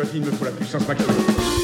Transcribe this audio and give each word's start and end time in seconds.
Scott, 0.00 0.14
il 0.14 0.22
me 0.22 0.30
faut 0.30 0.44
la 0.46 0.50
puissance 0.50 0.88
maximum. 0.88 1.59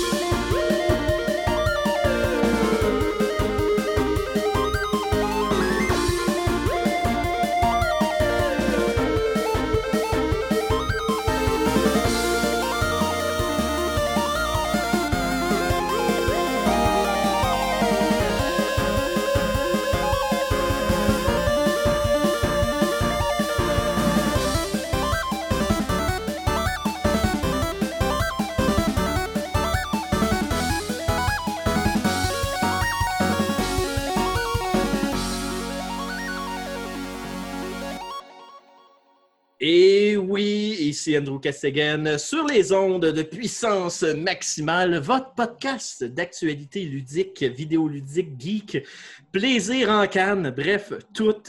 Andrew 41.14 41.38
Castegan 41.38 42.18
sur 42.18 42.46
les 42.46 42.72
ondes 42.72 43.04
de 43.04 43.22
puissance 43.22 44.02
maximale, 44.02 44.98
votre 44.98 45.34
podcast 45.34 46.02
d'actualité 46.02 46.84
ludique, 46.84 47.42
vidéoludique, 47.42 48.30
geek, 48.38 48.84
plaisir 49.30 49.90
en 49.90 50.06
canne, 50.06 50.50
bref, 50.50 50.92
tout. 51.14 51.42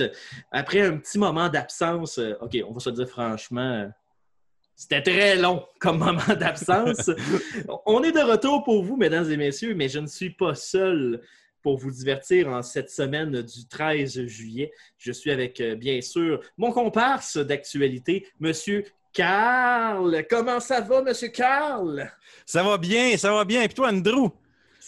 Après 0.52 0.82
un 0.82 0.98
petit 0.98 1.18
moment 1.18 1.50
d'absence, 1.50 2.20
euh, 2.20 2.34
OK, 2.42 2.58
on 2.68 2.74
va 2.74 2.80
se 2.80 2.90
dire 2.92 3.10
franchement, 3.10 3.90
c'était 4.76 5.02
très 5.02 5.36
long 5.38 5.66
comme 5.80 5.98
moment 6.00 6.36
d'absence. 6.40 7.10
on 7.86 8.04
est 8.04 8.12
de 8.12 8.20
retour 8.20 8.64
pour 8.64 8.84
vous, 8.84 8.98
mesdames 8.98 9.32
et 9.32 9.38
messieurs, 9.38 9.74
mais 9.74 9.90
je 9.90 10.00
ne 10.00 10.08
suis 10.08 10.32
pas 10.32 10.54
seul 10.54 11.22
pour 11.64 11.78
vous 11.78 11.92
divertir 11.92 12.48
en 12.50 12.62
cette 12.62 12.90
semaine 12.90 13.42
du 13.42 13.68
13 13.68 14.26
juillet. 14.28 14.72
Je 14.98 15.12
suis 15.12 15.32
avec, 15.32 15.60
euh, 15.60 15.76
bien 15.76 16.00
sûr, 16.02 16.42
mon 16.58 16.72
comparse 16.72 17.38
d'actualité, 17.38 18.28
Monsieur 18.40 18.86
Carl. 19.18 20.26
Comment 20.30 20.60
ça 20.60 20.80
va, 20.80 21.02
Monsieur 21.02 21.30
Carl? 21.30 22.12
Ça 22.46 22.62
va 22.62 22.78
bien, 22.78 23.18
ça 23.18 23.32
va 23.32 23.44
bien. 23.44 23.64
Et 23.64 23.70
toi, 23.70 23.90
Andrew? 23.90 24.30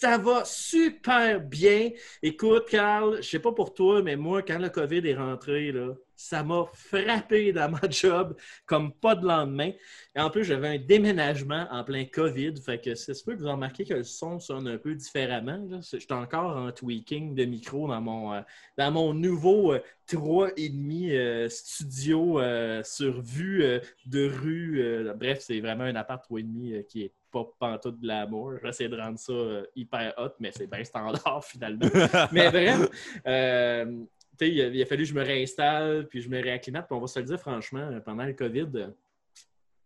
Ça 0.00 0.16
va 0.16 0.46
super 0.46 1.42
bien. 1.42 1.90
Écoute, 2.22 2.70
Carl, 2.70 3.18
je 3.22 3.28
sais 3.28 3.38
pas 3.38 3.52
pour 3.52 3.74
toi, 3.74 4.00
mais 4.02 4.16
moi, 4.16 4.40
quand 4.40 4.58
le 4.58 4.70
COVID 4.70 5.06
est 5.06 5.14
rentré, 5.14 5.72
là, 5.72 5.94
ça 6.16 6.42
m'a 6.42 6.64
frappé 6.72 7.52
dans 7.52 7.70
ma 7.70 7.80
job 7.90 8.34
comme 8.64 8.94
pas 8.94 9.14
de 9.14 9.26
lendemain. 9.26 9.72
Et 10.14 10.20
en 10.20 10.30
plus, 10.30 10.44
j'avais 10.44 10.68
un 10.68 10.78
déménagement 10.78 11.66
en 11.70 11.84
plein 11.84 12.06
COVID. 12.06 12.54
Fait 12.64 12.80
que 12.80 12.94
c'est 12.94 13.12
sûr 13.12 13.36
que 13.36 13.42
vous 13.42 13.50
remarquez 13.50 13.84
que 13.84 13.92
le 13.92 14.02
son 14.02 14.40
sonne 14.40 14.68
un 14.68 14.78
peu 14.78 14.94
différemment. 14.94 15.68
J'étais 15.82 16.14
encore 16.14 16.56
en 16.56 16.72
tweaking 16.72 17.34
de 17.34 17.44
micro 17.44 17.86
dans 17.86 18.00
mon, 18.00 18.32
euh, 18.32 18.40
dans 18.78 18.90
mon 18.90 19.12
nouveau 19.12 19.74
euh, 19.74 19.80
3,5 20.10 21.10
euh, 21.12 21.48
studio 21.48 22.40
euh, 22.40 22.82
sur 22.82 23.20
vue 23.20 23.80
de 24.06 24.28
rue. 24.28 25.12
bref, 25.16 25.40
c'est 25.40 25.60
vraiment 25.60 25.84
un 25.84 25.94
appart 25.94 26.24
3,5 26.28 26.72
euh, 26.72 26.82
qui 26.82 27.02
est 27.02 27.12
pas 27.30 27.44
pantoute 27.58 28.00
de 28.00 28.06
l'amour. 28.06 28.54
J'essaie 28.64 28.88
de 28.88 28.96
rendre 28.96 29.18
ça 29.18 29.32
euh, 29.32 29.64
hyper 29.76 30.14
hot, 30.18 30.30
mais 30.40 30.50
c'est 30.54 30.66
bien 30.70 30.84
standard 30.84 31.44
finalement. 31.48 31.86
mais 32.32 32.50
bref, 32.50 32.88
euh, 33.26 34.02
il, 34.40 34.60
a- 34.60 34.66
il 34.68 34.82
a 34.82 34.86
fallu 34.86 35.02
que 35.04 35.08
je 35.10 35.14
me 35.14 35.22
réinstalle, 35.22 36.06
puis 36.08 36.20
je 36.22 36.28
me 36.28 36.40
réacclimate. 36.42 36.86
Puis 36.86 36.96
on 36.96 37.00
va 37.00 37.06
se 37.06 37.18
le 37.18 37.24
dire 37.26 37.38
franchement, 37.40 37.80
euh, 37.92 38.00
pendant 38.00 38.24
le 38.24 38.32
COVID, 38.32 38.68
euh, 38.74 38.86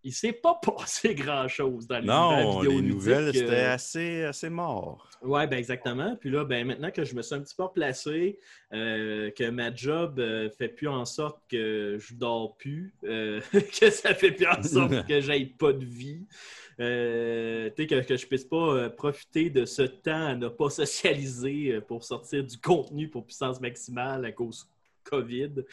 il 0.06 0.12
s'est 0.12 0.33
pas 0.34 0.54
passé 0.62 1.15
grand-chose 1.15 1.87
dans 1.87 1.99
les 1.99 2.06
Non, 2.06 2.31
nouvelles 2.31 2.69
les 2.69 2.77
vidéoludiques, 2.77 2.94
nouvelles, 2.94 3.25
euh, 3.28 3.33
c'était 3.33 3.60
assez, 3.62 4.25
assez 4.25 4.50
mort. 4.50 5.09
oui, 5.22 5.47
ben 5.47 5.59
exactement. 5.59 6.15
Puis 6.21 6.28
là, 6.31 6.44
ben 6.44 6.66
maintenant 6.66 6.91
que 6.91 7.04
je 7.04 7.15
me 7.15 7.22
suis 7.22 7.34
un 7.34 7.41
petit 7.41 7.54
peu 7.54 7.62
replacé, 7.62 8.38
euh, 8.75 9.31
que 9.31 9.49
ma 9.49 9.75
job 9.75 10.19
euh, 10.21 10.50
fait 10.50 10.69
plus 10.69 10.88
en 10.88 11.06
sorte 11.06 11.41
que 11.50 11.97
je 11.99 12.15
dors 12.15 12.54
plus, 12.59 12.94
euh, 13.04 13.41
que 13.81 13.88
ça 13.91 14.15
fait 14.15 14.33
plus 14.33 14.47
en 14.47 14.62
sorte 14.62 15.06
que 15.09 15.21
j'aille 15.22 15.47
pas 15.47 15.72
de 15.72 15.84
vie, 15.87 16.27
euh, 16.81 17.71
que, 17.71 18.03
que 18.03 18.17
je 18.17 18.27
puisse 18.27 18.45
pas 18.45 18.57
euh, 18.57 18.91
profiter 18.91 19.51
de 19.51 19.65
ce 19.65 19.83
temps 19.83 20.27
à 20.27 20.35
ne 20.35 20.49
pas 20.49 20.71
socialiser 20.71 21.75
euh, 21.75 21.81
pour 21.81 22.05
sortir 22.05 22.45
du 22.45 22.59
contenu 22.59 23.09
pour 23.09 23.25
puissance 23.25 23.61
maximale 23.61 24.25
à 24.25 24.33
cause 24.33 24.69
COVID. 25.04 25.65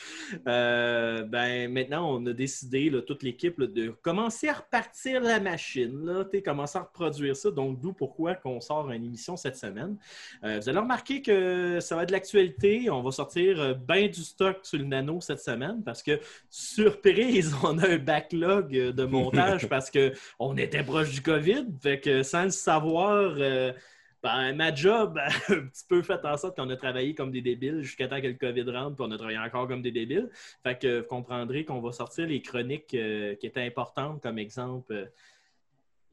Euh, 0.48 1.24
ben, 1.24 1.72
maintenant, 1.72 2.16
on 2.16 2.26
a 2.26 2.34
décidé, 2.34 2.90
là, 2.90 3.02
toute 3.02 3.24
l'équipe, 3.24 3.60
de 3.60 3.90
commencer 4.02 4.50
à 4.50 4.54
repartir 4.54 5.22
la 5.22 5.40
machine, 5.40 6.06
là, 6.06 6.26
commencer 6.44 6.78
à 6.78 6.82
reproduire 6.82 7.36
ça. 7.36 7.52
Donc, 7.52 7.80
d'où 7.80 7.94
pourquoi 7.94 8.36
qu'on 8.36 8.62
sort 8.62 8.92
une 8.92 9.04
émission 9.04 9.38
cette 9.38 9.58
semaine. 9.58 9.98
Euh, 10.44 10.60
vous 10.60 10.70
allez 10.70 10.80
remarquer 10.80 11.22
que 11.22 11.80
ça 11.80 11.96
va 11.96 12.04
être 12.04 12.10
de 12.10 12.14
l'actualité. 12.14 12.90
On 12.90 13.02
va 13.02 13.12
sortir 13.12 13.60
euh, 13.60 13.74
bien 13.74 14.08
du 14.08 14.22
stock 14.22 14.60
sur 14.64 14.80
le 14.80 14.86
nano 14.86 15.22
cette 15.22 15.40
semaine 15.40 15.82
parce 15.84 16.04
que, 16.04 16.20
surprise, 16.50 17.56
on 17.64 17.78
a 17.80 17.90
un 17.90 17.98
backlog 17.98 18.72
de 18.72 19.04
montage 19.06 19.68
parce 19.70 19.92
qu'on 19.92 20.58
était 20.58 20.84
proche 20.84 21.12
du 21.12 21.22
COVID. 21.22 21.66
Fait 21.82 22.00
que 22.00 22.24
sans 22.24 22.46
le 22.46 22.50
savoir, 22.50 23.36
euh, 23.38 23.72
ben, 24.24 24.54
ma 24.56 24.74
job 24.74 25.18
a 25.18 25.28
un 25.54 25.68
petit 25.68 25.86
peu 25.88 26.02
fait 26.04 26.24
en 26.26 26.38
sorte 26.38 26.56
qu'on 26.56 26.70
a 26.70 26.76
travaillé 26.76 27.16
comme 27.16 27.32
des 27.32 27.42
débiles 27.42 27.82
jusqu'à 27.82 28.08
temps 28.08 28.22
que 28.22 28.28
le 28.28 28.34
COVID 28.34 28.70
rentre, 28.70 28.96
puis 28.96 29.06
on 29.08 29.12
a 29.12 29.18
travaillé 29.18 29.40
encore 29.40 29.68
comme 29.68 29.82
des 29.82 29.92
débiles. 29.92 30.30
Fait 30.64 30.78
que 30.78 31.00
vous 31.00 31.08
comprendrez 31.08 31.66
qu'on 31.66 31.82
va 31.82 31.92
sortir 31.92 32.28
les 32.28 32.42
chroniques 32.42 32.94
euh, 32.94 33.36
qui 33.36 33.48
étaient 33.48 33.66
importantes, 33.66 34.22
comme 34.22 34.38
exemple 34.38 34.94
euh, 34.94 35.06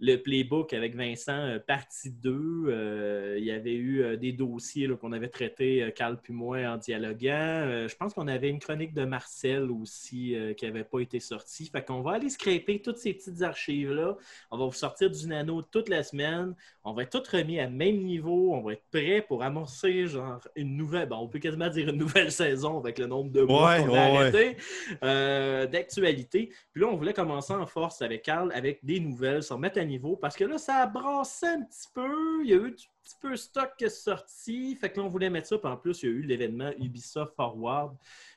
le 0.00 0.16
playbook 0.16 0.72
avec 0.72 0.94
Vincent, 0.94 1.32
euh, 1.32 1.58
partie 1.58 2.10
2. 2.10 2.30
Euh, 2.68 3.36
il 3.38 3.44
y 3.44 3.50
avait 3.50 3.74
eu 3.74 4.02
euh, 4.02 4.16
des 4.16 4.32
dossiers 4.32 4.88
qu'on 5.00 5.12
avait 5.12 5.28
traités, 5.28 5.92
Carl 5.96 6.18
puis 6.22 6.32
moi, 6.32 6.58
en 6.66 6.76
dialoguant. 6.76 7.86
Je 7.88 7.94
pense 7.96 8.14
qu'on 8.14 8.28
avait 8.28 8.48
une 8.48 8.60
chronique 8.60 8.94
de 8.94 9.04
Marcel 9.04 9.70
aussi 9.70 10.36
qui 10.56 10.64
n'avait 10.66 10.84
pas 10.84 11.00
été 11.00 11.20
sortie. 11.20 11.66
Fait 11.66 11.84
qu'on 11.84 12.00
va 12.00 12.12
aller 12.12 12.30
scraper 12.30 12.80
toutes 12.80 12.98
ces 12.98 13.12
petites 13.12 13.42
archives-là. 13.42 14.16
On 14.50 14.58
va 14.58 14.66
vous 14.66 14.72
sortir 14.72 15.10
du 15.10 15.26
nano 15.26 15.62
toute 15.62 15.88
la 15.88 16.02
semaine. 16.02 16.54
On 16.84 16.94
va 16.94 17.02
être 17.02 17.22
tous 17.22 17.36
remis 17.36 17.60
à 17.60 17.68
même 17.68 17.98
niveau. 17.98 18.54
On 18.54 18.62
va 18.62 18.72
être 18.72 18.84
prêt 18.90 19.24
pour 19.26 19.42
amorcer 19.42 20.06
genre 20.06 20.40
une 20.56 20.76
nouvelle, 20.76 21.08
bon, 21.08 21.16
on 21.16 21.28
peut 21.28 21.38
quasiment 21.38 21.68
dire 21.68 21.88
une 21.88 21.98
nouvelle 21.98 22.32
saison 22.32 22.78
avec 22.78 22.98
le 22.98 23.06
nombre 23.06 23.30
de 23.30 23.42
mois 23.42 23.72
Ouais, 23.72 23.84
qu'on 23.84 23.88
a 23.88 24.10
ouais. 24.10 24.16
arrêté 24.16 24.56
euh, 25.02 25.66
d'actualité. 25.66 26.50
Puis 26.72 26.82
là, 26.82 26.88
on 26.88 26.96
voulait 26.96 27.12
commencer 27.12 27.52
en 27.52 27.66
force 27.66 28.00
avec 28.00 28.22
Carl, 28.22 28.50
avec 28.54 28.84
des 28.84 29.00
nouvelles, 29.00 29.42
à 29.76 29.84
niveau, 29.88 30.16
parce 30.16 30.36
que 30.36 30.44
là, 30.44 30.58
ça 30.58 30.76
a 30.76 30.86
brassé 30.86 31.46
un 31.46 31.62
petit 31.62 31.88
peu. 31.92 32.44
Il 32.44 32.50
y 32.50 32.52
a 32.52 32.56
eu 32.56 32.70
du 32.70 32.86
petit 33.08 33.16
peu 33.20 33.36
stock 33.36 33.72
qui 33.78 33.84
est 33.84 33.88
sorti. 33.88 34.76
Fait 34.76 34.90
que 34.90 34.98
là, 34.98 35.06
on 35.06 35.08
voulait 35.08 35.30
mettre 35.30 35.48
ça. 35.48 35.58
Puis 35.58 35.68
en 35.68 35.76
plus, 35.76 36.02
il 36.02 36.08
y 36.08 36.12
a 36.12 36.14
eu 36.14 36.22
l'événement 36.22 36.70
Ubisoft 36.78 37.34
Forward 37.34 37.96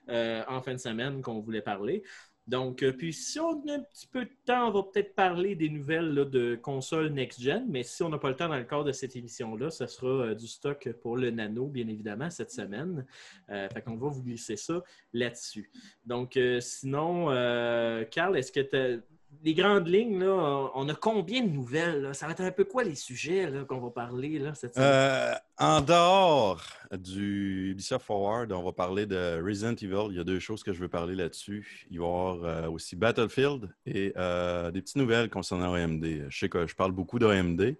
euh, 0.09 0.44
en 0.47 0.61
fin 0.61 0.73
de 0.73 0.79
semaine 0.79 1.22
qu'on 1.22 1.40
voulait 1.40 1.61
parler. 1.61 2.03
Donc, 2.47 2.81
euh, 2.81 2.91
puis 2.91 3.13
si 3.13 3.40
on 3.40 3.66
a 3.67 3.73
un 3.75 3.79
petit 3.81 4.07
peu 4.07 4.25
de 4.25 4.31
temps, 4.45 4.67
on 4.67 4.72
va 4.72 4.84
peut-être 4.84 5.13
parler 5.13 5.56
des 5.56 5.69
nouvelles 5.69 6.16
de 6.16 6.56
consoles 6.56 7.09
next-gen, 7.09 7.66
mais 7.69 7.84
si 7.84 8.01
on 8.01 8.09
n'a 8.09 8.17
pas 8.17 8.29
le 8.29 8.35
temps 8.35 8.50
dans 8.50 8.57
le 8.57 8.63
cadre 8.63 8.85
de 8.85 8.91
cette 8.91 9.16
émission-là, 9.16 9.70
ce 9.70 9.85
sera 9.85 10.08
euh, 10.08 10.35
du 10.35 10.47
stock 10.47 10.91
pour 11.02 11.17
le 11.17 11.29
Nano, 11.29 11.67
bien 11.67 11.87
évidemment, 11.87 12.29
cette 12.29 12.52
semaine. 12.52 13.05
Fait 13.47 13.81
qu'on 13.84 13.96
va 13.96 14.08
vous 14.09 14.23
glisser 14.23 14.55
ça 14.55 14.81
là-dessus. 15.14 15.70
Donc, 16.05 16.37
sinon, 16.59 17.28
Carl, 18.09 18.37
est-ce 18.37 18.52
que 18.52 18.61
tu 18.61 18.75
as 18.75 18.97
les 19.43 19.53
grandes 19.53 19.87
lignes, 19.87 20.19
là, 20.19 20.69
on- 20.75 20.87
a 20.87 20.93
combien 20.93 21.43
de 21.43 21.49
nouvelles? 21.49 22.01
là? 22.01 22.13
Ça 22.13 22.25
va 22.25 22.33
être 22.33 22.41
un 22.41 22.51
peu 22.51 22.63
quoi 22.66 22.83
les 22.83 22.95
sujets 22.95 23.49
qu'on 23.67 23.79
va 23.79 23.89
parler 23.89 24.39
là, 24.39 24.53
cette 24.53 24.75
semaine? 24.75 24.89
Euh, 24.91 25.33
en 25.57 25.81
dehors 25.81 26.61
du 26.91 27.72
Ubisoft 27.72 28.05
Forward, 28.05 28.51
on 28.51 28.63
va 28.63 28.72
parler 28.72 29.05
de 29.05 29.41
Resident 29.43 29.73
Evil. 29.73 30.11
Il 30.11 30.17
y 30.17 30.19
a 30.19 30.23
deux 30.23 30.39
choses 30.39 30.63
que 30.63 30.73
je 30.73 30.79
veux 30.79 30.89
parler 30.89 31.16
là-dessus. 31.16 31.87
Il 31.89 31.99
va 31.99 32.05
y 32.05 32.07
avoir 32.07 32.43
euh, 32.43 32.69
aussi 32.69 32.95
Battlefield 32.95 33.69
et 33.85 34.13
euh, 34.17 34.69
des 34.72 34.81
petites 34.81 34.97
nouvelles 34.97 35.29
concernant 35.29 35.73
AMD. 35.73 36.25
Je 36.29 36.37
sais 36.37 36.49
que 36.49 36.67
je 36.67 36.75
parle 36.75 36.91
beaucoup 36.91 37.17
d'AMD. 37.19 37.77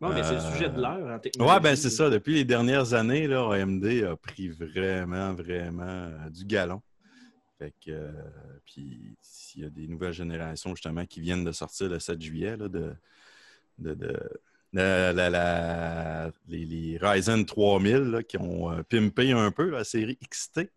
Bon, 0.00 0.08
mais 0.08 0.24
c'est 0.24 0.34
le 0.34 0.40
sujet 0.40 0.68
de 0.68 0.80
l'heure 0.80 1.14
en 1.14 1.18
technologie. 1.20 1.54
Ouais, 1.54 1.60
ben 1.60 1.76
c'est 1.76 1.90
ça. 1.90 2.10
Depuis 2.10 2.34
les 2.34 2.44
dernières 2.44 2.92
années, 2.92 3.28
là, 3.28 3.48
AMD 3.52 3.84
a 4.02 4.16
pris 4.16 4.48
vraiment, 4.48 5.32
vraiment 5.32 6.10
du 6.28 6.44
galon. 6.44 6.82
Fait 7.62 7.74
que, 7.84 7.90
euh, 7.92 8.10
puis 8.66 9.16
s'il 9.20 9.62
y 9.62 9.64
a 9.64 9.70
des 9.70 9.86
nouvelles 9.86 10.12
générations 10.12 10.74
justement 10.74 11.06
qui 11.06 11.20
viennent 11.20 11.44
de 11.44 11.52
sortir 11.52 11.88
le 11.88 12.00
7 12.00 12.20
juillet 12.20 12.56
là, 12.56 12.66
de, 12.68 12.92
de, 13.78 13.94
de 13.94 14.18
la- 14.72 15.12
la- 15.12 15.30
la- 15.30 16.32
les, 16.48 16.64
les 16.64 16.98
Ryzen 17.00 17.44
3000 17.46 17.96
là, 17.98 18.22
qui 18.24 18.36
ont 18.38 18.72
euh, 18.72 18.82
pimpé 18.82 19.30
un 19.30 19.52
peu 19.52 19.70
la 19.70 19.84
série 19.84 20.18
XT. 20.28 20.70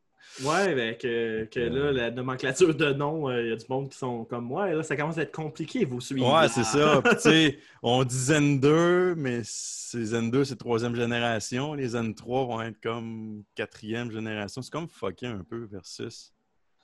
Ouais, 0.43 0.75
ben, 0.75 0.95
que, 0.97 1.45
que 1.45 1.59
là, 1.59 1.91
la 1.91 2.11
nomenclature 2.11 2.75
de 2.75 2.91
noms, 2.93 3.31
il 3.31 3.47
y 3.47 3.51
a 3.51 3.55
du 3.55 3.65
monde 3.69 3.89
qui 3.89 3.97
sont 3.97 4.25
comme 4.25 4.45
moi. 4.45 4.69
et 4.69 4.75
là, 4.75 4.83
ça 4.83 4.95
commence 4.95 5.17
à 5.17 5.21
être 5.23 5.31
compliqué, 5.35 5.85
vous 5.85 6.01
suivez. 6.01 6.21
Ouais, 6.21 6.47
c'est 6.49 6.65
ça. 6.65 7.01
Tu 7.13 7.19
sais, 7.19 7.59
on 7.81 8.03
dit 8.03 8.15
Zen 8.17 8.59
2, 8.59 9.15
mais 9.15 9.41
Zen 9.43 10.29
2, 10.29 10.43
c'est 10.43 10.57
troisième 10.57 10.95
génération. 10.95 11.73
Les 11.73 11.89
Zen 11.89 12.13
3 12.13 12.45
vont 12.45 12.61
être 12.61 12.79
comme 12.81 13.43
quatrième 13.55 14.11
génération. 14.11 14.61
C'est 14.61 14.71
comme 14.71 14.89
fucké 14.89 15.25
un 15.27 15.43
peu 15.43 15.65
versus 15.71 16.33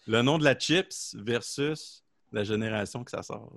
le 0.08 0.22
nom 0.22 0.38
de 0.38 0.44
la 0.44 0.56
chips 0.56 1.16
versus 1.16 2.04
la 2.32 2.44
génération 2.44 3.04
que 3.04 3.12
ça 3.12 3.24
sort. 3.24 3.54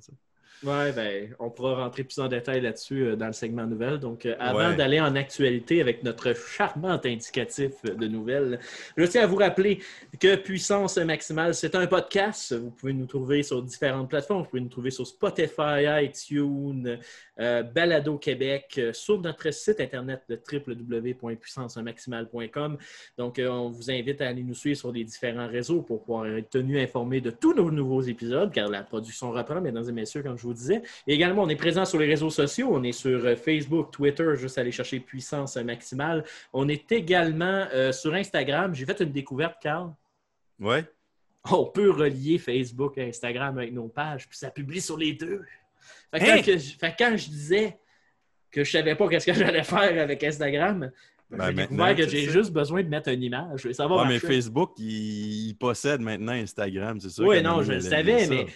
Ouais, 0.63 0.93
ben, 0.93 1.35
on 1.39 1.51
pourra 1.51 1.75
rentrer 1.85 2.05
plus 2.05 2.19
en 2.21 2.29
détail 2.29 2.63
là-dessus 2.63 3.05
euh, 3.05 3.17
dans 3.17 3.27
le 3.27 3.33
segment 3.35 3.67
nouvelles. 3.67 3.99
Donc, 3.99 4.25
euh, 4.25 4.35
avant 4.39 4.71
Ouais. 4.71 4.77
d'aller 4.77 4.99
en 5.01 5.15
actualité 5.15 5.83
avec 5.83 6.03
notre 6.03 6.33
charmant 6.35 6.99
indicatif 7.05 7.73
de 7.85 8.07
nouvelles, 8.07 8.59
je 8.97 9.05
tiens 9.05 9.25
à 9.25 9.27
vous 9.27 9.37
rappeler 9.37 9.81
que 10.19 10.37
Puissance 10.37 10.97
Maximale, 10.97 11.55
c'est 11.55 11.75
un 11.75 11.87
podcast. 11.87 12.55
Vous 12.55 12.71
pouvez 12.71 12.95
nous 12.95 13.05
trouver 13.07 13.43
sur 13.43 13.63
différentes 13.63 14.09
plateformes. 14.09 14.43
Vous 14.45 14.49
pouvez 14.49 14.63
nous 14.63 14.69
trouver 14.71 14.91
sur 14.91 15.07
Spotify, 15.07 15.85
iTunes, 16.03 16.99
euh, 17.41 17.63
Balado 17.63 18.17
Québec, 18.17 18.81
sur 18.93 19.21
notre 19.21 19.51
site 19.53 19.81
internet 19.81 20.23
de 20.31 20.41
www.puissancemaximale.com. 20.51 22.79
Donc, 23.19 23.39
on 23.45 23.69
vous 23.69 23.91
invite 23.91 24.23
à 24.23 24.29
aller 24.29 24.43
nous 24.43 24.55
suivre 24.55 24.79
sur 24.79 24.93
les 24.93 25.05
différents 25.05 25.49
réseaux 25.49 25.83
pour 25.83 26.03
pouvoir 26.05 26.27
être 26.27 26.49
tenu 26.51 26.81
informé 26.81 27.21
de 27.21 27.31
tous 27.31 27.53
nos 27.55 27.71
nouveaux 27.71 28.03
épisodes, 28.03 28.51
car 28.53 28.69
la 28.69 28.83
production 28.83 29.31
reprend, 29.31 29.61
mesdames 29.61 29.89
et 29.89 29.93
messieurs, 29.93 30.23
comme 30.23 30.39
je 30.39 30.43
vous 30.45 30.55
disais. 30.55 30.83
Et 31.07 31.15
également, 31.15 31.43
on 31.43 31.49
est 31.49 31.57
présent 31.57 31.85
sur 31.85 31.99
les 31.99 32.07
réseaux 32.07 32.31
sociaux. 32.31 32.69
On 32.71 32.83
est 32.83 32.93
sur 32.93 33.25
euh, 33.25 33.37
Facebook, 33.37 33.91
Twitter, 33.91 34.33
juste 34.37 34.59
aller 34.59 34.73
chercher 34.73 35.01
Puissance 35.01 35.57
Maximale. 35.57 36.25
On 36.53 36.69
est 36.69 36.91
également 36.93 37.67
euh, 37.73 37.93
sur 37.93 38.15
Instagram. 38.15 38.75
J'ai 38.75 38.87
fait 38.87 39.01
une 39.01 39.13
découverte, 39.13 39.57
Carl. 39.61 39.93
Ouais. 40.61 40.85
On 41.51 41.67
peut 41.67 41.91
relier 41.91 42.39
Facebook 42.39 42.97
et 42.97 43.09
Instagram 43.09 43.59
avec 43.59 43.73
nos 43.73 43.89
pages, 43.89 44.27
puis 44.29 44.39
ça 44.39 44.51
publie 44.51 44.81
sur 44.81 44.97
les 44.97 45.13
deux. 45.13 45.43
Fait 46.11 46.21
que, 46.21 46.25
Hein? 46.25 46.37
quand, 46.37 46.43
que 46.43 46.59
je, 46.59 46.79
fait 46.79 46.91
que 46.93 46.97
quand 46.99 47.17
je 47.17 47.29
disais 47.29 47.79
que 48.51 48.65
je 48.65 48.71
savais 48.71 48.95
pas 48.95 49.09
qu'est-ce 49.09 49.27
que 49.27 49.35
j'allais 49.35 49.65
faire 49.65 50.03
avec 50.03 50.25
Instagram, 50.25 50.91
ben, 51.31 51.47
j'ai 51.49 51.55
découvert 51.55 51.97
que 51.97 52.09
j'ai 52.09 52.31
juste 52.31 52.53
besoin 52.53 52.83
de 52.83 52.89
mettre 52.89 53.09
une 53.11 53.23
image. 53.23 53.71
Ça 53.73 53.87
va 53.87 54.03
Ouais, 54.03 54.09
mais. 54.09 54.19
Facebook, 54.19 54.73
il, 54.79 55.49
il 55.49 55.55
possède 55.55 56.01
maintenant 56.01 56.33
Instagram, 56.33 57.01
c'est 57.01 57.11
ça? 57.11 57.23
Oui, 57.23 57.43
non, 57.43 57.63
je 57.63 57.73
le 57.73 57.81
savais, 57.81 58.27
mais 58.29 58.47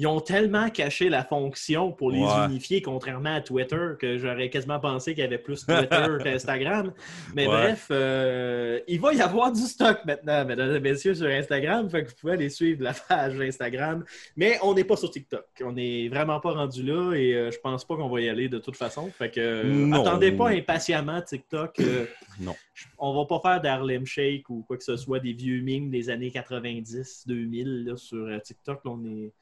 ils 0.00 0.06
ont 0.06 0.20
tellement 0.20 0.70
caché 0.70 1.08
la 1.08 1.24
fonction 1.24 1.90
pour 1.90 2.12
les 2.12 2.20
Ouais. 2.20 2.46
unifier, 2.48 2.80
contrairement 2.80 3.34
à 3.34 3.40
Twitter, 3.40 3.94
que 3.98 4.16
j'aurais 4.16 4.48
quasiment 4.48 4.78
pensé 4.78 5.12
qu'il 5.12 5.22
y 5.24 5.26
avait 5.26 5.38
plus 5.38 5.66
Twitter 5.66 6.06
qu'Instagram. 6.22 6.92
Mais 7.34 7.48
Ouais. 7.48 7.52
bref, 7.52 7.88
euh, 7.90 8.78
il 8.86 9.00
va 9.00 9.12
y 9.12 9.20
avoir 9.20 9.50
du 9.50 9.60
stock 9.62 9.98
maintenant, 10.06 10.44
mesdames 10.44 10.76
et 10.76 10.80
messieurs, 10.80 11.14
sur 11.16 11.26
Instagram. 11.26 11.90
Fait 11.90 12.04
que 12.04 12.10
vous 12.10 12.14
pouvez 12.20 12.34
aller 12.34 12.48
suivre 12.48 12.84
la 12.84 12.92
page 12.94 13.40
Instagram. 13.40 14.04
Mais 14.36 14.56
on 14.62 14.72
n'est 14.72 14.84
pas 14.84 14.96
sur 14.96 15.10
TikTok. 15.10 15.44
On 15.64 15.72
n'est 15.72 16.08
vraiment 16.08 16.38
pas 16.38 16.52
rendu 16.52 16.84
là 16.84 17.14
et 17.14 17.34
euh, 17.34 17.50
je 17.50 17.58
pense 17.58 17.84
pas 17.84 17.96
qu'on 17.96 18.08
va 18.08 18.20
y 18.20 18.28
aller 18.28 18.48
de 18.48 18.58
toute 18.58 18.76
façon. 18.76 19.10
Fait 19.10 19.30
que 19.30 19.40
euh, 19.40 19.92
attendez 19.92 20.30
pas 20.30 20.50
impatiemment 20.50 21.20
TikTok. 21.20 21.80
euh, 21.80 22.06
Non. 22.40 22.54
on 22.98 23.14
va 23.14 23.24
pas 23.26 23.40
faire 23.40 23.60
d'Harlem 23.60 24.06
Shake 24.06 24.48
ou 24.48 24.62
quoi 24.62 24.76
que 24.76 24.84
ce 24.84 24.96
soit, 24.96 25.18
des 25.18 25.32
vieux 25.32 25.60
mimes 25.60 25.90
des 25.90 26.08
années 26.08 26.30
90, 26.30 27.24
2000 27.26 27.84
là, 27.84 27.96
sur 27.96 28.18
euh, 28.26 28.38
TikTok. 28.38 28.84
là, 28.84 28.90
on, 28.92 29.04
est, 29.04 29.32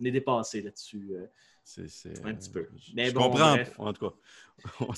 on 0.00 0.04
est 0.04 0.10
dépassé 0.10 0.62
là-dessus. 0.62 1.08
euh. 1.12 1.26
C'est, 1.64 1.86
Un 2.24 2.32
petit 2.34 2.48
peu. 2.48 2.66
Je, 2.78 2.92
Mais 2.94 3.06
je 3.06 3.12
bon, 3.14 3.24
comprends, 3.24 3.52
bref. 3.56 3.74
en 3.78 3.92
tout 3.92 4.08
cas. 4.08 4.14
On 4.80 4.94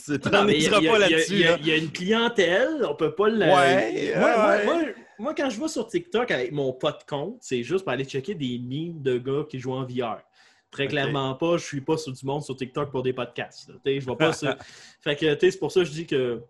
a- 0.89 0.93
pas 0.93 0.99
là-dessus. 1.01 1.33
Il 1.33 1.39
y, 1.41 1.45
a- 1.45 1.51
là. 1.53 1.59
il 1.61 1.67
y 1.67 1.73
a 1.73 1.77
une 1.77 1.91
clientèle, 1.91 2.87
on 2.89 2.95
peut 2.95 3.13
pas 3.15 3.29
le. 3.29 3.41
Ouais, 3.41 4.15
moi, 4.17 4.37
moi- 4.37 4.49
ouais. 4.57 4.65
moi- 4.65 4.83
moi, 5.19 5.35
quand 5.35 5.51
je 5.51 5.61
vais 5.61 5.69
sur 5.69 5.87
TikTok 5.89 6.31
avec 6.31 6.53
mon 6.53 6.73
de 6.93 7.03
compte, 7.07 7.39
c'est 7.41 7.63
juste 7.65 7.85
pour 7.85 7.93
aller 7.93 8.05
checker 8.05 8.35
des 8.37 8.59
memes 8.59 9.03
de 9.03 9.19
gars 9.19 9.45
qui 9.49 9.59
jouent 9.59 9.73
en 9.75 9.85
VR. 9.85 10.23
Très 10.71 10.87
clairement 10.87 11.35
pas, 11.35 11.57
je 11.57 11.65
suis 11.65 11.81
pas 11.81 11.97
sur 11.99 12.13
du 12.13 12.25
monde 12.25 12.43
sur 12.45 12.55
TikTok 12.57 12.91
pour 12.93 13.03
des 13.03 13.13
podcasts. 13.13 13.71
Je 13.85 13.91
vais 14.07 14.17
pas 14.17 14.33
sur- 14.33 14.55
Fait 15.01 15.17
que 15.17 15.35
tu 15.35 15.41
sais, 15.41 15.51
c'est 15.51 15.59
pour 15.59 15.73
ça 15.73 15.81
que 15.81 15.87
je 15.87 15.93
dis 15.93 16.07
que 16.07 16.41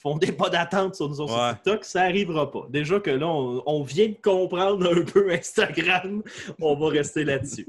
fondez 0.00 0.32
pas 0.32 0.48
d'attente 0.48 0.94
sur 0.94 1.08
nous 1.08 1.20
autres 1.20 1.32
Ouais. 1.34 1.48
sur 1.50 1.56
TikTok, 1.56 1.84
ça 1.84 2.02
arrivera 2.02 2.50
pas. 2.50 2.66
Déjà 2.70 3.00
que 3.00 3.10
là, 3.10 3.26
on, 3.28 3.62
on 3.66 3.82
vient 3.82 4.08
de 4.08 4.16
comprendre 4.22 4.90
un 4.98 5.02
peu 5.04 5.30
Instagram, 5.32 6.22
on 6.60 6.74
va 6.74 6.88
rester 6.88 7.24
là-dessus. 7.24 7.66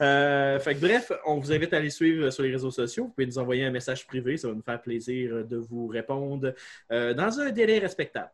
Euh, 0.00 0.58
fait 0.60 0.74
que 0.74 0.80
bref, 0.80 1.10
on 1.26 1.38
vous 1.38 1.52
invite 1.52 1.72
à 1.74 1.78
aller 1.78 1.90
suivre 1.90 2.30
sur 2.30 2.42
les 2.44 2.52
réseaux 2.52 2.70
sociaux. 2.70 3.04
Vous 3.04 3.10
pouvez 3.10 3.26
nous 3.26 3.38
envoyer 3.38 3.64
un 3.64 3.70
message 3.70 4.06
privé, 4.06 4.36
ça 4.36 4.48
va 4.48 4.54
nous 4.54 4.62
faire 4.62 4.80
plaisir 4.80 5.44
de 5.44 5.56
vous 5.56 5.86
répondre 5.88 6.54
euh, 6.92 7.14
dans 7.14 7.40
un 7.40 7.50
délai 7.50 7.78
respectable. 7.80 8.30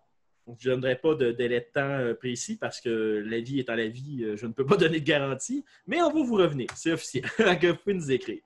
Je 0.59 0.71
ne 0.71 0.77
donnerai 0.77 0.97
pas 0.97 1.15
de 1.15 1.31
délai 1.33 1.61
de 1.61 1.67
temps 1.73 1.81
euh, 1.99 2.15
précis 2.15 2.57
parce 2.57 2.81
que 2.81 3.23
la 3.27 3.41
vie 3.41 3.61
étant 3.61 3.75
la 3.75 3.89
vie, 3.89 4.25
je 4.37 4.47
ne 4.47 4.53
peux 4.53 4.65
pas 4.65 4.77
donner 4.85 5.01
de 5.01 5.05
garantie, 5.07 5.65
mais 5.87 6.01
on 6.03 6.11
va 6.11 6.23
vous 6.23 6.37
revenir, 6.37 6.69
c'est 6.75 6.93
officiel. 6.93 7.25
Vous 7.39 7.75
pouvez 7.83 7.95
nous 7.95 8.11
écrire. 8.11 8.41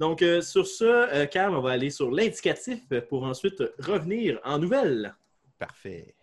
Donc, 0.00 0.22
euh, 0.22 0.40
sur 0.40 0.66
ce, 0.66 0.84
euh, 0.84 1.26
Carl, 1.26 1.54
on 1.54 1.60
va 1.60 1.72
aller 1.72 1.90
sur 1.90 2.10
l'indicatif 2.10 2.80
pour 3.10 3.24
ensuite 3.24 3.62
revenir 3.78 4.40
en 4.44 4.58
nouvelles. 4.58 5.14
Parfait. 5.58 6.14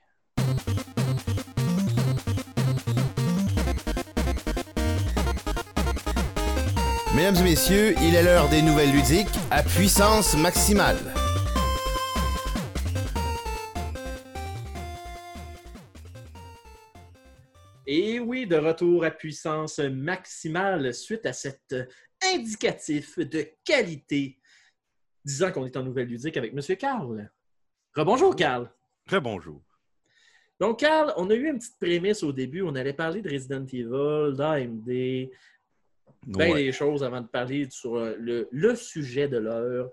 Mesdames 7.15 7.35
et 7.35 7.43
messieurs, 7.43 7.93
il 8.01 8.15
est 8.15 8.23
l'heure 8.23 8.49
des 8.49 8.63
nouvelles 8.63 8.91
ludiques 8.91 9.27
à 9.51 9.61
puissance 9.61 10.35
maximale. 10.35 10.97
Et 17.85 18.19
oui, 18.19 18.47
de 18.47 18.57
retour 18.57 19.05
à 19.05 19.11
puissance 19.11 19.77
maximale 19.79 20.93
suite 20.95 21.27
à 21.27 21.31
cet 21.31 21.75
indicatif 22.33 23.19
de 23.19 23.47
qualité 23.63 24.37
disant 25.23 25.51
qu'on 25.51 25.65
est 25.65 25.77
en 25.77 25.83
nouvelle 25.83 26.07
ludique 26.07 26.37
avec 26.37 26.53
M. 26.53 26.77
Carl. 26.77 27.29
Rebonjour, 27.93 28.35
Carl. 28.35 28.69
Très 29.05 29.19
bonjour. 29.19 29.61
Donc, 30.59 30.79
Carl, 30.79 31.13
on 31.17 31.29
a 31.29 31.35
eu 31.35 31.49
une 31.49 31.59
petite 31.59 31.77
prémisse 31.79 32.23
au 32.23 32.31
début. 32.31 32.61
On 32.61 32.75
allait 32.75 32.93
parler 32.93 33.21
de 33.21 33.29
Resident 33.29 33.65
Evil, 33.65 34.35
d'AMD, 34.35 35.29
bien 36.25 36.55
des 36.55 36.71
choses 36.71 37.03
avant 37.03 37.21
de 37.21 37.27
parler 37.27 37.67
sur 37.69 37.95
euh, 37.95 38.15
le, 38.17 38.47
le 38.51 38.75
sujet 38.75 39.27
de 39.27 39.37
l'heure, 39.37 39.89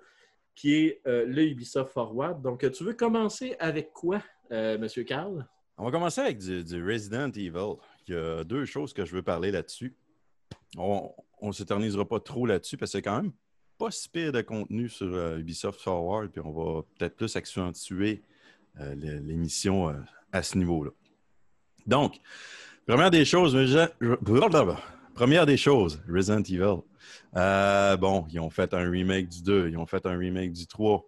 qui 0.54 0.74
est 0.74 1.00
euh, 1.06 1.26
le 1.26 1.42
Ubisoft 1.42 1.92
Forward. 1.92 2.40
Donc, 2.40 2.70
tu 2.70 2.84
veux 2.84 2.94
commencer 2.94 3.56
avec 3.58 3.92
quoi, 3.92 4.22
euh, 4.52 4.78
Monsieur 4.78 5.04
Carl? 5.04 5.46
On 5.76 5.84
va 5.84 5.90
commencer 5.90 6.20
avec 6.20 6.38
du, 6.38 6.62
du 6.62 6.82
Resident 6.82 7.30
Evil. 7.30 7.74
Il 8.06 8.14
y 8.14 8.16
a 8.16 8.44
deux 8.44 8.64
choses 8.64 8.92
que 8.92 9.04
je 9.04 9.14
veux 9.14 9.22
parler 9.22 9.50
là-dessus. 9.50 9.94
On 10.76 11.12
ne 11.42 11.52
s'éternisera 11.52 12.06
pas 12.06 12.20
trop 12.20 12.46
là-dessus 12.46 12.76
parce 12.76 12.92
que 12.92 12.98
c'est 12.98 13.02
quand 13.02 13.22
même 13.22 13.32
pas 13.78 13.90
si 13.90 14.08
pire 14.08 14.32
de 14.32 14.40
contenu 14.40 14.88
sur 14.88 15.12
euh, 15.12 15.38
Ubisoft 15.38 15.80
Forward, 15.80 16.28
puis 16.30 16.40
on 16.44 16.52
va 16.52 16.82
peut-être 16.96 17.16
plus 17.16 17.34
accentuer 17.36 18.22
euh, 18.80 18.94
l'émission 18.94 19.88
euh, 19.88 19.94
à 20.32 20.42
ce 20.42 20.58
niveau-là. 20.58 20.90
Donc, 21.86 22.16
première 22.86 23.10
des 23.10 23.24
choses, 23.24 23.56
première 25.14 25.46
des 25.46 25.56
choses, 25.56 26.00
Resident 26.08 26.42
Evil. 26.42 26.80
Bon, 28.00 28.26
ils 28.30 28.40
ont 28.40 28.50
fait 28.50 28.72
un 28.74 28.88
remake 28.88 29.28
du 29.28 29.42
2, 29.42 29.68
ils 29.70 29.76
ont 29.76 29.86
fait 29.86 30.06
un 30.06 30.16
remake 30.16 30.52
du 30.52 30.66
3. 30.66 31.04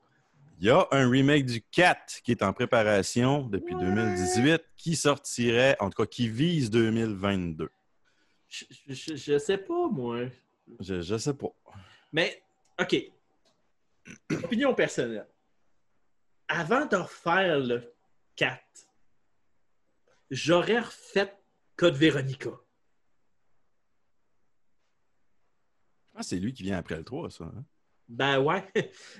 Il 0.58 0.66
y 0.66 0.70
a 0.70 0.86
un 0.90 1.08
remake 1.08 1.46
du 1.46 1.62
4 1.70 2.22
qui 2.24 2.30
est 2.30 2.42
en 2.42 2.52
préparation 2.52 3.42
depuis 3.46 3.74
2018, 3.74 4.62
qui 4.76 4.96
sortirait, 4.96 5.76
en 5.80 5.90
tout 5.90 6.02
cas, 6.02 6.06
qui 6.06 6.28
vise 6.28 6.70
2022. 6.70 7.68
Je, 8.48 8.64
je, 8.88 9.16
je 9.16 9.38
sais 9.38 9.58
pas, 9.58 9.88
moi. 9.88 10.26
Je, 10.80 11.00
je 11.02 11.16
sais 11.18 11.34
pas. 11.34 11.48
Mais, 12.12 12.42
OK. 12.80 12.96
Opinion 14.44 14.74
personnelle. 14.74 15.26
Avant 16.48 16.86
de 16.86 16.96
refaire 16.96 17.58
le 17.58 17.92
4, 18.36 18.60
j'aurais 20.30 20.78
refait 20.80 21.34
Code 21.76 21.96
pense 26.12 26.22
que 26.22 26.28
c'est 26.36 26.38
lui 26.40 26.52
qui 26.54 26.62
vient 26.62 26.78
après 26.78 26.96
le 26.96 27.04
3, 27.04 27.30
ça. 27.30 27.44
hein? 27.44 27.64
Ben 28.08 28.38
ouais. 28.38 28.64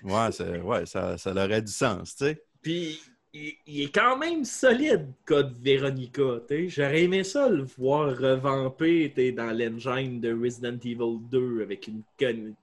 Ouais, 0.05 0.31
c'est- 0.33 0.61
ouais 0.61 0.87
ça, 0.87 1.19
ça 1.19 1.33
aurait 1.33 1.61
du 1.61 1.73
sens, 1.73 2.15
tu 2.17 2.25
sais. 2.27 2.45
Puis, 2.63 3.03
il, 3.37 3.55
il 3.67 3.83
est 3.83 3.95
quand 3.95 4.17
même 4.17 4.45
solide, 4.45 5.07
Code 5.25 5.57
Véronica. 5.61 6.41
t'sais. 6.47 6.69
J'aurais 6.69 7.03
aimé 7.05 7.25
ça 7.25 7.49
le 7.49 7.63
voir 7.65 8.17
revampé 8.17 9.09
dans 9.33 9.51
l'engine 9.57 10.21
de 10.21 10.33
Resident 10.33 10.79
Evil 10.85 11.19
2 11.31 11.63
avec 11.63 11.87
une 11.89 12.03
con- 12.19 12.55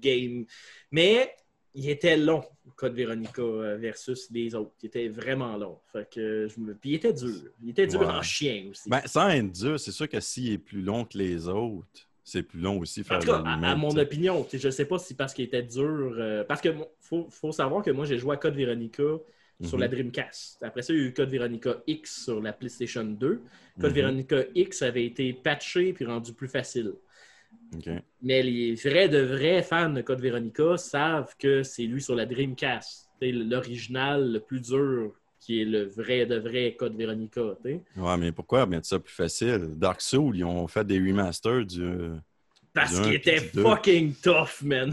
game. 0.00 0.44
Mais 0.90 1.32
il 1.74 1.88
était 1.90 2.16
long, 2.16 2.42
Code 2.76 2.94
Véronica 2.94 3.42
euh, 3.42 3.76
versus 3.76 4.28
les 4.30 4.54
autres. 4.54 4.72
Il 4.82 4.86
était 4.86 5.08
vraiment 5.08 5.56
long. 5.56 5.78
Fait 5.92 6.08
que 6.10 6.48
je 6.48 6.58
me... 6.60 6.74
Puis 6.74 6.90
il 6.90 6.94
était 6.94 7.12
dur. 7.12 7.50
Il 7.62 7.70
était 7.70 7.86
dur 7.86 8.00
Ouais. 8.00 8.06
en 8.06 8.22
chien 8.22 8.68
aussi. 8.70 8.88
Ben, 8.88 9.02
sans 9.06 9.28
être 9.28 9.52
dur, 9.52 9.78
c'est 9.78 9.92
sûr 9.92 10.08
que 10.08 10.20
s'il 10.20 10.52
est 10.52 10.58
plus 10.58 10.80
long 10.82 11.04
que 11.04 11.18
les 11.18 11.48
autres, 11.48 11.86
c'est 12.24 12.42
plus 12.42 12.58
long 12.60 12.78
aussi 12.80 13.02
En 13.02 13.04
faire 13.04 13.18
tout 13.20 13.26
cas, 13.26 13.38
le 13.38 13.64
à, 13.64 13.76
mon 13.76 13.96
opinion, 13.96 14.44
je 14.52 14.70
sais 14.70 14.86
pas 14.86 14.98
si 14.98 15.14
parce 15.14 15.32
qu'il 15.34 15.44
était 15.44 15.62
dur. 15.62 16.14
euh, 16.18 16.42
parce 16.44 16.60
que 16.60 16.70
faut 16.98 17.52
savoir 17.52 17.82
que 17.84 17.90
moi, 17.90 18.04
j'ai 18.06 18.18
joué 18.18 18.34
à 18.34 18.36
Code 18.38 18.56
Veronica 18.56 19.02
sur 19.62 19.76
Mhm. 19.78 19.80
la 19.80 19.88
Dreamcast. 19.88 20.62
Après 20.62 20.82
ça, 20.82 20.92
il 20.92 20.98
y 20.98 21.02
a 21.02 21.06
eu 21.06 21.12
Code 21.14 21.30
Veronica 21.30 21.76
X 21.86 22.24
sur 22.24 22.40
la 22.42 22.52
PlayStation 22.52 23.04
2. 23.04 23.40
Code 23.80 23.90
Mhm. 23.90 23.96
Veronica 23.96 24.36
X 24.54 24.82
avait 24.82 25.06
été 25.06 25.32
patché 25.32 25.92
puis 25.92 26.04
rendu 26.04 26.32
plus 26.34 26.48
facile. 26.48 26.92
Mais 28.22 28.42
les 28.42 28.74
vrais 28.74 29.08
de 29.08 29.18
vrais 29.18 29.62
fans 29.62 29.90
de 29.90 30.00
Code 30.02 30.20
Veronica 30.20 30.76
savent 30.76 31.34
que 31.38 31.62
c'est 31.62 31.84
lui 31.84 32.00
sur 32.00 32.14
la 32.14 32.26
Dreamcast. 32.26 33.08
C'est 33.20 33.32
l'original 33.32 34.32
le 34.32 34.40
plus 34.40 34.60
dur 34.60 35.12
qui 35.40 35.60
est 35.60 35.64
le 35.64 35.84
vrai 35.84 36.26
de 36.26 36.36
vrai 36.36 36.74
Code 36.78 36.96
Veronica. 36.96 37.42
Ouais, 37.64 38.16
mais 38.18 38.32
pourquoi 38.32 38.66
mettre 38.66 38.86
ça 38.86 38.98
plus 38.98 39.12
facile? 39.14 39.74
Dark 39.76 40.00
Souls, 40.00 40.36
ils 40.36 40.44
ont 40.44 40.66
fait 40.66 40.84
des 40.86 40.98
remasters 40.98 41.64
du. 41.66 42.10
Parce 42.76 43.00
qu'il 43.00 43.14
était 43.14 43.38
fucking 43.40 44.14
tough, 44.22 44.62
man. 44.62 44.90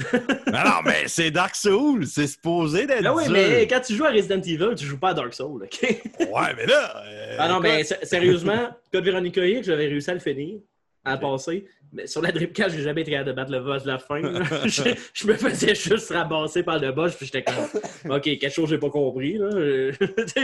non, 0.47 0.59
non, 0.65 0.81
mais 0.85 1.03
c'est 1.07 1.29
Dark 1.31 1.53
Souls! 1.55 2.07
C'est 2.07 2.25
supposé 2.27 2.87
d'être. 2.87 3.05
Ah 3.05 3.13
oui, 3.13 3.25
dur. 3.25 3.33
mais 3.33 3.67
quand 3.67 3.81
tu 3.81 3.93
joues 3.95 4.05
à 4.05 4.11
Resident 4.11 4.41
Evil, 4.41 4.69
tu 4.75 4.85
joues 4.85 4.97
pas 4.97 5.09
à 5.09 5.13
Dark 5.13 5.33
Souls, 5.33 5.63
OK? 5.63 5.81
Ouais, 5.81 6.53
mais 6.57 6.65
là. 6.65 7.03
euh, 7.05 7.35
Ah 7.39 7.49
non, 7.49 7.59
mais 7.59 7.83
sérieusement, 7.83 8.69
Code 8.91 9.03
Veronica 9.03 9.45
X, 9.45 9.67
j'avais 9.67 9.87
réussi 9.87 10.09
à 10.09 10.13
le 10.13 10.19
finir, 10.21 10.59
à 11.03 11.15
Ok. 11.15 11.21
passer. 11.21 11.65
Mais 11.91 12.07
sur 12.07 12.21
la 12.21 12.31
Dreamcast, 12.31 12.75
j'ai 12.75 12.81
jamais 12.83 13.01
été 13.01 13.11
capable 13.11 13.29
de 13.29 13.33
battre 13.35 13.51
le 13.51 13.59
boss 13.59 13.83
de 13.83 13.87
la 13.89 13.99
fin. 13.99 14.21
je, 14.65 14.95
je 15.13 15.27
me 15.27 15.33
faisais 15.35 15.75
juste 15.75 16.09
ramasser 16.11 16.63
par 16.63 16.79
le 16.79 16.91
boss, 16.91 17.13
puis 17.15 17.25
j'étais 17.27 17.43
comme, 17.43 18.15
OK, 18.15 18.23
quelque 18.23 18.49
chose 18.49 18.69
j'ai 18.69 18.79
pas 18.79 18.89
compris. 18.89 19.37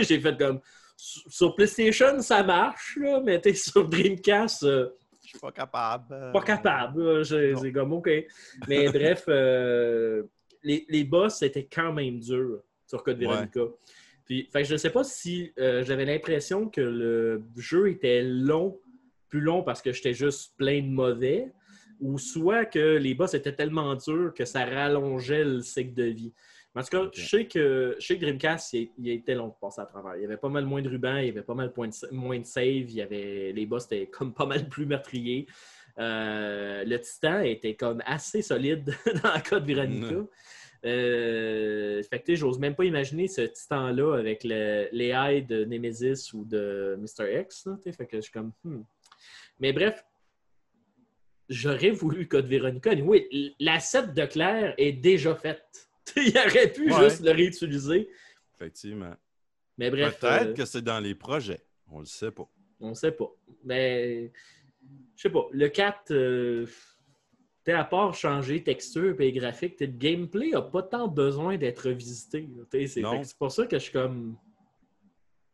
j'ai 0.02 0.20
fait 0.20 0.38
comme, 0.38 0.60
sur 0.98 1.22
sur 1.32 1.56
PlayStation, 1.56 2.20
ça 2.22 2.44
marche, 2.44 2.98
là, 3.02 3.22
mais 3.24 3.40
t'es 3.40 3.54
sur 3.54 3.88
Dreamcast, 3.88 4.64
euh, 4.64 4.90
Je 5.30 5.38
suis 5.38 5.40
pas 5.40 5.52
capable. 5.52 6.32
pas 6.34 6.42
capable. 6.42 7.24
J'ai- 7.24 7.72
comme, 7.72 7.94
OK. 7.94 8.10
Mais 8.68 8.88
bref, 8.92 9.26
euh, 9.28 10.24
les, 10.64 10.86
les 10.90 11.04
boss 11.04 11.44
étaient 11.44 11.68
quand 11.72 11.94
même 11.94 12.20
durs 12.20 12.64
sur 12.88 13.04
Code 13.04 13.20
Ouais. 13.20 13.28
Veronica. 13.28 13.62
Puis, 14.26 14.50
fait 14.52 14.64
que 14.64 14.68
je 14.68 14.74
ne 14.74 14.78
sais 14.78 14.90
pas 14.90 15.04
si 15.04 15.54
euh, 15.60 15.84
j'avais 15.84 16.06
l'impression 16.06 16.68
que 16.68 16.82
le 16.82 17.44
jeu 17.58 17.90
était 17.92 18.24
long, 18.24 18.80
plus 19.28 19.42
long 19.42 19.62
parce 19.62 19.84
que 19.84 19.92
j'étais 19.92 20.14
juste 20.16 20.56
plein 20.58 20.82
de 20.82 20.88
mauvais, 20.88 21.52
ou 22.00 22.18
soit 22.18 22.66
que 22.66 22.98
les 22.98 23.14
boss 23.14 23.36
étaient 23.36 23.54
tellement 23.54 23.94
durs 23.96 24.34
que 24.34 24.46
ça 24.46 24.66
rallongeait 24.66 25.44
le 25.44 25.62
cycle 25.62 25.94
de 25.94 26.06
vie. 26.06 26.34
En 26.76 26.84
tout 26.84 26.90
cas, 26.90 27.10
je, 27.14 27.28
sais 27.28 27.48
que, 27.48 27.96
je 28.00 28.06
sais 28.06 28.16
que 28.18 28.22
Dreamcast, 28.22 28.74
il, 28.74 28.92
il 29.00 29.10
était 29.10 29.34
long 29.34 29.48
de 29.48 29.54
passer 29.60 29.82
à 29.82 29.86
travers. 29.86 30.16
Il 30.18 30.22
y 30.22 30.26
avait 30.26 30.38
pas 30.38 30.50
mal 30.50 30.66
moins 30.66 30.82
de 30.82 30.90
rubans, 30.90 31.18
il 31.18 31.26
y 31.26 31.30
avait 31.30 31.42
pas 31.42 31.56
mal 31.56 31.74
point 31.74 31.88
de 31.88 31.94
moins 32.12 32.40
de 32.40 32.46
save, 32.46 32.64
il 32.64 32.94
y 32.94 33.02
avait, 33.02 33.52
les 33.54 33.66
boss 33.66 33.86
étaient 33.86 34.08
comme 34.08 34.34
pas 34.34 34.46
mal 34.46 34.70
plus 34.70 34.86
meurtriers. 34.86 35.48
Euh, 35.98 36.84
le 36.86 37.00
titan 37.00 37.42
était 37.42 37.76
comme 37.76 38.02
assez 38.06 38.42
solide 38.42 38.94
dans 39.24 39.34
le 39.34 39.42
cas 39.42 39.60
de 39.60 39.66
Veronica. 39.66 40.16
Mm. 40.16 40.28
Euh, 40.86 42.02
fait 42.04 42.20
que 42.20 42.36
j'ose 42.36 42.58
même 42.58 42.76
pas 42.76 42.86
imaginer 42.86 43.28
ce 43.28 43.42
titan-là 43.42 44.16
avec 44.18 44.46
aides 44.46 45.48
de 45.48 45.66
Nemesis 45.66 46.34
ou 46.34 46.46
de 46.46 46.98
Mr. 47.00 47.42
X. 47.42 47.66
là, 47.66 47.78
fait 47.78 48.06
que 48.06 48.18
je 48.18 48.22
suis 48.22 48.32
comme. 48.32 48.54
hmm. 48.64 48.84
Mais 49.60 49.74
bref, 49.74 50.06
j'aurais 51.50 51.92
voulu 51.92 52.30
Code 52.30 52.48
Veronica. 52.48 52.94
Oui, 52.94 53.56
l'asset 53.60 54.08
de 54.08 54.26
Claire 54.26 54.74
est 54.78 54.94
déjà 54.94 55.36
faite. 55.36 55.89
Il 56.16 56.38
aurait 56.38 56.72
pu 56.72 56.92
Ouais. 56.94 57.04
juste 57.10 57.22
le 57.24 57.32
réutiliser. 57.32 58.10
Effectivement. 58.56 59.16
Mais 59.78 59.90
bref, 59.90 60.20
Peut-être 60.20 60.50
euh, 60.50 60.54
que 60.54 60.66
c'est 60.66 60.82
dans 60.82 61.00
les 61.00 61.16
projets. 61.16 61.62
On 61.92 62.00
le 62.00 62.06
sait 62.06 62.32
pas. 62.32 62.50
on 62.82 62.94
sait 62.94 63.12
pas. 63.12 63.32
Mais 63.64 64.32
je 65.16 65.22
sais 65.22 65.30
pas. 65.30 65.48
Le 65.52 65.68
4, 65.68 66.12
euh, 66.12 66.66
t'sais, 67.64 67.74
à 67.74 67.84
part 67.84 68.14
changer 68.14 68.64
texture 68.64 69.20
et 69.20 69.32
graphique, 69.32 69.80
le 69.80 69.88
gameplay 69.88 70.50
n'a 70.52 70.62
pas 70.62 70.84
tant 70.84 71.08
besoin 71.08 71.58
d'être 71.58 71.92
que 71.92 72.88
c'est 72.88 73.38
pour 73.38 73.52
ça 73.52 73.66
que 73.66 73.78
je 73.78 73.84
suis 73.84 73.94
comme. 73.94 74.36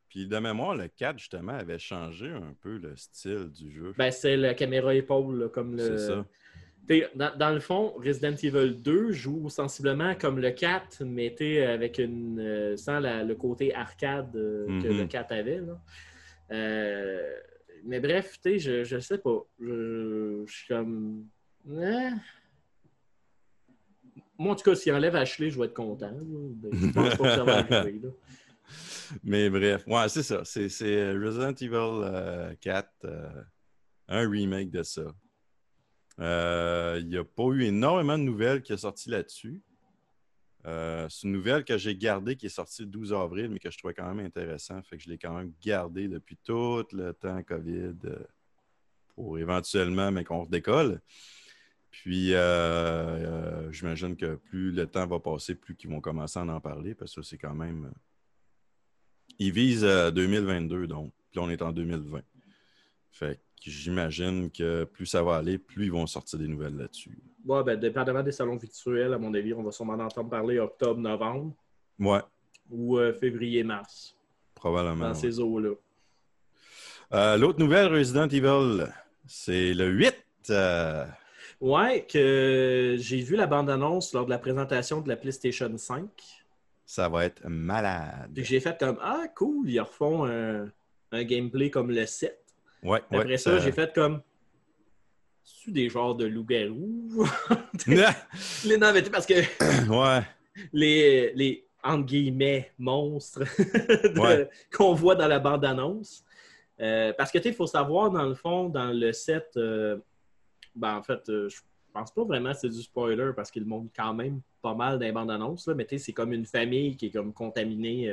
Puis 0.10 0.28
de 0.28 0.38
mémoire, 0.38 0.76
le 0.76 0.88
4, 0.88 1.20
justement, 1.20 1.54
avait 1.54 1.80
changé 1.80 2.30
un 2.30 2.56
peu 2.62 2.78
le 2.78 2.96
style 2.96 3.50
du 3.52 3.72
jeu. 3.72 3.94
Ben, 3.98 4.12
c'est 4.12 4.38
la 4.38 4.54
caméra 4.54 4.96
épaule, 4.96 5.40
là, 5.40 5.50
comme 5.50 5.76
le. 5.76 5.98
C'est 5.98 6.08
ça. 6.08 6.26
Dans, 7.16 7.36
dans 7.36 7.50
le 7.52 7.60
fond, 7.60 7.94
Resident 7.98 8.36
Evil 8.44 8.76
2 8.76 9.12
joue 9.12 9.50
sensiblement 9.50 10.14
comme 10.16 10.40
le 10.40 10.52
4, 10.52 11.04
mais 11.04 11.34
avec 11.66 11.98
une. 11.98 12.40
euh, 12.40 12.78
sans 12.78 13.00
la- 13.00 13.24
le 13.24 13.34
côté 13.36 13.74
arcade 13.74 14.36
euh, 14.36 14.68
que 14.82 14.88
Mhm. 14.90 14.98
le 15.00 15.06
4 15.08 15.32
avait. 15.32 15.62
là. 15.62 15.82
Euh, 16.52 17.34
mais 17.86 18.00
bref, 18.00 18.38
je, 18.46 18.84
je 18.84 19.00
sais 19.00 19.18
pas. 19.18 19.40
Je, 19.60 20.44
je 20.46 20.54
suis 20.54 20.68
comme. 20.68 21.26
Hein? 21.72 22.20
Moi, 24.38 24.52
en 24.54 24.56
tout 24.56 24.64
cas, 24.70 24.76
s'il 24.76 24.94
enlève 24.94 25.16
Ashley, 25.16 25.50
je 25.50 25.58
vais 25.58 25.66
être 25.66 25.74
content. 25.74 26.12
Ben, 26.22 26.70
Je 26.74 26.92
pense 26.92 27.16
pas 27.16 27.24
que 27.24 27.36
ça 27.36 27.44
va 27.44 27.58
arriver. 27.60 28.00
là. 28.04 28.10
Mais 29.24 29.50
bref, 29.50 29.84
ouais, 29.88 30.10
c'est 30.10 30.24
ça. 30.24 30.42
C'est 30.44 30.70
c'est 30.70 31.12
Resident 31.14 31.54
Evil 31.54 32.04
euh, 32.04 32.54
4, 32.60 32.90
euh, 33.06 33.30
un 34.08 34.30
remake 34.30 34.70
de 34.72 34.84
ça. 34.84 35.04
Euh, 36.20 36.98
Il 37.02 37.08
n'y 37.08 37.18
a 37.18 37.24
pas 37.24 37.46
eu 37.46 37.64
énormément 37.64 38.18
de 38.18 38.24
nouvelles 38.24 38.62
qui 38.62 38.72
sont 38.74 38.78
sorties 38.78 39.10
là-dessus. 39.10 39.62
Euh, 40.66 41.08
c'est 41.10 41.28
une 41.28 41.34
nouvelle 41.34 41.64
que 41.64 41.78
j'ai 41.78 41.96
gardée 41.96 42.36
qui 42.36 42.48
est 42.48 42.50
sortie 42.50 42.82
le 42.82 42.88
12 42.88 43.14
avril, 43.14 43.50
mais 43.50 43.60
que 43.60 43.70
je 43.70 43.78
trouvais 43.78 43.94
quand 43.94 44.12
même 44.12 44.26
intéressant. 44.26 44.82
Fait 44.84 44.98
que 44.98 45.04
je 45.04 45.10
l'ai 45.10 45.18
quand 45.18 45.36
même 45.36 45.54
gardée 45.62 46.08
depuis 46.08 46.38
tout 46.38 46.84
le 46.92 47.14
temps 47.14 47.44
COVID 47.44 47.94
euh, 48.06 48.16
pour 49.14 49.38
éventuellement, 49.38 50.12
mais 50.12 50.24
qu'on 50.24 50.44
redécolle. 50.44 51.02
Puis, 51.92 52.34
j'imagine 53.72 54.18
que 54.18 54.36
plus 54.36 54.72
le 54.72 54.86
temps 54.86 55.08
va 55.08 55.20
passer, 55.20 55.56
plus 55.56 55.76
qu'ils 55.76 55.90
vont 55.90 56.02
commencer 56.02 56.40
à 56.40 56.44
en 56.44 56.60
parler, 56.60 56.94
parce 56.94 57.16
que 57.16 57.22
c'est 57.22 57.38
quand 57.38 57.54
même. 57.54 57.94
ils 59.40 59.52
visent 59.52 59.86
euh, 59.86 60.12
2022, 60.12 60.88
donc. 60.88 61.14
Puis 61.32 61.40
on 61.40 61.50
est 61.50 61.62
en 61.62 61.72
2020. 61.72 62.22
Fait 63.12 63.40
j'imagine 63.62 64.50
que 64.52 64.84
plus 64.84 65.06
ça 65.06 65.24
va 65.24 65.38
aller, 65.38 65.58
plus 65.58 65.86
ils 65.86 65.92
vont 65.92 66.06
sortir 66.08 66.40
des 66.40 66.48
nouvelles 66.48 66.76
là-dessus. 66.78 67.18
Ouais, 67.46 67.64
ben, 67.64 67.80
dépendamment 67.80 68.24
des 68.24 68.32
salons 68.32 68.56
virtuels, 68.58 69.14
à 69.14 69.18
mon 69.18 69.34
avis, 69.34 69.54
on 69.54 69.64
va 69.64 69.72
sûrement 69.72 69.94
en 69.94 70.00
entendre 70.02 70.30
parler 70.30 70.60
octobre, 70.60 71.00
novembre 71.00 71.54
Ouais, 72.00 72.20
ou 72.70 72.98
euh, 72.98 73.14
février, 73.14 73.64
mars, 73.64 74.16
probablement. 74.56 75.06
dans 75.06 75.08
ouais. 75.10 75.14
ces 75.16 75.40
eaux-là. 75.40 75.74
Euh, 77.14 77.38
L'autre 77.38 77.60
nouvelle, 77.60 77.88
Resident 77.88 78.28
Evil, 78.28 78.88
c'est 79.28 79.74
le 79.74 79.90
8. 79.90 80.16
euh, 80.50 81.06
Ouais, 81.62 82.06
que 82.06 82.96
j'ai 83.00 83.22
vu 83.22 83.36
la 83.36 83.48
bande-annonce 83.48 84.14
lors 84.14 84.26
de 84.26 84.30
la 84.32 84.38
présentation 84.40 85.02
de 85.02 85.08
la 85.08 85.16
PlayStation 85.16 85.72
5. 85.78 86.10
ça 86.86 87.08
va 87.08 87.26
être 87.26 87.48
malade. 87.48 88.32
J'ai 88.36 88.60
fait 88.60 88.78
comme 88.78 88.98
Ah, 89.02 89.28
cool, 89.36 89.70
ils 89.70 89.80
refont 89.80 90.26
un, 90.26 90.70
un 91.12 91.24
gameplay 91.24 91.70
comme 91.70 91.92
le 91.92 92.06
7. 92.06 92.38
Ouais, 92.84 93.02
ouais, 93.12 93.20
Après 93.20 93.38
ça, 93.38 93.58
j'ai 93.60 93.72
fait 93.72 93.94
comme 93.94 94.22
C'est-tu 95.44 95.72
des 95.72 95.90
genres 95.90 96.16
de 96.16 96.26
loups-garous? 96.26 97.28
Les- 97.88 98.78
Non, 98.78 98.92
mais 98.94 99.00
tu 99.00 99.06
sais, 99.06 99.12
parce 99.12 99.26
que 99.26 99.34
ouais, 99.90 100.22
les, 100.74 101.34
les 101.34 101.68
entre 101.84 102.06
guillemets 102.06 102.72
monstres 102.78 103.44
Ouais. 104.20 104.50
qu'on 104.76 104.94
voit 104.94 105.16
dans 105.16 105.28
la 105.28 105.40
bande-annonce. 105.40 106.24
Euh, 106.80 107.14
parce 107.18 107.32
que 107.32 107.38
tu 107.38 107.44
sais, 107.44 107.50
il 107.50 107.56
faut 107.56 107.68
savoir, 107.68 108.12
dans 108.12 108.26
le 108.26 108.36
fond, 108.36 108.70
dans 108.70 108.92
le 108.92 109.14
set, 109.14 109.48
euh, 109.58 109.98
ben, 110.76 110.96
en 110.98 111.04
fait, 111.04 111.30
euh, 111.30 111.48
je 111.48 111.62
pense 111.94 112.12
pas 112.12 112.24
vraiment 112.24 112.52
que 112.52 112.58
c'est 112.60 112.70
du 112.70 112.82
spoiler 112.82 113.32
parce 113.36 113.50
qu'il 113.50 113.66
montre 113.66 113.90
quand 113.96 114.14
même 114.14 114.42
pas 114.62 114.74
mal 114.74 115.00
dans 115.00 115.06
les 115.06 115.12
bandes-annonces, 115.12 115.68
là, 115.68 115.74
mais 115.76 115.86
tu 115.86 115.98
sais, 115.98 116.06
c'est 116.06 116.14
comme 116.14 116.34
une 116.34 116.46
famille 116.46 116.98
qui 116.98 117.06
est 117.08 117.12
comme 117.12 117.32
contaminée 117.34 118.10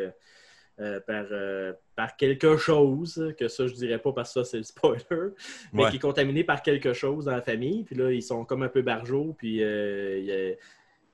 euh, 0.80 0.96
euh, 0.96 1.00
par, 1.00 1.24
euh, 1.30 1.72
par 1.96 2.16
quelque 2.16 2.56
chose, 2.56 3.32
que 3.38 3.46
ça, 3.48 3.66
je 3.66 3.74
dirais 3.74 3.98
pas 3.98 4.12
parce 4.12 4.32
que 4.34 4.40
ça, 4.42 4.44
c'est 4.50 4.56
le 4.58 4.62
spoiler, 4.62 5.04
mais 5.72 5.84
Ouais. 5.84 5.90
qui 5.90 5.96
est 5.96 6.00
contaminé 6.00 6.44
par 6.44 6.62
quelque 6.62 6.92
chose 6.92 7.26
dans 7.26 7.32
la 7.32 7.42
famille. 7.42 7.84
Puis 7.84 7.94
là, 7.96 8.10
ils 8.10 8.22
sont 8.22 8.44
comme 8.44 8.62
un 8.62 8.68
peu 8.68 8.82
barjots, 8.82 9.34
puis 9.36 9.62
euh, 9.62 10.54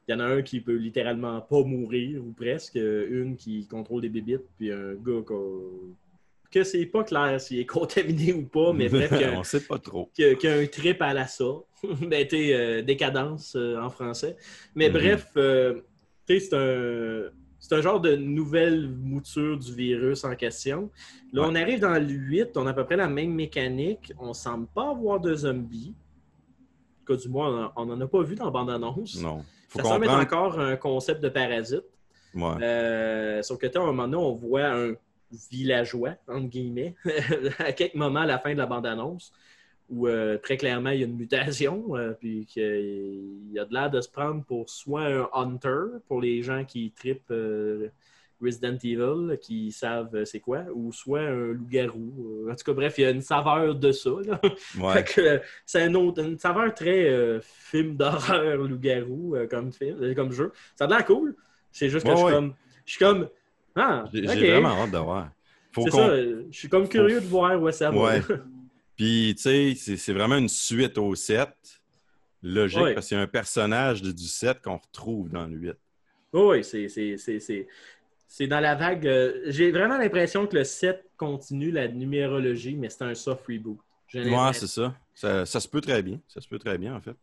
il 0.08 0.12
y 0.12 0.14
en 0.14 0.20
a 0.20 0.24
un 0.24 0.42
qui 0.42 0.60
peut 0.60 0.76
littéralement 0.76 1.40
pas 1.40 1.62
mourir, 1.64 2.24
ou 2.24 2.32
presque. 2.32 2.76
Une 2.76 3.36
qui 3.36 3.66
contrôle 3.66 4.02
des 4.02 4.08
bébites, 4.08 4.44
puis 4.56 4.70
un 4.72 4.94
gars 4.94 5.22
qu'on- 5.26 5.94
que 6.50 6.64
c'est 6.64 6.86
pas 6.86 7.04
clair 7.04 7.38
s'il 7.40 7.58
est 7.58 7.66
contaminé 8.26 8.32
ou 8.32 8.46
pas, 8.46 8.72
mais 8.72 8.88
bref, 8.88 9.10
qu'il 9.18 9.28
on 9.28 9.42
sait 9.42 9.60
pas 9.66 9.78
trop. 9.78 10.08
qui 10.14 10.24
a, 10.24 10.34
qui 10.34 10.46
a 10.48 10.54
un 10.54 10.66
trip 10.66 11.02
à 11.02 11.12
la 11.12 11.26
ça. 11.26 11.44
ben, 12.00 12.26
t'es, 12.26 12.54
euh, 12.54 12.82
décadence 12.82 13.54
euh, 13.54 13.76
en 13.78 13.90
français. 13.90 14.36
Mais 14.74 14.86
Mhm. 14.88 14.92
bref, 14.94 15.26
euh, 15.36 15.82
c'est 16.26 16.54
un. 16.54 17.24
C'est 17.60 17.74
un 17.74 17.80
genre 17.80 18.00
de 18.00 18.14
nouvelle 18.16 18.88
mouture 18.88 19.58
du 19.58 19.74
virus 19.74 20.24
en 20.24 20.34
question. 20.36 20.90
Là, 21.32 21.42
Ouais. 21.42 21.48
on 21.50 21.54
arrive 21.54 21.80
dans 21.80 21.94
le 21.94 22.06
8, 22.08 22.56
on 22.56 22.66
a 22.66 22.70
à 22.70 22.72
peu 22.72 22.84
près 22.84 22.96
la 22.96 23.08
même 23.08 23.32
mécanique. 23.32 24.12
On 24.18 24.32
semble 24.32 24.66
pas 24.68 24.90
avoir 24.90 25.20
de 25.20 25.34
zombies. 25.34 25.94
En 25.94 27.04
tout 27.06 27.16
cas, 27.16 27.22
du 27.22 27.28
moins, 27.28 27.72
on 27.76 27.86
n'en 27.86 28.00
a 28.00 28.06
pas 28.06 28.22
vu 28.22 28.34
dans 28.36 28.44
la 28.46 28.50
bande-annonce. 28.50 29.20
Non. 29.20 29.44
Faut 29.68 29.80
Ça 29.80 29.84
semble 29.84 30.04
être 30.04 30.14
encore 30.14 30.58
un 30.60 30.76
concept 30.76 31.22
de 31.22 31.28
parasite. 31.28 31.84
Ouais. 32.34 32.62
Euh, 32.62 33.42
sauf 33.42 33.58
que, 33.58 33.66
à 33.66 33.80
un 33.80 33.86
moment 33.86 34.04
donné, 34.06 34.16
on 34.16 34.32
voit 34.34 34.66
un 34.66 34.92
villageois, 35.50 36.14
entre 36.28 36.46
guillemets, 36.48 36.94
à 37.58 37.72
quelques 37.72 37.94
moments 37.94 38.20
à 38.20 38.26
la 38.26 38.38
fin 38.38 38.52
de 38.52 38.58
la 38.58 38.66
bande-annonce. 38.66 39.32
Où 39.90 40.06
euh, 40.06 40.36
très 40.38 40.56
clairement 40.56 40.90
il 40.90 41.00
y 41.00 41.02
a 41.02 41.06
une 41.06 41.16
mutation, 41.16 41.84
euh, 41.96 42.12
puis 42.12 42.46
qu'il 42.46 43.52
y 43.52 43.58
a 43.58 43.64
de 43.64 43.72
l'air 43.72 43.90
de 43.90 44.00
se 44.00 44.08
prendre 44.08 44.44
pour 44.44 44.68
soit 44.68 45.06
un 45.06 45.28
hunter, 45.34 45.98
pour 46.06 46.20
les 46.20 46.42
gens 46.42 46.64
qui 46.64 46.92
tripent 46.92 47.30
euh, 47.30 47.88
Resident 48.40 48.76
Evil, 48.84 49.36
qui 49.40 49.72
savent 49.72 50.14
euh, 50.14 50.24
c'est 50.24 50.40
quoi, 50.40 50.60
ou 50.72 50.92
soit 50.92 51.22
un 51.22 51.52
loup-garou. 51.52 52.46
En 52.50 52.54
tout 52.54 52.64
cas, 52.64 52.72
bref, 52.72 52.94
il 52.98 53.02
y 53.02 53.04
a 53.06 53.10
une 53.10 53.22
saveur 53.22 53.74
de 53.74 53.92
ça. 53.92 54.10
là. 54.24 54.40
Ouais. 54.80 54.94
Fait 54.94 55.04
que, 55.04 55.40
c'est 55.64 55.82
un 55.82 55.94
autre, 55.94 56.22
une 56.22 56.38
saveur 56.38 56.72
très 56.74 57.40
film 57.42 57.96
d'horreur 57.96 58.58
loup-garou 58.58 59.36
comme, 59.50 59.72
film, 59.72 60.14
comme 60.14 60.32
jeu. 60.32 60.52
Ça 60.76 60.84
a 60.84 60.88
l'air 60.88 61.04
cool. 61.04 61.34
C'est 61.72 61.88
juste 61.88 62.06
que 62.06 62.10
Ouais, 62.10 62.16
je 62.16 62.20
suis 62.20 62.26
ouais. 62.26 62.32
comme. 62.32 62.54
Je 62.84 62.90
suis 62.92 62.98
comme. 62.98 63.28
Ah, 63.74 64.04
J'ai 64.12 64.22
vraiment 64.22 64.82
hâte 64.82 64.90
de 64.90 64.98
voir. 64.98 65.30
Faut 65.72 65.88
ça. 65.90 66.16
Je 66.16 66.42
suis 66.50 66.68
comme 66.68 66.88
curieux 66.88 67.20
de 67.20 67.26
voir 67.26 67.60
où 67.60 67.70
ça 67.70 67.90
va. 67.90 68.14
Puis, 68.98 69.32
tu 69.36 69.42
sais, 69.76 69.96
c'est- 69.96 70.12
vraiment 70.12 70.36
une 70.36 70.48
suite 70.48 70.98
au 70.98 71.14
7. 71.14 71.48
Logique, 72.42 72.78
parce 72.94 73.08
qu'il 73.08 73.16
y 73.16 73.20
a 73.20 73.22
un 73.22 73.26
personnage 73.26 74.02
du 74.02 74.24
7 74.26 74.60
qu'on 74.62 74.76
retrouve 74.76 75.28
dans 75.30 75.46
le 75.46 75.56
8. 75.56 75.76
Oui, 76.32 76.62
c'est, 76.62 78.46
dans 78.46 78.60
la 78.60 78.74
vague. 78.74 79.06
euh, 79.06 79.40
j'ai 79.46 79.70
vraiment 79.72 79.96
l'impression 79.98 80.46
que 80.46 80.56
le 80.56 80.64
7 80.64 81.02
continue 81.16 81.70
la 81.70 81.88
numérologie, 81.88 82.74
mais 82.76 82.90
c'est 82.90 83.02
un 83.04 83.14
soft 83.14 83.46
reboot. 83.48 83.78
L'impression. 84.12 84.52
c'est 84.52 84.66
ça. 84.66 84.94
ça. 85.14 85.46
ça 85.46 85.60
se 85.60 85.68
peut 85.68 85.80
très 85.80 86.02
bien. 86.02 86.20
Ça 86.28 86.40
se 86.40 86.48
peut 86.48 86.58
très 86.58 86.76
bien, 86.78 86.94
en 86.94 87.00
fait. 87.00 87.16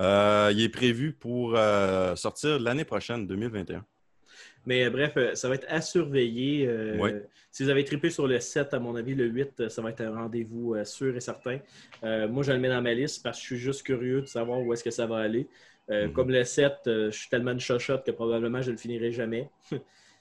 Euh, 0.00 0.50
il 0.52 0.62
est 0.62 0.68
prévu 0.68 1.12
pour 1.12 1.54
euh, 1.56 2.14
sortir 2.16 2.58
l'année 2.60 2.84
prochaine, 2.84 3.26
2021. 3.26 3.84
Mais 4.66 4.84
euh, 4.84 4.90
bref, 4.90 5.12
euh, 5.16 5.34
ça 5.34 5.48
va 5.48 5.54
être 5.54 5.66
à 5.68 5.80
surveiller. 5.80 6.66
euh. 6.66 7.20
Si 7.50 7.62
vous 7.62 7.70
avez 7.70 7.84
trippé 7.84 8.10
sur 8.10 8.26
le 8.26 8.38
7, 8.40 8.74
à 8.74 8.78
mon 8.78 8.94
avis, 8.96 9.14
le 9.14 9.24
8, 9.26 9.60
euh, 9.60 9.68
ça 9.68 9.80
va 9.80 9.90
être 9.90 10.00
un 10.02 10.14
rendez-vous 10.14 10.74
sûr 10.84 11.16
et 11.16 11.20
certain. 11.20 11.58
Moi, 12.02 12.42
je 12.42 12.52
le 12.52 12.58
mets 12.58 12.68
dans 12.68 12.82
ma 12.82 12.92
liste 12.94 13.22
parce 13.22 13.38
que 13.38 13.42
je 13.42 13.46
suis 13.54 13.58
juste 13.58 13.82
curieux 13.82 14.20
de 14.22 14.26
savoir 14.26 14.60
où 14.60 14.72
est-ce 14.72 14.84
que 14.84 14.90
ça 14.90 15.06
va 15.06 15.18
aller. 15.18 15.46
Euh, 15.90 16.06
Mhm. 16.08 16.12
Comme 16.12 16.30
le 16.30 16.42
7, 16.44 16.72
euh, 16.88 17.10
je 17.12 17.16
suis 17.16 17.28
tellement 17.28 17.54
de 17.54 17.60
chochotte 17.60 18.04
que 18.04 18.10
probablement 18.10 18.60
je 18.60 18.72
le 18.72 18.76
finirai 18.76 19.12
jamais. 19.12 19.48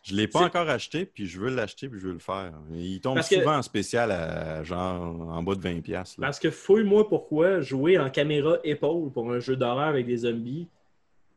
Je 0.03 0.13
ne 0.13 0.17
l'ai 0.17 0.27
pas 0.27 0.41
encore 0.43 0.69
acheté, 0.69 1.07
puis 1.07 1.25
je 1.25 1.39
veux 1.39 1.49
l'acheter, 1.49 1.89
puis 1.89 1.99
je 1.99 2.05
veux 2.05 2.13
le 2.13 2.19
faire. 2.19 2.53
Il 2.71 3.01
tombe 3.01 3.15
Parce 3.15 3.27
que- 3.27 3.37
souvent 3.37 3.57
en 3.57 3.63
spécial 3.63 4.11
à 4.11 4.63
genre 4.63 5.01
en 5.31 5.41
bas 5.41 5.55
de 5.55 5.61
20$. 5.61 5.81
piastres, 5.81 6.21
là. 6.21 6.27
Parce 6.27 6.39
que 6.39 6.51
fouille-moi 6.51 7.09
pourquoi 7.09 7.61
jouer 7.61 7.97
en 7.97 8.11
caméra 8.11 8.59
épaule 8.63 9.11
pour 9.11 9.31
un 9.31 9.39
jeu 9.39 9.55
d'horreur 9.55 9.87
avec 9.87 10.05
des 10.05 10.17
zombies, 10.17 10.67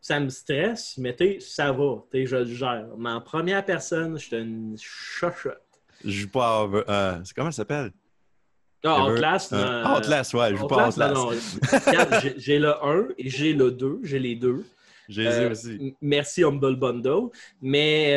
ça 0.08 0.18
me 0.20 0.30
stresse, 0.30 0.94
mais 0.96 1.14
t'sais, 1.14 1.38
ça 1.40 1.70
va, 1.70 2.02
t'sais, 2.08 2.24
je 2.24 2.36
le 2.36 2.44
gère. 2.46 2.86
Mais 2.96 3.10
en 3.10 3.20
première 3.20 3.62
personne, 3.62 4.18
je 4.18 4.24
suis 4.24 4.36
une 4.36 4.74
chochotte. 4.80 5.60
Je 6.02 6.10
joue 6.22 6.30
pas 6.30 6.60
à... 6.62 6.64
Euh, 6.64 7.20
c'est 7.24 7.34
comment 7.34 7.50
ça 7.50 7.58
s'appelle? 7.58 7.90
Ah, 8.84 9.04
Outlast, 9.06 9.52
Euh, 9.52 9.84
Outlast, 9.84 10.32
ouais, 10.32 10.50
je 10.52 10.56
joue 10.56 10.66
pas 10.66 10.88
Outlast, 10.88 11.16
Outlast. 11.18 12.34
j'ai- 12.38 12.58
le 12.58 12.72
1 12.82 13.08
et 13.18 13.28
j'ai 13.28 13.52
le 13.52 13.70
2, 13.70 13.98
j'ai 14.02 14.18
les 14.18 14.34
deux. 14.36 14.64
J'ai 15.10 15.24
les 15.24 15.28
Euh, 15.40 15.50
aussi. 15.50 15.94
Merci 16.00 16.42
Humble 16.44 16.76
Bundle. 16.76 17.28
Mais 17.60 18.16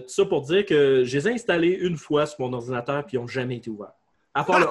tout 0.00 0.08
ça 0.08 0.24
pour 0.24 0.42
dire 0.42 0.64
que 0.64 1.02
je 1.04 1.16
les 1.18 1.28
ai 1.28 1.32
installés 1.32 1.72
une 1.80 1.96
fois 1.98 2.24
sur 2.26 2.40
mon 2.40 2.52
ordinateur 2.54 3.04
puis 3.04 3.16
ils 3.16 3.20
n'ont 3.20 3.26
jamais 3.26 3.56
été 3.56 3.68
ouverts. 3.68 3.92
À 4.32 4.44
part 4.44 4.60
le 4.60 4.66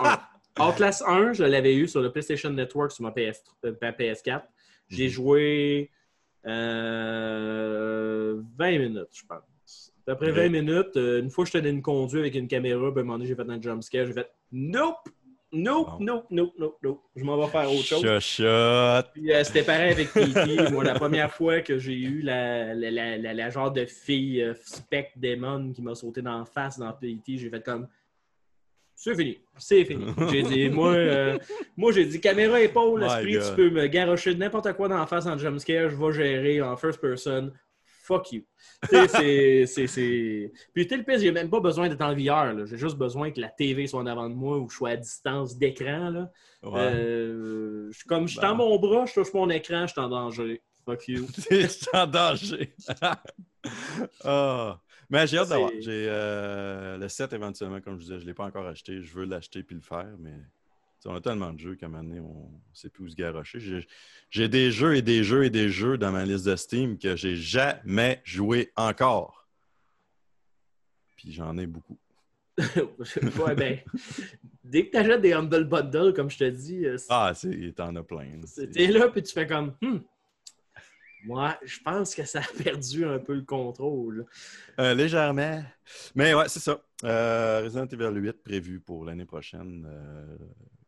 1. 0.60 0.68
Outlast 0.70 1.04
1, 1.06 1.34
je 1.34 1.44
l'avais 1.44 1.76
eu 1.76 1.88
sur 1.88 2.02
le 2.02 2.12
PlayStation 2.12 2.50
Network 2.50 2.92
sur 2.92 3.04
ma, 3.04 3.12
PS, 3.12 3.44
ma 3.82 3.92
PS4. 3.92 4.42
J'ai 4.90 5.04
Mhm. 5.06 5.10
joué 5.12 5.92
20 8.58 8.78
minutes, 8.80 9.08
je 9.14 9.24
pense. 9.28 9.94
Après 10.08 10.32
20 10.32 10.46
Ok. 10.46 10.52
minutes, 10.52 10.96
euh, 10.98 11.20
une 11.22 11.30
fois 11.30 11.44
que 11.44 11.50
je 11.52 11.58
tenais 11.58 11.70
une 11.70 11.82
conduite 11.82 12.22
avec 12.22 12.36
une 12.36 12.48
caméra, 12.48 12.92
ben, 12.92 13.00
à 13.00 13.02
un 13.02 13.04
moment 13.04 13.18
donné, 13.18 13.28
j'ai 13.28 13.36
fait 13.36 13.50
un 13.50 13.62
jumpscare. 13.62 14.06
J'ai 14.06 14.14
fait 14.14 14.30
Nope! 14.52 15.10
Nope, 15.54 15.88
Bon. 16.00 16.04
nope, 16.04 16.26
nope, 16.30 16.54
nope, 16.60 16.78
nope. 16.84 17.02
Je 17.16 17.24
m'en 17.24 17.38
vais 17.38 17.48
faire 17.48 17.72
autre 17.72 17.86
chose. 17.86 18.02
Chuchote. 18.02 19.12
Puis, 19.14 19.32
euh, 19.34 19.44
c'était 19.46 19.64
pareil 19.64 19.92
avec 19.94 20.12
P.T. 20.14 20.70
Moi, 20.72 20.84
la 20.84 20.96
première 20.96 21.32
fois 21.32 21.62
que 21.62 21.78
j'ai 21.78 21.94
eu 21.94 22.20
la, 22.22 22.74
la, 22.74 22.92
la, 22.92 23.18
la- 23.18 23.34
la 23.34 23.50
genre 23.50 23.72
de 23.72 23.86
fille 23.86 24.42
euh, 24.44 24.54
spec 24.66 25.12
démon 25.16 25.72
qui 25.72 25.82
m'a 25.82 25.96
sauté 25.96 26.22
dans 26.22 26.40
la 26.40 26.46
face 26.46 26.78
dans 26.78 26.92
P.T., 26.92 27.38
j'ai 27.38 27.50
fait 27.50 27.64
comme 27.64 27.88
c'est 29.00 29.16
fini, 29.16 29.38
c'est 29.58 29.86
fini. 29.86 30.06
J'ai 30.32 30.42
dit, 30.42 30.70
moi, 30.72 30.92
euh, 30.94 31.38
moi 31.78 31.92
j'ai 31.92 32.04
dit 32.06 32.20
caméra 32.20 32.60
épaule, 32.60 33.04
esprit, 33.04 33.34
tu 33.34 33.56
peux 33.56 33.70
me 33.70 33.86
garocher 33.86 34.34
de 34.34 34.40
n'importe 34.40 34.74
quoi 34.74 34.88
dans 34.88 34.98
la 34.98 35.06
face 35.06 35.28
en 35.28 35.38
jumpscare, 35.38 35.92
je 35.92 35.96
vais 35.96 36.12
gérer 36.12 36.62
en 36.64 36.76
first 36.76 37.00
person. 37.00 37.52
Fuck 38.08 38.32
you. 38.32 38.44
C'est-. 38.90 40.52
Puis, 40.74 40.88
tu 40.88 40.98
le 40.98 41.04
pire, 41.04 41.20
j'ai 41.20 41.32
même 41.32 41.50
pas 41.50 41.60
besoin 41.60 41.90
d'être 41.90 42.02
en 42.02 42.16
VR. 42.16 42.66
J'ai 42.66 42.78
juste 42.78 42.98
besoin 42.98 43.32
que 43.32 43.42
la 43.42 43.50
TV 43.50 43.86
soit 43.86 44.00
en 44.00 44.06
avant 44.06 44.30
de 44.30 44.34
moi 44.34 44.58
ou 44.58 44.66
que 44.66 44.72
je 44.72 44.78
sois 44.78 44.92
à 44.92 44.96
distance 44.96 45.58
d'écran. 45.58 46.28
Ouais. 46.64 46.72
Euh, 46.74 47.90
je 47.92 47.98
suis 47.98 48.08
comme 48.08 48.28
je 48.28 48.32
suis 48.32 48.42
Ben. 48.42 48.50
dans 48.50 48.56
mon 48.56 48.80
bras, 48.80 49.06
je 49.06 49.14
touche 49.14 49.34
mon 49.34 49.50
écran, 49.50 49.86
je 49.86 49.92
suis 49.92 50.02
en 50.02 50.10
danger. 50.10 50.62
Fuck 50.86 51.08
you. 51.10 51.28
Je 51.52 51.68
suis 51.68 51.88
en 51.94 52.08
danger. 52.08 52.74
Ah. 54.24 54.80
Mais 55.10 55.26
j'ai 55.28 55.38
hâte 55.38 55.50
d'avoir. 55.50 55.72
J'ai 55.80 56.08
euh, 56.10 56.98
le 56.98 57.08
7 57.08 57.34
éventuellement, 57.34 57.80
comme 57.82 57.96
je 57.96 58.04
disais, 58.04 58.16
je 58.20 58.24
ne 58.24 58.28
l'ai 58.28 58.34
pas 58.34 58.46
encore 58.46 58.68
acheté. 58.68 59.02
Je 59.02 59.14
veux 59.14 59.26
l'acheter 59.26 59.64
puis 59.64 59.76
le 59.76 59.82
faire, 59.82 60.14
mais 60.20 60.34
on 61.06 61.16
a 61.16 61.22
tellement 61.22 61.54
de 61.54 61.60
jeux 61.60 61.76
qu'à 61.76 61.86
un 61.86 61.90
moment 61.90 62.04
donné, 62.04 62.20
on 62.20 62.50
sait 62.74 62.90
plus 62.90 63.06
où 63.06 63.10
se 63.10 63.16
garrocher. 63.16 63.60
J'ai- 64.30 64.50
des 64.50 64.72
jeux 64.72 64.96
et 64.98 65.02
des 65.02 65.24
jeux 65.24 65.46
et 65.46 65.50
des 65.50 65.70
jeux 65.70 65.98
dans 65.98 66.12
ma 66.12 66.26
liste 66.26 66.46
de 66.46 66.56
Steam 66.58 66.98
que 66.98 67.16
j'ai 67.16 67.38
jamais 67.38 68.22
joué 68.26 68.74
encore. 68.76 69.48
Puis 71.16 71.32
j'en 71.32 71.58
ai 71.58 71.66
beaucoup. 71.68 71.98
ouais, 72.58 73.56
ben, 73.56 73.80
dès 74.64 74.88
que 74.88 74.92
tu 74.92 74.98
achètes 74.98 75.22
des 75.22 75.32
Humble 75.32 75.66
Bundle, 75.66 76.14
comme 76.14 76.30
je 76.30 76.40
te 76.40 76.50
dis, 76.50 76.86
euh, 76.86 76.98
Ah, 77.08 77.32
c'est- 77.34 77.74
t'en 77.76 77.96
as 77.96 78.04
plein. 78.04 78.42
t'es 78.74 78.88
là 78.88 79.08
puis 79.10 79.22
tu 79.24 79.32
fais 79.32 79.48
comme 79.48 79.76
hmm, 79.82 80.00
Moi, 81.28 81.58
je 81.62 81.80
pense 81.82 82.16
que 82.16 82.24
ça 82.24 82.40
a 82.40 82.44
perdu 82.64 83.06
un 83.06 83.20
peu 83.20 83.36
le 83.36 83.42
contrôle. 83.42 84.26
Euh, 84.80 84.94
légèrement. 84.94 85.62
Mais 86.16 86.34
ouais, 86.34 86.48
c'est 86.48 86.62
ça. 86.62 86.80
Euh, 87.04 87.62
Resident 87.64 87.86
Evil 87.86 88.22
8 88.22 88.44
prévu 88.44 88.80
pour 88.80 89.04
l'année 89.04 89.26
prochaine. 89.26 89.86
Euh, 89.88 90.38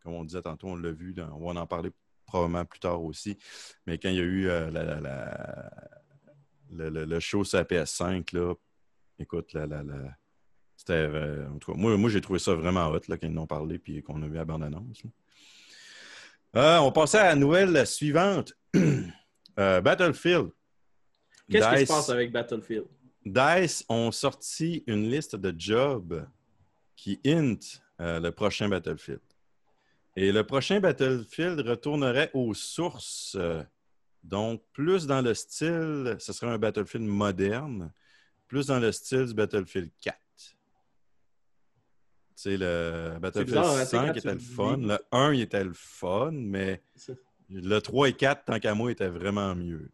comme 0.02 0.13
on 0.13 0.23
disait 0.23 0.41
tantôt, 0.41 0.67
on 0.67 0.78
l'a 0.78 0.91
vu. 0.91 1.13
on 1.34 1.54
va 1.54 1.60
en 1.60 1.67
parler 1.67 1.91
probablement 2.25 2.63
plus 2.63 2.80
tard 2.80 3.04
aussi. 3.04 3.38
Mais 3.86 3.97
quand 3.97 4.10
il 4.10 4.15
y 4.15 4.19
a 4.19 4.23
eu 4.23 4.47
euh, 4.47 4.71
le, 6.71 7.19
show 7.19 7.43
sur 7.43 7.58
la 7.58 7.65
PS5, 7.65 8.34
là, 8.34 8.54
écoute, 9.19 9.58
c'était. 10.78 11.10
moi, 11.67 12.10
j'ai 12.10 12.21
trouvé 12.21 12.39
ça 12.39 12.56
vraiment 12.56 12.88
hot 12.88 13.02
là, 13.10 13.17
quand 13.17 13.28
ils 13.28 13.38
en 13.38 13.43
ont 13.43 13.47
parlé 13.47 13.82
et 13.88 14.02
qu'on 14.02 14.23
a 14.23 14.28
vu 14.28 14.36
la 14.36 14.45
bande-annonce. 14.45 15.04
on 16.54 16.91
passait 16.93 17.17
à 17.17 17.25
la 17.25 17.36
nouvelle 17.36 17.86
suivante. 17.86 18.54
Euh, 19.59 19.81
Battlefield. 19.81 20.51
Qu'est-ce 21.49 21.75
qui 21.75 21.85
se 21.85 21.91
passe 21.91 22.09
avec 22.09 22.31
Battlefield? 22.31 22.87
DICE 23.25 23.85
ont 23.89 24.11
sorti 24.11 24.83
une 24.87 25.09
liste 25.09 25.35
de 25.35 25.53
jobs 25.57 26.25
qui 26.95 27.19
hint 27.25 27.59
euh, 27.99 28.19
le 28.19 28.31
prochain 28.31 28.69
Battlefield. 28.69 29.21
Et 30.15 30.31
le 30.31 30.43
prochain 30.45 30.79
Battlefield 30.79 31.59
retournerait 31.61 32.31
aux 32.33 32.53
sources. 32.53 33.35
euh, 33.39 33.63
donc, 34.23 34.63
plus 34.73 35.07
dans 35.07 35.21
le 35.21 35.33
style, 35.33 36.15
ce 36.19 36.33
serait 36.33 36.51
un 36.51 36.57
Battlefield 36.57 37.05
moderne, 37.05 37.91
plus 38.47 38.67
dans 38.67 38.79
le 38.79 38.91
style 38.91 39.25
du 39.25 39.33
Battlefield 39.33 39.91
4. 40.01 40.17
Tu 40.37 40.55
sais, 42.35 42.57
le 42.57 43.17
Battlefield 43.19 43.47
bizarre, 43.47 43.75
hein, 43.77 43.83
tu 43.83 43.85
sais, 43.85 43.97
5 43.97 44.07
quand 44.07 44.13
tu 44.13 44.19
était 44.19 44.33
le 44.33 44.39
fun, 44.39 44.77
le 44.77 44.99
1 45.11 45.33
il 45.33 45.41
était 45.41 45.63
le 45.63 45.73
fun, 45.73 46.31
mais 46.31 46.81
le 47.51 47.79
3 47.79 48.09
et 48.09 48.13
4, 48.13 48.45
tant 48.45 48.59
qu'à 48.59 48.73
moi, 48.75 48.91
était 48.91 49.07
vraiment 49.09 49.55
mieux. 49.55 49.89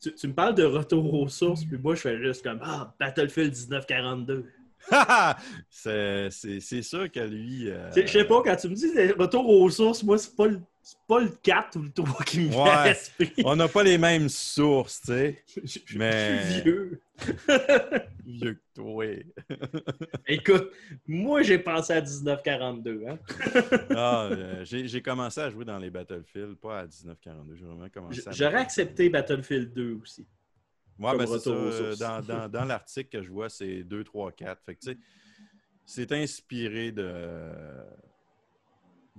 Tu, 0.00 0.14
tu 0.14 0.28
me 0.28 0.34
parles 0.34 0.54
de 0.54 0.64
retour 0.64 1.12
aux 1.14 1.28
sources, 1.28 1.64
puis 1.64 1.76
moi, 1.78 1.94
je 1.94 2.00
fais 2.00 2.18
juste 2.18 2.42
comme 2.42 2.60
Ah, 2.62 2.94
Battlefield 2.98 3.54
1942. 3.54 4.46
c'est 5.68 6.30
c'est- 6.30 6.60
c'est 6.60 6.82
sûr 6.82 7.10
que 7.12 7.20
lui. 7.20 7.68
euh, 7.70 7.90
Je 7.94 8.06
sais 8.06 8.24
pas, 8.24 8.42
quand 8.42 8.56
tu 8.56 8.68
me 8.70 8.74
dis 8.74 8.86
retour 9.12 9.46
aux 9.48 9.68
sources, 9.70 10.02
moi, 10.02 10.16
c'est 10.16 10.34
pas 10.34 10.46
le. 10.46 10.60
C'est 10.82 10.96
pas 11.06 11.20
le 11.20 11.28
4 11.28 11.76
ou 11.76 11.82
le 11.82 11.90
3 11.92 12.24
qui 12.24 12.40
me 12.40 12.48
vient 12.48 12.64
à 12.64 12.82
Ouais. 12.82 12.88
l'esprit. 12.88 13.32
On 13.44 13.54
n'a 13.54 13.68
pas 13.68 13.82
les 13.82 13.98
mêmes 13.98 14.28
sources, 14.28 15.00
tu 15.02 15.06
sais. 15.08 15.44
Je 15.54 15.60
je 15.62 15.66
suis 15.66 15.98
Mais- 15.98 16.62
vieux. 16.62 17.00
Vieux 18.24 18.54
que 18.54 18.60
toi. 18.80 19.04
Écoute, 20.26 20.70
moi, 21.06 21.42
j'ai 21.42 21.58
pensé 21.58 21.92
à 21.92 22.00
1942. 22.00 23.02
Hein? 23.08 23.18
Ah, 23.94 24.28
euh, 24.30 24.64
j'ai 24.64 25.02
commencé 25.02 25.40
à 25.40 25.50
jouer 25.50 25.64
dans 25.66 25.78
les 25.78 25.90
Battlefield, 25.90 26.56
pas 26.56 26.80
à 26.80 26.86
1942. 26.86 27.56
J'ai 27.56 27.64
vraiment 27.64 27.88
commencé 27.90 28.22
à. 28.26 28.30
J'aurais 28.30 28.56
accepté 28.60 29.10
Battlefield 29.10 29.72
2 29.74 29.98
aussi. 30.02 30.26
Ouais, 30.98 31.10
comme 31.10 31.18
ben, 31.18 31.26
c'est 31.38 31.48
euh. 31.50 31.96
Dans, 31.96 32.20
dans, 32.22 32.48
dans 32.48 32.64
l'article 32.64 33.18
que 33.18 33.22
je 33.24 33.30
vois, 33.30 33.48
c'est 33.50 33.82
2, 33.84 34.04
3, 34.04 34.32
4. 34.32 34.62
Fait 34.64 34.74
que, 34.76 34.80
tu 34.80 34.92
sais, 34.92 34.98
c'est 35.84 36.12
inspiré 36.12 36.92
de 36.92 37.52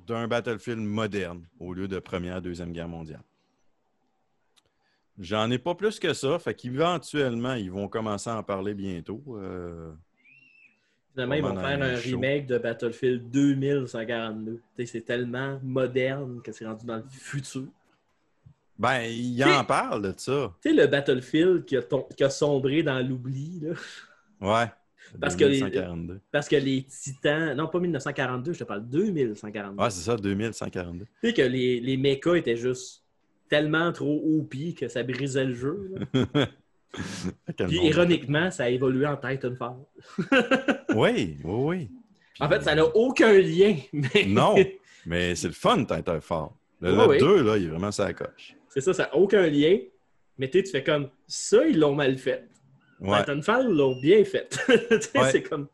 d'un 0.08 0.28
Battlefield 0.28 0.80
moderne 0.80 1.44
au 1.60 1.74
lieu 1.74 1.88
de 1.88 2.00
Première, 2.00 2.42
Deuxième 2.42 2.72
Guerre 2.72 2.88
mondiale. 2.88 3.22
J'en 5.20 5.52
ai 5.52 5.60
pas 5.60 5.76
plus 5.76 6.00
que 6.00 6.14
ça. 6.14 6.40
Fait 6.40 6.54
qu'éventuellement, 6.56 7.54
ils 7.54 7.72
vont 7.72 7.88
commencer 7.88 8.30
à 8.30 8.38
en 8.38 8.44
parler 8.44 8.74
bientôt. 8.74 9.22
euh, 9.30 9.92
Finalement, 11.14 11.36
ils 11.36 11.42
vont 11.44 11.56
faire 11.60 11.82
un 11.82 11.96
show. 11.98 12.12
remake 12.12 12.46
de 12.48 12.58
Battlefield 12.58 13.30
2142. 13.30 14.54
Tu 14.54 14.62
sais, 14.78 14.86
C'est 14.86 15.02
tellement 15.02 15.60
moderne 15.62 16.42
que 16.42 16.52
c'est 16.52 16.66
rendu 16.66 16.86
dans 16.86 16.98
le 16.98 17.04
futur. 17.10 17.68
Ben, 18.80 19.02
il 19.04 19.44
en 19.44 19.64
parle 19.66 20.02
de 20.02 20.14
ça. 20.18 20.54
Tu 20.62 20.70
sais, 20.70 20.76
le 20.76 20.88
Battlefield 20.88 21.66
qui 21.66 21.78
a, 21.78 21.82
qui 22.16 22.24
a 22.24 22.30
sombré 22.30 22.82
dans 22.82 23.00
l'oubli, 23.06 23.60
là. 23.62 23.74
Ouais. 24.40 24.72
Parce 25.19 25.36
que 25.36 25.43
les- 25.45 25.60
2142. 25.60 26.19
Parce 26.32 26.47
que 26.47 26.56
les 26.56 26.84
titans. 26.84 27.56
Non, 27.56 27.67
pas 27.67 27.80
1942, 27.80 28.54
je 28.54 28.60
te 28.60 28.63
parle 28.63 28.88
2142. 28.88 29.82
Ouais, 29.84 29.89
c'est 29.89 30.02
ça, 30.04 30.15
2142. 30.15 31.06
Tu 31.06 31.28
sais 31.28 31.34
que 31.34 31.41
les, 31.41 31.80
les 31.80 31.97
mechas 31.97 32.36
étaient 32.36 32.56
juste 32.56 33.04
tellement 33.50 33.91
trop 33.91 34.21
OP 34.38 34.56
que 34.78 34.88
ça 34.88 35.04
brisait 35.04 35.45
le 35.45 35.54
jeu. 35.54 35.91
Puis 37.67 37.80
ironiquement, 37.86 38.52
ça 38.52 38.65
a 38.65 38.69
évolué 38.69 39.06
en 39.08 39.15
Titanfall. 39.17 39.76
Oui, 40.95 41.38
oui, 41.43 41.43
oui. 41.43 41.89
Puis- 42.34 42.43
En 42.43 42.50
fait, 42.50 42.62
ça 42.63 42.76
n'a 42.76 42.86
aucun 42.86 43.32
lien. 43.34 43.76
Mais... 43.93 44.26
Non, 44.28 44.56
mais 45.06 45.36
c'est 45.36 45.47
le 45.47 45.54
fun, 45.54 45.86
Titanfall. 45.86 46.50
Le, 46.82 47.08
oui. 47.08 47.17
2, 47.17 47.43
là, 47.43 47.58
il 47.58 47.65
est 47.65 47.67
vraiment 47.69 47.91
sa 47.91 48.12
coche. 48.13 48.56
C'est 48.69 48.82
ça, 48.82 48.93
ça 48.93 49.04
n'a 49.04 49.15
aucun 49.15 49.47
lien. 49.47 49.78
Mais 50.38 50.50
tu 50.50 50.63
fais 50.65 50.84
comme 50.84 51.10
ça, 51.28 51.65
ils 51.67 51.78
l'ont 51.80 51.93
mal 51.95 52.17
fait. 52.17 52.47
Ouais. 53.02 53.20
Titanfall, 53.20 53.68
ils 53.70 53.76
l'ont 53.76 54.00
bien 54.00 54.24
fait. 54.24 54.58
Ouais. 55.16 55.32
C'est 55.32 55.44
comme. 55.44 55.68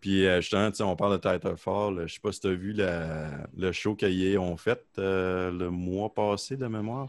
Puis 0.00 0.26
euh, 0.26 0.40
justement, 0.40 0.70
on 0.92 0.96
parle 0.96 1.18
de 1.20 1.28
Titanfall. 1.30 2.06
Je 2.06 2.14
sais 2.14 2.20
pas 2.20 2.32
si 2.32 2.40
tu 2.40 2.46
as 2.46 2.52
vu 2.54 2.72
la- 2.72 3.46
le 3.56 3.72
show 3.72 3.94
qu'ils 3.94 4.38
ont 4.38 4.56
fait 4.56 4.82
euh, 4.98 5.50
le 5.50 5.70
mois 5.70 6.12
passé 6.14 6.56
de 6.56 6.66
mémoire. 6.66 7.08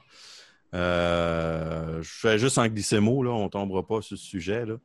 Euh, 0.74 2.02
je 2.02 2.10
fais 2.10 2.38
juste 2.38 2.58
en 2.58 2.68
glisser 2.68 3.00
mot, 3.00 3.24
là, 3.24 3.32
on 3.32 3.50
tombera 3.50 3.86
pas 3.86 4.02
sur 4.02 4.18
ce 4.18 4.24
sujet. 4.26 4.66
Là. 4.66 4.76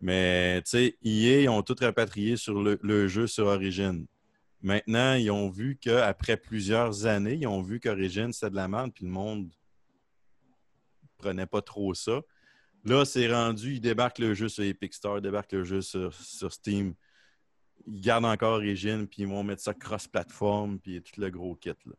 Mais 0.00 0.60
tu 0.62 0.70
sais, 0.70 0.96
EA 1.04 1.48
ont 1.50 1.62
tout 1.62 1.76
rapatrié 1.80 2.36
sur 2.36 2.60
le, 2.62 2.78
le 2.82 3.08
jeu 3.08 3.26
sur 3.26 3.46
Origin. 3.46 4.04
Maintenant, 4.60 5.14
ils 5.14 5.30
ont 5.30 5.48
vu 5.50 5.76
qu'après 5.80 6.36
plusieurs 6.36 7.06
années, 7.06 7.34
ils 7.40 7.46
ont 7.48 7.62
vu 7.62 7.80
qu'Origin, 7.80 8.30
c'était 8.32 8.50
de 8.50 8.56
la 8.56 8.68
merde, 8.68 8.92
puis 8.94 9.04
le 9.04 9.10
monde 9.10 9.48
prenait 11.18 11.46
pas 11.46 11.62
trop 11.62 11.94
ça. 11.94 12.20
Là, 12.84 13.04
c'est 13.04 13.32
rendu, 13.32 13.74
ils 13.74 13.80
débarquent 13.80 14.18
le 14.18 14.34
jeu 14.34 14.48
sur 14.48 14.64
Epic 14.64 14.94
Store, 14.94 15.18
ils 15.18 15.22
débarquent 15.22 15.52
le 15.52 15.64
jeu 15.64 15.80
sur, 15.80 16.12
sur 16.12 16.52
Steam. 16.52 16.94
Ils 17.86 18.00
gardent 18.00 18.24
encore 18.24 18.54
Origin, 18.54 19.06
puis 19.06 19.22
ils 19.22 19.28
vont 19.28 19.42
mettre 19.42 19.62
ça 19.62 19.74
cross-platform, 19.74 20.78
puis 20.80 21.00
tout 21.02 21.20
le 21.20 21.30
gros 21.30 21.54
kit. 21.54 21.70
Là. 21.86 21.92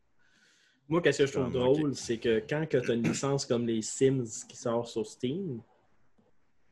Moi, 0.89 1.01
qu'est-ce 1.01 1.19
que 1.19 1.25
je 1.25 1.31
trouve 1.31 1.45
Comme, 1.45 1.53
drôle, 1.53 1.95
c'est 1.95 2.17
que 2.17 2.43
quand 2.47 2.65
tu 2.69 2.77
as 2.77 2.93
une 2.93 3.03
licence 3.03 3.45
comme 3.45 3.65
les 3.65 3.81
Sims 3.81 4.45
qui 4.47 4.57
sort 4.57 4.87
sur 4.87 5.05
Steam, 5.05 5.61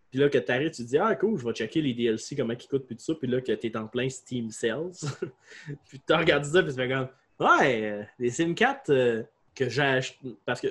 puis 0.10 0.20
là 0.20 0.30
que 0.30 0.38
tu 0.38 0.52
arrives, 0.52 0.72
tu 0.72 0.84
te 0.84 0.90
dis 0.90 0.98
Ah, 0.98 1.16
cool, 1.16 1.40
je 1.40 1.46
vais 1.46 1.54
checker 1.54 1.82
les 1.82 1.94
DLC, 1.94 2.36
comment 2.36 2.54
ils 2.54 2.68
coûtent, 2.68 2.86
puis 2.86 2.98
tout 2.98 3.04
ça, 3.04 3.16
puis 3.16 3.30
là 3.30 3.40
que 3.40 3.54
tu 3.54 3.68
es 3.68 3.78
en 3.78 3.88
plein 3.88 4.10
Steam 4.10 4.52
Sales. 4.52 4.92
puis 5.88 6.02
tu 6.06 6.14
regardes 6.14 6.44
ça, 6.44 6.62
puis 6.62 6.74
tu 6.74 6.78
fais 6.78 6.90
comme 6.90 7.08
Ouais, 7.40 7.92
euh, 7.92 8.04
les 8.20 8.30
Sim 8.30 8.54
4 8.54 8.90
euh, 8.90 9.24
que 9.56 9.70
j'ai 9.70 9.82
acheté. 9.82 10.36
Parce 10.46 10.60
que, 10.60 10.68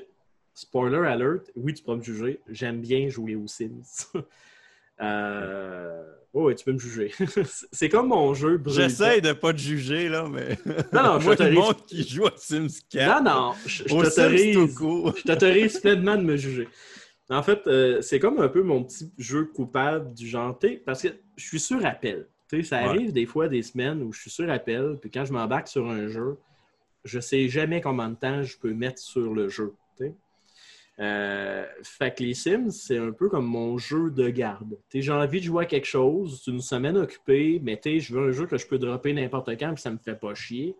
spoiler 0.54 1.06
alert, 1.06 1.50
oui, 1.56 1.74
tu 1.74 1.82
peux 1.82 1.94
me 1.94 2.02
juger, 2.02 2.40
j'aime 2.48 2.80
bien 2.80 3.08
jouer 3.08 3.34
aux 3.34 3.46
Sims. 3.46 4.06
euh... 5.00 6.02
oh, 6.32 6.44
ouais, 6.44 6.54
tu 6.54 6.64
peux 6.64 6.72
me 6.72 6.78
juger. 6.78 7.12
c'est 7.72 7.88
comme 7.88 8.08
mon 8.08 8.34
jeu. 8.34 8.60
J'essaie 8.66 9.20
de 9.20 9.32
pas 9.32 9.52
te 9.52 9.58
juger, 9.58 10.08
là, 10.08 10.28
mais. 10.30 10.58
Non, 10.92 11.02
non, 11.02 11.20
je 11.20 11.26
t'autorise. 11.30 11.58
monde 11.58 11.86
qui 11.86 12.06
joue 12.08 12.26
à 12.26 12.32
Sims 12.36 12.68
4. 12.90 13.22
Non, 13.22 13.30
non, 13.30 13.52
je, 13.66 13.84
t'autorise. 13.84 14.74
court. 14.74 15.14
Je 15.16 15.22
t'autorise 15.22 15.78
pleinement 15.78 16.16
de 16.16 16.22
me 16.22 16.36
juger. 16.36 16.68
En 17.30 17.42
fait, 17.44 17.64
euh, 17.68 18.02
c'est 18.02 18.18
comme 18.18 18.40
un 18.40 18.48
peu 18.48 18.62
mon 18.62 18.82
petit 18.82 19.12
jeu 19.16 19.44
coupable 19.44 20.12
du 20.14 20.26
genre, 20.26 20.58
parce 20.84 21.02
que 21.02 21.08
je 21.36 21.44
suis 21.46 21.60
sur 21.60 21.84
appel. 21.86 22.26
Tu 22.48 22.56
sais, 22.56 22.68
ça 22.68 22.78
Ouais. 22.78 22.88
arrive 22.88 23.12
des 23.12 23.24
fois 23.26 23.46
des 23.46 23.62
semaines 23.62 24.02
où 24.02 24.12
je 24.12 24.20
suis 24.22 24.30
sur 24.30 24.50
appel, 24.50 24.98
puis 25.00 25.10
quand 25.12 25.24
je 25.24 25.32
m'embarque 25.32 25.68
sur 25.68 25.88
un 25.88 26.08
jeu, 26.08 26.36
je 27.04 27.20
sais 27.20 27.48
jamais 27.48 27.80
combien 27.80 28.10
de 28.10 28.16
temps 28.16 28.42
je 28.42 28.58
peux 28.58 28.74
mettre 28.74 28.98
sur 28.98 29.32
le 29.32 29.48
jeu. 29.48 29.72
Euh, 31.00 31.64
fait 31.82 32.14
que 32.14 32.22
les 32.22 32.34
Sims, 32.34 32.70
c'est 32.70 32.98
un 32.98 33.12
peu 33.12 33.28
comme 33.30 33.46
mon 33.46 33.78
jeu 33.78 34.10
de 34.10 34.28
garde. 34.28 34.76
J'ai 34.92 35.10
envie 35.12 35.40
de 35.40 35.44
jouer 35.46 35.64
à 35.64 35.66
quelque 35.66 35.86
chose, 35.86 36.42
c'est 36.44 36.50
une 36.50 36.60
semaine 36.60 36.96
occupée, 36.98 37.58
mais 37.62 37.80
je 37.84 38.14
veux 38.14 38.28
un 38.28 38.32
jeu 38.32 38.46
que 38.46 38.58
je 38.58 38.66
peux 38.66 38.78
dropper 38.78 39.12
n'importe 39.14 39.48
quand, 39.58 39.72
puis 39.72 39.82
ça 39.82 39.90
me 39.90 39.98
fait 39.98 40.14
pas 40.18 40.34
chier. 40.34 40.74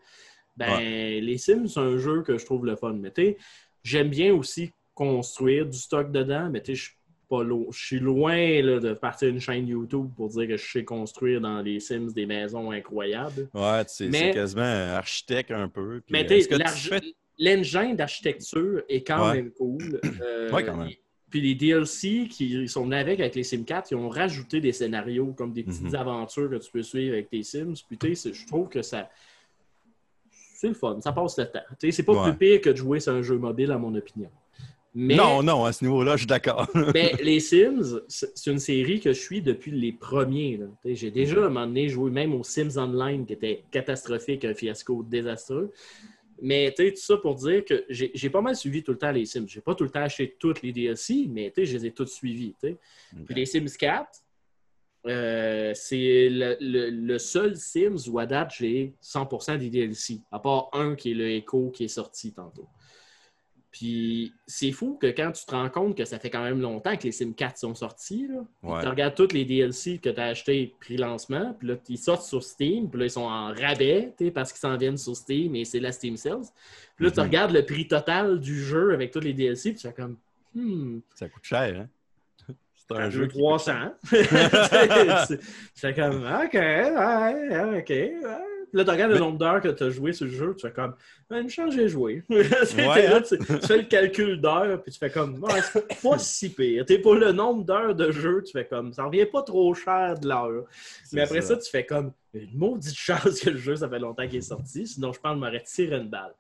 Ben, 0.57 0.79
les 1.25 1.39
Sims, 1.39 1.69
c'est 1.69 1.81
un 1.81 1.97
jeu 1.97 2.23
que 2.23 2.37
je 2.37 2.45
trouve 2.45 2.67
le 2.67 2.77
fun. 2.77 2.93
Mais 2.93 3.37
j'aime 3.83 4.09
bien 4.09 4.35
aussi 4.35 4.73
construire 4.95 5.65
du 5.65 5.79
stock 5.79 6.13
dedans, 6.13 6.51
mais 6.51 6.63
je 6.67 6.75
suis 6.75 6.93
pas 7.31 7.43
lo- 7.43 7.69
je 7.73 7.79
suis 7.87 7.99
loin 8.01 8.61
là, 8.61 8.81
de 8.81 8.93
partir 8.93 9.29
une 9.29 9.41
chaîne 9.41 9.69
YouTube 9.69 10.09
pour 10.17 10.29
dire 10.29 10.49
que 10.49 10.57
je 10.59 10.71
sais 10.71 10.85
construire 10.85 11.41
dans 11.41 11.63
les 11.63 11.81
Sims 11.81 12.09
des 12.13 12.27
maisons 12.27 12.73
incroyables. 12.73 13.49
Ouais, 13.55 13.85
c'est 13.87 14.11
quasiment 14.35 14.63
architecte 14.97 15.53
un 15.53 15.69
peu. 15.69 16.03
puis 16.05 16.13
Mais 16.13 16.23
est-ce 16.23 16.49
tu 16.49 16.59
que 16.59 16.69
sais, 16.69 16.75
tu 16.75 16.89
fais- 16.89 17.15
l'engine 17.41 17.97
d'architecture 17.97 18.83
est 18.89 19.03
quand 19.03 19.29
Ouais. 19.31 19.35
même 19.37 19.51
cool. 19.51 20.01
Euh, 20.23 20.53
Ouais, 20.53 20.63
quand 20.65 20.77
même. 20.77 20.91
Puis 21.31 21.41
les 21.41 21.55
DLC 21.55 22.27
qui 22.29 22.67
sont 22.69 22.83
venus 22.85 22.99
avec, 22.99 23.21
avec 23.21 23.35
les 23.37 23.45
Sims 23.45 23.63
4, 23.65 23.93
ils 23.93 23.95
ont 23.95 24.09
rajouté 24.09 24.61
des 24.61 24.73
scénarios 24.73 25.33
comme 25.37 25.53
des 25.53 25.63
petites 25.63 25.83
Mhm. 25.83 25.95
aventures 25.95 26.51
que 26.51 26.57
tu 26.57 26.71
peux 26.73 26.83
suivre 26.83 27.15
avec 27.15 27.31
tes 27.31 27.43
Sims. 27.43 27.75
Puis 27.89 27.97
tu 27.99 28.09
sais, 28.09 28.15
c'est- 28.17 28.33
je 28.35 28.47
trouve 28.47 28.69
que 28.69 28.83
ça. 28.83 29.09
C'est 30.31 30.69
le 30.69 30.75
fun, 30.75 31.01
ça 31.01 31.13
passe 31.13 31.39
le 31.39 31.47
temps. 31.47 31.61
Tu 31.79 31.87
sais, 31.87 31.93
C'est 31.93 32.03
pas 32.03 32.13
Ouais. 32.25 32.31
plus 32.31 32.39
pire 32.39 32.61
que 32.61 32.71
de 32.71 32.77
jouer 32.77 33.01
sur 33.01 33.13
un 33.15 33.23
jeu 33.23 33.39
mobile, 33.39 33.71
à 33.71 33.79
mon 33.79 33.95
opinion. 33.95 34.29
Mais, 34.93 35.15
Non, 35.15 35.41
non, 35.43 35.65
à 35.65 35.73
ce 35.73 35.85
niveau-là, 35.85 36.13
je 36.17 36.23
suis 36.23 36.27
d'accord. 36.27 36.67
mais 36.93 37.13
les 37.23 37.39
Sims, 37.39 38.01
c'est 38.09 38.51
une 38.51 38.59
série 38.59 38.99
que 39.01 39.13
je 39.13 39.21
suis 39.21 39.41
depuis 39.41 39.71
les 39.71 39.93
premiers. 39.93 40.57
là. 40.57 40.67
Tu 40.83 40.89
sais, 40.91 40.95
J'ai 40.97 41.11
déjà 41.13 41.37
à 41.37 41.47
un 41.47 41.49
moment 41.49 41.67
donné 41.67 41.89
joué 41.89 42.11
même 42.11 42.35
aux 42.35 42.43
Sims 42.43 42.77
Online, 42.77 43.25
qui 43.25 43.33
était 43.35 43.63
catastrophique, 43.71 44.45
un 44.45 44.53
fiasco 44.55 45.05
désastreux. 45.09 45.71
Mais 46.43 46.73
tu 46.77 46.85
sais, 46.85 46.91
tout 46.93 47.01
ça 47.01 47.17
pour 47.19 47.35
dire 47.35 47.65
que 47.65 47.85
j'ai 47.91 48.31
pas 48.31 48.41
mal 48.41 48.57
suivi 48.57 48.83
tout 48.83 48.93
le 48.93 48.99
temps 48.99 49.11
les 49.13 49.27
Sims. 49.27 49.47
J'ai 49.49 49.61
pas 49.61 49.75
tout 49.75 49.85
le 49.85 49.91
temps 49.91 50.01
acheté 50.03 50.37
toutes 50.39 50.63
les 50.63 50.73
DLC, 50.73 51.27
mais 51.29 51.51
tu 51.51 51.61
sais, 51.63 51.67
je 51.67 51.77
les 51.79 51.87
ai 51.87 51.91
toutes 51.93 52.09
suivies. 52.09 52.55
Puis 53.25 53.35
les 53.35 53.47
Sims 53.47 53.67
4, 53.79 54.09
euh, 55.07 55.73
c'est 55.75 56.29
le, 56.31 56.57
le- 56.61 56.91
le 56.91 57.19
seul 57.19 57.57
Sims 57.57 57.97
où 58.09 58.19
à 58.19 58.27
date 58.27 58.53
j'ai 58.59 58.93
100% 59.03 59.57
des 59.59 59.71
DLC, 59.71 60.21
à 60.31 60.39
part 60.39 60.69
un 60.75 60.95
qui 60.95 61.13
est 61.13 61.15
le 61.15 61.31
Echo 61.31 61.71
qui 61.71 61.85
est 61.85 61.89
sorti 61.89 62.33
tantôt. 62.33 62.69
Puis 63.73 64.33
c'est 64.49 64.73
fou 64.73 64.99
que 65.01 65.07
quand 65.07 65.31
tu 65.31 65.45
te 65.47 65.53
rends 65.53 65.69
compte 65.71 65.97
que 65.97 66.05
ça 66.05 66.19
fait 66.19 66.29
quand 66.29 66.43
même 66.43 66.61
longtemps 66.61 66.97
que 66.97 67.05
les 67.05 67.13
Sims 67.13 67.35
4 67.35 67.57
sont 67.57 67.75
sortis, 67.77 68.27
là, 68.27 68.41
puis 68.63 68.71
Ouais. 68.73 68.83
tu 68.83 68.89
regardes 68.89 69.15
tous 69.15 69.33
les 69.33 69.45
DLC 69.45 69.99
que 69.99 70.09
tu 70.11 70.21
as 70.21 70.25
achetés 70.27 70.75
prix 70.81 70.97
lancement, 70.97 71.55
puis 71.57 71.69
là, 71.69 71.75
ils 71.89 71.97
sortent 71.97 72.25
sur 72.25 72.43
Steam, 72.43 72.91
puis 72.91 72.99
là, 72.99 73.07
ils 73.07 73.11
sont 73.11 73.21
en 73.23 73.55
rabais, 73.55 74.13
parce 74.35 74.53
qu'ils 74.53 74.59
s'en 74.61 74.77
viennent 74.77 74.97
sur 74.99 75.15
Steam 75.15 75.55
et 75.55 75.65
c'est 75.65 75.79
la 75.79 75.93
Steam 75.93 76.17
Sales. 76.17 76.43
Puis 76.97 77.05
là, 77.05 77.13
tu 77.13 77.21
Mhm. 77.21 77.27
regardes 77.27 77.53
le 77.53 77.65
prix 77.65 77.87
total 77.87 78.41
du 78.41 78.61
jeu 78.61 78.93
avec 78.93 79.13
tous 79.13 79.21
les 79.21 79.33
DLC, 79.35 79.71
puis 79.71 79.81
tu 79.81 79.87
fais 79.87 79.95
comme, 79.95 80.17
hmm, 80.55 80.99
Ça 81.15 81.29
coûte 81.29 81.45
cher, 81.45 81.81
hein? 81.81 81.89
C'est 82.75 82.97
un 82.97 83.03
un 83.03 83.11
jeu 83.11 83.21
jeu 83.21 83.27
qui 83.29 83.39
300. 83.39 83.73
C'est 84.03 85.41
c'est 85.75 85.95
comme, 85.95 86.25
OK, 86.27 86.55
ouais, 86.55 87.79
OK. 87.79 87.89
ouais. 87.89 88.21
Là, 88.73 88.85
tu 88.85 88.91
regardes 88.91 89.13
le 89.13 89.19
nombre 89.19 89.39
d'heures 89.39 89.61
que 89.61 89.69
tu 89.69 89.83
as 89.83 89.91
joué 89.91 90.13
sur 90.13 90.27
le 90.27 90.33
jeu, 90.33 90.55
tu 90.57 90.67
fais 90.67 90.73
comme, 90.73 90.95
me 91.31 91.49
change, 91.49 91.75
j'ai 91.75 91.89
joué. 91.89 92.23
T'es 92.29 92.37
Ouais, 92.89 93.09
là, 93.09 93.21
tu, 93.21 93.39
tu 93.39 93.67
fais 93.67 93.79
le 93.79 93.85
calcul 93.85 94.41
d'heures, 94.41 94.83
puis 94.83 94.93
tu 94.93 94.99
fais 94.99 95.11
comme, 95.11 95.43
Ouais, 95.43 95.61
c'est 95.73 96.03
pas 96.03 96.19
si 96.19 96.51
pire. 96.51 96.85
Pour 97.03 97.15
le 97.15 97.33
nombre 97.33 97.65
d'heures 97.65 97.95
de 97.95 98.11
jeu, 98.11 98.43
tu 98.45 98.53
fais 98.53 98.65
comme, 98.65 98.93
ça 98.93 99.05
revient 99.05 99.27
pas 99.27 99.43
trop 99.43 99.75
cher 99.75 100.19
de 100.19 100.29
l'heure. 100.29 100.65
Mais 101.13 101.23
après 101.23 101.41
ça. 101.41 101.57
tu 101.57 101.71
fais 101.71 101.85
comme, 101.85 102.13
une 102.33 102.57
maudite 102.57 102.95
chance 102.95 103.41
que 103.41 103.51
le 103.51 103.59
jeu, 103.59 103.77
ça 103.77 103.89
fait 103.89 103.99
longtemps 103.99 104.27
qu'il 104.27 104.37
est 104.37 104.43
sorti, 104.43 104.87
sinon 104.87 105.13
je 105.13 105.19
pense 105.19 105.33
que 105.33 105.41
je 105.41 105.45
m'aurais 105.45 105.63
tiré 105.63 105.97
une 105.97 106.09
balle. 106.09 106.35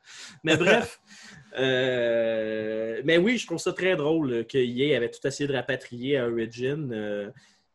Mais 0.44 0.56
bref, 0.56 1.00
euh, 1.58 3.00
mais 3.04 3.18
oui, 3.18 3.38
je 3.38 3.46
trouve 3.46 3.58
ça 3.58 3.72
très 3.72 3.96
drôle 3.96 4.46
que 4.46 4.58
EA 4.58 4.96
avait 4.96 5.10
tout 5.10 5.26
essayé 5.26 5.48
de 5.48 5.54
rapatrier 5.54 6.18
à 6.18 6.28
Origin. 6.28 6.92
euh, 6.92 7.30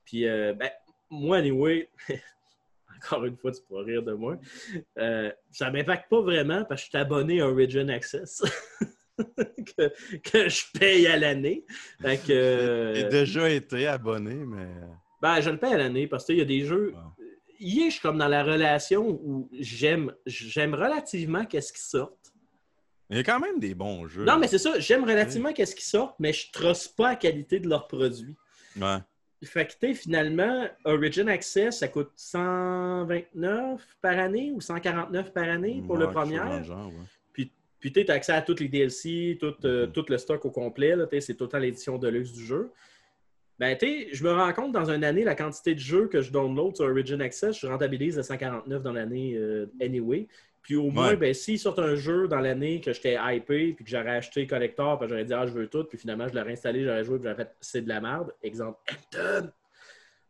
puis, 0.05 0.27
euh, 0.27 0.53
ben, 0.53 0.69
moi, 1.09 1.37
anyway, 1.37 1.89
encore 3.05 3.25
une 3.25 3.37
fois, 3.37 3.51
tu 3.51 3.61
pourras 3.61 3.83
rire 3.83 4.03
de 4.03 4.13
moi. 4.13 4.37
Euh, 4.97 5.31
ça 5.51 5.71
m'impacte 5.71 6.09
pas 6.09 6.21
vraiment 6.21 6.65
parce 6.65 6.81
que 6.81 6.85
je 6.85 6.89
suis 6.89 6.97
abonné 6.97 7.41
à 7.41 7.49
Origin 7.49 7.89
Access. 7.89 8.43
que, 9.17 9.91
que 10.19 10.49
je 10.49 10.63
paye 10.77 11.07
à 11.07 11.17
l'année. 11.17 11.65
Que, 12.01 12.31
euh, 12.31 12.95
J'ai 12.95 13.05
déjà 13.05 13.49
été 13.49 13.87
abonné, 13.87 14.35
mais. 14.35 14.67
ben, 15.21 15.41
je 15.41 15.49
le 15.49 15.57
paye 15.57 15.73
à 15.73 15.77
l'année 15.77 16.07
parce 16.07 16.25
qu'il 16.25 16.37
y 16.37 16.41
a 16.41 16.45
des 16.45 16.65
jeux. 16.65 16.93
Wow. 16.93 17.25
Hier, 17.57 17.85
je 17.85 17.93
suis 17.93 18.01
comme 18.01 18.17
dans 18.17 18.27
la 18.27 18.43
relation 18.43 19.07
où 19.07 19.49
j'aime 19.53 20.13
j'aime 20.25 20.73
relativement 20.73 21.45
qu'est-ce 21.45 21.71
qui 21.71 21.81
sort. 21.81 22.11
Il 23.09 23.17
y 23.17 23.19
a 23.19 23.23
quand 23.23 23.39
même 23.39 23.59
des 23.59 23.75
bons 23.75 24.07
jeux. 24.07 24.25
Non, 24.25 24.37
mais 24.37 24.47
c'est 24.47 24.57
ça, 24.57 24.79
j'aime 24.79 25.03
relativement 25.03 25.53
qu'est-ce 25.53 25.75
qui 25.75 25.85
sort, 25.85 26.15
mais 26.19 26.33
je 26.33 26.51
trosse 26.51 26.87
pas 26.87 27.09
la 27.09 27.15
qualité 27.15 27.59
de 27.59 27.69
leurs 27.69 27.87
produits. 27.87 28.35
Ouais. 28.75 28.97
Fait 29.45 29.65
que, 29.65 29.71
tu 29.73 29.87
sais, 29.87 29.93
finalement, 29.93 30.67
Origin 30.83 31.29
Access, 31.29 31.79
ça 31.79 31.87
coûte 31.87 32.11
129 32.15 33.87
par 34.01 34.17
année 34.17 34.51
ou 34.53 34.61
149 34.61 35.33
par 35.33 35.49
année 35.49 35.83
pour 35.85 35.97
le 35.97 36.05
Ouais, 36.07 36.11
premier. 36.13 36.39
le 36.59 36.63
genre, 36.63 36.87
ouais. 36.87 37.47
Puis 37.79 37.91
tu 37.91 38.03
as 38.09 38.13
accès 38.15 38.31
à 38.31 38.41
tous 38.41 38.59
les 38.61 38.67
DLC, 38.67 39.37
tout, 39.39 39.53
euh, 39.63 39.85
Mhm. 39.85 39.91
tout 39.91 40.05
le 40.09 40.17
stock 40.17 40.43
au 40.45 40.49
complet. 40.49 40.95
C'est 41.19 41.35
tout 41.35 41.43
le 41.43 41.49
temps 41.51 41.59
l'édition 41.59 41.99
de 41.99 42.07
luxe 42.07 42.31
du 42.31 42.43
jeu. 42.43 42.71
Ben, 43.59 43.77
tu 43.77 44.07
je 44.11 44.23
me 44.23 44.31
rends 44.33 44.51
compte 44.53 44.71
dans 44.71 44.89
une 44.89 45.03
année, 45.03 45.23
la 45.23 45.35
quantité 45.35 45.75
de 45.75 45.79
jeux 45.79 46.07
que 46.07 46.19
je 46.21 46.31
download 46.31 46.75
sur 46.75 46.85
Origin 46.85 47.21
Access, 47.21 47.59
je 47.59 47.67
rentabilise 47.67 48.17
à 48.17 48.23
149 48.23 48.81
dans 48.81 48.91
l'année 48.91 49.35
euh, 49.37 49.67
anyway. 49.79 50.27
Puis 50.65 50.75
au 50.75 50.89
moins, 50.89 51.09
Ouais. 51.09 51.15
ben, 51.15 51.31
s'ils 51.31 51.59
sortent 51.59 51.77
un 51.77 51.93
jeu 51.93 52.27
dans 52.27 52.39
l'année 52.39 52.81
que 52.81 52.91
j'étais 52.91 53.17
hypé, 53.21 53.73
puis 53.73 53.85
que 53.85 53.91
j'aurais 53.91 54.17
acheté 54.17 54.47
collector, 54.47 54.97
puis 54.97 55.07
j'aurais 55.07 55.23
dit, 55.23 55.33
ah, 55.33 55.45
je 55.45 55.51
veux 55.51 55.67
tout, 55.67 55.83
puis 55.83 55.99
finalement, 55.99 56.27
je 56.27 56.33
l'aurais 56.33 56.53
installé, 56.53 56.83
j'aurais 56.83 57.03
joué, 57.03 57.19
puis 57.19 57.25
j'aurais 57.29 57.35
fait, 57.43 57.55
c'est 57.61 57.83
de 57.83 57.87
la 57.89 58.01
merde. 58.01 58.33
Exemple! 58.41 58.79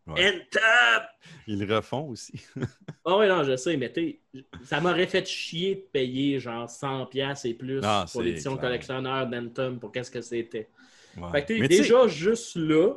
Ouais. 0.08 0.28
Anthem! 0.28 1.04
Ils 1.48 1.66
le 1.66 1.76
refont 1.76 2.10
aussi. 2.10 2.34
Ah 3.08 3.18
oui, 3.18 3.28
non, 3.28 3.44
je 3.44 3.56
sais, 3.56 3.78
mais 3.78 3.92
tu 3.94 4.20
sais, 4.34 4.46
ça 4.64 4.82
m'aurait 4.82 5.06
fait 5.06 5.26
chier 5.28 5.76
de 5.76 5.82
payer 5.92 6.40
genre 6.40 6.68
100$ 6.68 7.46
et 7.48 7.54
plus 7.54 7.82
pour 8.12 8.22
l'édition 8.24 8.58
collectionneur 8.58 9.28
d'Anthem 9.28 9.80
pour 9.80 9.92
qu'est-ce 9.92 10.10
que 10.10 10.22
c'était. 10.22 10.68
Ouais. 11.16 11.30
Fait 11.32 11.46
que 11.46 11.68
déjà, 11.68 12.08
juste 12.08 12.56
là, 12.56 12.94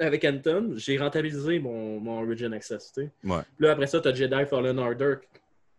avec 0.00 0.24
Anthem, 0.24 0.76
j'ai 0.76 0.98
rentabilisé 0.98 1.60
mon, 1.60 2.00
mon 2.00 2.22
Origin 2.26 2.52
Access. 2.54 2.92
tu 2.92 3.02
sais. 3.02 3.10
ouais. 3.24 3.42
Puis 3.56 3.66
là, 3.66 3.70
après 3.72 3.86
ça, 3.86 4.00
tu 4.00 4.08
as 4.08 4.14
Jedi 4.14 4.44
Fallen 4.50 4.78
Order 4.80 5.14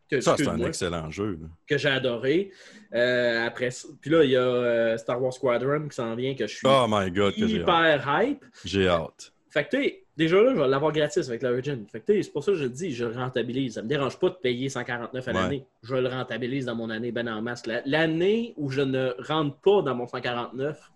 que, 0.09 0.21
ça, 0.21 0.35
c'est 0.37 0.47
un 0.47 0.59
excellent 0.59 1.09
jeu. 1.09 1.37
là. 1.41 1.47
que 1.67 1.77
j'ai 1.77 1.89
adoré. 1.89 2.51
Euh, 2.93 3.45
après 3.45 3.69
Puis 4.01 4.09
là, 4.09 4.23
il 4.23 4.31
y 4.31 4.35
a 4.35 4.41
euh, 4.41 4.97
Star 4.97 5.21
Wars 5.21 5.33
Squadron 5.33 5.87
qui 5.89 5.95
s'en 5.95 6.15
vient, 6.15 6.33
que 6.35 6.47
je 6.47 6.55
suis 6.55 6.67
Oh 6.67 6.85
my 6.89 7.11
god, 7.11 7.33
que 7.35 7.47
j'ai 7.47 7.61
hâte. 7.61 7.61
hyper 7.61 8.21
hype. 8.23 8.45
J'ai 8.65 8.87
hâte. 8.87 9.33
Fait 9.49 9.65
que, 9.65 9.77
tu 9.77 9.93
déjà 10.15 10.41
là, 10.41 10.53
je 10.55 10.59
vais 10.61 10.67
l'avoir 10.67 10.91
gratis 10.91 11.27
avec 11.27 11.41
l'Origin. 11.41 11.79
Fait 11.91 11.99
que, 11.99 12.21
c'est 12.21 12.31
pour 12.31 12.43
ça 12.43 12.51
que 12.51 12.57
je 12.57 12.63
te 12.65 12.69
dis, 12.73 12.91
je 12.93 13.05
le 13.05 13.15
rentabilise. 13.15 13.75
Ça 13.75 13.81
me 13.81 13.87
dérange 13.87 14.17
pas 14.19 14.29
de 14.29 14.35
payer 14.35 14.69
149 14.69 15.27
à 15.27 15.31
Ouais. 15.31 15.37
l'année. 15.41 15.65
Je 15.83 15.95
le 15.95 16.07
rentabilise 16.07 16.65
dans 16.65 16.75
mon 16.75 16.89
année 16.89 17.11
ben 17.11 17.27
en 17.27 17.41
masse. 17.41 17.65
La- 17.65 17.81
L'année 17.85 18.53
où 18.57 18.69
je 18.69 18.81
ne 18.81 19.13
rentre 19.19 19.57
pas 19.61 19.81
dans 19.81 19.95
mon 19.95 20.07
149, 20.07 20.91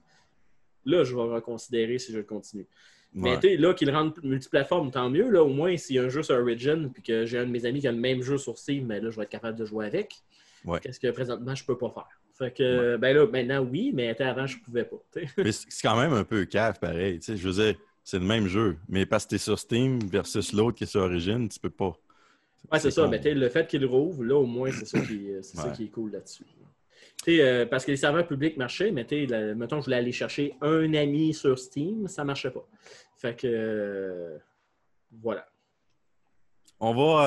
là, 0.85 1.03
je 1.03 1.15
vais 1.15 1.21
reconsidérer 1.21 1.99
si 1.99 2.11
je 2.11 2.19
continue. 2.19 2.67
Mais 3.13 3.39
tu 3.39 3.57
là, 3.57 3.73
qu'il 3.73 3.91
rentre 3.91 4.23
multiplateforme, 4.23 4.89
tant 4.89 5.09
mieux. 5.09 5.29
Là, 5.29 5.43
au 5.43 5.49
moins, 5.49 5.75
s'il 5.75 5.97
y 5.97 5.99
a 5.99 6.03
un 6.03 6.09
jeu 6.09 6.23
sur 6.23 6.35
Origin, 6.35 6.89
puis 6.93 7.03
que 7.03 7.25
j'ai 7.25 7.39
un 7.39 7.45
de 7.45 7.51
mes 7.51 7.65
amis 7.65 7.81
qui 7.81 7.87
a 7.87 7.91
le 7.91 7.97
même 7.97 8.21
jeu 8.21 8.37
sur 8.37 8.57
Steam, 8.57 8.85
mais 8.85 9.01
là, 9.01 9.09
je 9.09 9.17
vais 9.17 9.23
être 9.23 9.29
capable 9.29 9.57
de 9.57 9.65
jouer 9.65 9.85
avec. 9.85 10.15
Ouais. 10.63 10.79
Qu'est-ce 10.79 10.99
que 10.99 11.11
présentement, 11.11 11.53
je 11.53 11.65
peux 11.65 11.77
pas 11.77 11.89
faire? 11.89 12.07
Fait 12.37 12.51
que, 12.51 12.97
ben 12.97 13.15
là, 13.15 13.27
maintenant, 13.27 13.67
oui, 13.69 13.91
mais 13.93 14.19
avant, 14.21 14.47
je 14.47 14.57
pouvais 14.59 14.85
pas. 14.85 14.97
Mais 15.37 15.51
c'est 15.51 15.67
quand 15.81 15.99
même 15.99 16.13
un 16.13 16.23
peu 16.23 16.45
cave, 16.45 16.79
pareil. 16.79 17.19
Je 17.21 17.33
veux 17.33 17.63
dire, 17.63 17.75
c'est 18.03 18.19
le 18.19 18.25
même 18.25 18.47
jeu. 18.47 18.77
Mais 18.87 19.05
parce 19.05 19.25
que 19.25 19.31
t'es 19.31 19.37
sur 19.37 19.59
Steam 19.59 19.99
versus 20.07 20.53
l'autre 20.53 20.77
qui 20.77 20.85
est 20.85 20.87
sur 20.87 21.01
Origin, 21.01 21.49
tu 21.49 21.59
peux 21.59 21.69
pas. 21.69 21.93
Ouais, 22.71 22.79
c'est 22.79 22.91
ça. 22.91 23.03
con. 23.03 23.09
Mais 23.09 23.19
le 23.19 23.49
fait 23.49 23.67
qu'il 23.67 23.85
rouvre, 23.85 24.23
là, 24.23 24.35
au 24.35 24.45
moins, 24.45 24.71
c'est 24.71 24.85
ça, 24.85 24.99
qui, 25.01 25.27
c'est 25.41 25.57
ça 25.57 25.69
qui 25.69 25.85
est 25.85 25.89
cool 25.89 26.11
là-dessus. 26.11 26.45
Euh, 27.27 27.65
parce 27.65 27.85
que 27.85 27.91
les 27.91 27.97
serveurs 27.97 28.27
publics 28.27 28.57
marchaient, 28.57 28.91
mais 28.91 29.05
la- 29.27 29.53
mettons, 29.55 29.79
je 29.79 29.85
voulais 29.85 29.97
aller 29.97 30.11
chercher 30.11 30.55
un 30.61 30.93
ami 30.93 31.33
sur 31.33 31.57
Steam, 31.59 32.07
ça 32.07 32.23
marchait 32.23 32.51
pas. 32.51 32.67
Fait 33.17 33.35
que, 33.35 33.47
euh, 33.47 34.37
voilà. 35.11 35.47
On 36.79 36.93
va. 36.95 37.25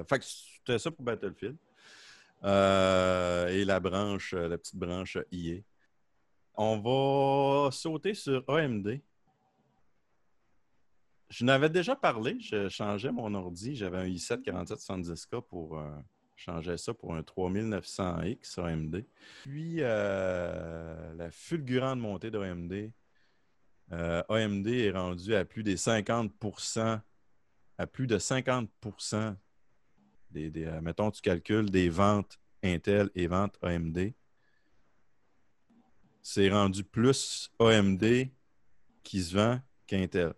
euh, 0.00 0.04
Fait 0.04 0.18
que 0.20 0.24
c'était 0.24 0.78
ça 0.78 0.90
pour 0.90 1.04
Battlefield. 1.04 1.56
Et 2.44 3.64
la 3.64 3.80
branche, 3.80 4.34
la 4.34 4.56
petite 4.56 4.76
branche 4.76 5.18
IA. 5.32 5.58
On 6.54 6.78
va 6.78 7.70
sauter 7.72 8.14
sur 8.14 8.44
AMD. 8.48 9.00
Je 11.28 11.44
n'avais 11.44 11.68
déjà 11.70 11.94
parlé, 11.96 12.36
je 12.40 12.68
changeais 12.68 13.12
mon 13.12 13.32
ordi. 13.34 13.76
J'avais 13.76 13.98
un 13.98 14.06
i7 14.06 14.42
4770K 14.42 15.40
pour 15.42 15.80
changer 16.40 16.76
ça 16.78 16.94
pour 16.94 17.14
un 17.14 17.20
3900X 17.20 18.60
AMD. 18.60 19.04
Puis 19.42 19.76
euh, 19.80 21.14
la 21.14 21.30
fulgurante 21.30 22.00
montée 22.00 22.30
d'AMD. 22.30 22.90
Euh, 23.92 24.22
AMD 24.28 24.66
est 24.68 24.92
rendu 24.92 25.34
à 25.34 25.44
plus 25.44 25.62
des 25.62 25.76
50% 25.76 27.00
à 27.76 27.86
plus 27.86 28.06
de 28.06 28.18
50 28.18 28.70
des, 30.30 30.50
des, 30.50 30.66
euh, 30.66 30.80
mettons, 30.80 31.10
tu 31.10 31.20
calcules 31.20 31.70
des 31.70 31.88
ventes 31.88 32.38
Intel 32.62 33.10
et 33.14 33.26
ventes 33.26 33.58
AMD. 33.62 34.12
C'est 36.22 36.50
rendu 36.50 36.84
plus 36.84 37.50
AMD 37.58 38.28
qui 39.02 39.22
se 39.22 39.34
vend 39.34 39.60
qu'Intel 39.86 40.34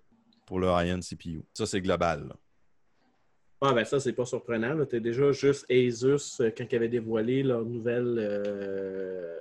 pour 0.46 0.60
le 0.60 0.68
high-end 0.68 1.00
CPU. 1.00 1.44
Ça, 1.52 1.66
c'est 1.66 1.80
global. 1.80 2.32
Ah, 3.64 3.72
ben 3.72 3.84
ça, 3.84 4.00
c'est 4.00 4.12
pas 4.12 4.26
surprenant. 4.26 4.84
Tu 4.86 5.00
déjà 5.00 5.30
juste 5.30 5.70
Asus, 5.70 6.40
euh, 6.40 6.50
quand 6.56 6.64
ils 6.68 6.74
avaient 6.74 6.88
dévoilé 6.88 7.44
leur 7.44 7.64
nouvelle 7.64 8.16
euh, 8.18 9.38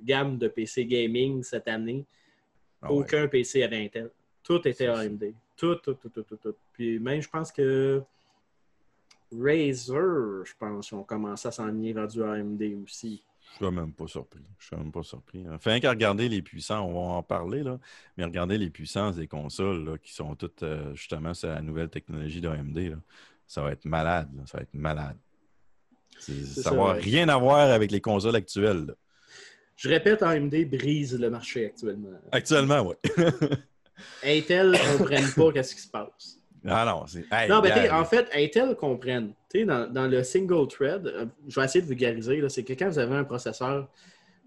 gamme 0.00 0.38
de 0.38 0.46
PC 0.46 0.86
gaming 0.86 1.42
cette 1.42 1.66
année, 1.66 2.04
Ah 2.80 2.92
ouais. 2.92 3.00
aucun 3.00 3.26
PC 3.26 3.64
avait 3.64 3.84
Intel. 3.84 4.10
Tout 4.44 4.66
était. 4.68 4.86
AMD. 4.86 5.34
Tout, 5.56 5.74
tout, 5.76 5.94
tout, 5.94 6.08
tout, 6.08 6.22
tout, 6.22 6.36
tout. 6.36 6.54
Puis 6.72 7.00
même, 7.00 7.20
je 7.20 7.28
pense 7.28 7.50
que 7.50 8.00
Razer, 9.32 10.44
je 10.44 10.52
pense, 10.56 10.92
ont 10.92 11.02
commencé 11.02 11.48
à 11.48 11.50
s'en 11.50 11.66
venir 11.66 11.96
vers 11.96 12.06
du 12.06 12.22
AMD 12.22 12.62
aussi. 12.84 13.24
Je 13.58 13.64
suis 13.64 13.74
même 13.74 13.92
pas 13.92 14.06
surpris. 14.06 14.44
Je 14.58 14.66
suis 14.66 14.76
même 14.76 14.92
pas 14.92 15.02
surpris. 15.02 15.44
Enfin, 15.50 15.80
qu'à 15.80 15.90
regarder 15.90 16.28
les 16.28 16.42
puissants, 16.42 16.86
on 16.86 16.92
va 16.94 17.16
en 17.16 17.22
parler, 17.22 17.62
là, 17.62 17.78
mais 18.16 18.24
regardez 18.24 18.56
les 18.56 18.70
puissances 18.70 19.16
des 19.16 19.26
consoles 19.26 19.84
là, 19.84 19.98
qui 19.98 20.12
sont 20.12 20.34
toutes 20.34 20.62
euh, 20.62 20.94
justement 20.94 21.34
sur 21.34 21.48
la 21.48 21.60
nouvelle 21.60 21.88
technologie 21.88 22.40
d'AMD. 22.40 22.98
Ça 23.46 23.62
va 23.62 23.72
être 23.72 23.84
malade. 23.84 24.28
là. 24.36 24.42
Ça 24.46 24.58
va 24.58 24.62
être 24.62 24.74
malade. 24.74 25.16
Ça 26.18 26.70
va 26.70 26.94
ouais. 26.94 27.00
rien 27.00 27.28
à 27.28 27.36
voir 27.36 27.70
avec 27.70 27.90
les 27.90 28.00
consoles 28.00 28.36
actuelles. 28.36 28.86
là. 28.86 28.94
Je 29.76 29.88
répète, 29.88 30.22
AMD 30.22 30.54
brise 30.70 31.18
le 31.18 31.30
marché 31.30 31.66
actuellement. 31.66 32.10
Actuellement, 32.32 32.80
oui. 32.82 32.94
Intel 34.24 34.70
ne 34.70 34.98
comprennent 34.98 35.32
pas 35.32 35.52
qu'est-ce 35.52 35.74
qui 35.74 35.80
se 35.82 35.88
passe. 35.90 36.38
ah 36.66 36.84
non, 36.84 37.06
c'est. 37.06 37.24
Hey, 37.32 37.48
Non, 37.48 37.60
mais 37.60 37.90
en 37.90 38.04
fait, 38.04 38.28
Intel 38.34 38.74
comprennent. 38.76 39.32
Tu 39.50 39.64
dans, 39.64 39.92
dans 39.92 40.06
le 40.06 40.22
single 40.22 40.68
thread, 40.68 41.06
euh, 41.06 41.26
je 41.48 41.58
vais 41.58 41.64
essayer 41.66 41.82
de 41.82 41.86
vulgariser, 41.88 42.48
c'est 42.48 42.64
que 42.64 42.72
quand 42.72 42.88
vous 42.88 42.98
avez 42.98 43.16
un 43.16 43.24
processeur, 43.24 43.88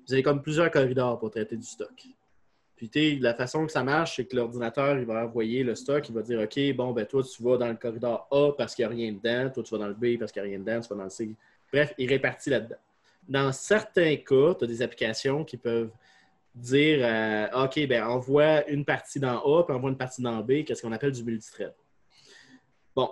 vous 0.07 0.13
avez 0.13 0.23
comme 0.23 0.41
plusieurs 0.41 0.71
corridors 0.71 1.19
pour 1.19 1.29
traiter 1.31 1.55
du 1.57 1.65
stock. 1.65 2.07
Puis, 2.77 3.17
la 3.19 3.33
façon 3.33 3.65
que 3.65 3.71
ça 3.71 3.83
marche, 3.83 4.17
c'est 4.17 4.25
que 4.25 4.35
l'ordinateur, 4.35 4.99
il 4.99 5.05
va 5.05 5.25
envoyer 5.25 5.63
le 5.63 5.73
stock, 5.73 6.07
il 6.07 6.13
va 6.13 6.21
dire, 6.21 6.39
OK, 6.39 6.75
bon, 6.75 6.91
ben 6.91 7.07
toi, 7.07 7.23
tu 7.23 7.41
vas 7.41 7.57
dans 7.57 7.69
le 7.69 7.75
corridor 7.75 8.27
A 8.29 8.51
parce 8.55 8.75
qu'il 8.75 8.87
n'y 8.87 8.93
a 8.93 8.95
rien 8.95 9.11
dedans, 9.11 9.49
toi, 9.51 9.63
tu 9.63 9.71
vas 9.71 9.79
dans 9.79 9.87
le 9.87 9.95
B 9.95 10.19
parce 10.19 10.31
qu'il 10.31 10.43
n'y 10.43 10.47
a 10.47 10.51
rien 10.51 10.59
dedans, 10.59 10.79
tu 10.79 10.89
vas 10.89 10.95
dans 10.95 11.05
le 11.05 11.09
C. 11.09 11.35
Bref, 11.73 11.93
il 11.97 12.07
répartit 12.07 12.51
là-dedans. 12.51 12.77
Dans 13.27 13.51
certains 13.51 14.15
cas, 14.17 14.53
tu 14.53 14.63
as 14.63 14.67
des 14.67 14.81
applications 14.83 15.43
qui 15.43 15.57
peuvent 15.57 15.89
dire, 16.53 16.99
euh, 17.01 17.65
OK, 17.65 17.87
ben 17.87 18.03
envoie 18.03 18.67
une 18.69 18.85
partie 18.85 19.19
dans 19.19 19.39
A, 19.39 19.63
puis 19.63 19.75
envoie 19.75 19.89
une 19.89 19.97
partie 19.97 20.21
dans 20.21 20.39
B, 20.41 20.63
qu'est-ce 20.63 20.83
qu'on 20.83 20.91
appelle 20.91 21.11
du 21.11 21.23
multithread. 21.23 21.73
Bon, 22.95 23.09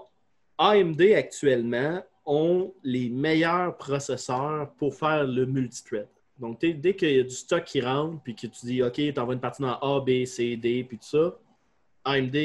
AMD 0.59 1.01
actuellement 1.15 2.03
ont 2.23 2.71
les 2.83 3.09
meilleurs 3.09 3.75
processeurs 3.77 4.71
pour 4.77 4.93
faire 4.93 5.23
le 5.23 5.47
multithread. 5.47 6.07
Donc, 6.39 6.59
dès 6.59 6.95
qu'il 6.95 7.15
y 7.15 7.19
a 7.19 7.23
du 7.23 7.29
stock 7.29 7.63
qui 7.63 7.81
rentre, 7.81 8.21
puis 8.21 8.35
que 8.35 8.47
tu 8.47 8.65
dis, 8.65 8.83
OK, 8.83 8.93
tu 8.95 9.13
envoies 9.17 9.35
une 9.35 9.39
partie 9.39 9.61
dans 9.61 9.77
A, 9.79 10.01
B, 10.01 10.25
C, 10.25 10.57
D, 10.57 10.83
puis 10.83 10.97
tout 10.97 11.05
ça, 11.05 11.37
AMD, 12.03 12.35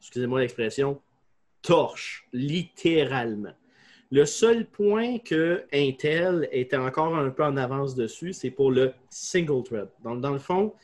excusez-moi 0.00 0.40
l'expression, 0.40 1.00
torche, 1.62 2.26
littéralement. 2.32 3.52
Le 4.10 4.24
seul 4.24 4.66
point 4.66 5.18
que 5.18 5.64
Intel 5.72 6.48
était 6.50 6.76
encore 6.76 7.16
un 7.16 7.30
peu 7.30 7.44
en 7.44 7.56
avance 7.56 7.94
dessus, 7.94 8.32
c'est 8.32 8.50
pour 8.50 8.72
le 8.72 8.92
single 9.08 9.62
thread. 9.62 9.88
Donc, 10.02 10.20
dans 10.20 10.32
le 10.32 10.40
fond, 10.40 10.74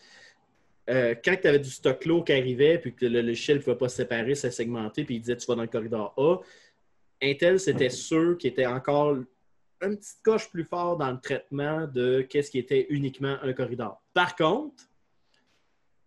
euh, 0.89 1.17
quand 1.25 1.35
tu 1.41 1.49
avais 1.49 1.59
du 1.59 1.71
stock 1.71 2.05
lourd 2.05 2.25
qui 2.25 2.33
arrivait, 2.33 2.79
puis 2.79 2.95
que 2.95 3.07
le 3.07 3.23
logiciel 3.23 3.57
ne 3.57 3.63
pouvait 3.63 3.77
pas 3.77 3.89
se 3.89 3.97
séparer, 3.97 4.37
se 4.37 4.51
segmenter, 4.51 5.05
puis 5.05 5.17
il 5.17 5.21
disait 5.21 5.37
tu 5.37 5.47
vas 5.47 5.57
dans 5.57 5.63
le 5.63 5.69
corridor 5.69 6.15
A, 6.17 6.37
Intel, 7.21 7.59
c'était 7.59 7.91
ceux 7.91 8.37
qui 8.37 8.47
étaient 8.47 8.67
encore 8.67 9.17
une 9.83 9.97
petite 9.97 10.23
coche 10.23 10.51
plus 10.51 10.65
fort 10.65 10.97
dans 10.97 11.11
le 11.11 11.21
traitement 11.21 11.87
de 11.87 12.23
qu'est-ce 12.23 12.51
qui 12.51 12.59
était 12.59 12.87
uniquement 12.91 13.37
un 13.43 13.53
corridor. 13.53 14.03
Par 14.15 14.35
contre, 14.37 14.85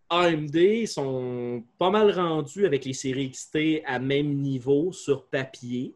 AMD 0.08 0.86
sont 0.86 1.62
pas 1.78 1.90
mal 1.90 2.10
rendus 2.10 2.66
avec 2.66 2.84
les 2.84 2.92
séries 2.94 3.30
XT 3.30 3.82
à 3.84 3.98
même 4.00 4.34
niveau 4.34 4.92
sur 4.92 5.26
papier 5.26 5.94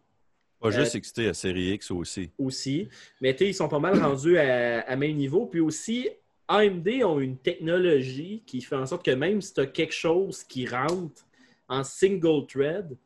Pas 0.60 0.68
euh, 0.68 0.70
juste 0.70 1.00
XT 1.00 1.18
à 1.28 1.34
série 1.34 1.72
X 1.72 1.90
aussi. 1.90 2.30
aussi. 2.38 2.88
Mais 3.20 3.34
tu 3.34 3.44
sais, 3.44 3.50
ils 3.50 3.54
sont 3.54 3.68
pas 3.68 3.80
mal 3.80 4.00
rendus 4.00 4.38
à, 4.38 4.80
à 4.82 4.94
même 4.96 5.16
niveau. 5.16 5.46
Puis 5.46 5.58
aussi, 5.60 6.08
AMD 6.46 6.88
ont 7.04 7.18
une 7.18 7.38
technologie 7.38 8.42
qui 8.46 8.60
fait 8.60 8.76
en 8.76 8.86
sorte 8.86 9.04
que 9.04 9.10
même 9.10 9.40
si 9.40 9.52
tu 9.52 9.60
as 9.60 9.66
quelque 9.66 9.94
chose 9.94 10.44
qui 10.44 10.66
rentre 10.66 11.26
en 11.68 11.82
single 11.82 12.46
thread, 12.46 12.96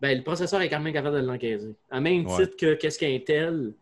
ben, 0.00 0.16
le 0.16 0.22
processeur 0.22 0.60
est 0.60 0.68
quand 0.68 0.78
même 0.78 0.92
capable 0.92 1.20
de 1.22 1.26
l'encaisser. 1.26 1.74
À 1.90 2.00
même 2.00 2.26
Ouais. 2.26 2.44
titre 2.44 2.56
que 2.56 2.74
qu'est-ce 2.74 2.98
qu'Intel 3.00 3.72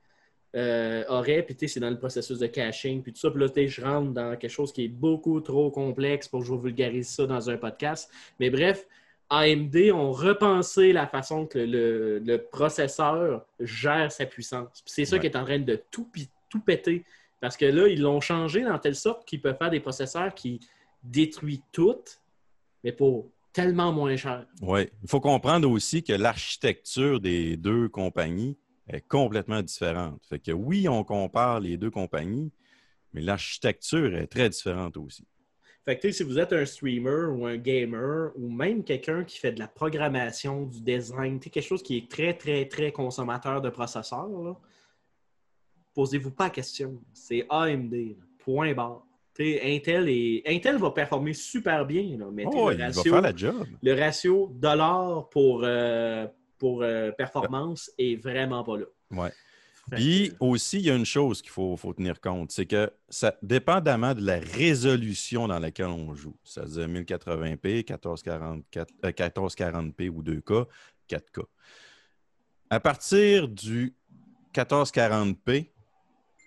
euh, 0.54 1.04
aurait, 1.08 1.42
puis 1.42 1.56
tu 1.56 1.66
sais, 1.66 1.74
c'est 1.74 1.80
dans 1.80 1.90
le 1.90 1.98
processus 1.98 2.38
de 2.38 2.46
caching, 2.46 3.02
puis 3.02 3.12
tout 3.12 3.18
ça. 3.18 3.30
Puis 3.30 3.40
là, 3.40 3.48
tu 3.48 3.54
sais, 3.54 3.68
je 3.68 3.80
rentre 3.82 4.12
dans 4.12 4.36
quelque 4.36 4.50
chose 4.50 4.72
qui 4.72 4.84
est 4.84 4.88
beaucoup 4.88 5.40
trop 5.40 5.70
complexe 5.70 6.28
pour 6.28 6.40
que 6.40 6.46
je 6.46 6.52
vous 6.52 6.60
vulgarise 6.60 7.08
ça 7.08 7.26
dans 7.26 7.50
un 7.50 7.56
podcast. 7.56 8.10
Mais 8.38 8.50
bref, 8.50 8.86
AMD 9.30 9.74
ont 9.92 10.12
repensé 10.12 10.92
la 10.92 11.06
façon 11.06 11.46
que 11.46 11.58
le, 11.58 12.18
le 12.20 12.38
processeur 12.38 13.44
gère 13.58 14.12
sa 14.12 14.26
puissance. 14.26 14.82
Puis 14.84 14.92
C'est 14.94 15.04
ça 15.06 15.16
Ouais. 15.16 15.20
qui 15.20 15.26
est 15.26 15.36
en 15.36 15.44
train 15.44 15.58
de 15.58 15.82
tout, 15.90 16.08
tout 16.48 16.60
péter. 16.60 17.04
Parce 17.40 17.56
que 17.56 17.64
là, 17.64 17.88
ils 17.88 18.00
l'ont 18.00 18.20
changé 18.20 18.62
dans 18.62 18.78
telle 18.78 18.94
sorte 18.94 19.26
qu'ils 19.26 19.40
peuvent 19.40 19.56
faire 19.58 19.70
des 19.70 19.80
processeurs 19.80 20.34
qui 20.34 20.60
détruisent 21.02 21.62
tout, 21.72 21.98
mais 22.82 22.92
pour 22.92 23.26
tellement 23.52 23.92
moins 23.92 24.16
cher. 24.16 24.46
Oui. 24.62 24.88
Il 25.02 25.08
faut 25.08 25.20
comprendre 25.20 25.68
aussi 25.70 26.02
que 26.02 26.12
l'architecture 26.12 27.20
des 27.20 27.56
deux 27.56 27.88
compagnies 27.88 28.56
est 28.88 29.06
complètement 29.06 29.62
différente. 29.62 30.20
Fait 30.28 30.38
que 30.38 30.52
oui, 30.52 30.88
on 30.88 31.04
compare 31.04 31.60
les 31.60 31.76
deux 31.76 31.90
compagnies, 31.90 32.50
mais 33.12 33.20
l'architecture 33.20 34.14
est 34.16 34.26
très 34.26 34.48
différente 34.48 34.96
aussi. 34.96 35.26
Fait 35.84 35.98
que 35.98 36.10
si 36.10 36.22
vous 36.22 36.38
êtes 36.38 36.52
un 36.54 36.64
streamer 36.64 37.26
ou 37.26 37.44
un 37.46 37.56
gamer 37.58 38.30
ou 38.36 38.50
même 38.50 38.82
quelqu'un 38.82 39.22
qui 39.22 39.38
fait 39.38 39.52
de 39.52 39.58
la 39.58 39.68
programmation, 39.68 40.64
du 40.64 40.80
design, 40.80 41.38
quelque 41.38 41.60
chose 41.62 41.82
qui 41.82 41.98
est 41.98 42.10
très, 42.10 42.32
très, 42.34 42.66
très 42.66 42.90
consommateur 42.90 43.60
de 43.60 43.68
processeurs, 43.68 44.28
posez-vous 45.94 46.30
pas 46.30 46.44
la 46.44 46.50
question. 46.50 47.00
C'est 47.12 47.44
AMD, 47.50 47.92
là. 47.92 48.14
point 48.38 48.72
barre. 48.72 49.04
Intel, 49.38 50.08
et... 50.08 50.42
Intel 50.46 50.76
va 50.78 50.90
performer 50.92 51.34
super 51.34 51.84
bien, 51.84 52.16
là, 52.16 52.26
mais 52.32 52.44
Oh, 52.46 52.68
le 52.70 52.74
il 52.76 52.78
va 52.78 52.86
ratio, 52.86 53.12
faire 53.12 53.20
la 53.20 53.34
job. 53.36 53.66
le 53.82 53.92
ratio 53.92 54.48
dollar 54.54 55.28
pour, 55.28 55.62
euh, 55.64 56.26
pour 56.58 56.82
euh, 56.82 57.10
performance 57.12 57.90
est 57.98 58.16
vraiment 58.16 58.62
pas 58.64 58.78
là. 58.78 58.86
Ouais. 59.10 59.32
Puis 59.90 60.32
aussi, 60.40 60.78
il 60.78 60.86
y 60.86 60.90
a 60.90 60.94
une 60.96 61.04
chose 61.04 61.42
qu'il 61.42 61.50
faut, 61.50 61.76
faut 61.76 61.92
tenir 61.92 62.18
compte, 62.20 62.50
c'est 62.52 62.64
que 62.64 62.90
ça, 63.10 63.36
dépendamment 63.42 64.14
de 64.14 64.22
la 64.24 64.38
résolution 64.38 65.46
dans 65.46 65.58
laquelle 65.58 65.88
on 65.88 66.14
joue, 66.14 66.34
c'est-à-dire 66.42 66.88
1080p, 66.88 67.84
1444, 67.86 68.90
euh, 69.04 69.10
1440p 69.10 70.08
ou 70.08 70.22
2K, 70.22 70.66
4K. 71.10 71.42
À 72.70 72.80
partir 72.80 73.46
du 73.48 73.94
1440p, 74.54 75.70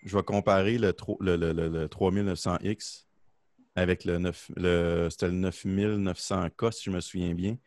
je 0.04 0.18
vais 0.18 0.24
comparer 0.24 0.78
le, 0.80 0.94
tro- 0.94 1.18
le, 1.20 1.36
le- 1.36 1.54
le- 1.54 1.70
le 1.70 1.88
3900X 1.88 3.06
avec 3.76 4.04
le, 4.06 4.18
9, 4.18 4.52
le, 4.56 5.10
c'était 5.12 5.28
le 5.28 5.34
9900K, 5.50 6.72
si 6.72 6.86
je 6.86 6.92
me 6.92 7.02
souviens 7.02 7.36
bien. 7.36 7.58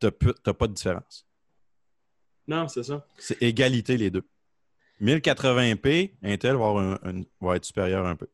Tu 0.00 0.06
n'as 0.46 0.52
pas 0.54 0.66
de 0.66 0.72
différence. 0.72 1.26
Non, 2.48 2.66
c'est 2.68 2.82
ça. 2.82 3.06
C'est 3.18 3.40
égalité 3.42 3.96
les 3.96 4.10
deux. 4.10 4.24
1080p, 5.00 6.12
Intel 6.22 6.56
va, 6.56 6.66
avoir 6.66 6.76
un- 6.78 6.98
un- 7.04 7.22
va 7.40 7.56
être 7.56 7.64
supérieur 7.64 8.06
un 8.06 8.16
peu. 8.16 8.26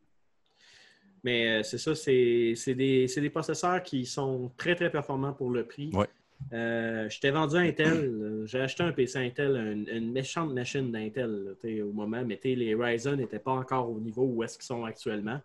Mais 1.23 1.59
euh, 1.59 1.63
c'est 1.63 1.79
ça, 1.79 1.95
c'est 1.95 2.75
des, 2.75 3.31
processeurs 3.31 3.83
qui 3.83 4.07
sont 4.07 4.53
très, 4.57 4.75
très 4.75 4.91
performants 4.91 5.33
pour 5.33 5.51
le 5.51 5.65
prix. 5.65 5.91
Ouais. 5.93 6.07
Euh, 6.53 7.09
je 7.09 7.19
t'ai 7.19 7.31
vendu 7.31 7.57
Intel. 7.57 7.93
euh, 7.95 8.47
J'ai 8.47 8.61
acheté 8.61 8.83
un 8.83 8.93
PC 8.93 9.19
Intel, 9.19 9.57
une, 9.57 9.89
une 9.89 10.13
méchante 10.13 10.53
machine 10.53 10.93
d'Intel 10.93 11.57
au 11.83 11.93
moment, 11.93 12.23
mais 12.25 12.39
les 12.45 12.75
Ryzen 12.75 13.17
n'étaient 13.17 13.39
pas 13.39 13.53
encore 13.53 13.91
au 13.91 13.99
niveau 13.99 14.23
où 14.25 14.43
est-ce 14.45 14.57
qu'ils 14.57 14.67
sont 14.67 14.85
actuellement. 14.85 15.41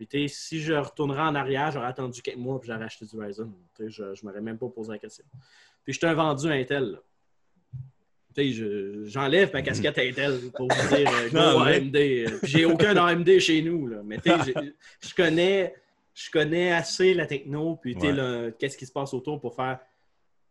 Puis 0.00 0.06
tu 0.06 0.28
si 0.28 0.62
je 0.62 0.72
retournerais 0.72 1.20
en 1.20 1.34
arrière, 1.34 1.70
j'aurais 1.72 1.88
attendu 1.88 2.22
quelques 2.22 2.38
mois 2.38 2.58
et 2.62 2.66
j'aurais 2.66 2.84
acheté 2.84 3.04
du 3.04 3.18
Ryzen. 3.20 3.52
Je 3.78 4.02
ne 4.02 4.14
m'aurais 4.22 4.40
même 4.40 4.56
pas 4.56 4.68
posé 4.70 4.92
la 4.92 4.98
question. 4.98 5.26
Puis 5.84 5.92
je 5.92 6.00
t'ai 6.00 6.14
vendu 6.14 6.46
un 6.46 6.52
Intel. 6.52 6.98
je- 8.34 9.04
j'enlève 9.04 9.52
ma 9.52 9.60
casquette 9.60 9.98
Intel 9.98 10.40
pour 10.54 10.68
vous 10.72 10.96
dire 10.96 11.06
euh, 11.12 11.28
Non, 11.34 11.60
AMD. 11.60 12.38
Puis 12.40 12.50
j'ai 12.50 12.64
aucun 12.64 12.96
AMD 12.96 13.38
chez 13.40 13.60
nous. 13.60 13.88
Là. 13.88 14.00
Mais 14.02 14.16
tu 14.16 14.30
sais, 14.30 14.36
j'ai- 14.46 14.74
je 15.06 15.14
connais, 15.14 15.74
je 16.14 16.30
connais 16.30 16.72
assez 16.72 17.12
la 17.12 17.26
techno, 17.26 17.76
puis 17.76 17.94
tu 17.94 18.00
sais, 18.00 18.12
Ouais. 18.12 18.54
qu'est-ce 18.58 18.78
qui 18.78 18.86
se 18.86 18.92
passe 18.92 19.12
autour 19.12 19.38
pour 19.38 19.54
faire 19.54 19.80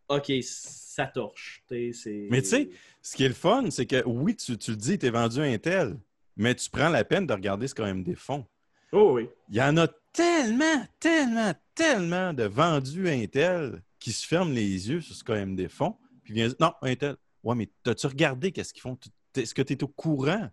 OK, 0.06 0.30
ça 0.42 1.06
torche. 1.06 1.64
Mais 1.72 2.42
tu 2.42 2.48
sais, 2.48 2.70
Ce 3.02 3.16
qui 3.16 3.24
est 3.24 3.28
le 3.28 3.34
fun, 3.34 3.68
c'est 3.70 3.86
que 3.86 4.00
oui, 4.06 4.36
tu, 4.36 4.56
tu 4.58 4.70
le 4.70 4.76
dis, 4.76 4.96
tu 4.96 5.06
es 5.06 5.10
vendu 5.10 5.40
à 5.40 5.44
Intel, 5.44 5.96
mais 6.36 6.54
tu 6.54 6.70
prends 6.70 6.88
la 6.88 7.02
peine 7.02 7.26
de 7.26 7.32
regarder 7.32 7.66
ce 7.66 7.74
qu'AMD 7.74 8.14
font. 8.14 8.46
Oh 8.92 9.12
oui. 9.14 9.28
Il 9.48 9.56
y 9.56 9.62
en 9.62 9.76
a 9.76 9.86
tellement, 10.12 10.86
tellement, 10.98 11.52
tellement 11.74 12.32
de 12.32 12.44
vendus 12.44 13.08
Intel 13.08 13.82
qui 13.98 14.12
se 14.12 14.26
ferment 14.26 14.52
les 14.52 14.90
yeux 14.90 15.00
sur 15.00 15.14
ce 15.14 15.22
qu'AMD 15.22 15.68
font, 15.68 15.96
puis 16.22 16.34
viennent 16.34 16.48
dire 16.48 16.56
Non, 16.60 16.72
Intel, 16.82 17.16
ouais, 17.44 17.54
mais 17.54 17.68
as-tu 17.86 18.06
regardé 18.06 18.52
qu'est-ce 18.52 18.72
qu'ils 18.72 18.82
font? 18.82 18.98
Est-ce 19.36 19.54
que 19.54 19.62
tu 19.62 19.74
es 19.74 19.84
au 19.84 19.88
courant 19.88 20.50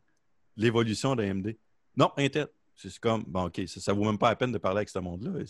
de 0.57 0.61
l'évolution 0.61 1.15
d'AMD 1.15 1.55
Non, 1.95 2.11
Intel. 2.17 2.47
C'est 2.75 2.95
comme, 2.99 3.23
bon, 3.25 3.45
OK, 3.45 3.61
ça, 3.65 3.79
ça 3.79 3.93
vaut 3.93 4.03
même 4.03 4.19
pas 4.19 4.29
la 4.29 4.35
peine 4.35 4.51
de 4.51 4.59
parler 4.59 4.79
avec 4.79 4.89
ce 4.89 4.99
monde-là. 4.99 5.43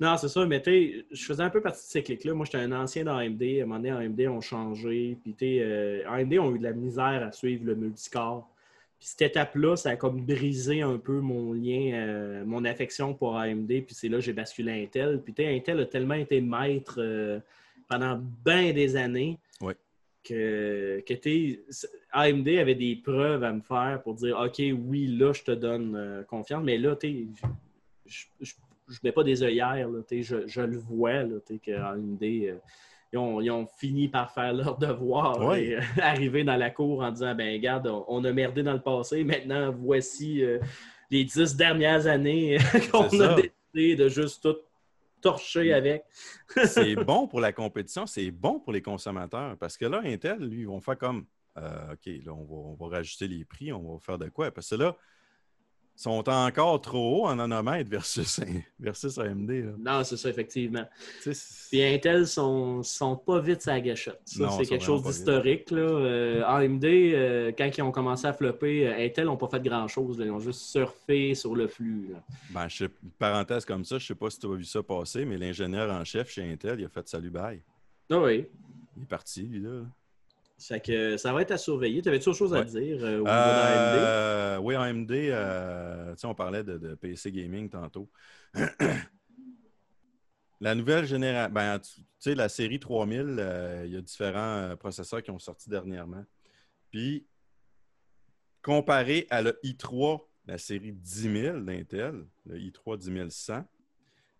Non, 0.00 0.16
c'est 0.16 0.28
ça, 0.28 0.44
mais 0.46 0.60
tu 0.60 0.70
sais, 0.70 1.06
je 1.10 1.24
faisais 1.24 1.42
un 1.42 1.50
peu 1.50 1.60
partie 1.60 1.82
de 1.82 1.90
ces 1.90 2.02
clics-là. 2.02 2.34
Moi, 2.34 2.46
j'étais 2.46 2.58
un 2.58 2.72
ancien 2.72 3.04
d'AMD. 3.04 3.42
À 3.42 3.62
un 3.62 3.66
moment 3.66 3.76
donné, 3.76 3.90
AMD 3.90 4.20
ont 4.28 4.40
changé. 4.40 5.18
Puis, 5.22 5.32
tu 5.34 5.38
sais, 5.38 5.58
euh, 5.60 6.10
AMD 6.10 6.34
ont 6.38 6.54
eu 6.54 6.58
de 6.58 6.64
la 6.64 6.72
misère 6.72 7.22
à 7.22 7.32
suivre 7.32 7.64
le 7.64 7.74
multicore. 7.74 8.48
Puis, 8.98 9.08
cette 9.08 9.22
étape-là, 9.22 9.76
ça 9.76 9.90
a 9.90 9.96
comme 9.96 10.24
brisé 10.24 10.82
un 10.82 10.98
peu 10.98 11.20
mon 11.20 11.52
lien, 11.52 11.92
euh, 11.94 12.44
mon 12.46 12.64
affection 12.64 13.14
pour 13.14 13.36
AMD. 13.36 13.66
Puis, 13.66 13.94
c'est 13.94 14.08
là 14.08 14.18
que 14.18 14.24
j'ai 14.24 14.32
basculé 14.32 14.72
à 14.72 14.74
Intel. 14.76 15.20
Puis, 15.22 15.34
Intel 15.46 15.80
a 15.80 15.86
tellement 15.86 16.14
été 16.14 16.40
maître 16.40 16.96
euh, 16.98 17.40
pendant 17.88 18.20
bien 18.44 18.72
des 18.72 18.96
années 18.96 19.38
Ouais. 19.60 19.74
que, 20.24 21.02
que 21.06 21.14
tu 21.14 21.60
sais, 21.70 21.88
AMD 22.12 22.48
avait 22.48 22.74
des 22.74 22.96
preuves 22.96 23.42
à 23.42 23.52
me 23.52 23.60
faire 23.60 24.00
pour 24.02 24.14
dire 24.14 24.38
OK, 24.38 24.58
oui, 24.58 25.06
là, 25.06 25.32
je 25.32 25.42
te 25.42 25.52
donne 25.52 25.94
euh, 25.96 26.22
confiance. 26.24 26.62
Mais 26.64 26.78
là, 26.78 26.96
tu 26.96 27.28
je, 28.06 28.26
je 28.88 28.98
mets 29.02 29.12
pas 29.12 29.24
des 29.24 29.42
œillères, 29.42 29.88
là, 29.88 30.00
je, 30.10 30.46
je 30.46 30.60
le 30.60 30.76
vois 30.78 31.22
là, 31.24 31.36
que 31.62 31.72
AMD, 31.72 32.58
ils, 33.16 33.18
ont, 33.18 33.40
ils 33.40 33.50
ont 33.50 33.66
fini 33.66 34.08
par 34.08 34.30
faire 34.32 34.52
leur 34.52 34.78
devoir 34.78 35.54
et 35.56 35.76
euh, 35.76 35.80
arriver 36.00 36.44
dans 36.44 36.56
la 36.56 36.70
cour 36.70 37.02
en 37.02 37.10
disant 37.10 37.34
ben 37.34 37.52
regarde, 37.52 37.86
on, 37.86 38.04
on 38.08 38.24
a 38.24 38.32
merdé 38.32 38.62
dans 38.62 38.74
le 38.74 38.80
passé, 38.80 39.24
maintenant 39.24 39.72
voici 39.72 40.44
euh, 40.44 40.58
les 41.10 41.24
dix 41.24 41.56
dernières 41.56 42.06
années 42.06 42.58
qu'on 42.92 43.20
a 43.20 43.34
décidé 43.34 43.96
de 43.96 44.08
juste 44.08 44.42
tout 44.42 44.56
torcher 45.20 45.72
avec. 45.72 46.04
c'est 46.66 46.94
bon 46.94 47.26
pour 47.26 47.40
la 47.40 47.52
compétition, 47.52 48.06
c'est 48.06 48.30
bon 48.30 48.60
pour 48.60 48.72
les 48.72 48.82
consommateurs. 48.82 49.56
Parce 49.58 49.76
que 49.76 49.86
là, 49.86 50.02
Intel, 50.04 50.38
lui, 50.38 50.60
ils 50.60 50.68
vont 50.68 50.80
faire 50.80 50.98
comme 50.98 51.24
euh, 51.58 51.92
OK, 51.92 52.06
là, 52.24 52.32
on 52.32 52.44
va, 52.44 52.54
on 52.54 52.74
va 52.74 52.96
rajouter 52.96 53.26
les 53.26 53.44
prix, 53.44 53.72
on 53.72 53.94
va 53.94 53.98
faire 53.98 54.18
de 54.18 54.28
quoi? 54.28 54.50
Parce 54.50 54.70
que 54.70 54.76
là, 54.76 54.96
sont 55.96 56.28
encore 56.28 56.80
trop 56.82 57.22
hauts 57.24 57.26
en 57.26 57.36
nanomètres 57.36 57.90
versus, 57.90 58.38
versus 58.78 59.16
AMD. 59.18 59.50
là. 59.50 59.72
Non, 59.78 60.04
c'est 60.04 60.16
ça, 60.18 60.28
effectivement. 60.28 60.84
Puis 61.22 61.82
Intel 61.82 62.26
sont, 62.26 62.82
sont 62.82 63.16
pas 63.16 63.40
vite 63.40 63.62
sa 63.62 63.80
gâchette. 63.80 64.20
Ça, 64.26 64.44
Non, 64.44 64.50
c'est 64.50 64.66
quelque 64.66 64.84
chose 64.84 65.02
d'historique. 65.02 65.72
Euh, 65.72 66.44
AMD, 66.44 66.84
euh, 66.84 67.52
quand 67.56 67.70
ils 67.76 67.82
ont 67.82 67.90
commencé 67.92 68.26
à 68.26 68.32
flopper, 68.34 68.86
euh, 68.88 69.04
Intel 69.06 69.24
n'ont 69.24 69.36
pas 69.38 69.48
fait 69.48 69.60
grand-chose. 69.62 70.18
Ils 70.22 70.30
ont 70.30 70.38
juste 70.38 70.60
surfé 70.60 71.34
sur 71.34 71.54
le 71.56 71.66
flux. 71.66 72.08
là. 72.12 72.18
Ben, 72.50 72.68
je 72.68 72.84
sais- 72.84 72.90
parenthèse 73.18 73.64
comme 73.64 73.84
ça, 73.84 73.98
je 73.98 74.04
ne 74.04 74.06
sais 74.08 74.14
pas 74.14 74.28
si 74.30 74.38
tu 74.38 74.46
as 74.46 74.54
vu 74.54 74.64
ça 74.64 74.82
passer, 74.82 75.24
mais 75.24 75.38
l'ingénieur 75.38 75.90
en 75.90 76.04
chef 76.04 76.30
chez 76.30 76.42
Intel, 76.42 76.80
il 76.80 76.84
a 76.84 76.88
fait 76.88 77.08
salut 77.08 77.30
bye. 77.30 77.62
Ah 78.10 78.18
oui. 78.20 78.44
Il 78.96 79.02
est 79.02 79.06
parti, 79.06 79.42
lui, 79.42 79.60
là. 79.60 79.80
Ça, 80.58 80.80
que, 80.80 81.16
ça 81.18 81.32
va 81.32 81.42
être 81.42 81.50
à 81.50 81.58
surveiller. 81.58 82.00
Tu 82.00 82.08
avais-tu 82.08 82.30
autre 82.30 82.38
chose 82.38 82.54
à 82.54 82.60
Ouais. 82.60 82.64
dire 82.64 83.04
euh, 83.04 83.16
au 83.18 83.24
niveau? 83.24 83.28
Euh, 83.28 84.58
oui, 84.58 84.74
AMD, 84.74 85.10
euh, 85.12 86.14
on 86.24 86.34
parlait 86.34 86.64
de, 86.64 86.78
de 86.78 86.94
PC 86.94 87.30
gaming 87.30 87.68
tantôt. 87.68 88.10
la 90.60 90.74
nouvelle 90.74 91.04
génération, 91.06 91.52
ben, 91.52 91.78
tu 91.78 92.00
sais, 92.18 92.34
la 92.34 92.48
série 92.48 92.80
3000, 92.80 93.36
euh, 93.38 93.82
il 93.86 93.92
y 93.92 93.96
a 93.96 94.00
différents 94.00 94.70
euh, 94.70 94.76
processeurs 94.76 95.22
qui 95.22 95.30
ont 95.30 95.38
sorti 95.38 95.68
dernièrement. 95.68 96.24
Puis, 96.90 97.26
comparé 98.62 99.26
à 99.30 99.42
le 99.42 99.58
i3, 99.62 100.24
la 100.46 100.58
série 100.58 100.92
10 100.92 101.32
000 101.42 101.60
d'Intel, 101.60 102.24
le 102.46 102.58
i3 102.58 102.96
10100, 102.98 103.64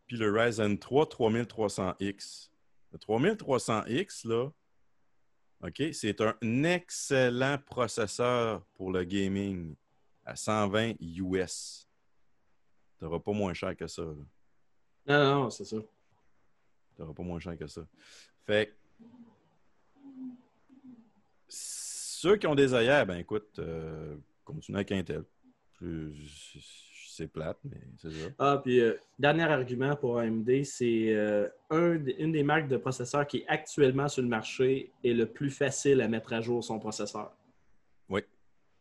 puis 0.06 0.16
le 0.16 0.32
Ryzen 0.32 0.78
3 0.78 1.06
3300X. 1.06 2.50
Le 2.92 2.98
3300X, 2.98 4.26
là, 4.26 4.48
OK? 5.66 5.82
C'est 5.92 6.20
un 6.20 6.34
excellent 6.64 7.58
processeur 7.64 8.62
pour 8.74 8.90
le 8.92 9.04
gaming 9.04 9.74
à 10.24 10.36
120 10.36 10.94
US. 11.00 11.86
Tu 12.98 13.04
n'auras 13.04 13.18
pas 13.20 13.32
moins 13.32 13.52
cher 13.54 13.76
que 13.76 13.86
ça. 13.86 14.02
là. 14.02 14.14
Non, 15.06 15.42
non, 15.42 15.50
c'est 15.50 15.64
ça. 15.64 15.76
Tu 15.78 17.02
n'auras 17.02 17.14
pas 17.14 17.22
moins 17.22 17.38
cher 17.40 17.56
que 17.58 17.66
ça. 17.66 17.82
Fait 18.46 18.66
que, 18.68 19.04
ceux 21.48 22.36
qui 22.36 22.46
ont 22.46 22.54
des 22.54 22.72
œillères, 22.74 23.06
ben 23.06 23.16
écoute, 23.18 23.58
euh, 23.58 24.16
continue 24.44 24.76
avec 24.78 24.90
Intel. 24.92 25.24
Je- 25.80 26.10
C'est 27.16 27.28
plate, 27.28 27.56
mais 27.64 27.80
c'est 27.96 28.10
ça. 28.10 28.28
Ah, 28.38 28.60
puis 28.62 28.78
euh, 28.78 28.92
dernier 29.18 29.44
argument 29.44 29.96
pour 29.96 30.18
AMD, 30.18 30.64
c'est 30.64 31.14
euh, 31.14 31.48
un 31.70 31.94
une 32.18 32.32
des 32.32 32.42
marques 32.42 32.68
de 32.68 32.76
processeurs 32.76 33.26
qui 33.26 33.38
est 33.38 33.44
actuellement 33.48 34.06
sur 34.06 34.22
le 34.22 34.28
marché 34.28 34.92
est 35.02 35.14
le 35.14 35.24
plus 35.24 35.48
facile 35.48 36.02
à 36.02 36.08
mettre 36.08 36.34
à 36.34 36.42
jour 36.42 36.62
son 36.62 36.78
processeur. 36.78 37.32
Oui. 38.10 38.20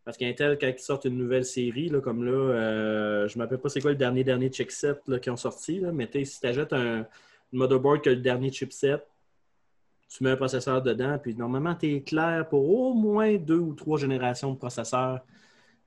Parce 0.03 0.17
qu'Intel, 0.17 0.57
quand 0.59 0.67
ils 0.67 0.79
sortent 0.79 1.05
une 1.05 1.17
nouvelle 1.17 1.45
série, 1.45 1.87
là, 1.87 2.01
comme 2.01 2.25
là, 2.25 2.33
euh, 2.33 3.27
je 3.29 3.37
ne 3.37 3.39
me 3.39 3.45
rappelle 3.45 3.59
pas 3.59 3.69
c'est 3.69 3.79
quoi 3.79 3.91
le 3.91 3.97
dernier 3.97 4.25
dernier 4.25 4.51
chipset 4.51 4.99
qu'ils 5.21 5.31
ont 5.31 5.37
sorti, 5.37 5.79
là, 5.79 5.93
mais 5.93 6.09
si 6.25 6.41
tu 6.41 6.45
ajoutes 6.45 6.73
un, 6.73 7.03
un 7.03 7.07
motherboard 7.53 8.01
qui 8.01 8.09
a 8.09 8.11
le 8.11 8.19
dernier 8.19 8.51
chipset, 8.51 9.01
tu 10.09 10.25
mets 10.25 10.31
un 10.31 10.35
processeur 10.35 10.81
dedans, 10.81 11.17
puis 11.23 11.35
normalement, 11.35 11.73
tu 11.73 11.89
es 11.89 12.01
clair 12.01 12.49
pour 12.49 12.69
au 12.69 12.93
moins 12.95 13.37
deux 13.37 13.59
ou 13.59 13.73
trois 13.73 13.97
générations 13.97 14.51
de 14.51 14.57
processeurs 14.57 15.21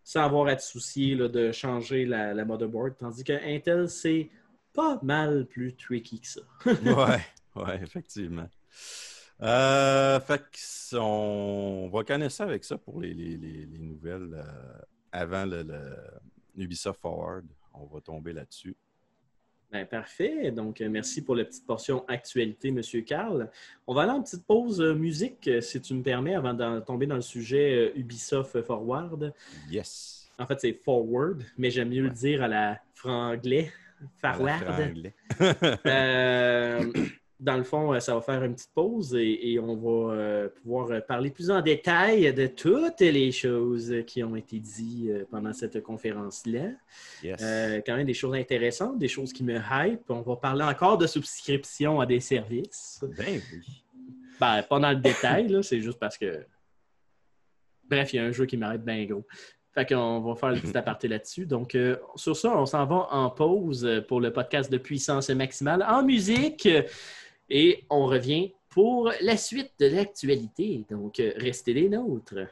sans 0.08 0.22
avoir 0.22 0.46
à 0.46 0.56
te 0.56 0.62
soucier 0.62 1.16
de 1.16 1.52
changer 1.52 2.06
la, 2.06 2.42
motherboard. 2.46 2.96
Tandis 2.96 3.24
que 3.24 3.34
Intel, 3.44 3.90
c'est 3.90 4.30
pas 4.72 4.98
mal 5.02 5.44
plus 5.44 5.76
tricky 5.76 6.22
que 6.22 6.26
ça. 6.26 6.40
ouais, 6.64 7.20
ouais, 7.62 7.82
effectivement. 7.82 8.48
Euh, 9.42 10.18
fait 10.20 10.42
on 10.94 11.90
va 11.92 12.04
connaître 12.04 12.32
ça 12.32 12.44
avec 12.44 12.64
ça 12.64 12.78
pour 12.78 13.02
les 13.02 13.66
nouvelles 13.78 14.32
euh, 14.32 14.80
avant 15.12 15.44
le, 15.44 15.62
le 15.62 16.64
Ubisoft 16.64 17.02
Forward. 17.02 17.44
On 17.74 17.84
va 17.84 18.00
tomber 18.00 18.32
là-dessus. 18.32 18.74
Ben, 19.70 19.84
parfait. 19.84 20.50
Donc, 20.50 20.80
euh, 20.80 20.88
merci 20.88 21.22
pour 21.22 21.36
la 21.36 21.44
petite 21.44 21.66
portion 21.66 22.04
actualité, 22.08 22.70
Monsieur 22.70 23.02
Carl. 23.02 23.50
On 23.86 23.94
va 23.94 24.02
aller 24.02 24.12
en 24.12 24.22
petite 24.22 24.46
pause 24.46 24.80
euh, 24.80 24.94
musique, 24.94 25.46
euh, 25.46 25.60
si 25.60 25.78
tu 25.80 25.92
me 25.92 26.02
permets, 26.02 26.34
avant 26.34 26.54
de 26.54 26.80
tomber 26.80 27.06
dans 27.06 27.16
le 27.16 27.20
sujet 27.20 27.92
Ubisoft 27.94 28.62
Forward. 28.62 29.34
Yes. 29.70 30.30
En 30.38 30.46
fait, 30.46 30.58
c'est 30.60 30.72
Forward, 30.72 31.42
mais 31.58 31.70
j'aime 31.70 31.90
mieux 31.90 32.02
le 32.02 32.10
dire 32.10 32.42
à 32.42 32.48
la 32.48 32.80
franglais. 32.94 33.70
Forward. 34.16 34.62
À 34.62 34.70
la 34.70 34.72
franglais. 34.72 35.14
Euh, 35.86 36.92
dans 37.40 37.56
le 37.56 37.62
fond, 37.62 37.94
euh, 37.94 38.00
ça 38.00 38.14
va 38.14 38.20
faire 38.20 38.42
une 38.42 38.54
petite 38.54 38.72
pause 38.74 39.14
et, 39.14 39.52
et 39.52 39.60
on 39.60 39.76
va 39.76 40.14
euh, 40.14 40.48
pouvoir 40.48 40.90
euh, 40.90 41.00
parler 41.00 41.30
plus 41.30 41.50
en 41.50 41.60
détail 41.60 42.32
de 42.34 42.48
toutes 42.48 43.00
les 43.00 43.30
choses 43.30 43.94
qui 44.06 44.24
ont 44.24 44.34
été 44.34 44.58
dites 44.58 45.24
pendant 45.30 45.52
cette 45.52 45.80
conférence-là. 45.82 46.70
Yes. 47.22 47.40
Euh, 47.40 47.80
quand 47.86 47.96
même 47.96 48.06
des 48.06 48.14
choses 48.14 48.34
intéressantes, 48.34 48.98
des 48.98 49.08
choses 49.08 49.32
qui 49.32 49.44
me 49.44 49.56
hype. 49.56 50.02
On 50.08 50.22
va 50.22 50.36
parler 50.36 50.64
encore 50.64 50.98
de 50.98 51.06
souscription 51.06 52.00
à 52.00 52.06
des 52.06 52.20
services. 52.20 53.04
Ben 53.16 53.40
oui. 53.52 53.84
Ben, 54.40 54.62
pas 54.62 54.78
dans 54.80 54.90
le 54.90 54.96
détail, 54.96 55.56
c'est 55.62 55.80
juste 55.80 55.98
parce 55.98 56.18
que. 56.18 56.44
Bref, 57.88 58.12
il 58.12 58.16
y 58.16 58.18
a 58.18 58.24
un 58.24 58.32
jeu 58.32 58.46
qui 58.46 58.56
m'arrête 58.56 58.84
bien 58.84 59.04
gros. 59.04 59.24
Fait 59.72 59.86
qu'on 59.86 60.20
va 60.20 60.34
faire 60.34 60.50
le 60.50 60.60
petit 60.60 60.76
aparté 60.76 61.08
là-dessus. 61.08 61.46
Donc, 61.46 61.74
euh, 61.74 61.96
sur 62.16 62.36
ça, 62.36 62.56
on 62.56 62.66
s'en 62.66 62.84
va 62.84 63.08
en 63.10 63.30
pause 63.30 63.88
pour 64.08 64.20
le 64.20 64.32
podcast 64.32 64.70
de 64.70 64.78
puissance 64.78 65.30
maximale 65.30 65.84
en 65.88 66.02
musique. 66.02 66.68
Et 67.50 67.84
on 67.90 68.06
revient 68.06 68.52
pour 68.68 69.10
la 69.20 69.36
suite 69.36 69.72
de 69.80 69.86
l'actualité. 69.86 70.84
Donc, 70.90 71.20
euh, 71.20 71.32
restez 71.36 71.72
les 71.72 71.88
nôtres. 71.88 72.48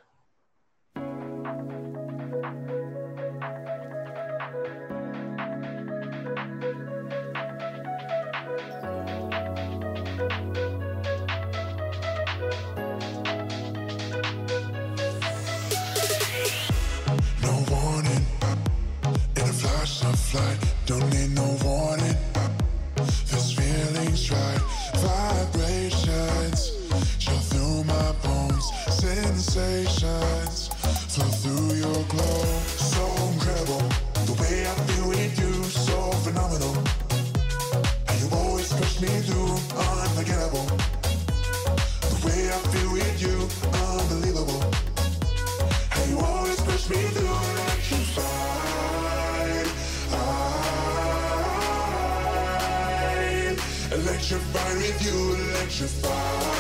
Sensations 29.57 30.69
flow 31.15 31.31
through 31.41 31.77
your 31.77 32.05
glow. 32.13 32.45
So 32.77 33.03
incredible. 33.33 33.81
The 34.29 34.37
way 34.43 34.67
I 34.69 34.75
feel 34.85 35.09
with 35.09 35.39
you, 35.41 35.65
so 35.65 36.13
phenomenal. 36.25 36.77
And 38.07 38.21
you 38.21 38.29
always 38.37 38.71
push 38.71 39.01
me 39.01 39.09
through, 39.25 39.57
unforgettable. 39.81 40.67
The 42.05 42.19
way 42.27 42.53
I 42.53 42.59
feel 42.69 42.91
with 42.93 43.17
you, 43.19 43.49
unbelievable. 43.81 44.63
And 45.97 46.11
you 46.11 46.19
always 46.21 46.61
push 46.61 46.91
me 46.91 47.01
through 47.17 47.41
electrified. 47.57 48.29
I'm 53.89 54.01
electrified 54.01 54.77
with 54.77 55.01
you, 55.03 55.17
electrified. 55.49 56.56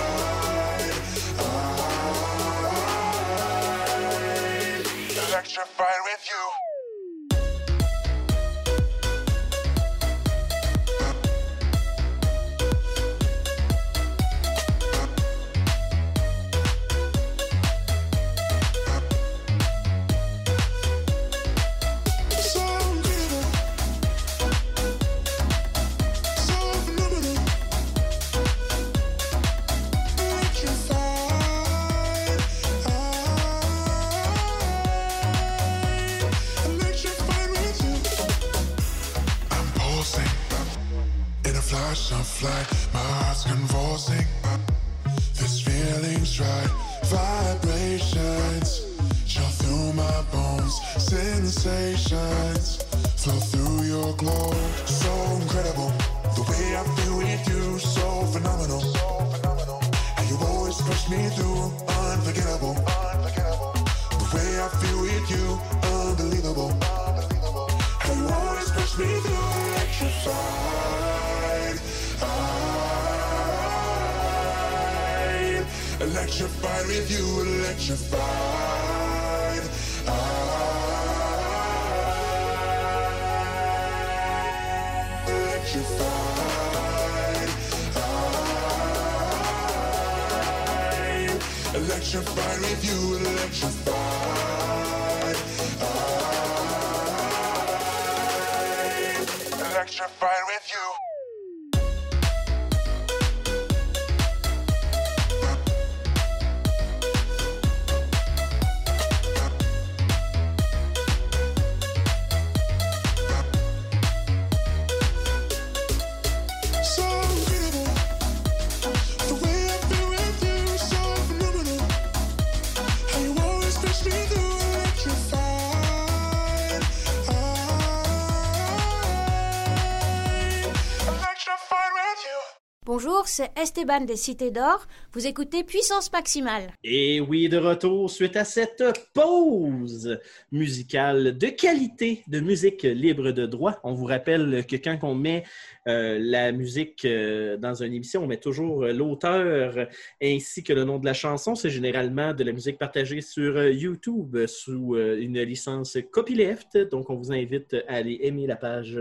C'est 133.36 133.50
Esteban 133.54 134.00
des 134.00 134.16
Cités 134.16 134.50
d'Or. 134.50 134.86
Vous 135.12 135.26
écoutez 135.26 135.62
Puissance 135.62 136.10
Maximale. 136.10 136.68
Et 136.82 137.20
oui, 137.20 137.50
de 137.50 137.58
retour 137.58 138.10
suite 138.10 138.34
à 138.34 138.46
cette 138.46 138.82
pause 139.12 140.18
musicale 140.50 141.36
de 141.36 141.48
qualité, 141.48 142.24
de 142.28 142.40
musique 142.40 142.84
libre 142.84 143.32
de 143.32 143.44
droit. 143.44 143.78
On 143.84 143.92
vous 143.92 144.06
rappelle 144.06 144.64
que 144.64 144.76
quand 144.76 145.00
on 145.02 145.14
met 145.14 145.44
euh, 145.86 146.16
la 146.18 146.50
musique 146.50 147.04
euh, 147.04 147.58
dans 147.58 147.74
une 147.82 147.92
émission, 147.92 148.24
on 148.24 148.26
met 148.26 148.38
toujours 148.38 148.84
euh, 148.84 148.94
l'auteur 148.94 149.86
ainsi 150.22 150.64
que 150.64 150.72
le 150.72 150.84
nom 150.84 150.98
de 150.98 151.04
la 151.04 151.12
chanson. 151.12 151.54
C'est 151.54 151.68
généralement 151.68 152.32
de 152.32 152.42
la 152.42 152.52
musique 152.52 152.78
partagée 152.78 153.20
sur 153.20 153.62
YouTube 153.68 154.46
sous 154.46 154.96
une 154.96 155.42
licence 155.42 155.98
copyleft. 156.10 156.78
Donc, 156.90 157.10
on 157.10 157.16
vous 157.16 157.32
invite 157.32 157.76
à 157.86 157.96
aller 157.96 158.18
aimer 158.22 158.46
la 158.46 158.56
page 158.56 158.98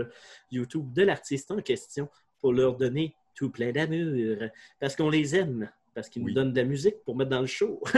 YouTube 0.52 0.92
de 0.92 1.04
l'artiste 1.04 1.50
en 1.52 1.62
question 1.62 2.10
pour 2.38 2.52
leur 2.52 2.76
donner 2.76 3.16
tout 3.36 3.50
plein 3.50 3.70
d'amour 3.70 4.48
parce 4.80 4.96
qu'on 4.96 5.10
les 5.10 5.36
aime. 5.36 5.70
Parce 5.94 6.10
qu'ils 6.10 6.22
Oui. 6.22 6.32
nous 6.32 6.34
donnent 6.34 6.52
de 6.52 6.60
la 6.60 6.66
musique 6.66 6.96
pour 7.04 7.16
mettre 7.16 7.30
dans 7.30 7.40
le 7.40 7.46
show. 7.46 7.80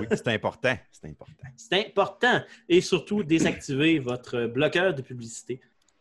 Oui, 0.00 0.06
c'est 0.10 0.28
important. 0.28 0.74
C'est 0.90 1.08
important. 1.08 1.48
C'est 1.56 1.86
important. 1.86 2.40
Et 2.68 2.80
surtout, 2.80 3.22
désactiver 3.22 3.98
votre 3.98 4.46
bloqueur 4.46 4.94
de 4.94 5.02
publicité. 5.02 5.60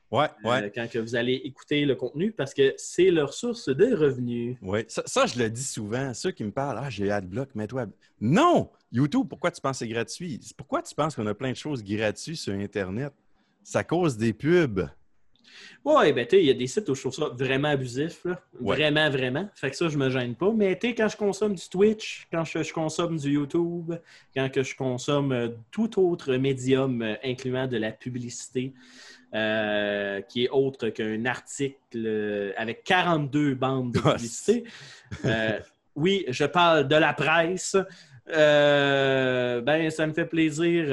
Ouais, 0.09 0.27
euh, 0.45 0.49
ouais. 0.49 0.71
quand 0.73 0.89
que 0.89 0.99
vous 0.99 1.15
allez 1.15 1.35
écouter 1.35 1.85
le 1.85 1.95
contenu 1.95 2.31
parce 2.31 2.53
que 2.53 2.73
c'est 2.77 3.11
leur 3.11 3.33
source 3.33 3.67
de 3.69 3.93
revenus. 3.95 4.57
Ça, 4.87 5.03
ça, 5.05 5.25
je 5.25 5.39
le 5.39 5.49
dis 5.49 5.63
souvent. 5.63 6.13
Ceux 6.13 6.31
qui 6.31 6.43
me 6.43 6.51
parlent, 6.51 6.79
ah, 6.81 6.89
j'ai 6.89 7.09
AdBlock, 7.11 7.55
mets-toi. 7.55 7.85
Non! 8.19 8.69
YouTube, 8.91 9.27
pourquoi 9.29 9.51
tu 9.51 9.61
penses 9.61 9.79
que 9.79 9.85
c'est 9.85 9.91
gratuit? 9.91 10.39
Pourquoi 10.57 10.81
tu 10.81 10.93
penses 10.95 11.15
qu'on 11.15 11.27
a 11.27 11.33
plein 11.33 11.51
de 11.51 11.57
choses 11.57 11.81
gratuites 11.83 12.37
sur 12.37 12.53
Internet? 12.53 13.13
Ça 13.63 13.83
cause 13.85 14.17
des 14.17 14.33
pubs. 14.33 14.89
Ouais, 15.85 16.13
ben 16.13 16.25
tu 16.27 16.37
il 16.37 16.45
y 16.45 16.49
a 16.49 16.53
des 16.53 16.67
sites 16.67 16.87
où 16.89 16.95
je 16.95 17.01
trouve 17.01 17.13
ça 17.13 17.29
vraiment 17.33 17.69
abusif. 17.69 18.23
là. 18.25 18.39
Ouais. 18.59 18.75
Vraiment, 18.75 19.09
vraiment. 19.09 19.49
Fait 19.55 19.69
que 19.71 19.75
ça, 19.75 19.89
je 19.89 19.97
me 19.97 20.09
gêne 20.09 20.35
pas. 20.35 20.51
Mais 20.55 20.77
tu 20.77 20.93
quand 20.95 21.07
je 21.07 21.17
consomme 21.17 21.55
du 21.55 21.67
Twitch, 21.69 22.27
quand 22.31 22.43
je, 22.43 22.61
je 22.63 22.71
consomme 22.73 23.17
du 23.17 23.31
YouTube, 23.31 23.93
quand 24.35 24.49
que 24.51 24.63
je 24.63 24.75
consomme 24.75 25.31
euh, 25.31 25.47
tout 25.71 25.99
autre 25.99 26.35
médium, 26.35 27.01
euh, 27.01 27.15
incluant 27.23 27.67
de 27.67 27.77
la 27.77 27.91
publicité, 27.91 28.73
euh, 29.33 30.21
qui 30.21 30.43
est 30.45 30.49
autre 30.49 30.89
qu'un 30.89 31.25
article 31.25 32.53
avec 32.57 32.83
42 32.83 33.55
bandes 33.55 33.93
de 33.93 33.99
publicité. 33.99 34.63
euh, 35.25 35.59
oui, 35.95 36.25
je 36.27 36.45
parle 36.45 36.87
de 36.87 36.95
la 36.95 37.13
presse. 37.13 37.75
Euh, 38.33 39.61
ben, 39.61 39.89
ça 39.89 40.05
me 40.07 40.13
fait 40.13 40.25
plaisir 40.25 40.85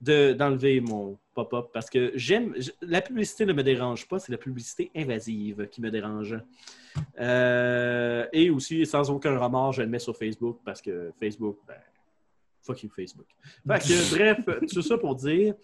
de- 0.00 0.32
d'enlever 0.32 0.80
mon 0.80 1.16
pop-up 1.36 1.68
parce 1.72 1.88
que 1.88 2.12
j'aime. 2.14 2.54
La 2.80 3.00
publicité 3.00 3.46
ne 3.46 3.52
me 3.52 3.62
dérange 3.62 4.08
pas, 4.08 4.18
c'est 4.18 4.32
la 4.32 4.38
publicité 4.38 4.90
invasive 4.96 5.68
qui 5.70 5.80
me 5.80 5.90
dérange. 5.90 6.36
Euh, 7.20 8.26
et 8.32 8.50
aussi, 8.50 8.84
sans 8.86 9.10
aucun 9.10 9.38
remords, 9.38 9.74
je 9.74 9.82
le 9.82 9.88
mets 9.88 9.98
sur 9.98 10.16
Facebook 10.16 10.60
parce 10.64 10.80
que 10.80 11.12
Facebook, 11.20 11.58
ben, 11.68 11.76
fuck 12.66 12.82
you 12.82 12.90
Facebook. 12.90 13.26
Fait 13.66 13.78
que, 13.78 14.14
bref, 14.14 14.68
tout 14.72 14.82
ça 14.82 14.98
pour 14.98 15.14
dire, 15.14 15.54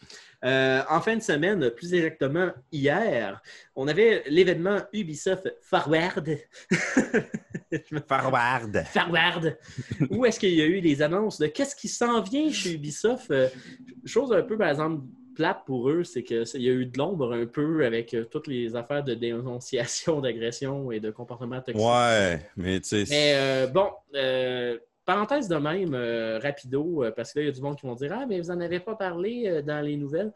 euh, 0.45 0.83
en 0.89 1.01
fin 1.01 1.17
de 1.17 1.23
semaine, 1.23 1.71
plus 1.71 1.93
exactement 1.95 2.53
hier, 2.71 3.43
on 3.75 3.89
avait 3.89 4.23
l'événement 4.27 4.81
Ubisoft 4.93 5.53
Forward. 5.63 6.37
Forward. 8.07 8.85
Forward, 8.87 9.59
où 10.11 10.27
est-ce 10.27 10.39
qu'il 10.39 10.55
y 10.55 10.61
a 10.61 10.67
eu 10.67 10.83
des 10.83 11.01
annonces 11.01 11.39
de 11.39 11.47
qu'est-ce 11.47 11.75
qui 11.75 11.89
s'en 11.89 12.21
vient 12.21 12.51
chez 12.51 12.75
Ubisoft? 12.75 13.31
Euh, 13.31 13.49
chose 14.05 14.33
un 14.33 14.43
peu, 14.43 14.59
par 14.59 14.69
exemple, 14.69 15.03
plate 15.35 15.65
pour 15.65 15.91
eux, 15.91 16.05
c'est 16.05 16.23
qu'il 16.23 16.63
y 16.63 16.69
a 16.69 16.73
eu 16.73 16.87
de 16.87 16.99
l'ombre 16.99 17.33
un 17.33 17.47
peu 17.47 17.85
avec 17.85 18.15
euh, 18.15 18.25
toutes 18.25 18.47
les 18.47 18.77
affaires 18.77 19.05
de 19.05 19.15
dénonciation, 19.15 20.21
d'agression 20.23 20.91
et 20.93 21.01
de 21.01 21.11
comportement 21.11 21.61
toxique. 21.61 21.85
Ouais, 21.85 22.41
mais 22.57 22.81
tu 22.81 22.89
sais. 22.89 23.05
Mais 23.11 23.33
euh, 23.35 23.67
bon, 23.67 23.91
euh, 24.15 24.79
parenthèse 25.05 25.49
de 25.49 25.57
même, 25.57 25.95
rapido, 26.41 27.05
parce 27.17 27.33
que 27.33 27.41
là, 27.41 27.45
il 27.45 27.47
y 27.47 27.51
a 27.51 27.53
du 27.53 27.61
monde 27.61 27.77
qui 27.77 27.87
vont 27.87 27.95
dire 27.95 28.13
Ah, 28.13 28.27
mais 28.27 28.41
vous 28.41 28.49
n'en 28.49 28.61
avez 28.61 28.81
pas 28.81 28.95
parlé 28.95 29.63
dans 29.63 29.81
les 29.85 29.97
nouvelles. 29.97 30.33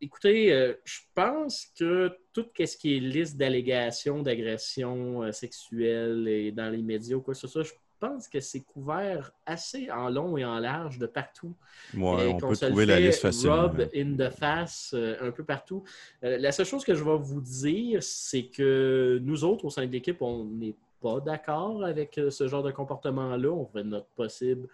Écoutez, 0.00 0.74
je 0.84 1.00
pense 1.14 1.72
que 1.78 2.14
tout 2.34 2.50
ce 2.58 2.76
qui 2.76 2.96
est 2.96 3.00
liste 3.00 3.38
d'allégations 3.38 4.20
d'agression 4.20 5.22
euh, 5.22 5.32
sexuelle 5.32 6.28
et 6.28 6.52
dans 6.52 6.68
les 6.68 6.82
médias 6.82 7.16
ou 7.16 7.22
quoi 7.22 7.32
que 7.32 7.40
ce 7.40 7.48
soit, 7.48 7.62
je 7.62 7.72
pense 7.98 8.28
que 8.28 8.40
c'est 8.40 8.60
couvert 8.60 9.32
assez 9.44 9.90
en 9.90 10.08
long 10.08 10.36
et 10.36 10.44
en 10.44 10.58
large 10.58 10.98
de 10.98 11.06
partout. 11.06 11.54
Ouais, 11.94 12.30
Et 12.30 12.34
on 12.34 12.38
peut 12.38 12.54
se 12.54 12.64
le 12.64 12.70
trouver 12.70 12.86
la 12.86 12.96
fait 12.96 13.00
liste 13.02 13.20
facilement. 13.20 13.62
Rob 13.62 13.88
in 13.94 14.16
the 14.16 14.30
face 14.30 14.92
euh, 14.94 15.16
un 15.20 15.30
peu 15.30 15.44
partout. 15.44 15.84
Euh, 16.24 16.38
la 16.38 16.52
seule 16.52 16.66
chose 16.66 16.84
que 16.84 16.94
je 16.94 17.04
vais 17.04 17.16
vous 17.16 17.40
dire, 17.40 18.02
c'est 18.02 18.44
que 18.44 19.20
nous 19.22 19.44
autres, 19.44 19.64
au 19.64 19.70
sein 19.70 19.86
de 19.86 19.92
l'équipe, 19.92 20.20
on 20.22 20.44
n'est 20.44 20.74
pas 21.00 21.20
d'accord 21.20 21.84
avec 21.84 22.18
euh, 22.18 22.30
ce 22.30 22.48
genre 22.48 22.62
de 22.62 22.70
comportement-là. 22.70 23.48
On 23.50 23.66
ferait 23.66 23.84
notre 23.84 24.08
possible 24.08 24.68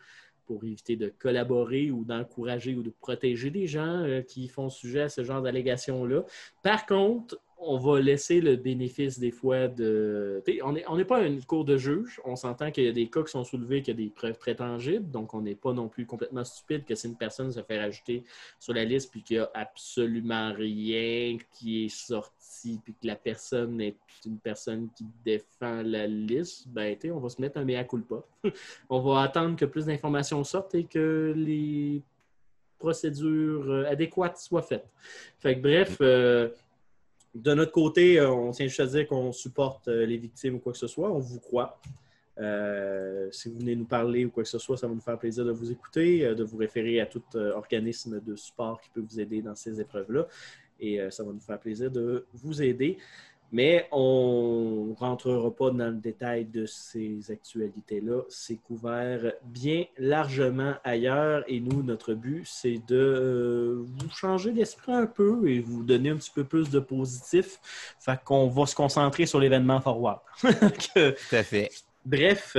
pour 0.47 0.65
éviter 0.65 0.97
de 0.97 1.13
collaborer 1.19 1.91
ou 1.91 2.05
d'encourager 2.05 2.75
ou 2.75 2.83
de 2.83 2.93
protéger 3.01 3.51
des 3.51 3.67
gens 3.67 4.03
euh, 4.03 4.23
qui 4.23 4.49
font 4.49 4.69
sujet 4.69 5.03
à 5.03 5.09
ce 5.09 5.25
genre 5.25 5.43
d'allégations-là. 5.43 6.25
Par 6.63 6.87
contre, 6.87 7.39
on 7.65 7.79
va 7.79 8.01
laisser 8.01 8.41
le 8.41 8.57
bénéfice 8.57 9.19
des 9.19 9.31
fois 9.31 9.69
de. 9.69 10.43
On 10.63 10.73
n'est 10.73 10.85
on 10.89 11.05
pas 11.05 11.23
une 11.23 11.43
cour 11.45 11.65
de 11.65 11.77
juge. 11.77 12.21
On 12.25 12.37
s'entend 12.37 12.71
qu'il 12.71 12.85
y 12.85 12.89
a 12.89 12.93
des 12.93 13.09
cas 13.09 13.23
qui 13.23 13.31
sont 13.31 13.45
soulevés, 13.45 13.83
qu'il 13.83 13.99
y 13.99 14.03
a 14.03 14.05
des 14.05 14.11
preuves 14.11 14.39
très 14.39 14.55
tangibles. 14.55 15.11
Donc, 15.11 15.35
on 15.35 15.43
n'est 15.43 15.55
pas 15.55 15.73
non 15.73 15.89
plus 15.89 16.07
complètement 16.07 16.45
stupide 16.45 16.85
que 16.85 16.95
si 16.95 17.07
une 17.07 17.17
personne 17.17 17.53
se 17.53 17.63
fait 17.63 17.81
rajouter 17.81 18.25
sur 18.59 18.75
la 18.75 18.85
liste 18.85 19.11
puis 19.11 19.23
qu'il 19.23 19.39
n'y 19.39 19.43
a 19.43 19.51
absolument 19.55 20.53
rien 20.53 21.37
qui 21.53 21.85
est 21.85 21.89
sorti 21.89 22.81
puis 22.85 22.95
que 22.95 23.07
la 23.07 23.17
personne 23.17 23.81
est 23.81 23.97
une 24.27 24.39
personne 24.39 24.89
qui 24.97 25.07
défend 25.25 25.83
la 25.83 26.07
liste, 26.07 26.69
ben, 26.69 26.97
on 27.13 27.19
va 27.19 27.29
se 27.29 27.41
mettre 27.41 27.59
un 27.59 27.65
mea 27.65 27.85
culpa. 27.85 28.23
on 28.89 29.01
va 29.01 29.23
attendre 29.23 29.57
que 29.57 29.65
plus 29.65 29.87
d'informations 29.87 30.43
sortent 30.45 30.75
et 30.75 30.85
que 30.85 31.33
les 31.37 32.03
procédures 32.83 33.71
euh, 33.71 33.85
adéquates 33.89 34.39
soient 34.39 34.63
faites. 34.63 34.89
Fait 35.39 35.57
que 35.57 35.61
bref, 35.61 35.99
euh, 36.01 36.49
de 37.35 37.55
notre 37.55 37.73
côté, 37.73 38.19
euh, 38.19 38.31
on 38.31 38.51
tient 38.51 38.67
juste 38.67 38.81
à 38.81 38.87
dire 38.87 39.07
qu'on 39.07 39.33
supporte 39.33 39.89
euh, 39.89 40.05
les 40.05 40.19
victimes 40.19 40.57
ou 40.57 40.59
quoi 40.59 40.73
que 40.73 40.79
ce 40.79 40.87
soit. 40.87 41.11
On 41.11 41.19
vous 41.19 41.41
croit. 41.41 41.81
Euh, 42.39 43.29
si 43.31 43.49
vous 43.49 43.59
venez 43.59 43.77
nous 43.77 43.85
parler 43.85 44.25
ou 44.25 44.31
quoi 44.31 44.43
que 44.43 44.49
ce 44.49 44.59
soit, 44.59 44.77
ça 44.77 44.87
va 44.87 44.95
nous 44.95 45.01
faire 45.01 45.19
plaisir 45.19 45.45
de 45.45 45.53
vous 45.53 45.71
écouter, 45.71 46.35
de 46.35 46.45
vous 46.45 46.57
référer 46.57 47.01
à 47.01 47.07
tout 47.07 47.23
organisme 47.35 48.21
de 48.21 48.37
support 48.37 48.81
qui 48.81 48.91
peut 48.91 49.01
vous 49.01 49.21
aider 49.21 49.43
dans 49.43 49.55
ces 49.55 49.81
épreuves-là. 49.81 50.27
Et 50.81 50.99
ça 51.11 51.23
va 51.23 51.33
nous 51.33 51.41
faire 51.41 51.61
plaisir 51.61 51.91
de 51.91 52.27
vous 52.33 52.63
aider. 52.63 52.99
Mais 53.53 53.87
on 53.93 54.87
ne 54.89 54.95
rentrera 54.95 55.55
pas 55.55 55.71
dans 55.71 55.89
le 55.89 56.01
détail 56.01 56.47
de 56.47 56.65
ces 56.65 57.31
actualités-là. 57.31 58.23
C'est 58.31 58.57
couvert 58.57 59.33
bien 59.45 59.85
largement 59.99 60.75
ailleurs. 60.83 61.45
Et 61.47 61.61
nous, 61.61 61.83
notre 61.83 62.15
but, 62.15 62.45
c'est 62.47 62.81
de 62.89 62.97
euh, 62.97 63.85
vous 63.85 64.11
changer 64.11 64.53
d'esprit 64.53 64.93
un 64.93 65.07
peu 65.07 65.47
et 65.49 65.61
vous 65.61 65.83
donner 65.83 66.11
un 66.11 66.17
petit 66.17 66.31
peu 66.35 66.45
plus 66.45 66.71
de 66.71 66.81
positif. 66.81 67.61
Fait 68.01 68.19
qu'on 68.25 68.49
va 68.49 68.65
se 68.65 68.75
concentrer 68.75 69.27
sur 69.27 69.39
l'événement 69.39 69.81
Forward. 69.81 70.21
Tout 70.41 71.15
à 71.33 71.43
fait. 71.43 71.69
Bref, 72.05 72.57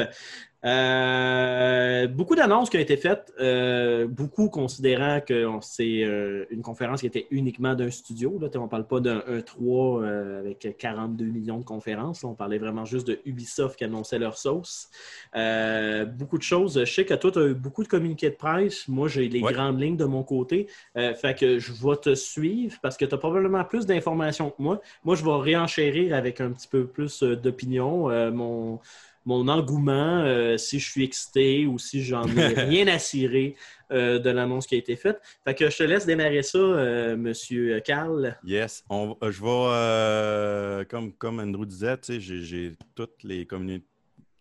euh, 0.65 2.07
beaucoup 2.07 2.35
d'annonces 2.35 2.69
qui 2.69 2.77
ont 2.77 2.81
été 2.81 2.97
faites, 2.97 3.33
euh, 3.39 4.07
beaucoup 4.07 4.49
considérant 4.49 5.19
que 5.21 5.47
c'est 5.61 6.03
euh, 6.03 6.45
une 6.49 6.61
conférence 6.61 7.01
qui 7.01 7.07
était 7.07 7.27
uniquement 7.31 7.75
d'un 7.75 7.91
studio. 7.91 8.37
Là. 8.41 8.47
On 8.55 8.63
ne 8.63 8.67
parle 8.67 8.87
pas 8.87 8.99
d'un 8.99 9.19
E3 9.19 10.03
euh, 10.03 10.39
avec 10.39 10.75
42 10.77 11.25
millions 11.25 11.57
de 11.59 11.63
conférences. 11.65 12.23
Là. 12.23 12.29
On 12.29 12.35
parlait 12.35 12.57
vraiment 12.57 12.85
juste 12.85 13.07
de 13.07 13.19
Ubisoft 13.25 13.77
qui 13.77 13.83
annonçait 13.83 14.19
leur 14.19 14.37
sauce. 14.37 14.89
Euh, 15.35 16.05
beaucoup 16.05 16.37
de 16.37 16.43
choses. 16.43 16.79
Je 16.79 16.91
sais 16.91 17.05
que 17.05 17.13
toi, 17.13 17.31
tu 17.31 17.39
as 17.39 17.45
eu 17.47 17.53
beaucoup 17.53 17.83
de 17.83 17.87
communiqués 17.89 18.29
de 18.29 18.35
presse. 18.35 18.87
Moi, 18.87 19.07
j'ai 19.07 19.27
les 19.27 19.41
Ouais. 19.41 19.51
grandes 19.53 19.81
lignes 19.81 19.97
de 19.97 20.05
mon 20.05 20.23
côté. 20.23 20.67
Euh, 20.97 21.13
fait 21.13 21.37
que 21.37 21.59
je 21.59 21.73
vais 21.73 21.97
te 21.97 22.15
suivre 22.15 22.77
parce 22.81 22.95
que 22.97 23.05
tu 23.05 23.13
as 23.13 23.17
probablement 23.17 23.63
plus 23.65 23.85
d'informations 23.85 24.49
que 24.49 24.61
moi. 24.61 24.79
Moi, 25.03 25.15
je 25.15 25.23
vais 25.25 25.35
réenchérir 25.35 26.15
avec 26.15 26.39
un 26.39 26.51
petit 26.51 26.67
peu 26.67 26.85
plus 26.85 27.21
d'opinion. 27.23 28.09
Euh, 28.09 28.31
mon 28.31 28.79
mon 29.25 29.47
engouement, 29.47 30.21
euh, 30.23 30.57
si 30.57 30.79
je 30.79 30.89
suis 30.89 31.03
excité 31.03 31.65
ou 31.65 31.79
si 31.79 32.03
j'en 32.03 32.27
ai 32.27 32.47
rien 32.53 32.87
à 32.87 32.99
cirer 32.99 33.55
euh, 33.91 34.19
de 34.19 34.29
l'annonce 34.29 34.67
qui 34.67 34.75
a 34.75 34.77
été 34.77 34.95
faite. 34.95 35.21
Fait 35.43 35.55
que 35.55 35.69
je 35.69 35.77
te 35.77 35.83
laisse 35.83 36.05
démarrer 36.05 36.43
ça, 36.43 36.57
euh, 36.57 37.15
Monsieur 37.15 37.79
Carl. 37.79 38.37
Yes. 38.43 38.83
On, 38.89 39.17
euh, 39.23 39.31
je 39.31 40.79
vais, 40.79 40.85
comme, 40.85 41.13
comme 41.13 41.39
Andrew 41.39 41.65
disait, 41.65 41.97
j'ai, 42.19 42.75
toutes 42.95 43.23
les, 43.23 43.45
communi- 43.45 43.83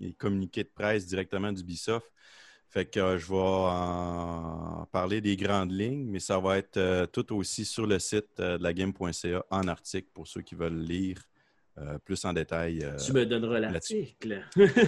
les 0.01 0.13
communiqués 0.15 0.65
de 0.65 0.71
presse 0.75 1.07
directement 1.07 1.53
d'Ubisoft. 1.53 2.07
Fait 2.71 2.87
que 2.87 3.19
je 3.19 3.27
vais 3.29 3.37
en 3.37 4.89
parler 4.91 5.21
des 5.21 5.37
grandes 5.37 5.73
lignes, 5.73 6.07
mais 6.09 6.21
ça 6.21 6.39
va 6.39 6.57
être 6.57 7.05
tout 7.13 7.37
aussi 7.37 7.67
sur 7.67 7.87
le 7.87 7.99
site 7.99 8.29
de 8.39 8.57
la 8.63 8.73
game.ca 8.73 9.45
en 9.51 9.69
article 9.69 10.09
pour 10.15 10.27
ceux 10.27 10.41
qui 10.41 10.55
veulent 10.55 10.81
lire 10.81 11.21
euh, 11.79 11.99
plus 11.99 12.23
en 12.27 12.33
détail. 12.35 12.85
euh, 12.85 12.97
tu 12.97 13.13
me 13.13 13.25
donneras 13.25 13.59
l'article. 13.61 14.45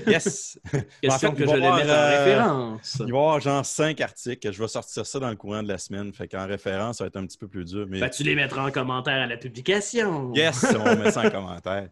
Yes! 0.07 0.59
Question 1.01 1.11
En 1.11 1.19
fait, 1.19 1.33
que 1.33 1.43
il 1.43 1.47
je 1.49 1.51
va 1.51 1.57
les 1.57 1.63
y 1.63 1.67
avoir, 1.67 1.77
mette 1.79 1.89
en 1.89 1.93
euh, 1.93 2.19
référence. 2.25 2.95
Il 2.95 3.01
va 3.01 3.07
y 3.07 3.11
avoir 3.21 3.41
genre 3.41 3.65
cinq 3.67 4.01
articles. 4.03 4.53
Je 4.53 4.63
vais 4.63 4.69
sortir 4.69 5.07
ça 5.07 5.19
dans 5.19 5.31
le 5.31 5.37
courant 5.37 5.63
de 5.63 5.69
la 5.69 5.79
semaine. 5.79 6.13
Fait 6.13 6.29
qu'en 6.29 6.47
référence, 6.47 6.99
ça 6.99 7.05
va 7.05 7.09
être 7.09 7.17
un 7.17 7.27
petit 7.27 7.39
peu 7.39 7.49
plus 7.49 7.65
dur. 7.65 7.87
Mais 7.89 8.01
Ben, 8.01 8.11
tu 8.11 8.23
les 8.23 8.35
mettras 8.35 8.67
en 8.69 8.71
commentaire 8.71 9.23
à 9.23 9.27
la 9.27 9.37
publication. 9.39 10.33
Yes, 10.35 10.63
on 10.79 10.83
va 10.85 10.95
mettre 10.97 11.13
ça 11.13 11.27
en 11.27 11.31
commentaire. 11.31 11.89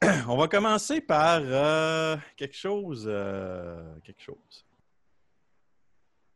On 0.28 0.36
va 0.36 0.48
commencer 0.48 1.00
par 1.00 1.40
euh, 1.44 2.16
quelque 2.36 2.56
chose. 2.56 3.04
quelque 4.02 4.20
chose. 4.20 4.66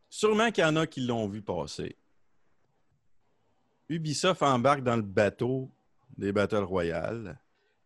Sûrement 0.08 0.52
qu'il 0.52 0.62
y 0.62 0.66
en 0.66 0.76
a 0.76 0.86
qui 0.86 1.00
l'ont 1.00 1.26
vu 1.26 1.42
passer. 1.42 1.96
Ubisoft 3.88 4.42
embarque 4.42 4.82
dans 4.84 4.94
le 4.94 5.02
bateau 5.02 5.68
des 6.16 6.30
Battle 6.32 6.62
Royale. 6.62 7.38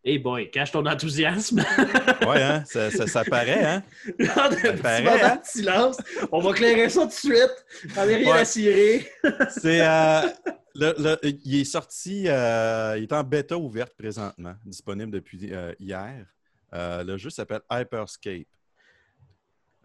Hey 0.03 0.17
boy, 0.17 0.49
cache 0.49 0.71
ton 0.71 0.85
enthousiasme. 0.85 1.63
Ouais, 2.27 2.41
hein? 2.41 2.63
Ça, 2.65 2.89
ça, 2.89 3.05
ça 3.07 3.23
paraît, 3.23 3.63
hein? 3.63 3.83
Petit 4.17 4.81
paraît, 4.81 5.21
hein? 5.21 5.35
de 5.35 5.45
silence. 5.45 5.97
On 6.31 6.39
va 6.39 6.53
clairer 6.53 6.89
ça 6.89 7.01
tout 7.01 7.07
de 7.07 7.11
suite. 7.13 7.65
J'en 7.95 8.07
ai 8.07 8.15
rien 8.15 8.31
Ouais. 8.33 8.39
à 8.39 8.45
cirer. 8.45 9.07
C'est, 9.49 9.81
euh, 9.81 10.21
le- 10.75 10.95
le- 10.97 11.19
il 11.45 11.61
est 11.61 11.65
sorti, 11.65 12.23
euh, 12.27 12.95
il 12.97 13.03
est 13.03 13.13
en 13.13 13.23
bêta 13.23 13.57
ouverte 13.57 13.93
présentement, 13.95 14.55
disponible 14.65 15.11
depuis 15.11 15.53
euh, 15.53 15.73
hier. 15.79 16.25
Le 16.73 17.17
jeu 17.17 17.29
s'appelle 17.29 17.61
Hyperscape. 17.69 18.47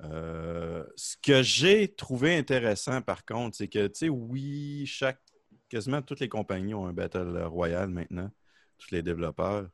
Ce 0.03 1.17
que 1.23 1.43
j'ai 1.43 1.89
trouvé 1.95 2.37
intéressant, 2.37 3.03
par 3.03 3.25
contre, 3.25 3.57
c'est 3.57 3.69
que, 3.69 3.87
tu 3.89 3.95
sais, 3.95 4.09
oui, 4.09 4.85
chaque 4.87 5.21
quasiment 5.69 6.01
toutes 6.01 6.21
les 6.21 6.29
compagnies 6.29 6.75
ont 6.75 6.87
un 6.87 6.93
Battle 6.93 7.43
Royale 7.45 7.89
maintenant, 7.91 8.31
tous 8.79 8.91
les 8.93 9.03
développeurs. 9.03 9.69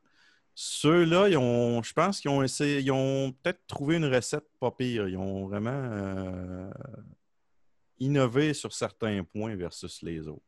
Ceux-là, 0.55 1.29
ils 1.29 1.37
ont, 1.37 1.81
je 1.81 1.93
pense 1.93 2.19
qu'ils 2.19 2.29
ont 2.29 2.43
essayé, 2.43 2.79
ils 2.79 2.91
ont 2.91 3.31
peut-être 3.31 3.65
trouvé 3.67 3.95
une 3.95 4.05
recette 4.05 4.45
pas 4.59 4.71
pire. 4.71 5.07
Ils 5.07 5.17
ont 5.17 5.47
vraiment 5.47 5.71
euh, 5.71 6.69
innové 7.99 8.53
sur 8.53 8.71
certains 8.73 9.23
points 9.23 9.55
versus 9.55 10.01
les 10.03 10.27
autres. 10.27 10.45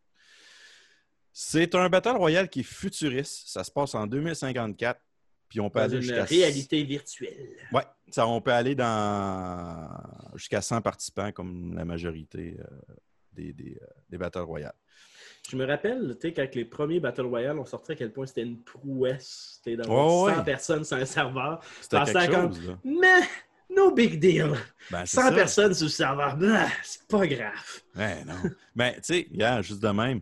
C'est 1.33 1.73
un 1.75 1.89
Battle 1.89 2.17
Royale 2.17 2.49
qui 2.49 2.61
est 2.61 2.63
futuriste. 2.63 3.47
Ça 3.47 3.63
se 3.63 3.71
passe 3.71 3.95
en 3.95 4.05
2054. 4.05 5.01
Puis 5.49 5.59
on 5.59 5.69
peut 5.69 5.79
Dans 5.79 5.85
aller 5.85 5.95
une 5.97 6.01
jusqu'à 6.01 6.23
réalité 6.23 6.83
virtuelle. 6.83 7.55
Ouais, 7.71 7.83
ça, 8.09 8.27
on 8.27 8.41
peut 8.41 8.53
aller 8.53 8.75
dans 8.75 9.89
jusqu'à 10.35 10.61
100 10.61 10.81
participants 10.81 11.31
comme 11.31 11.75
la 11.75 11.85
majorité 11.85 12.57
euh, 12.59 12.95
des, 13.31 13.53
des, 13.53 13.77
euh, 13.81 13.85
des 14.09 14.17
Battle 14.17 14.39
Royale. 14.39 14.73
Je 15.49 15.55
me 15.57 15.65
rappelle, 15.65 16.17
tu 16.19 16.27
sais, 16.29 16.33
quand 16.33 16.55
les 16.55 16.65
premiers 16.65 16.99
Battle 16.99 17.21
Royale 17.25 17.59
ont 17.59 17.65
sorti, 17.65 17.91
à 17.91 17.95
quel 17.95 18.11
point 18.11 18.25
c'était 18.25 18.41
une 18.43 18.59
prouesse. 18.63 19.59
Tu 19.63 19.75
dans 19.75 19.83
Ouais, 20.25 20.33
100 20.33 20.37
ouais. 20.39 20.43
personnes 20.43 20.83
sur 20.83 20.97
un 20.97 21.05
serveur. 21.05 21.61
C'était 21.81 22.03
quelque 22.03 22.31
comme- 22.31 22.53
chose. 22.55 22.67
Là. 22.67 22.77
Mais, 22.83 23.75
no 23.75 23.91
big 23.91 24.19
deal. 24.19 24.51
Ben, 24.91 25.05
c'est 25.05 25.17
100 25.17 25.21
ça. 25.29 25.31
personnes 25.33 25.73
sur 25.73 25.85
le 25.85 25.89
serveur. 25.91 26.37
C'est 26.83 27.07
pas 27.07 27.27
grave. 27.27 27.81
Ouais, 27.95 28.23
non. 28.25 28.33
Ben, 28.75 28.93
tu 28.95 28.99
sais, 29.03 29.27
regarde, 29.31 29.63
juste 29.63 29.81
de 29.83 29.89
même. 29.89 30.21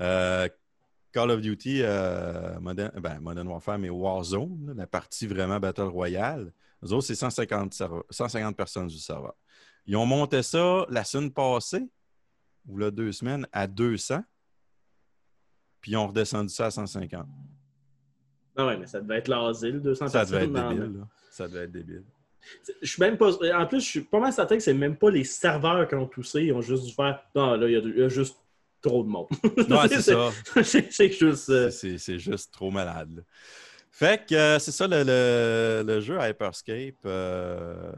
euh, 0.00 0.48
Call 1.12 1.30
of 1.30 1.40
Duty, 1.40 1.82
euh, 1.84 2.58
Modern, 2.58 2.90
ben, 3.00 3.20
Modern 3.20 3.46
Warfare, 3.46 3.78
mais 3.78 3.88
Warzone, 3.90 4.66
là, 4.66 4.72
la 4.74 4.86
partie 4.88 5.28
vraiment 5.28 5.60
Battle 5.60 5.82
Royale, 5.82 6.52
eux 6.84 6.92
autres, 6.92 7.06
c'est 7.06 7.14
150, 7.14 7.72
serveurs- 7.72 8.02
150 8.10 8.56
personnes 8.56 8.88
du 8.88 8.98
serveur. 8.98 9.34
Ils 9.86 9.96
ont 9.96 10.06
monté 10.06 10.42
ça 10.42 10.84
la 10.88 11.04
semaine 11.04 11.30
passée, 11.30 11.86
ou 12.66 12.76
là, 12.78 12.90
deux 12.90 13.12
semaines, 13.12 13.46
à 13.52 13.68
200, 13.68 14.24
puis 15.84 15.92
ils 15.92 15.96
ont 15.98 16.06
redescendu 16.06 16.48
ça 16.48 16.64
à 16.64 16.70
150. 16.70 17.26
Ah 18.56 18.66
ouais, 18.66 18.78
mais 18.78 18.86
ça 18.86 19.02
devait 19.02 19.18
être 19.18 19.28
l'asile, 19.28 19.82
200 19.82 20.08
Ça 20.08 20.24
devait 20.24 20.44
être 20.44 20.52
dans- 20.52 20.70
débile. 20.72 20.96
là. 21.00 21.08
Ça 21.30 21.46
devait 21.46 21.64
être 21.64 21.72
débile. 21.72 22.04
Je 22.80 22.88
suis 22.90 23.00
même 23.02 23.18
pas. 23.18 23.32
En 23.54 23.66
plus, 23.66 23.80
je 23.84 23.86
suis 23.90 24.00
pas 24.00 24.18
mal 24.18 24.32
certain 24.32 24.56
que 24.56 24.62
c'est 24.62 24.72
même 24.72 24.96
pas 24.96 25.10
les 25.10 25.24
serveurs 25.24 25.86
qui 25.86 25.94
ont 25.94 26.06
toussé. 26.06 26.44
Ils 26.44 26.54
ont 26.54 26.62
juste 26.62 26.86
dû 26.86 26.92
faire. 26.94 27.20
Non, 27.34 27.54
là, 27.56 27.68
il 27.68 27.72
y 27.72 27.76
a, 27.76 27.80
il 27.80 27.98
y 27.98 28.02
a 28.02 28.08
juste 28.08 28.36
trop 28.80 29.02
de 29.04 29.08
monde. 29.10 29.26
Ouais, 29.42 29.88
c'est 29.90 30.00
ça. 30.00 30.30
c'est 30.62 31.10
juste. 31.12 31.50
euh, 31.50 31.68
C'est- 31.68 32.18
juste 32.18 32.50
trop 32.50 32.70
malade. 32.70 33.14
là. 33.16 33.22
Fait 33.90 34.26
que 34.26 34.34
euh, 34.34 34.58
c'est 34.58 34.72
ça 34.72 34.86
le, 34.88 35.02
le- 35.04 35.84
le 35.86 36.00
jeu 36.00 36.16
Hyperscape. 36.18 36.94
euh, 37.04 37.92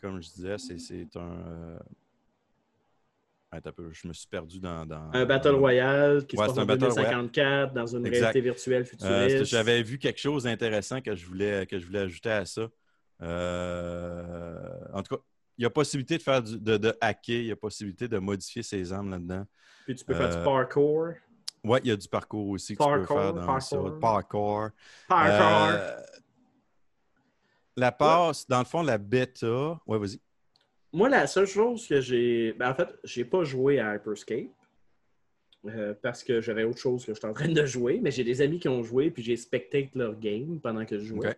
comme 0.00 0.22
je 0.22 0.28
disais, 0.30 0.56
c'est- 0.56 0.78
c'est 0.78 1.14
un. 1.18 1.78
Euh, 3.54 3.58
attends 3.58 3.70
un 3.70 3.72
peu, 3.72 3.90
je 3.92 4.08
me 4.08 4.12
suis 4.12 4.26
perdu 4.28 4.60
dans. 4.60 4.84
dans- 4.86 5.10
un 5.12 5.24
Battle 5.26 5.50
Royale 5.54 6.26
qui 6.26 6.36
Ouais, 6.36 6.44
se 6.44 6.50
passe 6.50 6.58
en 6.58 6.66
Battle 6.66 6.84
Royale. 6.86 7.04
2054 7.28 7.72
dans 7.74 7.86
une 7.86 8.06
Exact. 8.06 8.20
réalité 8.20 8.40
virtuelle 8.40 8.82
Euh, 8.82 8.84
futuriste. 8.84 9.44
J'avais 9.46 9.82
vu 9.82 9.98
quelque 9.98 10.20
chose 10.20 10.44
d'intéressant 10.44 11.00
que 11.00 11.14
je 11.14 11.26
voulais 11.26 11.66
que 11.66 11.78
je 11.78 11.86
voulais 11.86 12.00
ajouter 12.00 12.30
à 12.30 12.44
ça. 12.44 12.68
Euh, 13.22 14.58
en 14.92 15.02
tout 15.02 15.16
cas, 15.16 15.22
il 15.58 15.62
y 15.62 15.66
a 15.66 15.70
possibilité 15.70 16.16
de 16.18 16.22
faire 16.22 16.42
du- 16.42 16.58
de, 16.58 16.76
de 16.76 16.94
hacker, 17.00 17.36
il 17.36 17.46
y 17.46 17.52
a 17.52 17.56
possibilité 17.56 18.08
de 18.08 18.18
modifier 18.18 18.62
ses 18.62 18.92
armes 18.92 19.10
là-dedans. 19.10 19.44
Puis 19.84 19.94
tu 19.94 20.04
peux 20.04 20.14
faire 20.14 20.32
euh, 20.32 20.38
du 20.38 20.44
parkour. 20.44 21.08
Ouais, 21.62 21.80
il 21.84 21.88
y 21.88 21.92
a 21.92 21.96
du 21.96 22.08
parcours 22.08 22.48
aussi 22.48 22.74
que 22.76 22.82
tu 22.82 22.88
Parkour, 22.88 23.06
peux 23.16 23.22
faire 23.22 23.32
dans 23.34 23.60
ça. 23.60 23.76
parkour. 23.76 24.00
Parkour. 24.00 24.68
Parkour. 25.08 25.70
Euh, 25.72 25.96
la 27.76 27.92
passe, 27.92 28.46
dans 28.46 28.58
le 28.58 28.64
fond, 28.64 28.82
la 28.82 28.98
bêta. 28.98 29.80
Ouais, 29.86 29.98
vas-y. 29.98 30.20
Moi, 30.94 31.08
la 31.08 31.26
seule 31.26 31.46
chose 31.46 31.88
que 31.88 32.00
j'ai. 32.00 32.52
ben, 32.52 32.70
en 32.70 32.74
fait, 32.74 32.88
j'ai 33.02 33.24
pas 33.24 33.42
joué 33.42 33.80
à 33.80 33.96
Hyperscape. 33.96 34.48
euh, 35.66 35.92
parce 36.00 36.22
que 36.22 36.40
j'avais 36.40 36.62
autre 36.62 36.78
chose 36.78 37.04
que 37.04 37.12
j'étais 37.12 37.26
en 37.26 37.32
train 37.32 37.48
de 37.48 37.66
jouer, 37.66 37.98
mais 38.00 38.12
j'ai 38.12 38.22
des 38.22 38.40
amis 38.40 38.60
qui 38.60 38.68
ont 38.68 38.82
joué, 38.84 39.10
puis 39.10 39.22
j'ai 39.22 39.36
spectate 39.36 39.94
leur 39.96 40.16
game 40.18 40.60
pendant 40.60 40.84
que 40.84 40.98
je 40.98 41.04
jouais. 41.04 41.36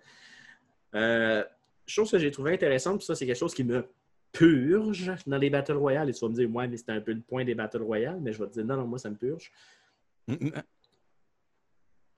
Euh, 0.94 1.42
chose 1.86 2.10
que 2.10 2.18
j'ai 2.18 2.30
trouvé 2.30 2.52
intéressante, 2.52 2.98
puis 2.98 3.06
ça, 3.06 3.14
c'est 3.14 3.24
quelque 3.24 3.38
chose 3.38 3.54
qui 3.54 3.64
me 3.64 3.86
purge 4.30 5.10
dans 5.26 5.38
les 5.38 5.48
Battle 5.48 5.76
Royale. 5.76 6.10
Et 6.10 6.12
tu 6.12 6.20
vas 6.20 6.28
me 6.28 6.34
dire, 6.34 6.54
ouais, 6.54 6.68
mais 6.68 6.76
c'était 6.76 6.92
un 6.92 7.00
peu 7.00 7.12
le 7.12 7.22
point 7.22 7.44
des 7.44 7.54
Battle 7.54 7.82
Royale, 7.82 8.18
mais 8.20 8.34
je 8.34 8.42
vais 8.42 8.48
te 8.48 8.52
dire, 8.52 8.64
non, 8.66 8.76
non, 8.76 8.86
moi, 8.86 8.98
ça 8.98 9.08
me 9.08 9.16
purge. 9.16 9.50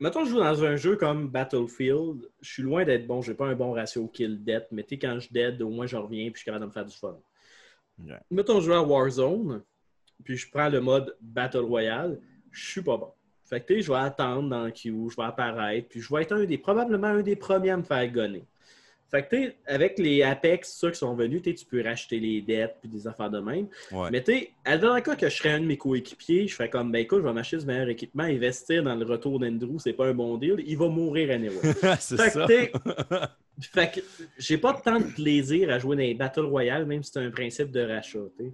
Mettons, 0.01 0.24
je 0.24 0.30
joue 0.30 0.39
dans 0.39 0.64
un 0.64 0.76
jeu 0.76 0.97
comme 0.97 1.28
Battlefield, 1.28 2.28
je 2.41 2.49
suis 2.53 2.62
loin 2.62 2.84
d'être 2.84 3.07
bon, 3.07 3.20
j'ai 3.20 3.34
pas 3.34 3.47
un 3.47 3.55
bon 3.55 3.72
ratio 3.72 4.07
kill-death, 4.09 4.68
mais 4.70 4.84
tu 4.84 4.91
sais, 4.91 4.99
quand 4.99 5.18
je 5.18 5.28
dead, 5.32 5.61
au 5.61 5.70
moins 5.70 5.86
je 5.86 5.97
reviens 5.97 6.26
puis 6.26 6.34
je 6.34 6.39
suis 6.39 6.45
capable 6.45 6.62
de 6.62 6.68
me 6.68 6.72
faire 6.72 6.84
du 6.86 6.97
fun. 6.97 7.18
Mettons, 8.30 8.61
je 8.61 8.66
joue 8.66 8.72
à 8.72 8.82
Warzone, 8.82 9.62
puis 10.24 10.36
je 10.36 10.51
prends 10.51 10.68
le 10.68 10.80
mode 10.80 11.16
Battle 11.20 11.59
Royale, 11.59 12.20
je 12.51 12.70
suis 12.70 12.82
pas 12.82 12.96
bon. 12.96 13.12
Fait 13.44 13.64
que 13.64 13.80
je 13.80 13.90
vais 13.90 13.99
attendre 13.99 14.49
dans 14.49 14.64
le 14.64 14.70
queue, 14.70 15.09
je 15.11 15.16
vais 15.16 15.22
apparaître, 15.22 15.88
puis 15.88 16.01
je 16.01 16.14
vais 16.14 16.22
être 16.22 16.32
un 16.32 16.44
des, 16.44 16.59
probablement 16.59 17.09
un 17.09 17.22
des 17.22 17.36
premiers 17.36 17.70
à 17.70 17.76
me 17.76 17.82
faire 17.82 18.11
gonner. 18.11 18.46
Fait 19.11 19.26
que 19.26 19.52
avec 19.66 19.98
les 19.98 20.22
Apex, 20.22 20.76
ceux 20.78 20.90
qui 20.90 20.98
sont 20.98 21.14
venus, 21.14 21.40
tu 21.42 21.54
peux 21.64 21.82
racheter 21.82 22.20
les 22.20 22.42
dettes 22.42 22.76
puis 22.80 22.90
des 22.90 23.06
affaires 23.06 23.30
de 23.30 23.40
même. 23.40 23.66
Ouais. 23.90 24.11
Mais 24.11 24.22
tu 24.22 24.32
sais, 24.32 24.78
dans 24.78 24.94
le 24.94 25.00
cas 25.00 25.16
que 25.16 25.28
je 25.28 25.34
serais 25.34 25.50
un 25.50 25.61
de 25.61 25.64
mes 25.64 25.78
coéquipiers, 25.78 26.46
je 26.46 26.54
ferais 26.54 26.68
comme, 26.68 26.92
ben 26.92 26.98
écoute, 27.00 27.20
je 27.20 27.24
vais 27.24 27.32
m'acheter 27.32 27.56
du 27.56 27.64
meilleur 27.66 27.88
équipement, 27.88 28.24
investir 28.24 28.82
dans 28.82 28.94
le 28.94 29.06
retour 29.06 29.40
d'Andrew, 29.40 29.78
c'est 29.78 29.94
pas 29.94 30.09
un 30.09 30.14
bon 30.14 30.36
deal, 30.36 30.56
il 30.66 30.76
va 30.76 30.88
mourir 30.88 31.30
anyway. 31.30 31.54
c'est 32.00 32.16
Fait 32.16 32.30
ça. 32.30 32.46
fait 32.46 33.94
que 33.94 34.00
j'ai 34.36 34.59
pas 34.59 34.74
tant 34.74 34.98
de 35.00 35.04
plaisir 35.06 35.70
à 35.70 35.78
jouer 35.78 35.96
dans 35.96 36.02
les 36.02 36.14
Battle 36.14 36.40
Royale, 36.40 36.84
même 36.84 37.02
si 37.02 37.12
c'est 37.12 37.20
un 37.20 37.30
principe 37.30 37.70
de 37.70 37.80
rachat. 37.80 38.18
t'sais. 38.36 38.52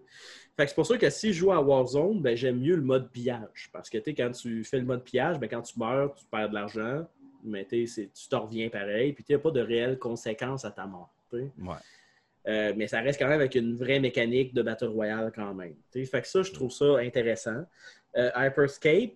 Fait 0.57 0.64
que 0.64 0.68
c'est 0.68 0.74
pour 0.76 0.86
ça 0.86 0.96
que 0.96 1.11
si 1.11 1.32
je 1.32 1.38
joue 1.40 1.50
à 1.50 1.61
Warzone, 1.61 2.22
ben, 2.22 2.36
j'aime 2.36 2.61
mieux 2.61 2.76
le 2.76 2.82
mode 2.82 3.11
pillage. 3.11 3.70
Parce 3.72 3.90
que 3.90 3.98
quand 3.98 4.30
tu 4.30 4.62
fais 4.62 4.78
le 4.78 4.84
mode 4.84 5.02
pillage, 5.02 5.40
ben, 5.40 5.48
quand 5.48 5.62
tu 5.62 5.76
meurs, 5.80 6.14
tu 6.14 6.24
perds 6.30 6.48
de 6.50 6.55
l'argent, 6.55 7.05
mais 7.45 7.64
tu 7.66 7.88
t'en 8.30 8.47
reviens 8.47 8.68
pareil, 8.68 9.12
puis 9.12 9.24
n'y 9.28 9.34
a 9.34 9.38
pas 9.38 9.51
de 9.51 9.61
réelles 9.61 9.99
conséquences 9.99 10.64
à 10.64 10.70
ta 10.70 10.86
mort. 10.86 11.12
Ouais. 11.32 11.47
Euh, 12.47 12.72
mais 12.76 12.86
ça 12.88 13.01
reste 13.01 13.18
quand 13.18 13.26
même 13.28 13.40
avec 13.40 13.55
une 13.55 13.74
vraie 13.74 14.01
mécanique 14.01 14.53
de 14.55 14.62
Battle 14.62 14.86
Royale 14.88 15.32
quand 15.34 15.55
même. 15.55 15.74
t'sais. 15.90 16.05
Fait 16.05 16.20
que 16.22 16.28
ça, 16.28 16.42
je 16.42 16.53
trouve 16.53 16.70
ça 16.70 16.99
intéressant. 16.99 17.64
Euh, 18.16 18.30
Hyperscape, 18.36 19.12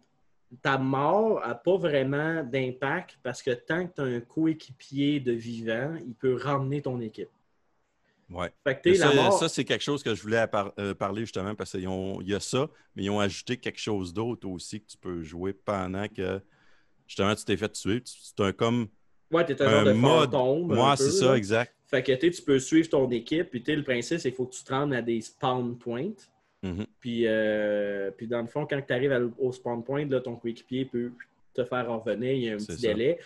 ta 0.62 0.78
mort 0.78 1.46
n'a 1.46 1.54
pas 1.54 1.76
vraiment 1.76 2.42
d'impact 2.42 3.18
parce 3.22 3.42
que 3.42 3.50
tant 3.50 3.86
que 3.86 3.94
tu 3.94 4.00
as 4.00 4.04
un 4.04 4.20
coéquipier 4.20 5.20
de 5.20 5.32
vivant, 5.32 5.94
il 6.06 6.14
peut 6.14 6.34
ramener 6.36 6.80
ton 6.82 7.00
équipe. 7.00 7.28
Ouais. 8.30 8.50
Fait 8.64 8.80
que 8.80 8.94
Ça, 8.94 9.12
mort. 9.14 9.38
ça, 9.38 9.48
c'est 9.48 9.64
quelque 9.64 9.84
chose 9.84 10.02
que 10.02 10.14
je 10.14 10.22
voulais 10.22 10.46
par- 10.46 10.72
euh, 10.78 10.94
parler 10.94 11.22
justement 11.22 11.54
parce 11.54 11.72
qu'il 11.72 11.88
y 12.26 12.34
a 12.34 12.40
ça, 12.40 12.68
mais 12.94 13.04
ils 13.04 13.10
ont 13.10 13.20
ajouté 13.20 13.56
quelque 13.56 13.78
chose 13.80 14.12
d'autre 14.12 14.46
aussi 14.48 14.80
que 14.80 14.86
tu 14.86 14.96
peux 14.98 15.22
jouer 15.22 15.52
pendant 15.52 16.06
que 16.08 16.40
justement 17.08 17.34
tu 17.34 17.44
t'es 17.44 17.56
fait 17.56 17.72
tuer. 17.72 18.00
Tu- 18.02 18.12
C'est 18.22 18.40
un 18.40 18.52
comme. 18.52 18.86
ouais, 19.32 19.44
t'es 19.44 19.60
un, 19.60 19.66
un 19.66 19.70
genre 19.70 19.84
de 19.84 19.92
mode. 19.92 20.30
fantôme. 20.30 20.66
Moi, 20.76 20.94
peu, 20.96 21.02
c'est 21.04 21.10
ça, 21.10 21.26
là. 21.30 21.36
exact. 21.36 21.74
Fait 21.86 22.02
que 22.02 22.12
tu 22.12 22.42
peux 22.42 22.58
suivre 22.60 22.88
ton 22.90 23.10
équipe, 23.10 23.50
puis 23.50 23.64
le 23.66 23.82
principe, 23.82 24.18
c'est 24.18 24.28
qu'il 24.30 24.36
faut 24.36 24.44
que 24.46 24.54
tu 24.54 24.62
te 24.62 24.72
rendes 24.72 24.92
à 24.94 25.00
des 25.02 25.20
spawn 25.22 25.76
points. 25.78 26.12
Mhm. 26.62 26.86
Puis, 27.00 27.22
euh, 27.26 28.10
puis 28.10 28.26
dans 28.26 28.42
le 28.42 28.46
fond, 28.46 28.66
quand 28.68 28.80
tu 28.86 28.92
arrives 28.92 29.30
au 29.38 29.52
spawn 29.52 29.82
point, 29.82 30.04
là, 30.06 30.20
ton 30.20 30.36
coéquipier 30.36 30.84
peut 30.84 31.10
te 31.54 31.64
faire 31.64 31.88
revenir, 31.90 32.32
il 32.32 32.42
y 32.42 32.50
a 32.50 32.54
un 32.54 32.56
petit 32.56 32.76
ça. 32.76 32.88
délai. 32.88 33.18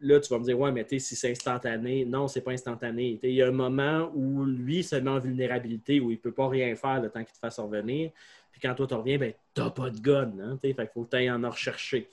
Là, 0.00 0.18
tu 0.20 0.28
vas 0.28 0.38
me 0.38 0.44
dire, 0.44 0.58
ouais, 0.58 0.72
mais 0.72 0.84
tu 0.84 0.98
sais, 0.98 1.06
si 1.08 1.16
c'est 1.16 1.30
instantané, 1.30 2.04
non, 2.04 2.26
c'est 2.26 2.40
pas 2.40 2.50
instantané. 2.52 3.18
Il 3.22 3.30
y 3.32 3.42
a 3.42 3.48
un 3.48 3.52
moment 3.52 4.10
où 4.14 4.44
lui 4.44 4.82
se 4.82 4.96
met 4.96 5.10
en 5.10 5.20
vulnérabilité, 5.20 6.00
où 6.00 6.10
il 6.10 6.18
peut 6.18 6.32
pas 6.32 6.48
rien 6.48 6.74
faire 6.74 7.00
le 7.00 7.08
temps 7.10 7.22
qu'il 7.24 7.32
te 7.32 7.38
fasse 7.38 7.58
revenir. 7.58 8.10
Puis 8.50 8.60
quand 8.60 8.74
toi, 8.74 8.86
tu 8.86 8.94
reviens, 8.94 9.18
ben, 9.18 9.32
t'as 9.54 9.70
pas 9.70 9.88
de 9.90 9.98
gun. 10.00 10.32
Hein, 10.42 10.58
fait 10.60 10.74
qu'il 10.74 10.88
faut 10.92 11.04
que 11.04 11.10
tu 11.10 11.16
ailles 11.16 11.30
en 11.30 11.48
rechercher. 11.48 12.08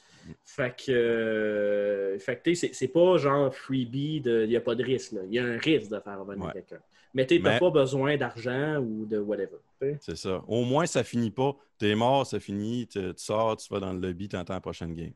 Fait 0.46 0.76
que, 0.76 0.92
euh, 0.92 2.20
fait 2.20 2.38
que 2.38 2.50
tu 2.52 2.56
c'est 2.56 2.88
pas 2.88 3.18
genre 3.18 3.54
freebie, 3.54 4.22
il 4.26 4.48
n'y 4.48 4.56
a 4.56 4.62
pas 4.62 4.76
de 4.76 4.84
risque. 4.84 5.14
Il 5.28 5.34
y 5.34 5.40
a 5.40 5.44
un 5.46 5.58
risque 5.58 5.90
de 5.92 6.00
faire 6.00 6.20
revenir 6.20 6.46
Ouais. 6.46 6.54
quelqu'un. 6.54 6.80
Mais 7.14 7.26
tu 7.26 7.40
n'as 7.40 7.54
Mais- 7.54 7.60
pas 7.60 7.70
besoin 7.72 8.18
d'argent 8.18 8.78
ou 8.78 9.06
de 9.06 9.18
whatever. 9.18 9.58
tu. 9.82 9.98
C'est 10.02 10.18
ça. 10.18 10.44
Au 10.48 10.64
moins, 10.66 10.86
ça 10.86 11.04
finit 11.04 11.32
pas. 11.32 11.56
T'es 11.78 11.96
mort, 11.96 12.26
ça 12.28 12.40
finit, 12.40 12.88
tu 12.88 13.00
tu 13.00 13.14
sors, 13.18 13.56
tu 13.58 13.72
vas 13.74 13.80
dans 13.80 13.94
le 13.94 14.00
lobby, 14.00 14.28
tu 14.28 14.36
entends 14.36 14.54
la 14.56 14.62
prochaine 14.62 14.94
game. 14.94 15.14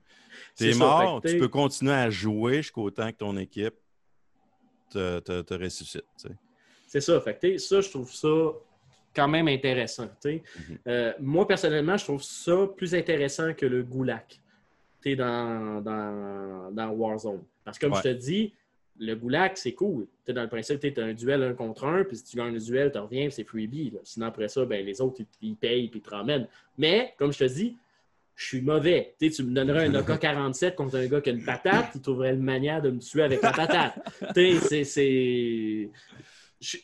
T'es 0.55 0.74
ça, 0.74 0.80
mort, 0.80 1.22
tu 1.26 1.38
peux 1.38 1.47
continuer 1.47 1.93
à 1.93 2.09
jouer 2.09 2.57
jusqu'au 2.57 2.89
temps 2.91 3.12
que 3.12 3.18
ton 3.18 3.36
équipe 3.38 3.76
te, 4.89 5.20
te- 5.20 5.41
te 5.41 5.53
ressuscite. 5.53 6.05
tu. 6.20 6.28
C'est 6.88 7.01
ça. 7.01 7.20
Fait 7.22 7.36
que, 7.36 7.47
tu 7.47 7.59
ça, 7.59 7.82
je 7.82 7.89
trouve 7.89 8.12
ça 8.14 8.28
quand 9.16 9.28
même 9.28 9.47
intéressant. 9.47 10.09
tu. 10.22 10.41
Mhm. 10.70 10.78
Euh, 10.88 11.14
moi, 11.20 11.47
personnellement, 11.47 11.97
je 11.97 12.03
trouve 12.05 12.22
ça 12.24 12.68
plus 12.76 12.93
intéressant 12.95 13.53
que 13.53 13.66
le 13.66 13.84
goulag 13.84 14.24
tu 15.02 15.16
dans, 15.16 15.82
dans, 15.82 16.72
dans 16.72 16.89
Warzone. 16.91 17.41
Parce 17.64 17.78
que, 17.78 17.86
comme 17.86 17.93
Ouais. 17.95 18.02
je 18.04 18.10
te 18.10 18.14
dis, 18.16 18.54
le 18.99 19.16
goulag, 19.16 19.54
c'est 19.56 19.74
cool. 19.74 20.08
Tu 20.26 20.34
dans 20.34 20.43
le 20.43 20.49
principe, 20.49 20.80
tu 20.80 20.93
as 20.99 21.04
un 21.06 21.14
duel 21.14 21.43
un 21.43 21.54
contre 21.54 21.86
un, 21.86 22.04
puis 22.04 22.18
si 22.18 22.24
tu 22.24 22.38
gagnes 22.38 22.54
le 22.54 22.60
duel, 22.60 22.91
tu 22.91 22.99
reviens, 22.99 23.30
c'est 23.30 23.43
freebie. 23.43 23.89
là. 23.91 23.99
Sinon, 24.04 24.28
après 24.28 24.47
ça, 24.47 24.64
ben, 24.66 24.86
les 24.86 25.02
autres, 25.02 25.22
ils, 25.41 25.49
ils 25.49 25.56
payent, 25.56 25.88
puis 25.89 25.99
ils 25.99 26.04
te 26.04 26.10
ramènent. 26.10 26.47
Mais, 26.78 27.14
comme 27.18 27.32
je 27.34 27.39
te 27.39 27.43
dis, 27.45 27.76
je 28.36 28.45
suis 28.47 28.62
mauvais. 28.62 29.16
Tu 29.20 29.28
me 29.43 29.54
donnerais 29.54 29.86
un 29.88 29.93
AK-47 29.95 30.76
contre 30.76 30.97
un 30.97 31.06
gars 31.08 31.22
qui 31.22 31.30
a 31.30 31.34
une 31.34 31.43
patate, 31.43 31.91
il 31.95 32.02
trouverait 32.02 32.34
une 32.34 32.41
manière 32.43 32.82
de 32.82 32.89
me 32.91 32.99
tuer 32.99 33.24
avec 33.24 33.41
la 33.41 33.52
patate. 33.52 33.93
Tu 34.36 34.58
sais, 34.60 34.84
c'est- 34.84 35.89
je, 36.60 36.78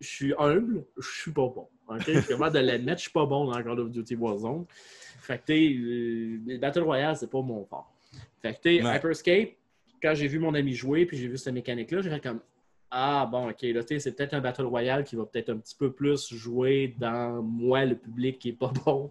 suis 0.00 0.34
humble, 0.38 0.84
je 0.98 1.08
suis 1.22 1.32
pas 1.32 1.48
bon. 1.48 1.68
ok? 1.88 2.02
Je 2.06 2.18
suis 2.20 2.28
capable 2.28 2.54
de 2.54 2.60
l'admettre, 2.60 2.98
je 2.98 3.02
suis 3.04 3.12
pas 3.12 3.24
bon 3.26 3.46
dans 3.50 3.62
Call 3.62 3.80
of 3.80 3.90
Duty 3.90 4.14
Warzone. 4.16 4.66
Fait 5.30 5.38
que, 5.38 5.52
tu 5.52 6.42
euh, 6.48 6.52
le 6.54 6.58
Battle 6.58 6.80
Royale, 6.80 7.16
c'est 7.16 7.30
pas 7.30 7.40
mon 7.40 7.64
fort. 7.64 7.92
Fait 8.42 8.52
que, 8.54 8.56
tu 8.60 8.78
sais, 8.78 8.84
Ouais. 8.84 8.96
Hyperscape, 8.96 9.50
quand 10.02 10.14
j'ai 10.14 10.26
vu 10.26 10.38
mon 10.40 10.54
ami 10.54 10.74
jouer, 10.74 11.06
puis 11.06 11.16
j'ai 11.18 11.28
vu 11.28 11.36
cette 11.38 11.54
mécanique-là, 11.54 12.00
j'ai 12.02 12.10
fait 12.10 12.20
comme 12.20 12.40
Ah, 12.90 13.28
bon, 13.30 13.48
ok, 13.50 13.62
là, 13.62 13.82
c'est 13.86 14.16
peut-être 14.16 14.34
un 14.34 14.40
Battle 14.40 14.62
Royale 14.64 15.04
qui 15.04 15.14
va 15.14 15.24
peut-être 15.24 15.50
un 15.50 15.58
petit 15.58 15.76
peu 15.76 15.92
plus 15.92 16.34
jouer 16.34 16.96
dans 16.98 17.40
moi, 17.40 17.84
le 17.84 17.94
public 17.94 18.40
qui 18.40 18.48
est 18.48 18.52
pas 18.58 18.72
bon. 18.84 19.08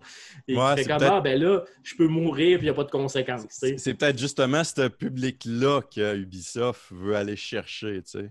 Et 0.49 0.57
Ouais, 0.57 0.75
fait 0.75 0.83
c'est 0.83 0.89
comme 0.89 1.03
Ah, 1.03 1.21
ben 1.21 1.39
là, 1.41 1.63
je 1.83 1.95
peux 1.95 2.07
mourir, 2.07 2.57
puis 2.57 2.65
il 2.67 2.69
n'y 2.69 2.71
a 2.71 2.73
pas 2.73 2.83
de 2.83 2.91
conséquences. 2.91 3.45
C'est 3.49 3.93
peut-être 3.93 4.17
justement 4.19 4.63
ce 4.65 4.89
public-là 4.89 5.81
que 5.83 6.17
Ubisoft 6.17 6.91
veut 6.91 7.15
aller 7.15 7.37
chercher, 7.37 8.01
tu 8.01 8.09
sais. 8.19 8.29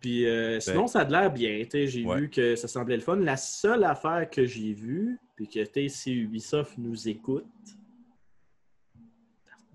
Puis 0.00 0.26
euh, 0.26 0.60
sinon, 0.60 0.86
ça 0.86 1.00
a 1.00 1.04
l'air 1.04 1.30
bien. 1.32 1.58
tu 1.64 1.70
sais, 1.70 1.86
J'ai 1.86 2.02
Ben. 2.02 2.08
Ouais. 2.10 2.20
vu 2.20 2.30
que 2.30 2.56
ça 2.56 2.68
semblait 2.68 2.96
le 2.96 3.02
fun. 3.02 3.16
La 3.16 3.36
seule 3.36 3.84
affaire 3.84 4.28
que 4.30 4.44
j'ai 4.46 4.72
vue, 4.72 5.18
puis 5.36 5.48
que 5.48 5.88
si 5.88 6.12
Ubisoft 6.14 6.78
nous 6.78 7.08
écoute, 7.08 7.46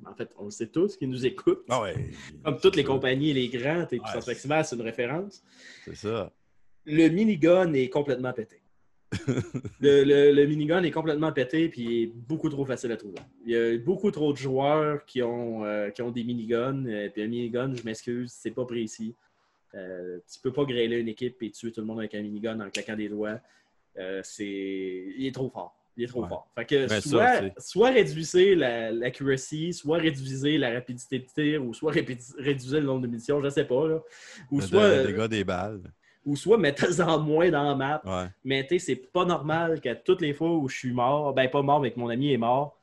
en 0.06 0.14
fait, 0.14 0.32
on 0.38 0.46
le 0.46 0.52
sait 0.52 0.68
tous 0.68 0.96
qu'ils 0.96 1.10
nous 1.10 1.26
écoutent. 1.26 1.66
Ah 1.70 1.82
ouais. 1.82 1.94
Comme 2.44 2.58
toutes 2.60 2.76
les 2.78 2.84
compagnies, 2.84 3.34
les 3.34 3.50
grands, 3.50 3.86
et 3.92 4.00
Ouais, 4.00 4.00
Puissance 4.00 4.70
c'est- 4.70 4.76
une 4.76 4.82
référence. 4.82 5.44
C'est 5.86 5.96
ça. 5.96 6.32
Le 6.86 7.10
minigun 7.10 7.72
est 7.74 7.90
complètement 7.90 8.32
pété. 8.34 8.62
le, 9.82 10.04
le- 10.04 10.32
le 10.32 10.46
minigun 10.46 10.84
est 10.84 10.92
complètement 10.92 11.32
pété 11.34 11.68
puis 11.68 11.82
il 11.82 12.04
est 12.04 12.08
beaucoup 12.08 12.48
trop 12.50 12.64
facile 12.64 12.92
à 12.92 12.98
trouver. 12.98 13.18
Il 13.44 13.52
y 13.52 13.56
a 13.58 13.78
beaucoup 13.80 14.12
trop 14.12 14.32
de 14.32 14.38
joueurs 14.38 15.04
qui 15.06 15.22
ont, 15.24 15.66
euh, 15.66 15.90
qui 15.90 16.02
ont 16.02 16.12
des 16.12 16.24
miniguns. 16.24 16.86
euh, 16.88 17.10
puis 17.10 17.24
un 17.24 17.28
minigun, 17.28 17.74
je 17.76 17.84
m'excuse, 17.84 18.32
c'est 18.32 18.52
pas 18.52 18.66
précis. 18.66 19.16
Euh, 19.76 20.20
tu 20.32 20.40
peux 20.40 20.54
pas 20.54 20.64
grêler 20.64 20.98
une 21.00 21.08
équipe 21.10 21.42
et 21.44 21.52
tuer 21.52 21.72
tout 21.72 21.82
le 21.82 21.88
monde 21.88 22.00
avec 22.00 22.16
un 22.16 22.22
minigun 22.22 22.60
en 22.60 22.70
claquant 22.70 22.96
des 22.96 23.10
doigts. 23.10 23.40
Euh, 24.00 24.22
c'est... 24.24 24.46
Il 25.18 25.26
est 25.28 25.34
trop 25.34 25.50
fort. 25.50 25.76
Il 25.98 26.06
est 26.06 26.08
trop 26.08 26.22
Ouais. 26.24 26.30
fort. 26.30 26.48
Fait 26.56 26.66
que 26.66 26.88
Ben, 26.88 27.02
ça, 27.02 27.10
soit, 27.10 27.42
soit 27.58 27.90
réduisez 27.90 28.56
la- 28.56 28.92
l'accuracy, 28.92 29.74
soit 29.74 29.98
réduisez 29.98 30.58
la 30.58 30.72
rapidité 30.74 31.20
de 31.20 31.26
tir, 31.26 31.66
ou 31.66 31.74
soit 31.74 31.92
réduisez 31.92 32.80
le 32.80 32.86
nombre 32.86 33.02
de 33.02 33.08
munitions, 33.08 33.42
je 33.44 33.50
sais 33.50 33.66
pas. 33.66 33.88
Là. 33.88 34.00
Ou 34.50 34.60
Le, 34.62 34.66
soit, 34.66 34.96
le 34.98 35.08
dégât 35.08 35.28
des 35.28 35.44
balles. 35.44 35.82
ou 36.26 36.38
soit 36.38 36.58
mettez-en 36.58 37.20
moins 37.20 37.50
dans 37.52 37.64
la 37.64 37.76
map. 37.76 38.02
Ouais. 38.06 38.30
Mais 38.46 38.66
tu 38.66 38.80
sais, 38.80 38.86
c'est 38.86 39.12
pas 39.12 39.26
normal 39.26 39.82
qu'à 39.82 39.96
toutes 39.96 40.22
les 40.22 40.34
fois 40.34 40.56
où 40.56 40.70
je 40.70 40.78
suis 40.78 40.94
mort, 40.94 41.34
ben 41.34 41.50
pas 41.50 41.62
mort, 41.62 41.82
mais 41.82 41.92
que 41.92 42.00
mon 42.00 42.08
ami 42.08 42.32
est 42.32 42.38
mort, 42.38 42.80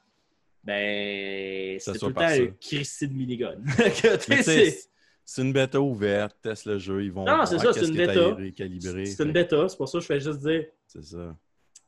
ben 0.63 1.79
c'est 1.81 1.99
tout 1.99 2.09
le 2.09 2.13
temps 2.15 2.21
un 2.23 2.49
Christy 2.61 3.09
de 3.09 3.15
minigun. 3.15 3.55
C'est 5.29 5.43
une 5.43 5.53
bêta 5.53 5.81
ouverte, 5.81 6.37
teste 6.41 6.67
le 6.67 6.79
jeu, 6.79 7.03
ils 7.05 7.11
vont 7.11 7.25
Non, 7.25 7.45
c'est 7.45 7.59
ça, 7.59 7.73
c'est 7.73 7.81
une 7.81 7.91
qui 7.91 7.97
bêta. 7.99 8.37
c'est 9.05 9.25
une 9.25 9.33
bêta, 9.33 9.69
c'est 9.69 9.77
pour 9.77 9.89
ça 9.89 9.99
que 9.99 10.03
je 10.03 10.07
fais 10.07 10.21
juste 10.21 10.39
dire 10.39 10.67
C'est 10.87 11.03
ça. 11.03 11.37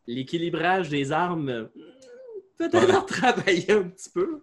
l'équilibrage 0.08 0.88
des 0.88 1.12
armes, 1.12 1.48
euh, 1.48 1.64
peut-être 2.58 2.94
en 2.96 3.02
travailler 3.02 3.70
un 3.70 3.84
petit 3.84 4.10
peu. 4.10 4.42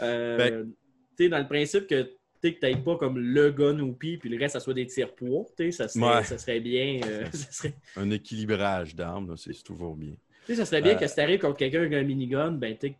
Euh, 0.00 0.36
Ben- 0.36 0.72
tu 1.16 1.24
sais, 1.24 1.28
dans 1.28 1.38
le 1.38 1.46
principe 1.46 1.86
que 1.86 2.10
tu 2.42 2.56
n'aies 2.62 2.76
pas 2.76 2.96
comme 2.96 3.18
le 3.18 3.50
gun 3.52 3.78
ou 3.78 3.92
puis 3.92 4.18
le 4.24 4.36
reste, 4.38 4.54
ça 4.54 4.60
soit 4.60 4.74
des 4.74 4.86
tirs 4.88 5.14
poids, 5.14 5.44
tu 5.56 5.66
sais, 5.66 5.70
ça 5.70 5.86
serait, 5.88 6.16
Ouais. 6.16 6.24
ça 6.24 6.36
serait 6.38 6.58
bien. 6.60 7.00
euh, 7.06 7.24
ça 7.32 7.52
serait, 7.52 7.74
Un 7.96 8.10
équilibrage 8.10 8.96
d'armes, 8.96 9.36
c'est 9.36 9.52
toujours 9.62 9.94
bien. 9.94 10.14
tu 10.46 10.54
sais, 10.54 10.56
ça 10.56 10.64
serait 10.64 10.82
bien 10.82 10.94
Euh, 10.96 10.98
que 10.98 11.06
si 11.06 11.14
tu 11.14 11.20
arrives 11.20 11.38
contre 11.40 11.58
quelqu'un 11.58 11.80
avec 11.82 11.92
un 11.92 12.02
minigun, 12.02 12.50
ben 12.50 12.76
tu 12.76 12.94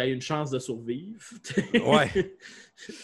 as 0.00 0.06
une 0.06 0.20
chance 0.20 0.50
de 0.50 0.58
survivre. 0.58 1.20
Ouais. 1.84 2.36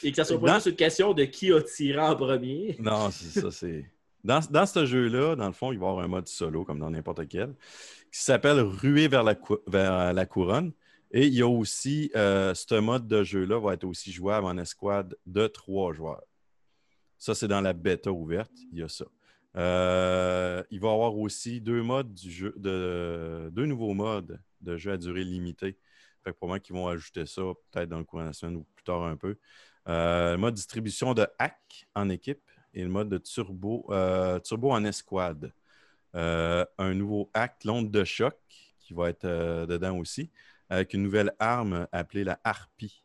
Et 0.03 0.11
que 0.11 0.17
ça 0.17 0.25
soit 0.25 0.41
pas 0.41 0.47
Dans- 0.47 0.55
juste 0.55 0.67
une 0.67 0.77
question 0.77 1.13
de 1.15 1.25
qui 1.25 1.53
a 1.53 1.61
tiré 1.63 1.99
en 1.99 2.15
premier. 2.15 2.77
Non, 2.79 3.11
c'est 3.11 3.41
ça, 3.41 3.51
c'est. 3.51 3.85
Dans, 4.23 4.41
dans 4.51 4.65
ce 4.67 4.87
jeu-là, 4.87 5.35
dans 5.37 5.47
le 5.49 5.53
fond, 5.53 5.73
il 5.73 5.79
va 5.79 5.87
y 5.87 5.89
avoir 5.91 6.05
un 6.05 6.09
mode 6.09 6.29
solo, 6.29 6.65
comme 6.65 6.79
dans 6.79 6.91
n'importe 6.91 7.27
quel, 7.29 7.55
qui 8.13 8.21
s'appelle 8.23 8.61
Ruer 8.61 9.09
vers 9.09 9.23
la, 9.25 9.35
cou- 9.35 9.59
vers 9.67 10.13
la 10.15 10.27
couronne. 10.27 10.73
Et 11.11 11.27
il 11.27 11.35
y 11.35 11.43
a 11.43 11.49
aussi, 11.49 12.11
euh, 12.17 12.55
ce 12.55 12.77
mode 12.77 13.07
de 13.07 13.23
jeu-là 13.23 13.59
va 13.61 13.75
être 13.75 13.85
aussi 13.85 14.11
jouable 14.13 14.47
en 14.47 14.57
escouade 14.59 15.17
de 15.27 15.47
trois 15.47 15.93
joueurs. 15.93 16.23
Ça, 17.19 17.35
c'est 17.35 17.49
dans 17.49 17.61
la 17.61 17.73
bêta 17.73 18.11
ouverte, 18.13 18.53
il 18.73 18.79
y 18.79 18.83
a 18.83 18.89
ça. 18.89 19.05
Euh, 19.57 20.63
il 20.71 20.81
va 20.81 20.89
y 20.89 20.93
avoir 20.93 21.17
aussi 21.17 21.61
deux 21.61 21.83
modes 21.83 22.13
du 22.15 22.31
jeu, 22.31 22.53
de, 22.57 23.51
deux 23.53 23.67
nouveaux 23.67 23.95
modes 23.95 24.41
de 24.61 24.77
jeu 24.77 24.93
à 24.93 24.97
durée 24.97 25.25
limitée. 25.25 25.77
Que 26.25 26.37
probablement 26.37 26.61
qu'ils 26.61 26.75
vont 26.75 26.89
ajouter 26.89 27.27
ça 27.27 27.43
peut-être 27.71 27.89
dans 27.89 27.99
le 27.99 28.05
courant 28.05 28.23
de 28.23 28.29
la 28.29 28.33
semaine 28.33 28.57
ou 28.57 28.67
plus 28.75 28.85
tard 28.85 29.03
un 29.05 29.17
peu. 29.17 29.37
Euh, 29.89 30.33
le 30.33 30.39
mode 30.39 30.55
distribution 30.55 31.13
de 31.13 31.27
hack 31.39 31.87
en 31.95 32.09
équipe 32.09 32.43
et 32.73 32.83
le 32.83 32.89
mode 32.89 33.09
de 33.09 33.19
turbo, 33.19 33.87
euh, 33.91 34.39
turbo 34.41 34.73
en 34.73 34.85
escouade. 34.85 35.53
Euh, 36.15 36.65
un 36.79 36.95
nouveau 36.95 37.31
hack, 37.35 37.65
l'onde 37.65 37.91
de 37.91 38.05
choc, 38.05 38.39
qui 38.79 38.95
va 38.95 39.11
être 39.11 39.27
dedans 39.67 39.99
aussi, 39.99 40.31
avec 40.69 40.95
une 40.95 41.03
nouvelle 41.03 41.33
arme 41.39 41.87
appelée 41.93 42.25
la 42.25 42.39
Harpie, 42.45 43.05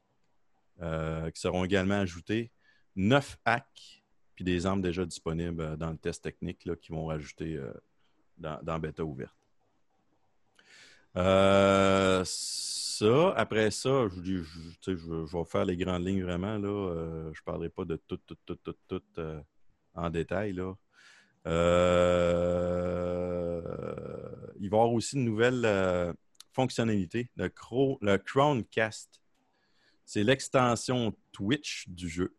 qui 0.78 1.40
seront 1.42 1.64
également 1.64 2.00
ajoutées. 2.00 2.52
Neuf 2.96 3.38
hacks, 3.46 4.04
puis 4.36 4.44
des 4.44 4.66
armes 4.66 4.82
déjà 4.82 5.06
disponibles 5.06 5.78
dans 5.78 5.92
le 5.92 5.98
test 5.98 6.24
technique 6.24 6.66
là, 6.66 6.76
qui 6.76 6.92
vont 6.92 7.06
rajouter 7.06 7.60
dans, 8.38 8.60
dans 8.62 8.80
bêta 8.80 9.04
ouverte. 9.04 9.39
Euh, 11.20 12.24
ça, 12.26 13.34
après 13.36 13.72
ça, 13.72 14.08
je, 14.24 14.38
vais 14.88 15.46
faire 15.46 15.66
les 15.66 15.76
grandes 15.76 16.06
lignes 16.06 16.24
vraiment. 16.24 16.58
Là. 16.58 16.70
Euh, 16.70 17.34
je 17.34 17.42
ne 17.42 17.44
parlerai 17.44 17.70
pas 17.70 17.84
de 17.86 17.98
tout, 17.98 18.18
tout, 18.26 18.38
tout, 18.46 18.56
tout, 18.56 18.76
tout 18.88 19.04
euh, 19.18 19.42
en 19.94 20.10
détail. 20.10 20.54
Là. 20.54 20.74
Il 24.60 24.70
va 24.70 24.78
y 24.78 24.80
avoir 24.80 24.94
aussi 24.94 25.18
une 25.18 25.26
nouvelle 25.26 26.16
fonctionnalité, 26.54 27.30
le, 27.36 27.50
Cro- 27.50 27.98
le. 28.02 28.18
C'est 30.06 30.24
l'extension 30.24 31.14
Twitch 31.32 31.88
du 31.90 32.08
jeu. 32.08 32.36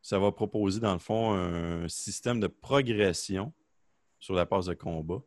Ça 0.00 0.18
va 0.18 0.32
proposer, 0.32 0.80
dans 0.80 0.92
le 0.92 0.98
fond, 0.98 1.32
un 1.32 1.88
système 1.88 2.40
de 2.40 2.48
progression 2.48 3.52
sur 4.22 4.34
la 4.34 4.46
passe 4.46 4.66
de 4.66 4.74
combat 4.74 5.20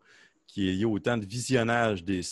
qui 0.48 0.70
est 0.70 0.74
lié 0.74 0.86
au 0.86 0.98
temps 1.00 1.18
de 1.18 1.26
visionnage 1.26 2.04
du 2.04 2.24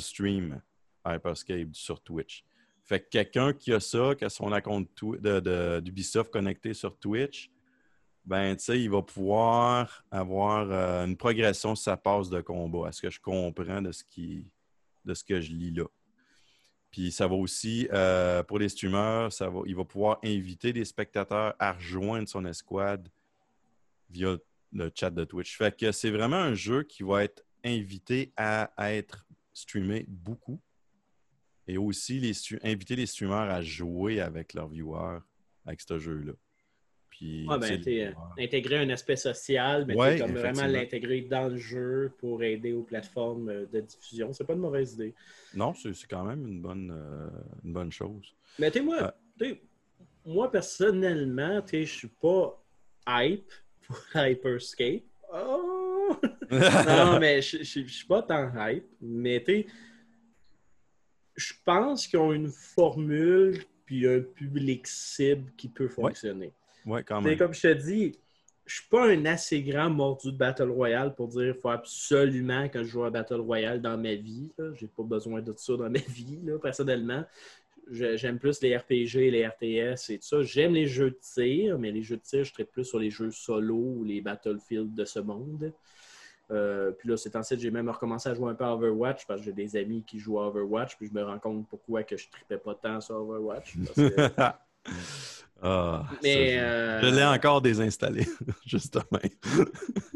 stream 0.00 0.60
Hyperscape 1.04 1.68
sur 1.74 2.00
Twitch. 2.00 2.44
Fait 2.82 3.00
que 3.00 3.08
quelqu'un 3.10 3.52
qui 3.52 3.72
a 3.72 3.80
ça, 3.80 4.14
qui 4.16 4.24
a 4.24 4.30
son 4.30 4.50
compte 4.60 4.88
d'Ubisoft 5.82 6.32
connecté 6.32 6.72
sur 6.72 6.96
Twitch, 6.98 7.50
ben, 8.24 8.56
tu 8.56 8.64
sais, 8.64 8.80
il 8.80 8.88
va 8.88 9.02
pouvoir 9.02 10.04
avoir 10.10 10.70
euh, 10.70 11.04
une 11.04 11.16
progression 11.16 11.74
sur 11.74 11.84
sa 11.84 11.96
passe 11.96 12.30
de 12.30 12.40
combat, 12.40 12.88
à 12.88 12.92
ce 12.92 13.02
que 13.02 13.10
je 13.10 13.20
comprends 13.20 13.82
de 13.82 13.90
ce, 13.90 14.04
qui, 14.04 14.46
de 15.04 15.12
ce 15.12 15.24
que 15.24 15.40
je 15.40 15.52
lis 15.52 15.72
là. 15.72 15.84
Puis 16.92 17.10
ça 17.10 17.26
va 17.26 17.34
aussi, 17.34 17.88
euh, 17.92 18.44
pour 18.44 18.60
les 18.60 18.68
streamers, 18.68 19.32
ça 19.32 19.48
va, 19.48 19.62
il 19.66 19.74
va 19.74 19.84
pouvoir 19.84 20.20
inviter 20.24 20.72
des 20.72 20.84
spectateurs 20.84 21.54
à 21.58 21.72
rejoindre 21.72 22.28
son 22.28 22.44
escouade 22.44 23.08
via 24.08 24.36
le 24.72 24.90
chat 24.94 25.10
de 25.10 25.24
Twitch. 25.24 25.56
Fait 25.56 25.76
que 25.76 25.92
c'est 25.92 26.10
vraiment 26.10 26.36
un 26.36 26.54
jeu 26.54 26.82
qui 26.82 27.02
va 27.02 27.24
être 27.24 27.44
invité 27.64 28.32
à, 28.36 28.70
être 28.78 29.26
streamé 29.52 30.04
beaucoup. 30.08 30.60
Et 31.68 31.78
aussi 31.78 32.18
les 32.18 32.32
inviter 32.64 32.96
les 32.96 33.06
streamers 33.06 33.50
à 33.50 33.62
jouer 33.62 34.20
avec 34.20 34.52
leurs 34.52 34.68
viewers 34.68 35.20
avec 35.64 35.80
ce 35.80 35.98
jeu-là. 35.98 36.32
Puis, 37.08 37.46
Ah, 37.48 37.58
ben, 37.58 37.80
euh, 37.86 38.12
intégrer 38.38 38.78
un 38.78 38.88
aspect 38.90 39.16
social, 39.16 39.84
mais 39.86 39.94
Ouais, 39.94 40.18
comme 40.18 40.32
vraiment 40.32 40.66
l'intégrer 40.66 41.20
dans 41.20 41.48
le 41.48 41.58
jeu 41.58 42.12
pour 42.18 42.42
aider 42.42 42.72
aux 42.72 42.82
plateformes 42.82 43.48
euh, 43.48 43.66
de 43.66 43.80
diffusion. 43.80 44.32
C'est 44.32 44.44
pas 44.44 44.54
une 44.54 44.60
mauvaise 44.60 44.94
idée. 44.94 45.14
Non, 45.54 45.74
c'est 45.74 45.92
quand 46.08 46.24
même 46.24 46.46
une 46.46 46.60
bonne, 46.60 46.90
euh, 46.90 47.28
une 47.64 47.72
bonne 47.74 47.92
chose. 47.92 48.34
Mais 48.58 48.72
moi, 48.82 49.14
moi 50.24 50.50
personnellement, 50.50 51.62
je 51.70 51.84
suis 51.84 52.08
pas 52.08 52.60
hype 53.06 53.52
pour 53.92 54.02
Hyperscape. 54.14 55.04
Oh! 55.32 56.16
non, 56.50 57.18
mais 57.20 57.40
je 57.40 57.62
suis 57.64 58.06
pas 58.06 58.22
tant 58.22 58.50
hype. 58.56 58.86
Mais 59.00 59.42
tu 59.42 59.52
sais, 59.52 59.66
je 61.36 61.52
pense 61.64 62.06
qu'ils 62.06 62.18
ont 62.18 62.32
une 62.32 62.50
formule 62.50 63.64
puis 63.86 64.06
un 64.06 64.20
public 64.20 64.86
cible 64.86 65.50
qui 65.56 65.68
peut 65.68 65.88
fonctionner. 65.88 66.52
Ouais, 66.84 67.02
quand 67.02 67.20
même. 67.20 67.36
comme 67.38 67.54
je 67.54 67.60
te 67.60 67.72
dis, 67.72 68.18
je 68.66 68.76
suis 68.76 68.88
pas 68.88 69.08
un 69.08 69.24
assez 69.26 69.62
grand 69.62 69.90
mordu 69.90 70.32
de 70.32 70.36
Battle 70.36 70.70
Royale 70.70 71.14
pour 71.14 71.28
dire 71.28 71.52
qu'il 71.52 71.60
faut 71.60 71.70
absolument 71.70 72.68
que 72.68 72.82
je 72.82 72.88
joue 72.88 73.04
à 73.04 73.10
Battle 73.10 73.40
Royale 73.40 73.80
dans 73.80 73.98
ma 73.98 74.14
vie. 74.14 74.50
J'ai 74.74 74.86
pas 74.86 75.02
besoin 75.02 75.40
de 75.40 75.52
ça 75.56 75.76
dans 75.76 75.90
ma 75.90 75.98
vie, 76.08 76.40
là, 76.44 76.58
personnellement. 76.58 77.24
J'aime 77.92 78.38
plus 78.38 78.62
les 78.62 78.74
RPG, 78.74 79.30
les 79.30 79.46
RTS 79.46 80.10
et 80.10 80.18
tout 80.18 80.26
ça. 80.26 80.42
J'aime 80.42 80.72
les 80.72 80.86
jeux 80.86 81.10
de 81.10 81.18
tir, 81.20 81.78
mais 81.78 81.90
les 81.90 82.02
jeux 82.02 82.16
de 82.16 82.22
tir, 82.22 82.42
je 82.42 82.50
serais 82.50 82.64
plus 82.64 82.84
sur 82.84 82.98
les 82.98 83.10
jeux 83.10 83.30
solo 83.30 83.76
ou 83.76 84.04
les 84.04 84.22
Battlefield 84.22 84.94
de 84.94 85.04
ce 85.04 85.18
monde. 85.18 85.72
Euh, 86.50 86.90
puis 86.92 87.08
là, 87.08 87.16
c'est 87.16 87.36
ensuite, 87.36 87.60
j'ai 87.60 87.70
même 87.70 87.88
recommencé 87.88 88.28
à 88.28 88.34
jouer 88.34 88.50
un 88.50 88.54
peu 88.54 88.64
à 88.64 88.74
Overwatch 88.74 89.26
parce 89.26 89.40
que 89.40 89.46
j'ai 89.46 89.52
des 89.52 89.76
amis 89.76 90.04
qui 90.04 90.18
jouent 90.18 90.40
à 90.40 90.48
Overwatch, 90.48 90.96
puis 90.96 91.06
je 91.06 91.12
me 91.12 91.22
rends 91.22 91.38
compte 91.38 91.68
pourquoi 91.68 92.02
que 92.02 92.16
je 92.16 92.28
tripais 92.30 92.58
pas 92.58 92.74
tant 92.74 93.00
sur 93.00 93.16
Overwatch. 93.16 93.76
Parce 93.84 94.10
que 94.10 94.90
Ah, 95.64 96.04
Mais, 96.24 96.32
ça, 96.34 96.40
je- 96.40 96.58
euh, 96.58 97.00
je 97.02 97.14
l'ai 97.14 97.24
encore 97.24 97.62
désinstallé, 97.62 98.26
justement. 98.66 99.20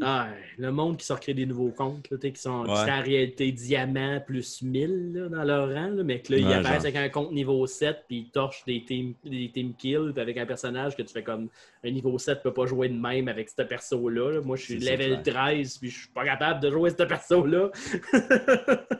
Ah, 0.01 0.27
le 0.57 0.71
monde 0.73 0.97
qui 0.97 1.05
sort 1.05 1.21
créer 1.21 1.35
des 1.35 1.45
nouveaux 1.45 1.71
comptes, 1.71 2.09
là, 2.11 2.17
qui 2.17 2.35
sont 2.35 2.63
Ouais. 2.65 2.91
en 2.91 3.01
réalité 3.01 3.49
diamant 3.53 4.19
plus 4.19 4.61
1000 4.61 5.13
là, 5.13 5.29
dans 5.29 5.43
leur 5.45 5.69
rang, 5.73 5.87
là, 5.89 6.03
mais 6.03 6.21
que 6.21 6.33
là, 6.33 6.39
ils 6.39 6.45
Ouais, 6.47 6.53
apparaissent 6.55 6.83
genre. 6.83 6.87
avec 6.87 6.95
un 6.97 7.07
compte 7.09 7.31
niveau 7.31 7.65
7 7.65 8.03
puis 8.09 8.17
ils 8.17 8.29
torchent 8.29 8.65
des 8.65 8.83
team, 8.83 9.13
des 9.23 9.49
team 9.53 9.73
kills 9.75 10.11
avec 10.17 10.35
un 10.37 10.45
personnage 10.45 10.97
que 10.97 11.01
tu 11.01 11.13
fais 11.13 11.23
comme 11.23 11.47
un 11.83 11.91
niveau 11.91 12.17
7 12.19 12.43
peut 12.43 12.53
pas 12.53 12.65
jouer 12.65 12.89
de 12.89 12.99
même 12.99 13.29
avec 13.29 13.47
ce 13.49 13.61
perso-là. 13.61 14.31
là. 14.33 14.41
Moi, 14.41 14.57
je 14.57 14.63
suis 14.63 14.79
level 14.79 15.21
clair. 15.23 15.33
13 15.55 15.77
puis 15.77 15.89
je 15.89 15.97
suis 15.99 16.09
pas 16.09 16.25
capable 16.25 16.59
de 16.59 16.69
jouer 16.71 16.89
ce 16.89 17.03
perso-là. 17.03 17.69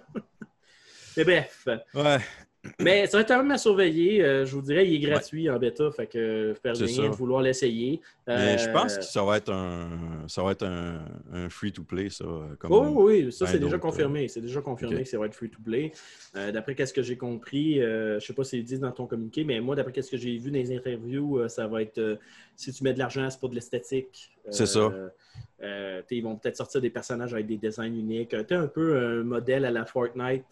mais 1.18 1.24
bref. 1.24 1.68
Ouais, 1.94 2.18
Mais 2.80 3.08
ça 3.08 3.18
va 3.18 3.22
être 3.22 3.28
quand 3.28 3.38
même 3.38 3.52
à 3.52 3.58
surveiller. 3.58 4.24
Euh, 4.24 4.46
je 4.46 4.56
vous 4.56 4.62
dirais, 4.62 4.88
il 4.88 4.96
est 4.96 5.00
gratuit 5.08 5.50
en 5.50 5.58
bêta, 5.58 5.90
fait 5.92 6.08
que 6.08 6.54
C'est 6.64 6.86
rien 6.86 7.10
de 7.10 7.16
vouloir 7.16 7.42
l'essayer. 7.42 8.02
je 8.28 8.32
Euh, 8.34 8.74
pense 8.74 8.98
que 8.98 9.04
ça 9.04 9.24
va 9.24 9.38
être 9.38 9.52
un, 9.52 9.90
ça 10.28 10.44
va 10.44 10.52
être 10.52 10.64
un, 10.66 11.00
un 11.34 11.50
free-to-play, 11.50 12.10
ça. 12.10 12.26
Comme 12.60 12.72
Oui, 12.72 13.24
oui, 13.26 13.32
ça 13.32 13.46
c'est 13.48 13.60
déjà 13.60 13.72
d'autres, 13.72 13.80
confirmé. 13.82 14.28
C'est 14.28 14.42
déjà 14.42 14.62
confirmé 14.62 15.04
que 15.04 15.10
ça 15.10 15.18
va 15.18 15.26
être 15.28 15.36
free 15.36 15.50
to 15.50 15.60
play. 15.64 15.92
Euh, 16.36 16.52
d'après 16.52 16.86
ce 16.86 16.94
que 16.94 17.02
j'ai 17.02 17.18
compris, 17.18 17.82
euh, 17.82 18.20
je 18.20 18.26
sais 18.26 18.34
pas 18.34 18.44
si 18.44 18.58
ils 18.60 18.64
disent 18.64 18.80
dans 18.80 18.92
ton 18.92 19.08
communiqué, 19.08 19.44
mais 19.44 19.60
moi, 19.60 19.76
d'après 19.76 20.02
ce 20.02 20.12
que 20.12 20.18
j'ai 20.18 20.38
vu 20.38 20.52
dans 20.52 20.58
les 20.58 20.76
interviews, 20.76 21.40
euh, 21.40 21.48
ça 21.48 21.68
va 21.68 21.82
être 21.82 21.98
euh, 21.98 22.16
si 22.56 22.74
tu 22.74 22.84
mets 22.84 22.94
de 22.94 23.00
l'argent, 23.00 23.30
c'est 23.30 23.40
pour 23.40 23.50
de 23.50 23.56
l'esthétique. 23.56 24.32
C'est 24.50 24.66
ça. 24.66 24.80
Euh, 24.80 25.10
euh, 25.64 26.02
ils 26.12 26.24
vont 26.24 26.36
peut-être 26.36 26.58
sortir 26.58 26.82
des 26.82 26.90
personnages 26.90 27.34
avec 27.34 27.48
des 27.48 27.58
designs 27.58 27.94
uniques. 27.94 28.36
Tu 28.48 28.54
un 28.54 28.68
peu 28.68 28.98
un 28.98 29.24
modèle 29.24 29.66
à 29.66 29.72
la 29.72 29.86
Fortnite. 29.86 30.44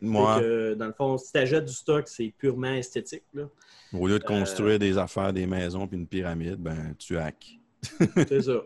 Que, 0.00 0.74
dans 0.74 0.86
le 0.86 0.92
fond, 0.92 1.18
si 1.18 1.32
tu 1.32 1.38
achètes 1.38 1.64
du 1.64 1.72
stock, 1.72 2.06
c'est 2.08 2.32
purement 2.38 2.72
esthétique. 2.74 3.24
là. 3.34 3.48
au 3.92 4.06
lieu 4.06 4.18
de 4.18 4.24
euh, 4.24 4.26
construire 4.26 4.78
des 4.78 4.96
affaires, 4.98 5.32
des 5.32 5.46
maisons 5.46 5.86
puis 5.86 5.96
une 5.96 6.06
pyramide, 6.06 6.56
ben 6.56 6.94
tu 6.98 7.16
hack. 7.18 7.58
C'est 8.28 8.42
ça. 8.42 8.62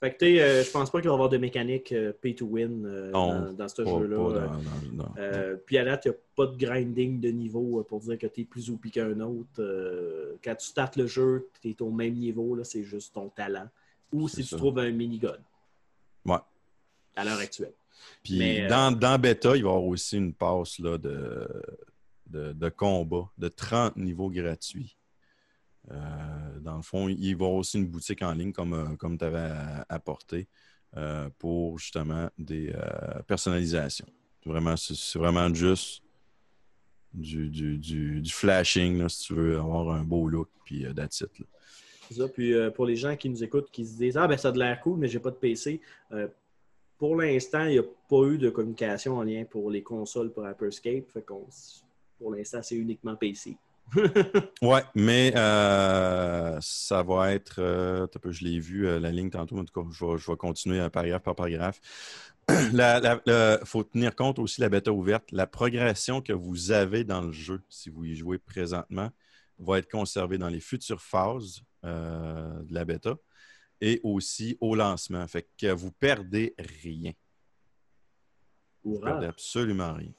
Fait 0.00 0.16
que, 0.16 0.24
euh, 0.24 0.64
je 0.64 0.70
pense 0.70 0.90
pas 0.90 1.00
qu'il 1.00 1.08
va 1.10 1.12
y 1.12 1.14
avoir 1.14 1.28
de 1.28 1.36
mécanique 1.36 1.92
euh, 1.92 2.12
pay 2.22 2.34
to 2.34 2.46
win 2.46 2.86
euh, 2.86 3.10
Non, 3.10 3.34
dans, 3.34 3.52
dans 3.52 3.68
ce 3.68 3.84
jeu-là. 3.84 5.58
puis 5.66 5.76
à 5.76 5.84
date, 5.84 6.06
il 6.06 6.08
n'y 6.08 6.14
a 6.14 6.18
pas 6.34 6.46
de 6.46 6.56
grinding 6.56 7.20
de 7.20 7.28
niveau 7.28 7.84
pour 7.86 8.00
dire 8.00 8.16
que 8.16 8.26
tu 8.26 8.40
es 8.40 8.44
plus 8.44 8.70
OP 8.70 8.90
qu'un 8.90 9.20
autre. 9.20 10.38
Quand 10.42 10.54
tu 10.54 10.66
startes 10.66 10.96
le 10.96 11.06
jeu, 11.06 11.48
tu 11.60 11.68
es 11.70 11.82
au 11.82 11.90
même 11.90 12.14
niveau, 12.14 12.58
c'est 12.64 12.82
juste 12.82 13.12
ton 13.14 13.28
talent. 13.28 13.68
Ou 14.12 14.26
si 14.26 14.42
tu 14.42 14.56
trouves 14.56 14.78
un 14.78 14.90
mini-god 14.90 15.40
Ouais. 16.24 16.38
à 17.16 17.24
l'heure 17.24 17.38
actuelle. 17.38 17.72
Puis 18.22 18.38
Mais, 18.38 18.62
euh, 18.64 18.68
dans, 18.68 18.92
dans 18.96 19.18
Beta, 19.18 19.56
il 19.56 19.62
va 19.62 19.68
y 19.68 19.70
avoir 19.72 19.84
aussi 19.84 20.16
une 20.16 20.34
passe 20.34 20.78
là, 20.78 20.98
de, 20.98 21.48
de, 22.26 22.52
de 22.52 22.68
combat 22.68 23.30
de 23.38 23.48
30 23.48 23.96
niveaux 23.96 24.30
gratuits. 24.30 24.96
Euh, 25.90 26.58
dans 26.60 26.76
le 26.76 26.82
fond, 26.82 27.08
il 27.08 27.16
va 27.16 27.26
y 27.26 27.32
avoir 27.32 27.52
aussi 27.52 27.78
une 27.78 27.86
boutique 27.86 28.22
en 28.22 28.32
ligne 28.32 28.52
comme, 28.52 28.74
euh, 28.74 28.96
comme 28.96 29.18
tu 29.18 29.24
avais 29.24 29.50
apporté 29.88 30.46
euh, 30.96 31.28
pour 31.38 31.78
justement 31.78 32.28
des 32.38 32.72
euh, 32.74 33.22
personnalisations. 33.26 34.06
Vraiment, 34.44 34.76
c'est 34.76 35.18
vraiment 35.18 35.52
juste 35.52 36.02
du, 37.12 37.48
du, 37.48 37.76
du- 37.78 38.20
du 38.20 38.30
flashing, 38.32 38.98
là, 38.98 39.08
si 39.08 39.24
tu 39.26 39.34
veux 39.34 39.56
avoir 39.58 39.90
un 39.90 40.04
beau 40.04 40.28
look, 40.28 40.48
puis 40.64 40.84
that's 40.94 41.20
it, 41.22 41.38
là. 41.40 41.46
C'est 42.08 42.14
ça. 42.16 42.28
Puis 42.28 42.52
euh, 42.54 42.70
pour 42.70 42.86
les 42.86 42.96
gens 42.96 43.16
qui 43.16 43.28
nous 43.30 43.42
écoutent, 43.44 43.70
qui 43.70 43.86
se 43.86 43.96
disent 43.96 44.16
Ah, 44.16 44.26
ben 44.26 44.36
ça 44.36 44.48
a 44.48 44.52
de 44.52 44.58
l'air 44.58 44.80
cool, 44.80 44.98
mais 44.98 45.06
j'ai 45.08 45.20
pas 45.20 45.30
de 45.30 45.36
PC. 45.36 45.80
euh, 46.12 46.26
pour 47.00 47.16
l'instant, 47.16 47.64
il 47.64 47.70
n'y 47.70 47.78
a 47.78 47.82
pas 47.82 48.24
eu 48.26 48.36
de 48.36 48.50
communication 48.50 49.16
en 49.16 49.22
lien 49.22 49.44
pour 49.48 49.70
les 49.70 49.82
consoles 49.82 50.30
pour 50.32 50.44
qu'on- 51.24 51.46
pour 52.18 52.30
l'instant, 52.30 52.60
c'est 52.62 52.76
uniquement 52.76 53.16
PC. 53.16 53.56
Ouais, 54.62 54.84
mais 54.94 55.32
euh, 55.34 56.58
ça 56.60 57.02
va 57.02 57.32
être. 57.32 57.58
euh, 57.58 58.06
je 58.28 58.44
l'ai 58.44 58.60
vu, 58.60 58.86
euh, 58.86 59.00
la 59.00 59.10
ligne 59.10 59.30
tantôt. 59.30 59.58
En 59.58 59.64
tout 59.64 59.72
cas, 59.82 59.88
je 59.90 60.30
vais, 60.30 60.36
continuer 60.36 60.86
paragraphe 60.90 61.22
par 61.22 61.34
paragraphe. 61.34 61.80
Il 62.50 63.58
faut 63.64 63.82
tenir 63.82 64.14
compte 64.14 64.38
aussi 64.38 64.60
de 64.60 64.66
la 64.66 64.68
bêta 64.68 64.92
ouverte. 64.92 65.32
La 65.32 65.46
progression 65.46 66.20
que 66.20 66.34
vous 66.34 66.70
avez 66.70 67.02
dans 67.04 67.22
le 67.22 67.32
jeu, 67.32 67.62
si 67.70 67.88
vous 67.88 68.04
y 68.04 68.14
jouez 68.14 68.36
présentement, 68.36 69.08
va 69.58 69.78
être 69.78 69.90
conservée 69.90 70.36
dans 70.36 70.50
les 70.50 70.60
futures 70.60 71.00
phases 71.00 71.62
de 71.82 72.74
la 72.74 72.84
bêta 72.84 73.16
et 73.80 74.00
aussi 74.02 74.56
au 74.60 74.74
lancement. 74.74 75.26
Fait 75.28 75.48
que 75.58 75.70
vous 75.72 75.90
perdez 75.92 76.54
rien. 76.82 77.12
Vous 78.84 78.94
Hourra. 78.96 79.10
perdez 79.12 79.26
absolument 79.26 79.94
rien. 79.94 80.12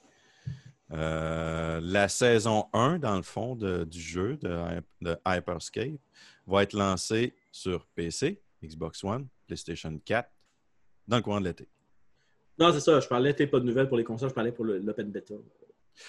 Euh, 0.92 1.80
la 1.82 2.08
saison 2.08 2.66
1, 2.72 2.98
dans 2.98 3.16
le 3.16 3.22
fond, 3.22 3.56
de- 3.56 3.84
du 3.84 4.00
jeu 4.00 4.36
de, 4.36 4.48
Hy- 4.48 4.82
de 5.00 5.16
Hyperscape 5.26 5.98
va 6.46 6.62
être 6.64 6.74
lancée 6.74 7.34
sur 7.50 7.86
PC, 7.94 8.42
Xbox 8.62 9.02
One, 9.02 9.26
PlayStation 9.46 9.98
4, 10.04 10.30
dans 11.08 11.16
le 11.16 11.22
courant 11.22 11.40
de 11.40 11.46
l'été. 11.46 11.68
Non, 12.58 12.72
c'est 12.72 12.80
ça. 12.80 13.00
Je 13.00 13.08
parlais, 13.08 13.32
t'es 13.32 13.46
pas 13.46 13.58
de 13.58 13.64
nouvelles 13.64 13.88
pour 13.88 13.96
les 13.96 14.04
consoles, 14.04 14.28
je 14.28 14.34
parlais 14.34 14.52
pour 14.52 14.64
l'open 14.66 15.10
beta. 15.10 15.34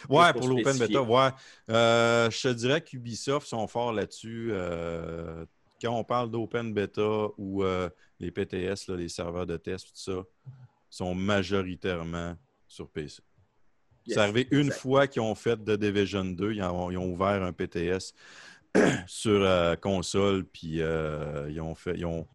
Ouais, 0.09 0.31
pour 0.33 0.41
pour 0.41 0.49
l'Open. 0.49 0.77
Beta, 0.77 1.01
ouais. 1.01 1.29
Euh, 1.69 2.29
je 2.29 2.41
te 2.49 2.53
dirais 2.53 2.81
qu'Ubisoft 2.81 3.47
sont 3.47 3.67
forts 3.67 3.91
là-dessus. 3.93 4.49
Euh, 4.51 5.45
quand 5.83 5.97
on 5.97 6.03
parle 6.03 6.31
d'Open 6.31 6.73
Beta 6.73 7.27
ou 7.37 7.63
euh, 7.63 7.89
les 8.19 8.31
PTS, 8.31 8.87
là, 8.87 8.95
les 8.95 9.09
serveurs 9.09 9.45
de 9.45 9.57
test, 9.57 9.87
tout 9.87 9.93
ça, 9.95 10.23
sont 10.89 11.13
majoritairement 11.13 12.35
sur 12.67 12.89
PC. 12.89 13.21
Yes, 14.05 14.15
C'est 14.15 14.21
arrivé 14.21 14.47
une 14.51 14.67
exact. 14.67 14.79
fois 14.79 15.07
qu'ils 15.07 15.21
ont 15.21 15.35
fait 15.35 15.57
The 15.57 15.71
Division 15.71 16.23
2, 16.23 16.53
ils 16.53 16.63
ont, 16.63 16.89
ils 16.89 16.97
ont 16.97 17.11
ouvert 17.11 17.43
un 17.43 17.51
PTS 17.51 18.13
sur 19.07 19.41
euh, 19.43 19.75
console, 19.75 20.45
puis 20.45 20.81
euh, 20.81 21.49
ils 21.49 21.59
ont 21.59 21.75
fait. 21.75 21.95
Ils 21.97 22.05
ont... 22.05 22.25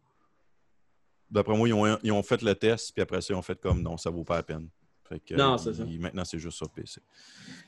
D'après 1.31 1.57
moi, 1.57 1.69
ils 1.69 1.75
ont, 1.75 1.99
ils 2.03 2.13
ont 2.13 2.23
fait 2.23 2.43
le 2.43 2.55
test, 2.55 2.93
puis 2.93 3.03
après 3.03 3.21
ça, 3.23 3.33
ils 3.33 3.37
ont 3.37 3.43
fait 3.43 3.59
comme 3.59 3.83
non, 3.83 3.97
ça 3.97 4.11
vaut 4.11 4.25
pas 4.25 4.37
la 4.37 4.43
peine. 4.43 4.69
Fait 5.09 5.21
que, 5.21 5.35
Non, 5.35 5.57
c'est 5.57 5.73
ça. 5.73 5.85
Maintenant, 5.85 6.25
c'est 6.25 6.39
juste 6.39 6.59
sur 6.59 6.69
PC. 6.69 7.01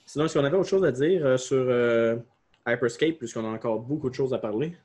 Sinon, 0.05 0.27
est-ce 0.27 0.39
qu'on 0.39 0.45
avait 0.45 0.57
autre 0.57 0.69
chose 0.69 0.85
à 0.85 0.93
dire 0.93 1.39
sur 1.39 1.57
euh, 1.59 2.17
Hyperscape, 2.67 3.19
puisqu'on 3.19 3.45
a 3.45 3.49
encore 3.49 3.81
beaucoup 3.81 4.11
de 4.11 4.15
choses 4.15 4.35
à 4.35 4.39
parler? 4.39 4.77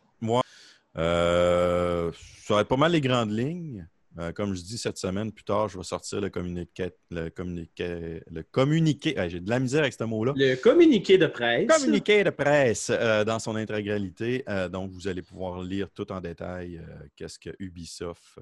Euh, 0.98 2.12
ça 2.44 2.56
va 2.56 2.62
être 2.62 2.68
pas 2.68 2.78
mal 2.78 2.92
les 2.92 3.02
grandes 3.02 3.32
lignes. 3.32 3.88
Euh, 4.18 4.32
comme 4.32 4.56
je 4.56 4.62
dis 4.62 4.78
cette 4.78 4.98
semaine, 4.98 5.30
plus 5.30 5.44
tard, 5.44 5.68
je 5.68 5.78
vais 5.78 5.84
sortir 5.84 6.22
le 6.22 6.30
communiqué. 6.30 6.92
Le 7.12 7.30
communiqué. 7.30 8.22
Le 8.32 8.44
communiqué. 8.44 9.14
J'ai 9.28 9.42
de 9.42 9.50
la 9.50 9.60
misère 9.60 9.82
avec 9.82 9.94
ce 9.94 10.06
mot-là. 10.06 10.34
Le 10.38 10.56
communiqué 10.56 11.18
de 11.18 11.28
presse. 11.28 11.68
Communiqué 11.68 12.24
de 12.24 12.30
presse 12.30 12.90
euh, 12.92 13.26
dans 13.26 13.40
son 13.40 13.58
intégralité. 13.58 14.46
Donc, 14.72 14.92
vous 14.92 15.08
allez 15.10 15.22
pouvoir 15.22 15.62
lire 15.62 15.90
tout 15.94 16.10
en 16.14 16.22
détail 16.22 16.82
qu'est-ce 17.18 17.38
que 17.38 17.50
Ubisoft 17.60 18.40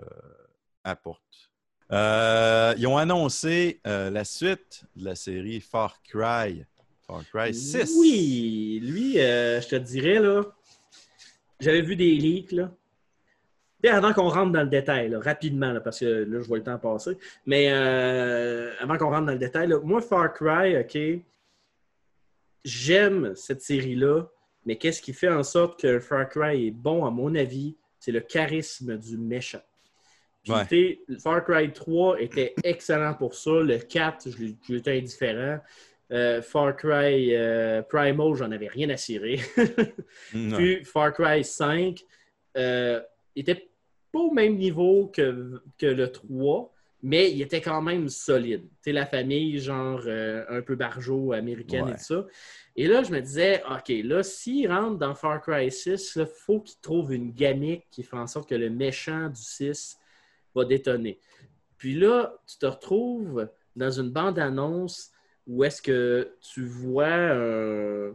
apporte. 0.84 1.50
Ils 1.90 2.86
ont 2.86 2.98
annoncé 2.98 3.82
la 3.84 4.26
suite 4.26 4.84
de 4.96 5.06
la 5.06 5.16
série 5.16 5.60
Far 5.60 6.04
Cry. 6.04 6.66
Far 7.08 7.24
Cry 7.34 7.52
6. 7.52 7.96
Oui, 7.98 8.80
lui, 8.84 9.14
je 9.14 9.68
te 9.68 9.76
dirais, 9.76 10.20
là, 10.20 10.44
j'avais 11.64 11.82
vu 11.82 11.96
des 11.96 12.16
leaks, 12.16 12.52
là. 12.52 12.72
Et 13.86 13.90
avant 13.90 14.14
qu'on 14.14 14.30
rentre 14.30 14.54
dans 14.54 14.64
le 14.64 14.70
détail, 14.70 15.10
là, 15.10 15.20
rapidement, 15.20 15.74
là, 15.74 15.82
parce 15.82 16.00
que 16.00 16.06
là, 16.06 16.40
je 16.40 16.48
vois 16.48 16.58
le 16.58 16.64
temps 16.64 16.78
passer, 16.78 17.18
mais 17.46 17.68
euh, 17.70 18.72
avant 18.80 18.98
qu'on 18.98 19.10
rentre 19.10 19.26
dans 19.26 19.34
le 19.34 19.40
détail, 19.40 19.68
là, 19.68 19.80
moi, 19.84 20.02
Far 20.02 20.34
Cry, 20.34 20.78
OK, 20.78 20.98
j'aime 22.64 23.34
cette 23.36 23.62
série-là, 23.62 24.24
mais 24.66 24.78
qu'est-ce 24.78 25.02
qui 25.02 25.12
fait 25.12 25.28
en 25.28 25.44
sorte 25.44 25.82
que 25.82 26.00
Far 26.00 26.30
Cry 26.30 26.68
est 26.68 26.72
bon, 26.72 27.06
à 27.06 27.12
mon 27.12 27.36
avis, 27.36 27.76
c'est 28.00 28.14
le 28.14 28.22
charisme 28.22 28.98
du 28.98 29.18
méchant. 29.18 29.62
Puis, 30.44 30.52
Ouais. 31.08 31.18
Far 31.20 31.44
Cry 31.46 31.72
3 31.72 32.22
était 32.22 32.54
excellent 32.64 33.14
pour 33.14 33.34
ça. 33.34 33.52
Le 33.52 33.78
4, 33.78 34.30
je 34.30 34.90
indifférent. 34.90 35.60
Euh, 36.12 36.42
Far 36.42 36.76
Cry 36.76 37.36
euh, 37.36 37.82
Primal, 37.82 38.36
j'en 38.36 38.52
avais 38.52 38.68
rien 38.68 38.90
à 38.90 38.98
cirer. 38.98 39.40
Puis 40.32 40.84
Far 40.84 41.14
Cry 41.14 41.44
5 41.44 42.00
euh, 42.58 43.02
était 43.36 43.70
pas 44.12 44.20
au 44.20 44.32
même 44.32 44.58
niveau 44.58 45.08
que, 45.08 45.62
que 45.78 45.88
le 45.88 46.12
3, 46.12 46.72
mais 47.02 47.32
il 47.32 47.42
était 47.42 47.62
quand 47.62 47.82
même 47.82 48.10
solide. 48.10 48.64
Tu 48.84 48.92
la 48.92 49.06
famille, 49.06 49.60
genre 49.60 50.02
euh, 50.06 50.46
un 50.50 50.62
peu 50.62 50.76
barjo 50.76 51.34
américaine 51.34 51.86
Ouais. 51.86 51.92
et 51.92 51.96
tout 51.96 52.04
ça. 52.04 52.28
Et 52.76 52.88
là, 52.88 53.04
je 53.04 53.12
me 53.12 53.20
disais, 53.20 53.64
OK, 53.70 53.92
là, 54.04 54.24
s'il 54.24 54.72
rentre 54.72 54.98
dans 54.98 55.16
Far 55.16 55.42
Cry 55.42 55.72
6, 55.72 56.14
il 56.16 56.26
faut 56.26 56.60
qu'il 56.62 56.80
trouve 56.80 57.14
une 57.14 57.32
gamique 57.32 57.86
qui 57.92 58.04
fait 58.04 58.18
en 58.18 58.28
sorte 58.28 58.48
que 58.50 58.56
le 58.56 58.70
méchant 58.70 59.30
du 59.30 59.42
6 59.42 59.98
va 60.54 60.66
détonner. 60.66 61.20
Puis 61.78 61.96
là, 61.96 62.36
tu 62.48 62.58
te 62.58 62.66
retrouves 62.66 63.50
dans 63.76 63.92
une 63.92 64.12
bande-annonce 64.12 65.12
où 65.48 65.64
est-ce 65.64 65.82
que 65.82 66.36
tu 66.42 66.66
vois 66.66 67.08
un, 67.14 68.12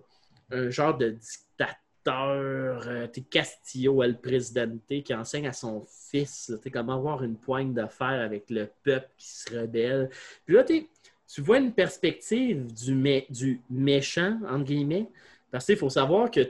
un 0.51 0.71
genre 0.71 0.97
de 0.97 1.11
dictateur, 1.11 2.83
euh, 2.87 3.07
t'es 3.09 3.21
Castillo 3.23 4.03
El 4.03 4.19
Presidente, 4.21 4.81
qui 5.05 5.15
enseigne 5.15 5.47
à 5.49 5.53
son 5.53 5.85
fils 6.11 6.49
là, 6.51 6.57
comment 6.73 6.95
avoir 6.95 7.23
une 7.23 7.37
poigne 7.37 7.73
d'affaires 7.75 8.21
avec 8.23 8.49
le 8.51 8.69
peuple 8.83 9.09
qui 9.19 9.29
se 9.29 9.55
rebelle? 9.59 10.11
Puis 10.47 10.55
là, 10.55 10.65
tu 10.65 11.41
vois 11.43 11.59
une 11.59 11.73
perspective 11.73 12.73
du, 12.73 12.95
mé- 12.95 13.27
du 13.31 13.61
méchant, 13.71 14.39
entre 14.49 14.65
guillemets, 14.65 15.09
Parce 15.51 15.67
qu'il 15.67 15.77
faut 15.77 15.89
savoir 15.91 16.31
que 16.31 16.41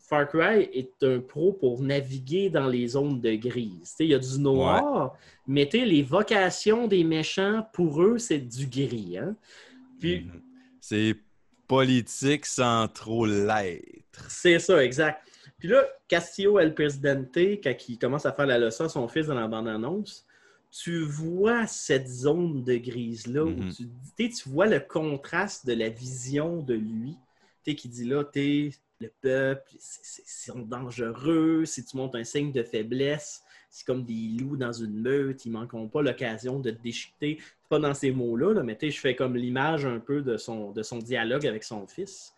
Far 0.00 0.28
Cry 0.28 0.68
est 0.72 1.02
un 1.02 1.20
pro 1.20 1.52
pour 1.52 1.80
naviguer 1.82 2.48
dans 2.50 2.66
les 2.66 2.88
zones 2.88 3.20
de 3.20 3.34
grise. 3.34 3.94
Il 4.00 4.06
y 4.08 4.14
a 4.14 4.18
du 4.18 4.38
noir, 4.40 5.14
mais 5.46 5.68
les 5.72 6.02
vocations 6.02 6.86
des 6.88 7.04
méchants, 7.04 7.66
pour 7.72 8.02
eux, 8.02 8.18
c'est 8.18 8.38
du 8.38 8.66
gris. 8.66 9.18
hein. 9.18 9.36
Puis, 9.98 10.20
Mhm. 10.20 10.42
C'est 10.80 11.16
politique 11.66 12.46
sans 12.46 12.88
trop 12.88 13.26
l'être. 13.26 14.30
C'est 14.30 14.58
ça, 14.58 14.82
exact. 14.82 15.20
Puis 15.58 15.68
là, 15.68 15.84
Castillo 16.06 16.58
El 16.58 16.72
Presidente, 16.74 17.36
quand 17.36 17.74
il 17.88 17.98
commence 17.98 18.24
à 18.24 18.32
faire 18.32 18.46
la 18.46 18.58
leçon 18.58 18.84
à 18.84 18.88
son 18.88 19.06
fils 19.08 19.26
dans 19.26 19.34
la 19.34 19.48
bande-annonce, 19.48 20.24
tu 20.70 21.00
vois 21.04 21.66
cette 21.66 22.06
zone 22.08 22.62
de 22.64 22.76
grise-là 22.76 23.44
où 23.44 23.50
Mhm. 23.50 23.72
tu, 24.16 24.30
tu 24.30 24.48
vois 24.48 24.66
le 24.66 24.80
contraste 24.80 25.66
de 25.66 25.72
la 25.74 25.88
vision 25.88 26.62
de 26.62 26.74
lui. 26.74 27.16
Qui 27.64 27.88
dit 27.88 28.04
là, 28.04 28.24
tu 28.24 28.72
le 28.98 29.12
peuple, 29.20 29.70
c'est- 29.78 30.00
c'est- 30.02 30.22
ils 30.22 30.50
sont 30.52 30.60
dangereux. 30.60 31.66
Si 31.66 31.84
tu 31.84 31.98
montres 31.98 32.16
un 32.16 32.24
signe 32.24 32.50
de 32.50 32.62
faiblesse, 32.62 33.42
c'est 33.70 33.86
comme 33.86 34.04
des 34.04 34.36
loups 34.38 34.56
dans 34.56 34.72
une 34.72 35.00
meute. 35.00 35.44
Ils 35.44 35.50
manqueront 35.50 35.88
pas 35.88 36.02
l'occasion 36.02 36.58
de 36.58 36.70
te 36.70 36.82
déchiqueter. 36.82 37.38
C'est 37.40 37.68
pas 37.68 37.78
dans 37.78 37.94
ces 37.94 38.10
mots-là, 38.10 38.54
là, 38.54 38.62
mais 38.62 38.78
je 38.80 38.98
fais 38.98 39.14
comme 39.14 39.36
l'image 39.36 39.84
un 39.84 39.98
peu 39.98 40.22
de 40.22 40.36
son, 40.36 40.72
de 40.72 40.82
son 40.82 40.98
dialogue 40.98 41.46
avec 41.46 41.64
son 41.64 41.86
fils 41.86 42.34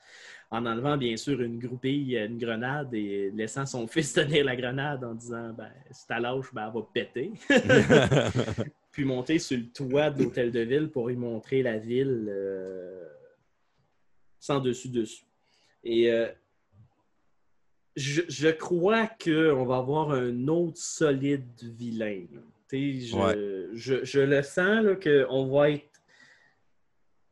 en 0.50 0.66
enlevant 0.66 0.96
bien 0.96 1.16
sûr 1.16 1.40
une 1.40 1.58
groupille, 1.58 2.16
une 2.16 2.38
grenade 2.38 2.92
et 2.92 3.30
laissant 3.30 3.66
son 3.66 3.86
fils 3.88 4.12
tenir 4.12 4.44
la 4.44 4.56
grenade 4.56 5.04
en 5.04 5.14
disant 5.14 5.52
ben, 5.52 5.70
si 5.90 6.06
t'as 6.06 6.18
lâche, 6.18 6.52
ben, 6.52 6.66
elle 6.66 6.80
va 6.80 6.88
péter. 6.92 7.32
Puis 8.92 9.04
monter 9.04 9.38
sur 9.38 9.56
le 9.56 9.68
toit 9.68 10.10
de 10.10 10.24
l'hôtel 10.24 10.50
de 10.50 10.60
ville 10.60 10.88
pour 10.88 11.10
y 11.10 11.16
montrer 11.16 11.62
la 11.62 11.78
ville 11.78 12.26
euh, 12.28 13.08
sans 14.40 14.58
dessus-dessous. 14.58 15.24
Et 15.84 16.10
euh, 16.10 16.28
je, 18.00 18.22
je 18.28 18.48
crois 18.48 19.06
qu'on 19.22 19.64
va 19.64 19.76
avoir 19.76 20.10
un 20.12 20.48
autre 20.48 20.78
solide 20.78 21.46
vilain. 21.62 22.24
Je, 22.72 23.16
Ouais. 23.16 23.68
je, 23.74 24.04
je 24.04 24.20
le 24.20 24.42
sens 24.42 24.86
qu'on 25.02 25.46
va 25.48 25.70
être 25.70 25.90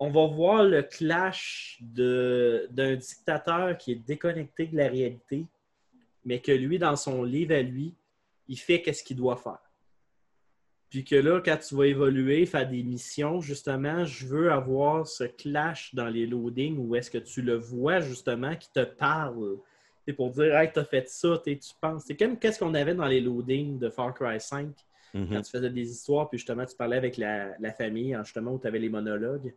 on 0.00 0.10
va 0.10 0.26
voir 0.26 0.64
le 0.64 0.82
clash 0.82 1.78
d'un 1.80 2.94
dictateur 2.96 3.76
qui 3.76 3.92
est 3.92 3.96
déconnecté 4.06 4.66
de 4.66 4.76
la 4.76 4.88
réalité, 4.88 5.46
mais 6.24 6.40
que 6.40 6.52
lui, 6.52 6.78
dans 6.78 6.94
son 6.94 7.24
livre 7.24 7.54
à 7.54 7.62
lui, 7.62 7.94
il 8.46 8.58
fait 8.58 8.80
qu'est-ce 8.80 9.02
qu'il 9.02 9.16
doit 9.16 9.36
faire. 9.36 9.58
Puis 10.88 11.04
que 11.04 11.16
là, 11.16 11.40
quand 11.44 11.56
tu 11.58 11.74
vas 11.74 11.86
évoluer, 11.86 12.46
faire 12.46 12.68
des 12.68 12.82
missions, 12.82 13.40
justement, 13.40 14.04
je 14.04 14.26
veux 14.26 14.52
avoir 14.52 15.06
ce 15.06 15.24
clash 15.24 15.94
dans 15.94 16.08
les 16.08 16.26
loadings 16.26 16.78
où 16.78 16.94
est-ce 16.94 17.10
que 17.10 17.18
tu 17.18 17.42
le 17.42 17.56
vois, 17.56 18.00
justement, 18.00 18.54
qui 18.56 18.70
te 18.72 18.84
parle. 18.84 19.58
C'est 20.08 20.14
pour 20.14 20.30
dire, 20.30 20.56
hey, 20.56 20.70
t'as 20.72 20.84
fait 20.84 21.06
ça, 21.06 21.38
tu 21.44 21.58
penses. 21.82 22.04
C'est 22.06 22.16
comme 22.16 22.38
qu'est-ce 22.38 22.58
qu'on 22.60 22.72
avait 22.72 22.94
dans 22.94 23.04
les 23.04 23.20
loadings 23.20 23.78
de 23.78 23.90
Far 23.90 24.14
Cry 24.14 24.40
5 24.40 24.68
quand 25.12 25.18
Mhm. 25.18 25.42
tu 25.42 25.50
faisais 25.50 25.68
des 25.68 25.90
histoires, 25.90 26.30
puis 26.30 26.38
justement, 26.38 26.64
tu 26.64 26.74
parlais 26.74 26.96
avec 26.96 27.18
la, 27.18 27.50
la 27.60 27.72
famille, 27.74 28.14
hein, 28.14 28.24
justement, 28.24 28.52
où 28.52 28.58
tu 28.58 28.66
avais 28.66 28.78
les 28.78 28.88
monologues. 28.88 29.52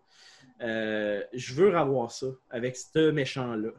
Euh, 0.62 1.24
je 1.32 1.54
veux 1.54 1.74
avoir 1.78 2.12
ça 2.12 2.28
avec 2.50 2.76
ce 2.76 3.12
méchant-là. 3.12 3.70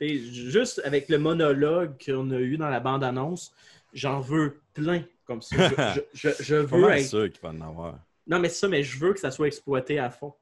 Juste 0.00 0.80
avec 0.84 1.08
le 1.08 1.18
monologue 1.18 1.92
qu'on 2.04 2.28
a 2.32 2.38
eu 2.40 2.56
dans 2.56 2.68
la 2.68 2.80
bande-annonce, 2.80 3.52
j'en 3.92 4.18
veux 4.18 4.60
plein 4.74 5.04
comme 5.24 5.40
ça. 5.40 5.56
Je, 5.68 5.74
je- 5.94 6.00
je- 6.32 6.42
je 6.42 6.56
Pas 6.56 6.76
veux 6.78 6.90
être 6.90 7.06
sûr 7.06 7.30
qu'il 7.30 7.40
va 7.42 7.50
en 7.50 7.60
avoir. 7.60 8.00
non, 8.26 8.40
mais 8.40 8.48
c'est 8.48 8.58
ça, 8.58 8.68
mais 8.68 8.82
je 8.82 8.98
veux 8.98 9.12
que 9.14 9.20
ça 9.20 9.30
soit 9.30 9.46
exploité 9.46 10.00
à 10.00 10.10
fond. 10.10 10.34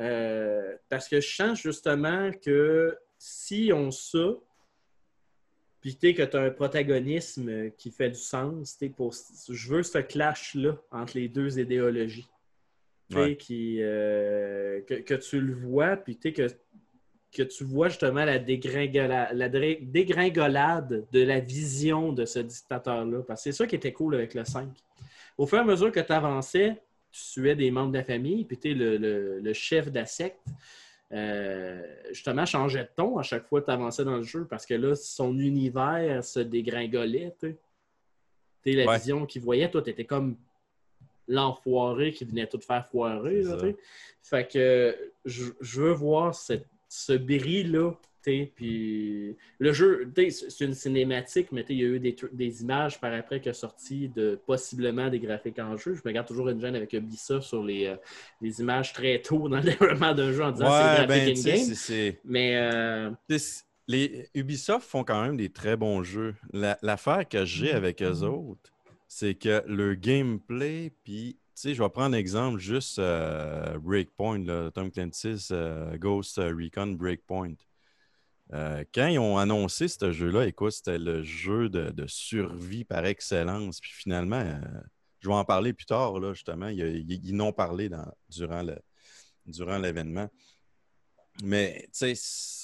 Euh, 0.00 0.74
parce 0.88 1.06
que 1.08 1.20
je 1.20 1.32
sens 1.32 1.60
justement 1.60 2.32
que 2.44 2.96
si 3.18 3.70
on 3.72 3.92
ça, 3.92 4.34
puis 5.82 5.96
tu 5.96 6.08
sais, 6.08 6.14
que 6.14 6.22
tu 6.22 6.36
as 6.36 6.40
un 6.40 6.50
protagonisme 6.50 7.70
qui 7.76 7.90
fait 7.90 8.08
du 8.08 8.18
sens, 8.18 8.78
pour, 8.96 9.12
je 9.50 9.68
veux 9.68 9.82
ce 9.82 9.98
clash-là 9.98 10.78
entre 10.90 11.18
les 11.18 11.28
deux 11.28 11.58
idéologies. 11.58 12.28
Ouais. 13.12 13.36
Qui, 13.36 13.78
euh, 13.82 14.80
que, 14.82 14.94
que 14.94 15.14
tu 15.14 15.38
le 15.38 15.52
vois, 15.52 15.98
puis 15.98 16.16
que, 16.16 16.30
que 17.30 17.42
tu 17.42 17.64
vois 17.64 17.88
justement 17.88 18.24
la, 18.24 18.38
dégringolade 18.38 21.06
de 21.12 21.22
la 21.22 21.40
vision 21.40 22.12
de 22.12 22.24
ce 22.24 22.38
dictateur-là. 22.38 23.22
Parce 23.26 23.44
que 23.44 23.50
c'est 23.50 23.56
ça 23.56 23.66
qui 23.66 23.76
était 23.76 23.92
cool 23.92 24.14
avec 24.14 24.34
le 24.34 24.44
5 24.44 24.68
au 25.38 25.46
fur 25.46 25.58
et 25.58 25.62
à 25.62 25.64
mesure 25.64 25.90
que 25.90 26.00
tu 26.00 26.12
avançais, 26.12 26.82
tu 27.10 27.20
suais 27.20 27.56
des 27.56 27.70
membres 27.70 27.92
de 27.92 27.98
la 27.98 28.04
famille, 28.04 28.44
puis 28.44 28.58
tu 28.58 28.70
es 28.70 28.74
le, 28.74 28.96
le- 28.96 29.40
le 29.40 29.52
chef 29.52 29.90
de 29.90 29.98
la 29.98 30.06
secte. 30.06 30.40
Euh, 31.12 31.82
justement, 32.10 32.46
changeait 32.46 32.84
de 32.84 32.88
ton 32.96 33.18
à 33.18 33.22
chaque 33.22 33.46
fois 33.46 33.60
que 33.60 33.66
tu 33.66 33.72
avançais 33.72 34.04
dans 34.04 34.16
le 34.16 34.22
jeu 34.22 34.46
parce 34.48 34.64
que 34.66 34.74
là, 34.74 34.94
son 34.94 35.38
univers 35.38 36.24
se 36.24 36.40
dégringolait. 36.40 37.34
tu 37.40 37.56
la 38.72 38.86
Ouais. 38.86 38.96
vision 38.98 39.26
qu'il 39.26 39.42
voyait, 39.42 39.70
toi, 39.70 39.82
tu 39.82 39.90
étais 39.90 40.04
comme 40.04 40.36
l'enfoiré 41.28 42.12
qui 42.12 42.24
venait 42.24 42.46
tout 42.46 42.60
faire 42.60 42.86
foirer. 42.88 43.42
Là. 43.42 43.56
Fait 44.22 44.48
que 44.50 44.96
je, 45.24 45.46
je 45.60 45.80
veux 45.80 45.92
voir 45.92 46.34
cette- 46.34 46.66
ce 46.88 47.12
bris-là. 47.12 47.92
Puis 48.22 49.36
le 49.58 49.72
jeu, 49.72 50.10
c'est 50.30 50.64
une 50.64 50.74
cinématique, 50.74 51.48
mais 51.52 51.64
il 51.68 51.76
y 51.76 51.84
a 51.84 51.88
eu 51.88 51.98
des, 52.00 52.62
images 52.62 53.00
par 53.00 53.12
après 53.12 53.40
qui 53.40 53.52
sont 53.52 53.60
sorties 53.60 54.08
de 54.08 54.38
possiblement 54.46 55.08
des 55.08 55.18
graphiques 55.18 55.58
en 55.58 55.76
jeu. 55.76 55.94
Je 55.94 56.00
me 56.04 56.12
garde 56.12 56.26
toujours 56.26 56.48
une 56.48 56.60
gêne 56.60 56.76
avec 56.76 56.92
Ubisoft 56.92 57.46
sur 57.46 57.62
les, 57.62 57.86
euh, 57.86 57.96
les 58.40 58.60
images 58.60 58.92
très 58.92 59.20
tôt 59.20 59.48
dans 59.48 59.56
le 59.56 59.62
développement 59.70 60.14
d'un 60.14 60.32
jeu 60.32 60.44
en 60.44 60.52
disant 60.52 60.66
Ouais, 60.66 60.78
c'est 61.00 61.06
ben, 61.06 61.06
graphique 61.06 61.34
tu 61.36 61.42
sais, 61.42 61.50
in-game. 61.50 61.64
c'est- 61.64 61.74
c'est. 61.74 62.20
Mais 62.24 62.56
euh, 62.56 63.10
Les 63.88 64.28
Ubisoft 64.34 64.88
font 64.88 65.02
quand 65.04 65.22
même 65.22 65.36
des 65.36 65.50
très 65.50 65.76
bons 65.76 66.02
jeux. 66.02 66.34
La- 66.52 66.78
L'affaire 66.82 67.28
que 67.28 67.44
j'ai 67.44 67.72
avec 67.72 68.02
eux 68.02 68.22
autres, 68.22 68.70
c'est 69.08 69.34
que 69.34 69.62
le 69.66 69.94
gameplay, 69.94 70.92
puis, 71.04 71.36
tu 71.36 71.50
sais, 71.54 71.74
je 71.74 71.82
vais 71.82 71.88
prendre 71.90 72.14
exemple 72.16 72.58
juste 72.58 72.98
euh, 72.98 73.76
Breakpoint, 73.78 74.38
là, 74.44 74.70
Tom 74.70 74.90
Clancy's 74.90 75.48
euh, 75.52 75.96
Ghost 75.98 76.38
Recon 76.38 76.92
Breakpoint. 76.92 77.54
Euh, 78.52 78.84
quand 78.94 79.06
ils 79.06 79.18
ont 79.18 79.38
annoncé 79.38 79.88
ce 79.88 80.12
jeu-là, 80.12 80.46
écoute, 80.46 80.72
c'était 80.72 80.98
le 80.98 81.22
jeu 81.22 81.68
de, 81.68 82.06
survie 82.06 82.84
par 82.84 83.06
excellence. 83.06 83.80
Puis 83.80 83.92
finalement, 83.92 84.40
euh, 84.40 84.60
je 85.20 85.28
vais 85.28 85.34
en 85.34 85.44
parler 85.44 85.72
plus 85.72 85.86
tard, 85.86 86.20
justement. 86.34 86.68
Ils, 86.68 87.06
ils, 87.08 87.34
n'ont 87.34 87.52
parlé 87.52 87.88
durant 88.28 89.78
l'événement. 89.78 90.28
Mais, 91.42 91.88
tu 91.92 92.14
sais, 92.14 92.62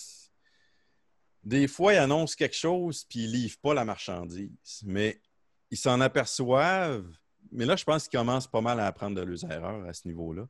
des 1.43 1.69
fois, 1.69 1.95
ils 1.95 1.99
annoncent 1.99 2.35
quelque 2.37 2.57
chose 2.57 3.05
puis 3.05 3.21
ils 3.21 3.33
livrent 3.33 3.59
pas 3.61 3.73
la 3.73 3.85
marchandise. 3.85 4.83
Mais 4.85 5.23
ils 5.71 5.79
s'en 5.79 6.01
aperçoivent. 6.01 7.11
Mais 7.51 7.65
là, 7.65 7.77
je 7.77 7.85
pense 7.85 8.09
qu'ils 8.09 8.19
commencent 8.19 8.51
pas 8.51 8.61
mal 8.61 8.79
à 8.81 8.87
apprendre 8.87 9.17
de 9.17 9.23
leurs 9.23 9.51
erreurs 9.51 9.87
à 9.87 9.93
ce 9.95 10.07
niveau-là. 10.07 10.47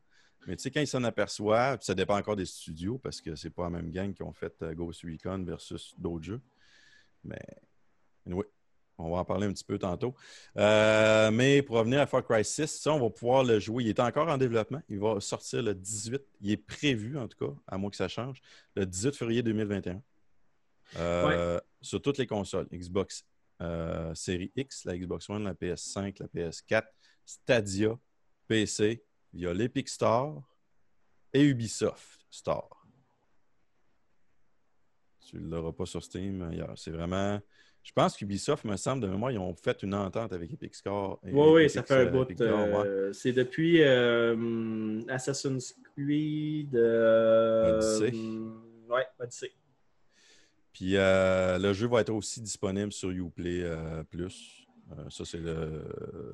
Mais 0.49 0.57
tu 0.57 0.62
sais, 0.62 0.70
quand 0.70 0.80
ils 0.80 0.86
s'en 0.86 1.05
aperçoivent, 1.05 1.78
ça 1.82 1.94
dépend 1.94 2.16
encore 2.16 2.34
des 2.34 2.46
studios 2.46 2.96
parce 2.96 3.20
que 3.20 3.36
c'est 3.36 3.51
pas 3.51 3.64
la 3.64 3.70
même 3.70 3.90
gang 3.90 4.14
qui 4.14 4.22
ont 4.22 4.32
fait 4.32 4.55
euh, 4.62 4.74
Ghost 4.74 5.03
Recon 5.03 5.44
versus 5.44 5.94
d'autres 5.99 6.24
jeux. 6.24 6.40
Mais 7.22 7.38
oui, 8.24 8.44
on 8.96 9.11
va 9.11 9.18
en 9.18 9.24
parler 9.26 9.46
un 9.46 9.53
petit 9.53 9.62
peu 9.62 9.78
tantôt. 9.78 10.14
Euh, 10.57 11.30
mais 11.30 11.61
pour 11.61 11.76
revenir 11.76 12.01
à 12.01 12.07
Far 12.07 12.24
Cry 12.24 12.42
6, 12.42 12.66
ça, 12.66 12.94
on 12.94 12.99
va 12.99 13.11
pouvoir 13.11 13.44
le 13.44 13.61
jouer. 13.61 13.84
Il 13.84 13.90
est 13.90 14.01
encore 14.01 14.26
en 14.28 14.38
développement. 14.38 14.80
Il 14.88 14.99
va 14.99 15.20
sortir 15.20 15.62
le 15.62 15.74
18. 15.74 16.22
Il 16.40 16.51
est 16.51 16.57
prévu, 16.57 17.18
en 17.18 17.28
tout 17.28 17.46
cas, 17.46 17.55
à 17.66 17.76
moins 17.76 17.90
que 17.90 17.96
ça 17.96 18.09
change, 18.09 18.40
le 18.74 18.86
18 18.86 19.16
février 19.16 19.42
2021. 19.42 20.01
Euh, 20.96 21.61
Sur 21.82 22.01
toutes 22.01 22.16
les 22.16 22.26
consoles. 22.26 22.68
Xbox 22.72 23.26
euh, 23.61 24.14
Série 24.14 24.51
X, 24.57 24.86
la 24.86 24.96
Xbox 24.96 25.28
One, 25.28 25.44
la 25.44 25.53
PS5, 25.53 26.16
la 26.20 26.26
PS4, 26.26 26.84
Stadia, 27.26 27.99
PC, 28.46 29.05
via 29.33 29.53
l'Epic 29.53 29.89
Store 29.89 30.43
et 31.33 31.43
Ubisoft 31.45 32.20
Store. 32.31 32.87
Tu 35.29 35.37
ne 35.37 35.51
l'auras 35.51 35.72
pas 35.72 35.87
sur 35.87 36.03
Steam 36.03 36.43
ailleurs. 36.43 36.72
C'est 36.76 36.91
vraiment. 36.91 37.41
Je 37.83 37.93
pense 37.93 38.16
qu'Ubisoft, 38.16 38.64
me 38.64 38.76
semble, 38.76 39.03
de 39.03 39.07
mémoire, 39.09 39.31
ils 39.31 39.39
ont 39.39 39.55
fait 39.55 39.83
une 39.83 39.95
entente 39.95 40.33
avec 40.33 40.53
Epic 40.53 40.74
Store. 40.74 41.20
et- 41.26 41.33
oui, 41.33 41.49
oui, 41.53 41.70
ça 41.70 41.83
fait 41.83 41.95
un 41.95 42.07
euh, 42.07 42.11
bout. 42.11 42.29
Ouais. 42.29 42.47
euh, 42.47 43.12
C'est 43.12 43.33
depuis 43.33 43.83
euh, 43.83 45.01
Assassin's 45.09 45.74
Creed. 45.95 46.74
Euh, 46.74 47.79
Odyssey. 47.79 48.18
ouais, 48.89 49.07
Odyssey. 49.18 49.53
Puis 50.72 50.93
le 50.95 51.72
jeu 51.72 51.89
va 51.89 52.01
être 52.03 52.11
aussi 52.12 52.41
disponible 52.41 52.93
sur 52.93 53.11
Uplay 53.11 53.64
Plus. 54.11 54.66
Ça, 55.11 55.24
c'est 55.24 55.39
le 55.39 55.85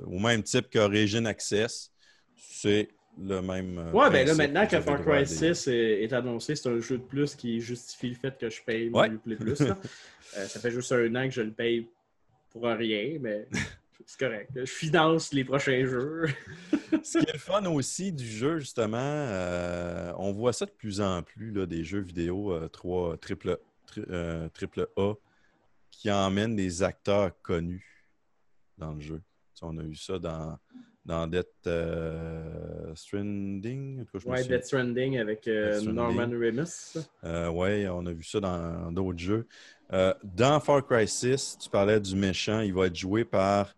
au 0.06 0.18
même 0.18 0.42
type 0.42 0.70
qu'Origin 0.70 1.24
Access. 1.24 1.92
C'est 2.36 2.88
le 3.18 3.40
même. 3.40 3.78
euh, 3.78 3.92
Ouais, 3.92 4.10
ben 4.10 4.26
là, 4.26 4.34
maintenant 4.34 4.66
que 4.66 4.80
Far 4.80 5.00
Cry 5.02 5.20
des- 5.20 5.26
6 5.26 5.68
est, 5.68 6.02
est 6.02 6.12
annoncé, 6.12 6.56
c'est 6.56 6.68
un 6.68 6.80
jeu 6.80 6.98
de 6.98 7.02
plus 7.04 7.34
qui 7.34 7.60
justifie 7.60 8.08
le 8.10 8.14
fait 8.16 8.36
que 8.38 8.50
je 8.50 8.62
paye 8.62 8.90
mon 8.90 9.00
Ouais. 9.00 9.10
Plus. 9.38 9.60
là. 9.60 9.76
Euh, 10.36 10.46
ça 10.48 10.58
fait 10.58 10.72
juste 10.72 10.90
un 10.90 11.14
an 11.14 11.28
que 11.28 11.34
je 11.34 11.42
le 11.42 11.52
paye 11.52 11.86
pour 12.50 12.64
rien, 12.64 13.18
mais 13.20 13.46
c'est 14.04 14.18
correct. 14.18 14.50
Je 14.56 14.64
finance 14.64 15.32
les 15.32 15.44
prochains 15.44 15.84
jeux. 15.84 16.24
Ce 17.04 17.18
qui 17.18 17.24
est 17.28 17.32
le 17.34 17.38
fun 17.38 17.64
aussi 17.66 18.10
du 18.10 18.26
jeu, 18.26 18.58
justement, 18.58 18.96
euh, 18.98 20.12
on 20.16 20.32
voit 20.32 20.52
ça 20.52 20.66
de 20.66 20.72
plus 20.72 21.00
en 21.00 21.22
plus, 21.22 21.52
là, 21.52 21.66
des 21.66 21.84
jeux 21.84 22.00
vidéo 22.00 22.52
euh, 22.52 22.66
3, 22.68 23.16
triple, 23.18 23.58
tri- 23.86 24.02
euh, 24.10 24.48
triple 24.48 24.88
A 24.96 25.12
qui 25.92 26.10
emmène 26.10 26.56
des 26.56 26.82
acteurs 26.82 27.30
connus 27.42 28.08
dans 28.76 28.92
le 28.94 29.00
jeu. 29.00 29.18
Tu 29.54 29.60
sais, 29.60 29.66
on 29.66 29.78
a 29.78 29.84
eu 29.84 29.94
ça 29.94 30.18
dans, 30.18 30.58
dans 31.04 31.26
Death 31.26 31.48
euh, 31.66 32.94
Stranding. 32.94 34.00
en 34.00 34.04
tout 34.04 34.12
cas, 34.12 34.18
je 34.20 34.26
me 34.26 34.32
Ouais, 34.32 34.42
souviens. 34.42 34.56
Death 34.56 34.64
Stranding 34.66 35.18
avec 35.18 35.46
euh, 35.48 35.72
Death 35.72 35.80
Stranding. 35.82 35.94
Norman 35.94 36.30
Remus. 36.38 36.98
Euh, 37.24 37.48
ouais, 37.50 37.86
on 37.88 38.06
a 38.06 38.12
vu 38.12 38.22
ça 38.24 38.40
dans 38.40 38.90
d'autres 38.92 39.18
jeux. 39.18 39.46
Dans 40.24 40.58
Far 40.60 40.84
Cry 40.86 41.06
6, 41.06 41.58
tu 41.60 41.68
parlais 41.70 42.00
du 42.00 42.16
méchant. 42.16 42.60
Il 42.60 42.72
va 42.74 42.86
être 42.86 42.96
joué 42.96 43.24
par 43.24 43.74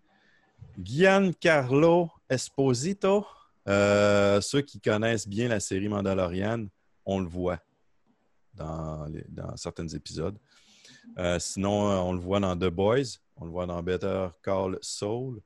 Giancarlo 0.83 2.11
Esposito. 2.31 3.27
Ceux 3.66 4.61
qui 4.62 4.81
connaissent 4.81 5.29
bien 5.29 5.49
la 5.49 5.61
série 5.61 5.89
Mandalorian, 5.89 6.66
on 7.05 7.20
le 7.20 7.27
voit 7.29 7.59
dans, 8.55 9.05
les- 9.07 9.27
dans 9.29 9.57
certains 9.57 9.89
épisodes. 9.89 10.39
Sinon, 11.39 11.70
on 12.09 12.12
le 12.12 12.20
voit 12.20 12.41
dans 12.41 12.57
The 12.57 12.70
Boys, 12.70 13.18
on 13.37 13.45
le 13.45 13.51
voit 13.51 13.66
dans 13.66 13.83
Better 13.83 14.29
Call 14.43 14.79
Saul 14.81 15.41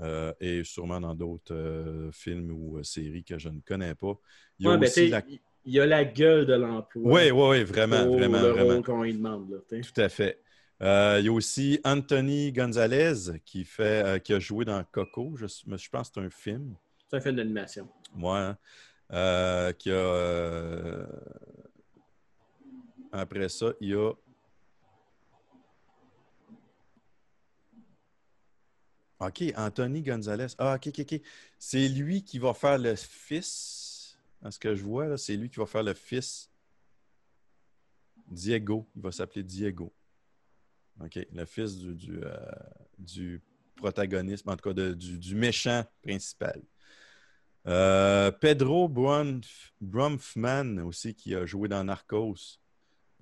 euh, 0.00 0.32
et 0.40 0.62
sûrement 0.64 1.00
dans 1.00 1.14
d'autres 1.14 1.54
euh, 1.54 2.10
films 2.12 2.50
ou 2.52 2.78
euh, 2.78 2.82
séries 2.82 3.24
que 3.24 3.38
je 3.38 3.48
ne 3.48 3.60
connais 3.60 3.94
pas. 3.94 4.18
Il 4.58 4.66
y 4.66 4.68
a 4.68 4.72
Ouais, 4.72 4.78
ben, 4.78 4.86
aussi 4.86 5.08
la... 5.08 5.22
il 5.64 5.72
y 5.72 5.80
a 5.80 5.86
la 5.86 6.04
gueule 6.04 6.46
de 6.46 6.54
l'emploi. 6.54 7.02
Oui, 7.04 7.30
oui, 7.30 7.48
oui, 7.50 7.64
vraiment, 7.64 8.04
pour 8.04 8.18
vraiment, 8.18 8.40
le 8.40 8.48
vraiment. 8.48 8.74
rôle 8.74 8.84
qu'on 8.84 9.02
lui 9.02 9.14
demande. 9.14 9.50
Là. 9.50 9.80
Tout 9.82 10.00
à 10.00 10.08
fait. 10.08 10.40
Il 10.80 11.24
y 11.24 11.28
a 11.28 11.32
aussi 11.32 11.80
Anthony 11.84 12.52
Gonzalez 12.52 13.40
qui, 13.44 13.64
fait, 13.64 14.22
qui 14.22 14.32
a 14.34 14.38
joué 14.38 14.64
dans 14.64 14.82
Coco. 14.84 15.34
Je, 15.36 15.46
je 15.46 15.88
pense 15.90 16.08
que 16.10 16.14
c'est 16.14 16.26
un 16.26 16.30
film. 16.30 16.74
C'est 17.10 17.16
un 17.16 17.20
film 17.20 17.36
d'animation. 17.36 17.88
Moi, 18.14 18.56
hein. 19.10 19.72
Qui 19.78 19.90
a. 19.90 21.06
Après 23.10 23.48
ça, 23.48 23.72
il 23.80 23.88
y 23.88 23.94
a. 23.94 24.12
OK, 29.20 29.44
Anthony 29.56 30.02
Gonzalez. 30.02 30.54
Ah, 30.58 30.76
OK, 30.76 30.88
OK, 30.88 31.00
OK. 31.00 31.20
C'est 31.58 31.88
lui 31.88 32.22
qui 32.22 32.38
va 32.38 32.54
faire 32.54 32.78
le 32.78 32.94
fils. 32.94 34.18
À 34.42 34.50
ce 34.52 34.58
que 34.58 34.74
je 34.74 34.84
vois, 34.84 35.16
c'est 35.18 35.36
lui 35.36 35.50
qui 35.50 35.58
va 35.58 35.66
faire 35.66 35.82
le 35.82 35.94
fils. 35.94 36.50
Diego. 38.28 38.86
Il 38.94 39.02
va 39.02 39.10
s'appeler 39.10 39.42
Diego. 39.42 39.92
OK, 41.00 41.26
le 41.32 41.44
fils 41.44 41.76
du, 41.76 41.94
du, 41.94 42.20
euh, 42.24 43.38
en 43.82 44.56
tout 44.56 44.74
cas 44.74 44.92
du, 44.94 45.34
méchant 45.34 45.84
principal. 46.02 46.60
Euh, 47.66 48.30
Pedro 48.30 48.88
Brumfman 49.80 50.78
aussi, 50.80 51.14
qui 51.14 51.34
a 51.34 51.44
joué 51.46 51.68
dans 51.68 51.84
Narcos, 51.84 52.58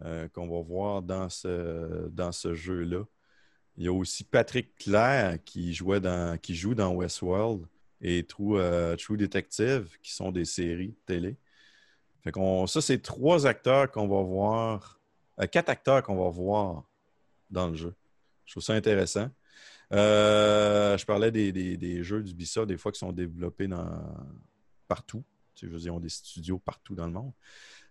euh, 0.02 0.28
qu'on 0.28 0.48
va 0.48 0.62
voir 0.62 1.02
dans 1.02 1.28
ce, 1.28 2.08
dans 2.08 2.32
ce 2.32 2.54
jeu-là. 2.54 3.04
Il 3.76 3.84
y 3.84 3.88
a 3.88 3.92
aussi 3.92 4.24
Patrick 4.24 4.74
Clare 4.76 5.36
qui, 5.44 5.74
jouait 5.74 6.00
dans, 6.00 6.38
qui 6.38 6.54
joue 6.54 6.74
dans 6.74 6.92
Westworld 6.94 7.66
et 8.00 8.24
True, 8.24 8.58
euh, 8.58 8.96
True 8.96 9.16
Detective, 9.16 9.98
qui 10.02 10.14
sont 10.14 10.32
des 10.32 10.44
séries 10.44 10.94
télé. 11.06 11.36
Ça, 12.66 12.80
c'est 12.80 13.00
trois 13.02 13.46
acteurs 13.46 13.90
qu'on 13.90 14.08
va 14.08 14.20
voir, 14.22 14.98
euh, 15.40 15.46
quatre 15.46 15.68
acteurs 15.68 16.02
qu'on 16.02 16.16
va 16.16 16.28
voir 16.28 16.82
dans 17.50 17.68
le 17.68 17.76
jeu. 17.76 17.94
Je 18.44 18.54
trouve 18.54 18.62
ça 18.64 18.72
intéressant. 18.72 19.30
Euh, 19.92 20.98
je 20.98 21.06
parlais 21.06 21.30
des, 21.30 21.52
des- 21.52 22.02
jeux 22.02 22.22
d'Ubisoft, 22.22 22.66
des 22.68 22.76
fois, 22.76 22.90
qui 22.90 22.98
sont 22.98 23.12
développés 23.12 23.68
dans, 23.68 24.02
partout. 24.88 25.22
Tu 25.54 25.68
je 25.68 25.72
veux 25.72 25.78
dire, 25.78 25.92
ils 25.92 25.96
ont 25.96 26.00
des 26.00 26.08
studios 26.08 26.58
partout 26.58 26.96
dans 26.96 27.06
le 27.06 27.12
monde. 27.12 27.32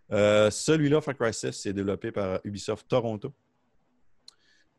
Celui-là, 0.10 1.00
Far 1.00 1.16
Cry 1.16 1.34
6, 1.34 1.52
c'est 1.54 1.74
développé 1.74 2.12
par 2.12 2.42
Ubisoft 2.44 2.88
Toronto. 2.90 3.34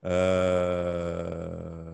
Euh, 0.04 1.86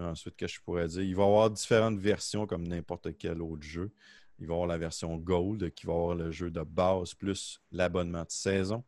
Ensuite, 0.00 0.36
qu'est-ce 0.36 0.54
que 0.54 0.58
je 0.58 0.64
pourrais 0.64 0.88
dire? 0.88 1.02
Il 1.02 1.16
va 1.16 1.24
y 1.24 1.26
avoir 1.26 1.50
différentes 1.50 1.98
versions 1.98 2.46
comme 2.46 2.66
n'importe 2.66 3.16
quel 3.18 3.42
autre 3.42 3.62
jeu. 3.62 3.90
Il 4.38 4.46
va 4.46 4.52
y 4.52 4.54
avoir 4.54 4.68
la 4.68 4.78
version 4.78 5.16
Gold 5.16 5.70
qui 5.74 5.86
va 5.86 5.92
avoir 5.92 6.14
le 6.14 6.30
jeu 6.30 6.50
de 6.50 6.62
base 6.62 7.14
plus 7.14 7.60
l'abonnement 7.72 8.22
de 8.22 8.30
saison. 8.30 8.84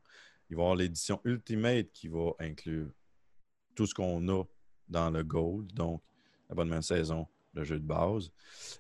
Il 0.49 0.57
va 0.57 0.63
y 0.63 0.65
avoir 0.65 0.77
l'édition 0.77 1.21
Ultimate 1.25 1.91
qui 1.93 2.09
va 2.09 2.33
inclure 2.39 2.89
tout 3.75 3.87
ce 3.87 3.95
qu'on 3.95 4.29
a 4.29 4.45
dans 4.89 5.11
le 5.11 5.23
Gold, 5.23 5.73
donc 5.73 6.03
abonnement 6.49 6.79
de 6.79 6.85
saison, 6.85 7.27
le 7.55 7.65
jeu 7.65 7.79
de 7.79 7.85
base. 7.85 8.31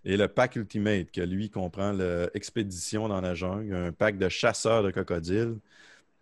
Et 0.04 0.16
le 0.16 0.28
pack 0.28 0.56
Ultimate, 0.56 1.10
que 1.10 1.20
lui 1.20 1.50
comprend 1.50 1.92
l'expédition 1.92 3.08
dans 3.08 3.20
la 3.20 3.34
jungle, 3.34 3.74
un 3.74 3.92
pack 3.92 4.18
de 4.18 4.28
chasseurs 4.28 4.82
de 4.82 4.90
crocodiles, 4.90 5.58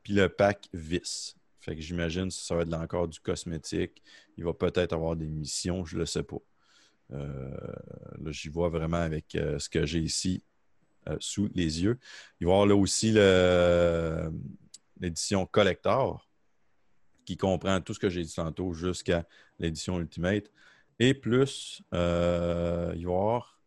puis 0.03 0.15
le 0.15 0.29
pack 0.29 0.69
Vis. 0.73 1.38
J'imagine 1.77 2.29
que 2.29 2.35
ça 2.35 2.55
va 2.55 2.63
être 2.63 2.75
encore 2.75 3.09
du 3.09 3.21
cosmétique. 3.21 4.03
Il 4.37 4.45
va 4.45 4.55
peut-être 4.55 4.93
avoir 4.93 5.17
des 5.17 5.27
missions, 5.27 5.85
je 5.85 5.95
ne 5.95 6.01
le 6.01 6.07
sais 6.07 6.23
pas. 6.23 6.39
Euh, 7.13 7.57
là, 8.21 8.31
j'y 8.33 8.49
vois 8.49 8.69
vraiment 8.69 8.99
avec 8.99 9.35
euh, 9.35 9.59
ce 9.59 9.69
que 9.69 9.87
j'ai 9.87 10.01
ici 10.01 10.43
euh, 11.09 11.17
sous 11.21 11.49
les 11.55 11.83
yeux. 11.83 11.99
Il 12.41 12.47
va 12.47 12.53
y 12.53 12.55
avoir 12.55 12.67
là 12.67 12.77
aussi 12.77 13.13
l'édition 15.01 15.47
collector 15.47 16.29
qui 17.25 17.37
comprend 17.37 17.81
tout 17.81 17.95
ce 17.95 17.99
que 17.99 18.09
j'ai 18.09 18.23
dit 18.23 18.35
tantôt 18.35 18.73
jusqu'à 18.73 19.27
l'édition 19.59 19.99
Ultimate. 20.01 20.51
Et 20.99 21.15
plus, 21.15 21.83
il 21.93 21.99
va 21.99 22.93
y 22.95 23.05
avoir 23.05 23.61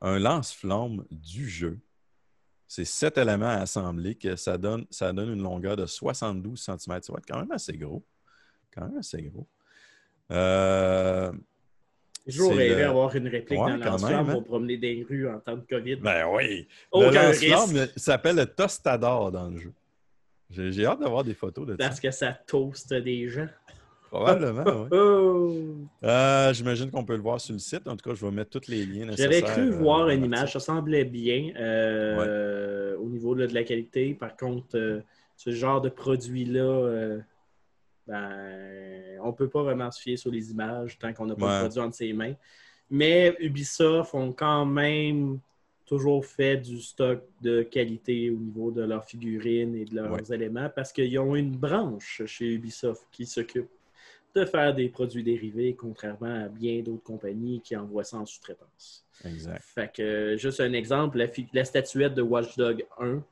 un 0.00 0.18
lance-flamme 0.18 1.04
du 1.10 1.48
jeu. 1.48 1.78
C'est 2.68 2.84
sept 2.84 3.16
éléments 3.18 3.46
assemblés 3.48 4.14
que 4.16 4.34
ça 4.36 4.58
donne, 4.58 4.86
ça 4.90 5.12
donne 5.12 5.32
une 5.34 5.42
longueur 5.42 5.76
de 5.76 5.86
72 5.86 6.60
cm. 6.60 6.78
Ça 6.78 6.92
va 6.92 6.96
être 7.18 7.26
quand 7.28 7.38
même 7.38 7.52
assez 7.52 7.76
gros. 7.76 8.02
Quand 8.74 8.88
même 8.88 8.98
assez 8.98 9.22
gros. 9.22 9.46
Euh, 10.32 11.30
rêvé 12.26 12.70
le- 12.70 12.76
d'avoir 12.76 13.14
une 13.14 13.28
réplique 13.28 13.58
Ouais, 13.60 13.78
dans 13.78 13.98
même, 14.08 14.28
hein. 14.28 14.32
pour 14.32 14.44
promener 14.44 14.76
des 14.76 15.06
rues 15.08 15.28
en 15.28 15.38
temps 15.38 15.56
de 15.56 15.64
COVID. 15.68 15.96
ben 15.96 16.26
oui. 16.28 16.66
Aucun 16.90 17.30
le 17.30 17.92
il 17.94 18.00
s'appelle 18.00 18.36
le 18.36 18.46
Tostador 18.46 19.30
dans 19.30 19.48
le 19.50 19.58
jeu. 19.58 19.72
J'ai 20.50 20.86
hâte 20.86 21.00
d'avoir 21.00 21.22
des 21.24 21.34
photos 21.34 21.66
de 21.66 21.72
ça. 21.72 21.76
Parce 21.88 22.00
que 22.00 22.10
ça 22.10 22.32
toaste 22.32 22.92
des 22.94 23.28
gens. 23.28 23.48
Probablement, 24.10 24.64
oui. 24.90 24.98
Oh! 24.98 25.52
Euh, 26.04 26.52
J'imagine 26.52 26.90
qu'on 26.90 27.04
peut 27.04 27.16
le 27.16 27.22
voir 27.22 27.40
sur 27.40 27.52
le 27.52 27.58
site. 27.58 27.86
En 27.88 27.96
tout 27.96 28.08
cas, 28.08 28.14
je 28.14 28.24
vais 28.24 28.32
mettre 28.32 28.58
tous 28.58 28.68
les 28.70 28.84
liens 28.86 29.06
nécessaires. 29.06 29.30
J'avais 29.30 29.42
cru 29.42 29.72
euh, 29.72 29.76
voir 29.76 30.08
une 30.10 30.24
image, 30.24 30.52
ça 30.52 30.60
semblait 30.60 31.04
bien 31.04 31.52
euh, 31.56 32.96
au 32.98 33.08
niveau 33.08 33.34
là, 33.34 33.46
de 33.46 33.54
la 33.54 33.64
qualité. 33.64 34.14
Par 34.14 34.36
contre, 34.36 35.02
ce 35.36 35.50
genre 35.50 35.80
de 35.80 35.88
produit-là, 35.88 37.18
ben, 38.06 39.18
on 39.22 39.28
ne 39.28 39.32
peut 39.32 39.48
pas 39.48 39.62
vraiment 39.62 39.90
se 39.90 40.00
fier 40.00 40.16
sur 40.16 40.30
les 40.30 40.50
images 40.50 40.98
tant 40.98 41.12
qu'on 41.12 41.26
n'a 41.26 41.34
pas 41.34 41.46
Ouais. 41.46 41.52
le 41.54 41.60
produit 41.64 41.80
entre 41.80 41.96
ses 41.96 42.12
mains. 42.12 42.34
Mais 42.88 43.34
Ubisoft 43.40 44.14
ont 44.14 44.32
quand 44.32 44.64
même 44.64 45.40
toujours 45.84 46.24
fait 46.24 46.56
du 46.56 46.80
stock 46.80 47.22
de 47.42 47.62
qualité 47.62 48.30
au 48.30 48.36
niveau 48.36 48.70
de 48.70 48.82
leurs 48.82 49.04
figurines 49.04 49.74
et 49.74 49.84
de 49.84 49.94
leurs 49.96 50.12
Ouais. 50.12 50.32
éléments 50.34 50.68
parce 50.74 50.92
qu'ils 50.92 51.18
ont 51.18 51.34
une 51.34 51.50
branche 51.56 52.22
chez 52.26 52.52
Ubisoft 52.54 53.06
qui 53.10 53.26
s'occupe 53.26 53.68
de 54.36 54.44
faire 54.44 54.74
des 54.74 54.88
produits 54.88 55.22
dérivés, 55.22 55.74
contrairement 55.74 56.44
à 56.44 56.48
bien 56.48 56.82
d'autres 56.82 57.02
compagnies 57.02 57.60
qui 57.60 57.74
envoient 57.74 58.04
ça 58.04 58.18
en 58.18 58.26
sous-traitance. 58.26 59.06
Exact. 59.24 59.62
Fait 59.62 59.92
que, 59.92 60.36
juste 60.36 60.60
un 60.60 60.72
exemple, 60.72 61.26
la, 61.52 61.64
statuette 61.64 62.14
de 62.14 62.22
Watch 62.22 62.56
Dog 62.56 62.86
1 62.98 63.22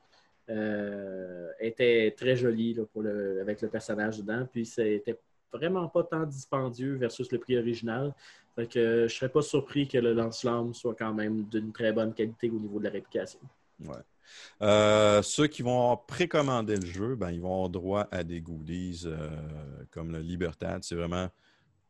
euh, 0.51 1.51
était 1.61 2.15
très 2.17 2.37
jolie 2.37 2.75
là, 2.75 2.85
pour 2.93 3.03
le, 3.03 3.41
avec 3.41 3.61
le 3.61 3.69
personnage 3.69 4.19
dedans, 4.19 4.47
puis 4.51 4.65
c'était 4.65 5.19
vraiment 5.53 5.89
pas 5.89 6.03
tant 6.03 6.25
dispendieux 6.25 6.95
versus 6.97 7.31
le 7.31 7.39
prix 7.39 7.59
original. 7.59 8.15
Fait 8.57 8.67
que 8.67 9.07
je 9.09 9.15
serais 9.15 9.29
pas 9.29 9.43
surpris 9.43 9.87
que 9.87 9.99
le 9.99 10.13
lance-flamme 10.13 10.75
soit 10.75 10.95
quand 10.95 11.13
même 11.13 11.45
d'une 11.45 11.73
très 11.73 11.93
bonne 11.93 12.15
qualité 12.15 12.51
au 12.51 12.59
niveau 12.59 12.79
de 12.79 12.85
la 12.85 12.91
réplication. 12.91 13.41
Ouais. 13.81 13.95
Euh, 14.63 15.23
ceux 15.23 15.47
qui 15.47 15.63
vont 15.63 15.97
précommander 15.97 16.77
le 16.77 16.87
jeu, 16.87 17.15
ben, 17.15 17.31
ils 17.31 17.41
vont 17.41 17.53
avoir 17.55 17.69
droit 17.69 18.09
à 18.11 18.25
des 18.25 18.41
goodies 18.41 19.03
euh, 19.05 19.29
comme 19.91 20.13
le 20.13 20.21
Libertad. 20.21 20.83
C'est 20.83 20.95
vraiment 20.95 21.29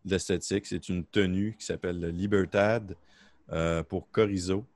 l'esthétique. 0.05 0.67
C'est 0.67 0.89
une 0.89 1.05
tenue 1.05 1.57
qui 1.59 1.67
s'appelle 1.67 2.01
le 2.01 2.09
Libertad 2.09 2.97
euh, 3.53 3.83
pour 3.83 4.11
Corizo. 4.11 4.67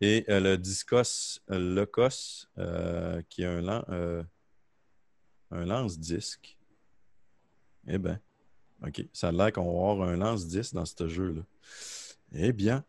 Et 0.00 0.24
le 0.28 0.56
Discos 0.56 1.40
Locos, 1.48 2.46
qui 3.30 3.42
est 3.42 3.46
un 3.46 4.26
lance-disque. 5.50 6.58
Eh 7.86 7.96
bien, 7.96 8.20
OK. 8.86 9.06
Ça 9.12 9.28
a 9.28 9.32
l'air 9.32 9.52
qu'on 9.52 9.64
va 9.64 9.90
avoir 9.92 10.08
un 10.08 10.16
lance-disque 10.16 10.74
dans 10.74 10.84
ce 10.84 11.08
jeu-là. 11.08 11.42
Eh 12.34 12.52
bien, 12.52 12.84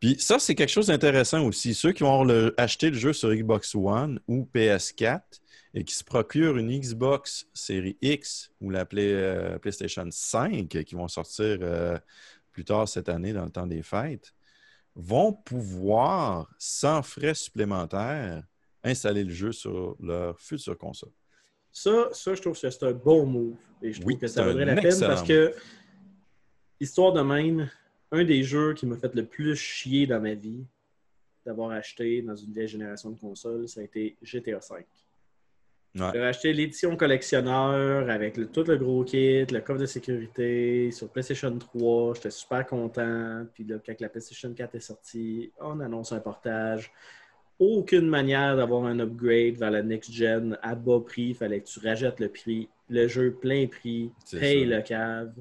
puis 0.00 0.16
ça, 0.18 0.38
c'est 0.38 0.54
quelque 0.54 0.70
chose 0.70 0.86
d'intéressant 0.88 1.44
aussi. 1.46 1.74
Ceux 1.74 1.92
qui 1.92 2.02
vont 2.02 2.24
le- 2.24 2.54
acheter 2.56 2.90
le 2.90 2.96
jeu 2.98 3.12
sur 3.12 3.32
Xbox 3.34 3.74
One 3.74 4.18
ou 4.26 4.48
PS4 4.54 5.20
et 5.74 5.84
qui 5.84 5.94
se 5.94 6.02
procurent 6.02 6.56
une 6.56 6.70
Xbox 6.76 7.46
série 7.54 7.96
X 8.02 8.50
ou 8.60 8.70
la 8.70 8.84
Play- 8.86 9.12
euh, 9.14 9.58
PlayStation 9.58 10.06
5 10.10 10.68
qui 10.84 10.94
vont 10.94 11.06
sortir 11.08 11.58
euh, 11.60 11.96
plus 12.52 12.64
tard 12.64 12.88
cette 12.88 13.08
année 13.08 13.32
dans 13.32 13.44
le 13.44 13.50
temps 13.50 13.66
des 13.66 13.82
fêtes, 13.82 14.32
vont 14.96 15.32
pouvoir, 15.32 16.52
sans 16.58 17.02
frais 17.02 17.34
supplémentaires, 17.34 18.42
installer 18.82 19.22
le 19.22 19.30
jeu 19.32 19.52
sur 19.52 19.96
leur 20.00 20.40
future 20.40 20.76
console. 20.76 21.12
Ça, 21.70 22.08
ça, 22.12 22.34
je 22.34 22.40
trouve 22.40 22.58
que 22.60 22.68
c'est 22.70 22.82
un 22.82 22.92
bon 22.92 23.24
move. 23.26 23.54
Et 23.82 23.92
je 23.92 24.00
trouve 24.00 24.08
Oui, 24.14 24.18
que 24.18 24.26
ça 24.26 24.42
vaudrait 24.44 24.64
la 24.64 24.74
peine 24.74 24.98
parce 24.98 25.22
que, 25.22 25.54
histoire 26.80 27.12
de 27.12 27.20
même, 27.22 27.70
un 28.12 28.24
des 28.24 28.42
jeux 28.42 28.74
qui 28.74 28.86
m'a 28.86 28.96
fait 28.96 29.14
le 29.14 29.24
plus 29.24 29.54
chier 29.56 30.06
dans 30.06 30.20
ma 30.20 30.34
vie 30.34 30.64
d'avoir 31.46 31.70
acheté 31.70 32.22
dans 32.22 32.36
une 32.36 32.52
vieille 32.52 32.68
génération 32.68 33.10
de 33.10 33.18
consoles, 33.18 33.68
ça 33.68 33.80
a 33.80 33.84
été 33.84 34.16
GTA 34.22 34.58
V. 34.58 34.84
Ouais. 35.96 36.10
J'ai 36.14 36.20
acheté 36.20 36.52
l'édition 36.52 36.96
collectionneur 36.96 38.08
avec 38.10 38.36
le- 38.36 38.46
tout 38.46 38.62
le 38.62 38.76
gros 38.76 39.02
kit, 39.02 39.44
le 39.46 39.60
coffre 39.60 39.80
de 39.80 39.86
sécurité 39.86 40.90
sur 40.92 41.08
PlayStation 41.08 41.56
3. 41.58 42.14
J'étais 42.14 42.30
super 42.30 42.64
content. 42.66 43.44
Puis 43.54 43.64
là, 43.64 43.76
quand 43.84 44.00
la 44.00 44.08
PlayStation 44.08 44.52
4 44.54 44.74
est 44.76 44.80
sortie, 44.80 45.50
on 45.60 45.80
annonce 45.80 46.12
un 46.12 46.20
portage. 46.20 46.92
Aucune 47.58 48.08
manière 48.08 48.56
d'avoir 48.56 48.84
un 48.84 49.00
upgrade 49.00 49.56
vers 49.56 49.70
la 49.72 49.82
next-gen 49.82 50.56
à 50.62 50.74
bas 50.76 51.00
prix. 51.00 51.30
Il 51.30 51.34
fallait 51.34 51.60
que 51.60 51.66
tu 51.66 51.80
rajettes 51.80 52.20
le 52.20 52.28
prix. 52.28 52.68
Le 52.88 53.08
jeu 53.08 53.32
plein 53.32 53.66
prix. 53.66 54.12
Paye 54.30 54.68
ça. 54.68 54.76
le 54.76 54.82
cave. 54.82 55.32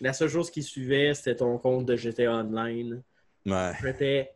La 0.00 0.12
seule 0.12 0.28
chose 0.28 0.50
qui 0.50 0.62
suivait, 0.62 1.14
c'était 1.14 1.36
ton 1.36 1.58
compte 1.58 1.86
de 1.86 1.96
GTA 1.96 2.32
Online. 2.34 3.02
Ouais. 3.46 3.72
J'étais 3.82 4.32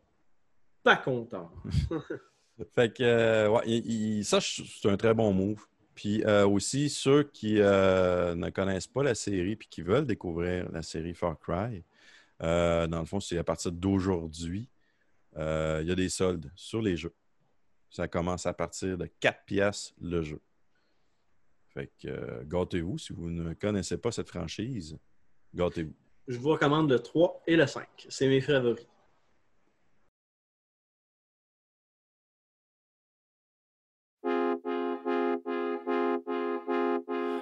pas 0.83 0.97
content. 0.97 1.51
Fait 2.75 2.93
que, 2.93 3.03
euh, 3.03 3.49
ouais, 3.49 3.63
il- 3.67 4.19
il- 4.19 4.25
ça, 4.25 4.39
c'est 4.41 4.89
un 4.89 4.97
très 4.97 5.15
bon 5.15 5.33
move. 5.33 5.67
Puis 5.95 6.23
euh, 6.25 6.47
aussi, 6.47 6.89
ceux 6.89 7.25
qui 7.25 7.57
euh, 7.61 8.35
ne 8.35 8.49
connaissent 8.51 8.87
pas 8.87 9.03
la 9.03 9.15
série 9.15 9.57
puis 9.57 9.69
qui 9.69 9.83
veulent 9.83 10.07
découvrir 10.07 10.71
la 10.73 10.83
série 10.83 11.15
Far 11.15 11.39
Cry, 11.39 11.85
dans 12.41 13.01
le 13.01 13.05
fond, 13.05 13.21
c'est 13.21 13.37
à 13.37 13.45
partir 13.45 13.71
d'aujourd'hui, 13.73 14.69
il 15.37 15.85
y 15.87 15.91
a 15.93 15.95
des 15.95 16.09
soldes 16.09 16.51
sur 16.55 16.81
les 16.81 16.97
jeux. 16.97 17.15
Ça 17.91 18.09
commence 18.09 18.47
à 18.47 18.55
partir 18.55 18.97
de 18.97 19.07
4 19.21 19.45
pièces 19.45 19.93
le 20.01 20.23
jeu. 20.23 20.41
Fait 21.75 21.91
que, 22.01 22.43
gâtez-vous 22.45 22.97
si 22.99 23.13
vous 23.13 23.29
ne 23.31 23.53
connaissez 23.55 23.99
pas 23.99 24.11
cette 24.13 24.29
franchise. 24.29 24.97
Gâtez-vous. 25.55 25.95
Je 26.29 26.39
vous 26.39 26.51
recommande 26.51 26.91
le 26.91 26.99
3 26.99 27.43
et 27.47 27.57
le 27.57 27.67
5. 27.67 27.87
C'est 28.09 28.29
mes 28.29 28.41
favoris. 28.41 28.87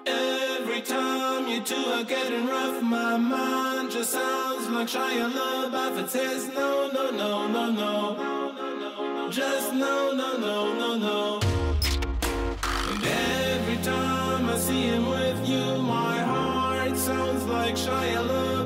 Every 0.07 0.81
time 0.83 1.49
you 1.49 1.61
two 1.61 1.75
are 1.93 2.05
getting 2.05 2.47
rough, 2.47 2.83
my 2.83 3.17
mind 3.19 3.91
just 3.91 4.13
sounds 4.13 4.69
like 4.71 4.89
Shia 4.89 5.31
LaBeouf. 5.31 6.05
It 6.05 6.11
says 6.11 6.49
no, 6.55 6.89
no, 6.91 7.11
no, 7.11 7.49
no, 7.49 7.71
no, 7.71 9.31
just 9.31 9.75
no, 9.75 10.13
no, 10.13 10.37
no, 10.39 10.73
no, 10.75 10.97
no. 10.97 11.41
And 12.91 13.05
every 13.05 13.77
time 13.85 14.49
I 14.49 14.57
see 14.57 14.83
him 14.83 15.11
with 15.11 15.28
joia 17.89 18.23
luz. 18.23 18.58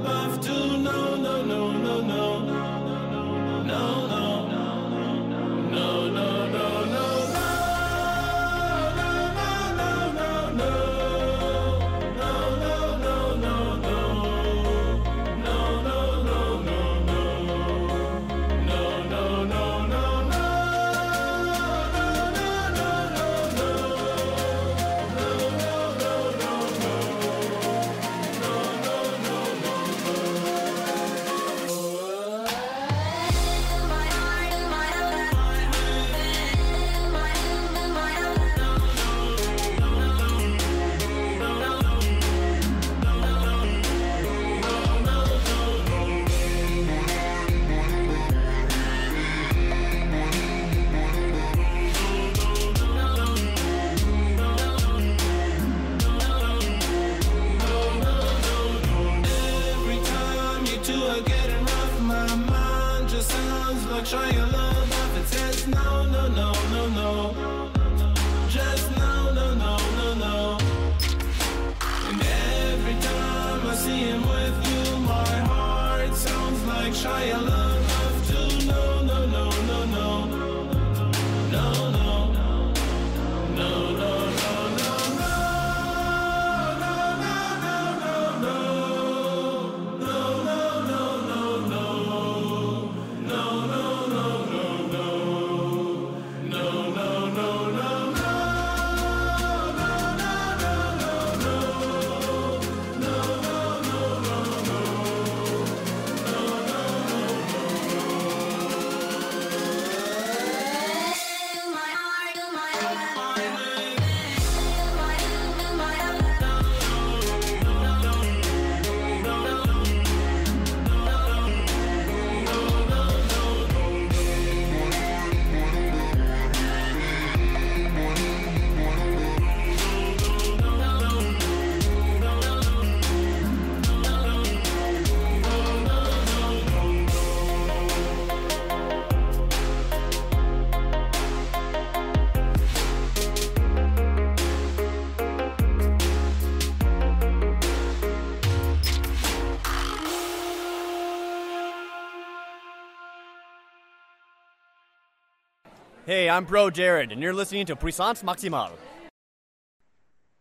Hey, 156.05 156.29
I'm 156.29 156.45
Bro 156.45 156.71
Jared, 156.71 157.13
and 157.13 157.23
you're 157.23 157.33
listening 157.33 157.65
to 157.67 157.77
Puissance 157.77 158.25
Maximale. 158.25 158.73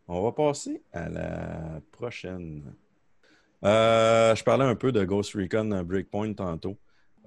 On 0.08 0.20
va 0.20 0.32
passer 0.32 0.82
à 0.92 1.08
la 1.08 1.80
prochaine. 1.92 2.74
Euh, 3.62 4.34
je 4.34 4.42
parlais 4.42 4.64
un 4.64 4.74
peu 4.74 4.90
de 4.90 5.04
Ghost 5.04 5.34
Recon 5.34 5.84
Breakpoint 5.84 6.34
tantôt. 6.34 6.76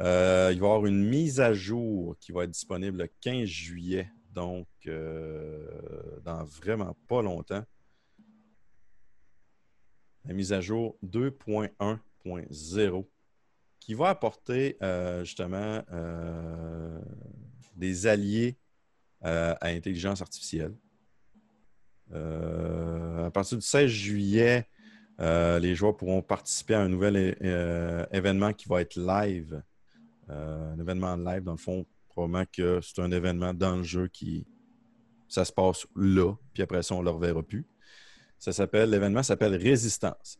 Euh, 0.01 0.49
il 0.51 0.59
va 0.59 0.67
y 0.67 0.69
avoir 0.69 0.85
une 0.85 1.07
mise 1.07 1.39
à 1.39 1.53
jour 1.53 2.17
qui 2.19 2.33
va 2.33 2.43
être 2.43 2.51
disponible 2.51 3.03
le 3.03 3.09
15 3.21 3.45
juillet, 3.45 4.09
donc 4.33 4.67
euh, 4.87 5.65
dans 6.25 6.43
vraiment 6.43 6.93
pas 7.07 7.21
longtemps. 7.21 7.63
La 10.25 10.33
mise 10.33 10.51
à 10.51 10.59
jour 10.59 10.97
2.1.0 11.05 13.05
qui 13.79 13.93
va 13.93 14.09
apporter 14.09 14.77
euh, 14.81 15.23
justement 15.23 15.81
euh, 15.93 16.99
des 17.75 18.07
alliés 18.07 18.57
euh, 19.23 19.55
à 19.61 19.67
intelligence 19.67 20.21
artificielle. 20.21 20.73
Euh, 22.13 23.25
à 23.25 23.31
partir 23.31 23.57
du 23.57 23.65
16 23.65 23.89
juillet, 23.89 24.67
euh, 25.19 25.59
les 25.59 25.75
joueurs 25.75 25.95
pourront 25.95 26.21
participer 26.21 26.75
à 26.75 26.81
un 26.81 26.89
nouvel 26.89 27.35
événement 28.11 28.53
qui 28.53 28.67
va 28.67 28.81
être 28.81 28.95
live. 28.97 29.61
Un 30.27 30.79
événement 30.79 31.15
live, 31.15 31.43
dans 31.43 31.53
le 31.53 31.57
fond, 31.57 31.85
probablement 32.09 32.45
que 32.51 32.79
c'est 32.81 33.01
un 33.01 33.11
événement 33.11 33.53
dans 33.53 33.77
le 33.77 33.83
jeu 33.83 34.07
qui 34.07 34.45
Ça 35.27 35.43
se 35.43 35.51
passe 35.51 35.87
là, 35.95 36.33
puis 36.53 36.63
après 36.63 36.83
ça, 36.83 36.95
on 36.95 36.99
ne 36.99 37.05
le 37.05 37.11
reverra 37.11 37.41
plus. 37.41 37.65
Ça 38.37 38.53
s'appelle, 38.53 38.89
l'événement 38.89 39.23
s'appelle 39.23 39.55
Résistance. 39.55 40.37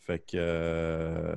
Fait 0.00 0.20
que 0.20 1.36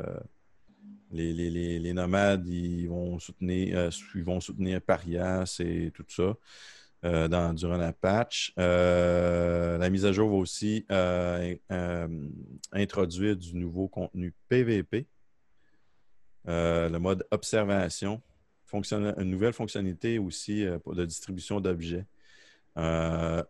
les, 1.12 1.94
nomades, 1.94 2.48
vont 2.88 3.20
soutenir, 3.20 3.78
euh, 3.78 3.90
ils 4.16 4.24
vont 4.24 4.40
soutenir 4.40 4.82
Parias 4.82 5.58
et 5.60 5.92
tout 5.92 6.06
ça 6.08 6.36
euh, 7.06 7.28
dans- 7.28 7.54
durant 7.54 7.78
la 7.78 7.94
patch. 7.94 8.54
Euh, 8.60 9.78
la 9.78 9.90
mise 9.90 10.06
à 10.06 10.12
jour 10.12 10.30
va 10.30 10.36
aussi 10.36 10.86
introduire 12.72 13.36
du 13.36 13.56
nouveau 13.56 13.88
contenu 13.88 14.34
PVP. 14.50 15.08
Le 16.46 16.98
mode 16.98 17.26
observation, 17.32 18.22
une 18.74 19.30
nouvelle 19.30 19.54
fonctionnalité 19.54 20.18
aussi 20.18 20.64
de 20.64 21.06
distribution 21.06 21.60
d'objets. 21.60 22.06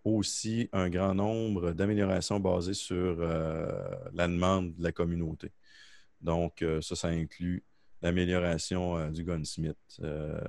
Aussi 0.03 0.69
un 0.73 0.89
grand 0.89 1.13
nombre 1.13 1.71
d'améliorations 1.73 2.39
basées 2.39 2.73
sur 2.73 3.17
la 3.17 4.27
demande 4.27 4.75
de 4.75 4.83
la 4.83 4.91
communauté. 4.91 5.51
Donc, 6.21 6.61
euh, 6.61 6.81
ça, 6.81 6.95
ça 6.95 7.07
inclut 7.09 7.63
l'amélioration 8.01 8.97
euh, 8.97 9.09
du 9.09 9.23
gunsmith. 9.23 9.77
Euh, 10.01 10.39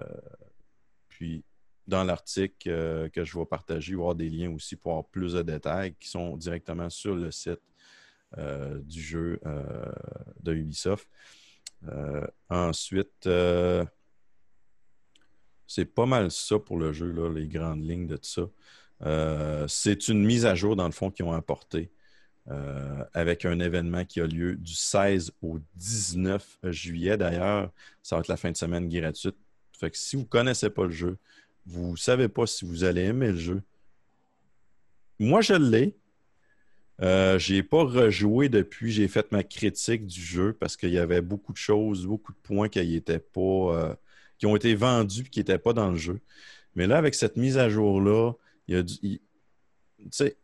puis, 1.08 1.44
dans 1.86 2.04
l'article 2.04 3.10
que 3.10 3.24
je 3.24 3.38
vais 3.38 3.44
partager, 3.44 3.92
il 3.92 3.94
y 3.96 3.98
avoir 3.98 4.14
des 4.14 4.30
liens 4.30 4.52
aussi 4.52 4.76
pour 4.76 4.92
avoir 4.92 5.06
plus 5.06 5.32
de 5.32 5.42
détails 5.42 5.94
qui 5.98 6.08
sont 6.08 6.36
directement 6.36 6.88
sur 6.88 7.16
le 7.16 7.32
site 7.32 7.60
du 8.84 9.02
jeu 9.02 9.40
de 10.40 10.54
Ubisoft. 10.54 11.08
Ensuite, 12.48 13.28
c'est 15.66 15.84
pas 15.84 16.06
mal 16.06 16.30
ça 16.30 16.60
pour 16.60 16.78
le 16.78 16.92
jeu, 16.92 17.10
là, 17.10 17.28
les 17.28 17.48
grandes 17.48 17.84
lignes 17.84 18.06
de 18.06 18.16
tout 18.16 18.48
ça. 19.00 19.66
C'est 19.66 20.06
une 20.06 20.24
mise 20.24 20.46
à 20.46 20.54
jour, 20.54 20.76
dans 20.76 20.86
le 20.86 20.92
fond, 20.92 21.10
qu'ils 21.10 21.24
ont 21.24 21.32
apporté 21.32 21.90
euh, 22.50 23.04
avec 23.14 23.44
un 23.44 23.60
événement 23.60 24.04
qui 24.04 24.20
a 24.20 24.26
lieu 24.26 24.56
du 24.56 24.74
16 24.74 25.32
au 25.42 25.60
19 25.76 26.58
juillet. 26.64 27.16
D'ailleurs, 27.16 27.70
ça 28.02 28.16
va 28.16 28.20
être 28.20 28.28
la 28.28 28.36
fin 28.36 28.50
de 28.50 28.56
semaine 28.56 28.88
gratuite. 28.88 29.36
Fait 29.78 29.90
que 29.90 29.96
si 29.96 30.16
vous 30.16 30.22
ne 30.22 30.26
connaissez 30.26 30.70
pas 30.70 30.84
le 30.84 30.90
jeu, 30.90 31.18
vous 31.66 31.92
ne 31.92 31.96
savez 31.96 32.28
pas 32.28 32.46
si 32.46 32.64
vous 32.64 32.82
allez 32.82 33.02
aimer 33.02 33.32
le 33.32 33.38
jeu. 33.38 33.62
Moi, 35.20 35.40
je 35.40 35.54
l'ai. 35.54 35.94
Euh, 37.00 37.38
je 37.38 37.54
n'ai 37.54 37.62
pas 37.62 37.84
rejoué 37.84 38.48
depuis. 38.48 38.90
J'ai 38.90 39.08
fait 39.08 39.30
ma 39.30 39.44
critique 39.44 40.06
du 40.06 40.20
jeu 40.20 40.52
parce 40.52 40.76
qu'il 40.76 40.90
y 40.90 40.98
avait 40.98 41.20
beaucoup 41.20 41.52
de 41.52 41.58
choses, 41.58 42.06
beaucoup 42.06 42.32
de 42.32 42.38
points 42.42 42.68
qui 42.68 42.80
étaient 42.94 43.18
pas, 43.18 43.40
euh, 43.40 43.94
qui 44.38 44.46
ont 44.46 44.56
été 44.56 44.74
vendus 44.74 45.22
et 45.22 45.28
qui 45.28 45.40
n'étaient 45.40 45.58
pas 45.58 45.72
dans 45.72 45.90
le 45.90 45.96
jeu. 45.96 46.20
Mais 46.74 46.86
là, 46.86 46.98
avec 46.98 47.14
cette 47.14 47.36
mise 47.36 47.58
à 47.58 47.68
jour-là, 47.68 48.32
il 48.66 48.74
y 48.74 48.78
a 48.78 48.82
du, 48.82 49.20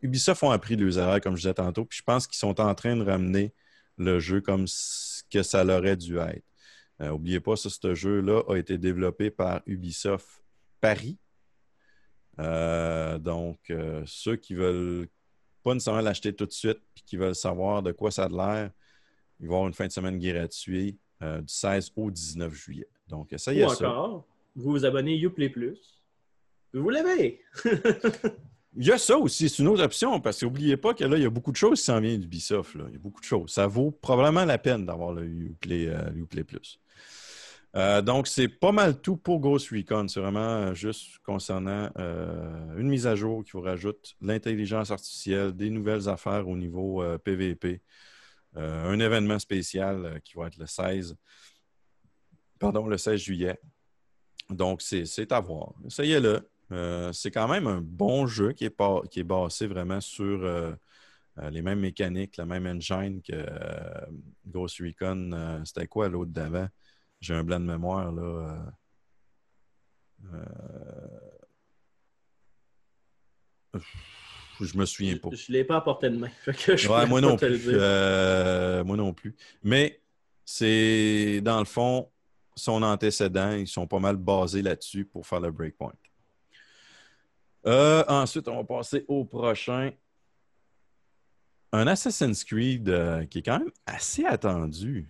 Ubisoft 0.01 0.43
ont 0.43 0.51
appris 0.51 0.77
de 0.77 0.85
leurs 0.85 0.97
erreurs, 0.97 1.21
comme 1.21 1.35
je 1.35 1.41
disais 1.41 1.53
tantôt, 1.53 1.85
puis 1.85 1.97
je 1.97 2.03
pense 2.03 2.27
qu'ils 2.27 2.37
sont 2.37 2.59
en 2.59 2.73
train 2.75 2.95
de 2.95 3.03
ramener 3.03 3.53
le 3.97 4.19
jeu 4.19 4.41
comme 4.41 4.67
ce 4.67 5.23
que 5.31 5.43
ça 5.43 5.63
l'aurait 5.63 5.97
dû 5.97 6.17
être. 6.17 6.43
Euh, 7.01 7.09
N'oubliez 7.09 7.39
pas, 7.39 7.55
ça, 7.55 7.69
ce 7.69 7.95
jeu-là 7.95 8.43
a 8.47 8.55
été 8.55 8.77
développé 8.77 9.29
par 9.29 9.61
Ubisoft 9.65 10.27
Paris. 10.81 11.17
Euh, 12.39 13.17
donc, 13.17 13.59
euh, 13.69 14.03
ceux 14.05 14.35
qui 14.35 14.53
veulent 14.53 15.07
pas 15.63 15.73
nécessairement 15.73 16.01
l'acheter 16.01 16.33
tout 16.33 16.45
de 16.45 16.51
suite 16.51 16.79
puis 16.93 17.03
qui 17.05 17.17
veulent 17.17 17.35
savoir 17.35 17.83
de 17.83 17.91
quoi 17.91 18.11
ça 18.11 18.25
a 18.25 18.29
l'air, 18.29 18.71
ils 19.39 19.47
vont 19.47 19.55
avoir 19.55 19.67
une 19.67 19.73
fin 19.73 19.87
de 19.87 19.91
semaine 19.91 20.19
gratuite 20.19 20.99
euh, 21.21 21.41
du 21.41 21.53
16 21.53 21.91
au 21.95 22.09
19 22.09 22.53
juillet. 22.53 22.87
Donc, 23.07 23.33
essayez 23.33 23.65
Ou 23.65 23.69
ça. 23.69 23.89
encore, 23.89 24.25
vous 24.55 24.71
vous 24.71 24.85
abonnez 24.85 25.15
Youplay 25.15 25.49
Plus. 25.49 26.01
Vous 26.73 26.89
l'avez! 26.89 27.41
Il 28.75 28.85
y 28.85 28.91
a 28.91 28.97
ça 28.99 29.17
aussi, 29.17 29.49
c'est 29.49 29.63
une 29.63 29.67
autre 29.67 29.83
option, 29.83 30.19
parce 30.21 30.39
qu'oubliez 30.39 30.77
pas 30.77 30.93
que 30.93 31.03
là, 31.03 31.17
il 31.17 31.23
y 31.23 31.25
a 31.25 31.29
beaucoup 31.29 31.51
de 31.51 31.57
choses 31.57 31.79
qui 31.79 31.85
s'en 31.85 31.99
viennent 31.99 32.21
d'Ubisoft. 32.21 32.75
là. 32.75 32.85
Il 32.87 32.93
y 32.93 32.95
a 32.97 32.99
beaucoup 32.99 33.19
de 33.19 33.25
choses. 33.25 33.51
Ça 33.51 33.65
vaut 33.65 33.91
probablement 33.91 34.45
la 34.45 34.59
peine 34.59 34.85
d'avoir 34.85 35.11
le 35.11 35.25
Uplay, 35.25 35.87
euh, 35.87 36.11
Uplay 36.13 36.43
Plus. 36.43 36.79
Euh, 37.75 38.01
donc, 38.01 38.27
c'est 38.27 38.47
pas 38.47 38.71
mal 38.71 39.01
tout 39.01 39.17
pour 39.17 39.39
Ghost 39.39 39.69
Recon. 39.69 40.07
C'est 40.07 40.19
vraiment 40.19 40.73
juste 40.75 41.17
concernant 41.23 41.89
euh, 41.97 42.77
une 42.77 42.89
mise 42.89 43.07
à 43.07 43.15
jour 43.15 43.43
qui 43.43 43.51
vous 43.51 43.61
rajoute 43.61 44.15
l'intelligence 44.21 44.91
artificielle, 44.91 45.51
des 45.51 45.69
nouvelles 45.71 46.07
affaires 46.07 46.47
au 46.47 46.55
niveau 46.55 47.03
PVP, 47.23 47.81
un 48.55 48.99
événement 48.99 49.39
spécial 49.39 50.19
qui 50.23 50.35
va 50.35 50.47
être 50.47 50.57
le 50.57 50.65
16, 50.65 51.15
pardon, 52.59 52.87
le 52.87 52.97
16 52.97 53.19
juillet. 53.19 53.59
Donc, 54.49 54.81
c'est 54.81 55.05
c'est 55.05 55.31
à 55.31 55.39
voir. 55.39 55.73
Essayez-le. 55.85 56.49
Euh, 56.71 57.11
c'est 57.13 57.31
quand 57.31 57.47
même 57.47 57.67
un 57.67 57.81
bon 57.81 58.27
jeu 58.27 58.51
qui 58.53 58.65
est, 58.65 58.69
pas- 58.69 59.01
qui 59.09 59.21
est 59.21 59.23
basé 59.23 59.67
vraiment 59.67 60.01
sur 60.01 60.43
euh, 60.43 60.73
euh, 61.39 61.49
les 61.49 61.61
mêmes 61.61 61.79
mécaniques, 61.79 62.37
la 62.37 62.45
même 62.45 62.67
engine 62.67 63.21
que 63.21 63.33
euh, 63.33 64.05
Ghost 64.45 64.79
Recon. 64.79 65.61
C'était 65.65 65.87
quoi 65.87 66.09
l'autre 66.09 66.31
d'avant? 66.31 66.67
J'ai 67.21 67.33
un 67.33 67.43
blanc 67.43 67.59
de 67.59 67.65
mémoire, 67.65 68.11
là. 68.11 68.71
je 74.61 74.77
me 74.77 74.85
souviens 74.85 75.17
pas. 75.17 75.29
Je 75.31 75.51
ne 75.51 75.57
l'ai 75.57 75.63
pas 75.63 75.77
à 75.77 75.81
portée 75.81 76.09
de 76.09 76.17
main. 76.17 76.29
Que 76.45 76.75
je 76.77 76.87
Ouais, 76.89 77.05
moi 77.07 77.21
non 77.21 77.37
plus. 77.37 77.75
moi 78.85 78.97
non 78.97 79.13
plus. 79.13 79.35
Mais 79.63 80.01
c'est 80.45 81.41
dans 81.41 81.59
le 81.59 81.65
fond, 81.65 82.09
son 82.55 82.83
antécédent, 82.83 83.51
ils 83.51 83.67
sont 83.67 83.87
pas 83.87 83.99
mal 83.99 84.17
basés 84.17 84.61
là-dessus 84.61 85.05
pour 85.05 85.25
faire 85.25 85.39
le 85.39 85.51
breakpoint. 85.51 85.93
Euh, 87.65 88.03
ensuite, 88.07 88.47
on 88.47 88.57
va 88.57 88.63
passer 88.63 89.05
au 89.07 89.25
prochain. 89.25 89.91
Un 91.71 91.87
Assassin's 91.87 92.43
Creed 92.43 92.89
euh, 92.89 93.25
qui 93.25 93.39
est 93.39 93.43
quand 93.43 93.59
même 93.59 93.71
assez 93.85 94.25
attendu 94.25 95.07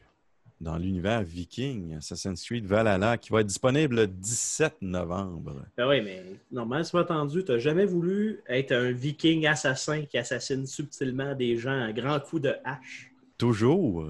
dans 0.60 0.78
l'univers 0.78 1.24
viking, 1.24 1.96
Assassin's 1.96 2.44
Creed 2.44 2.66
Valhalla, 2.66 3.18
qui 3.18 3.30
va 3.30 3.42
être 3.42 3.48
disponible 3.48 3.96
le 3.96 4.08
17 4.08 4.82
novembre. 4.82 5.66
Ben 5.78 5.88
oui, 5.88 6.02
mais 6.02 6.22
normalement, 6.52 6.84
c'est 6.84 6.92
pas 6.92 7.02
attendu. 7.02 7.46
Tu 7.46 7.52
n'as 7.52 7.60
jamais 7.60 7.86
voulu 7.86 8.42
être 8.48 8.74
un 8.74 8.92
viking 8.92 9.48
assassin 9.48 10.04
qui 10.04 10.18
assassine 10.18 10.66
subtilement 10.66 11.34
des 11.34 11.56
gens 11.56 11.82
à 11.86 11.94
grands 11.94 12.20
coups 12.20 12.42
de 12.42 12.56
hache? 12.66 13.10
Toujours. 13.38 14.10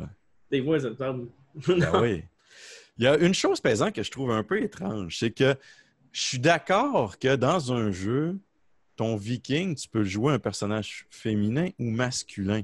Des 0.49 0.63
fois, 0.63 0.79
ça 0.79 0.89
me. 1.13 1.29
Ben 1.67 1.91
oui. 2.01 2.23
Il 2.97 3.03
y 3.03 3.07
a 3.07 3.17
une 3.17 3.33
chose, 3.33 3.61
par 3.61 3.71
exemple, 3.71 3.93
que 3.93 4.03
je 4.03 4.11
trouve 4.11 4.31
un 4.31 4.43
peu 4.43 4.61
étrange, 4.61 5.17
c'est 5.17 5.31
que 5.31 5.55
je 6.11 6.21
suis 6.21 6.39
d'accord 6.39 7.19
que 7.19 7.35
dans 7.35 7.71
un 7.73 7.91
jeu, 7.91 8.39
ton 8.95 9.15
viking, 9.15 9.75
tu 9.75 9.87
peux 9.87 10.03
jouer 10.03 10.33
un 10.33 10.39
personnage 10.39 11.05
féminin 11.09 11.69
ou 11.79 11.89
masculin. 11.89 12.63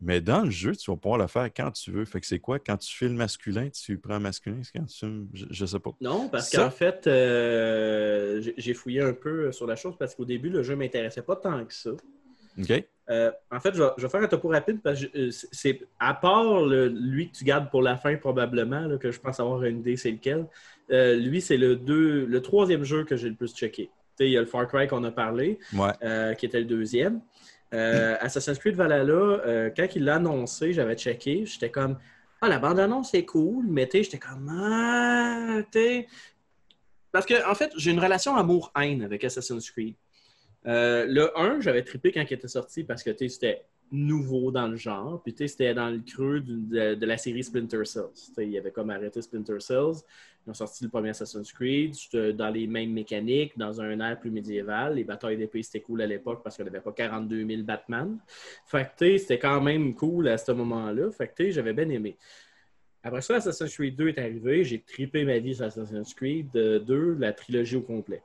Mais 0.00 0.20
dans 0.20 0.42
le 0.42 0.50
jeu, 0.50 0.76
tu 0.76 0.90
vas 0.90 0.96
pouvoir 0.96 1.18
le 1.18 1.26
faire 1.26 1.44
quand 1.54 1.70
tu 1.70 1.90
veux. 1.90 2.04
Fait 2.04 2.20
que 2.20 2.26
c'est 2.26 2.38
quoi? 2.38 2.58
Quand 2.58 2.76
tu 2.76 2.94
fais 2.94 3.08
le 3.08 3.14
masculin, 3.14 3.70
tu 3.70 3.96
prends 3.98 4.20
masculin? 4.20 4.60
C'est 4.62 4.78
quand 4.78 4.84
tu... 4.86 5.26
Je, 5.32 5.46
je 5.50 5.66
sais 5.66 5.78
pas. 5.78 5.92
Non, 6.00 6.28
parce 6.28 6.50
Ça- 6.50 6.64
qu'en 6.64 6.70
fait, 6.70 7.06
euh, 7.06 8.40
j'ai- 8.42 8.54
j'ai 8.56 8.74
fouillé 8.74 9.00
un 9.00 9.14
peu 9.14 9.50
sur 9.50 9.66
la 9.66 9.76
chose 9.76 9.94
parce 9.98 10.14
qu'au 10.14 10.24
début, 10.26 10.50
le 10.50 10.62
jeu 10.62 10.74
ne 10.74 10.80
m'intéressait 10.80 11.22
pas 11.22 11.36
tant 11.36 11.64
que 11.64 11.72
ça. 11.72 11.90
OK? 12.58 12.84
Euh, 13.10 13.30
en 13.50 13.60
fait, 13.60 13.74
je 13.74 13.82
vais, 13.82 13.90
je 13.98 14.02
vais 14.02 14.08
faire 14.08 14.22
un 14.22 14.26
topo 14.28 14.48
rapide 14.48 14.80
parce 14.82 15.04
que 15.04 15.18
euh, 15.18 15.30
c'est- 15.30 15.86
à 16.00 16.14
part 16.14 16.62
le- 16.62 16.88
lui 16.88 17.30
que 17.30 17.36
tu 17.36 17.44
gardes 17.44 17.70
pour 17.70 17.82
la 17.82 17.96
fin 17.98 18.16
probablement, 18.16 18.80
là, 18.86 18.96
que 18.96 19.10
je 19.10 19.20
pense 19.20 19.38
avoir 19.40 19.62
une 19.64 19.80
idée 19.80 19.96
c'est 19.96 20.10
lequel. 20.12 20.46
euh, 20.90 21.14
lui, 21.16 21.40
c'est 21.40 21.56
le 21.56 21.76
deux, 21.76 22.24
le 22.26 22.42
troisième 22.42 22.84
jeu 22.84 23.04
que 23.04 23.16
j'ai 23.16 23.28
le 23.30 23.34
plus 23.34 23.54
checké. 23.54 23.90
Il 24.20 24.28
y 24.28 24.36
a 24.36 24.40
le 24.40 24.46
Far 24.46 24.66
Cry 24.68 24.86
qu'on 24.86 25.02
a 25.04 25.10
parlé, 25.10 25.58
Ouais. 25.74 25.90
euh, 26.02 26.34
qui 26.34 26.46
était 26.46 26.60
le 26.60 26.66
deuxième. 26.66 27.20
Euh, 27.72 28.16
Assassin's 28.20 28.58
Creed 28.58 28.76
Valhalla, 28.76 29.70
quand 29.76 29.86
il 29.96 30.04
l'a 30.04 30.16
annoncé, 30.16 30.72
j'avais 30.72 30.94
checké, 30.96 31.44
j'étais 31.46 31.70
comme 31.70 31.98
Ah, 32.40 32.48
la 32.48 32.58
bande-annonce 32.58 33.14
est 33.14 33.24
cool, 33.24 33.64
mais 33.68 33.86
tu 33.88 33.96
sais, 33.98 34.04
j'étais 34.04 34.18
comme 34.18 34.48
Ah, 34.50 35.60
tu 35.72 35.78
sais. 35.78 36.06
Parce 37.12 37.24
que, 37.26 37.48
en 37.50 37.54
fait, 37.54 37.72
j'ai 37.76 37.90
une 37.92 38.00
relation 38.00 38.36
amour-haine 38.36 39.02
avec 39.02 39.24
Assassin's 39.24 39.70
Creed. 39.70 39.94
Euh, 40.66 41.06
le 41.06 41.36
1, 41.38 41.60
j'avais 41.60 41.82
trippé 41.82 42.12
quand 42.12 42.24
il 42.28 42.32
était 42.34 42.48
sorti 42.48 42.84
parce 42.84 43.02
que 43.02 43.10
c'était 43.16 43.64
nouveau 43.92 44.50
dans 44.50 44.66
le 44.66 44.76
genre. 44.76 45.22
Puis 45.22 45.34
c'était 45.48 45.74
dans 45.74 45.90
le 45.90 46.00
creux 46.00 46.40
de, 46.40 47.04
la 47.04 47.16
série 47.16 47.44
Splinter 47.44 47.84
Cells. 47.84 48.32
Il 48.38 48.56
avait 48.56 48.70
comme 48.70 48.90
arrêté 48.90 49.22
Splinter 49.22 49.60
Cells. 49.60 50.02
Ils 50.46 50.50
ont 50.50 50.54
sorti 50.54 50.84
le 50.84 50.90
premier 50.90 51.10
Assassin's 51.10 51.50
Creed 51.52 51.94
c'était 51.94 52.34
dans 52.34 52.50
les 52.50 52.66
mêmes 52.66 52.92
mécaniques, 52.92 53.56
dans 53.56 53.80
un 53.80 53.98
air 54.00 54.18
plus 54.18 54.30
médiéval. 54.30 54.96
Les 54.96 55.04
batailles 55.04 55.38
d'épée, 55.38 55.62
c'était 55.62 55.80
cool 55.80 56.02
à 56.02 56.06
l'époque 56.06 56.42
parce 56.42 56.56
qu'on 56.56 56.64
n'avait 56.64 56.80
pas 56.80 56.92
42 56.92 57.46
000 57.46 57.62
Batman. 57.62 58.18
Fait 58.66 58.90
que 58.98 59.18
c'était 59.18 59.38
quand 59.38 59.60
même 59.60 59.94
cool 59.94 60.28
à 60.28 60.36
ce 60.36 60.52
moment-là. 60.52 61.10
Fait 61.12 61.28
que 61.28 61.50
j'avais 61.50 61.72
bien 61.72 61.88
aimé. 61.88 62.16
Après 63.04 63.20
ça, 63.20 63.36
Assassin's 63.36 63.74
Creed 63.74 63.96
2 63.96 64.08
est 64.08 64.18
arrivé. 64.18 64.64
J'ai 64.64 64.80
trippé 64.80 65.24
ma 65.24 65.38
vie 65.38 65.54
sur 65.54 65.66
Assassin's 65.66 66.14
Creed 66.14 66.48
euh, 66.56 66.78
2, 66.80 67.16
la 67.18 67.34
trilogie 67.34 67.76
au 67.76 67.82
complet. 67.82 68.22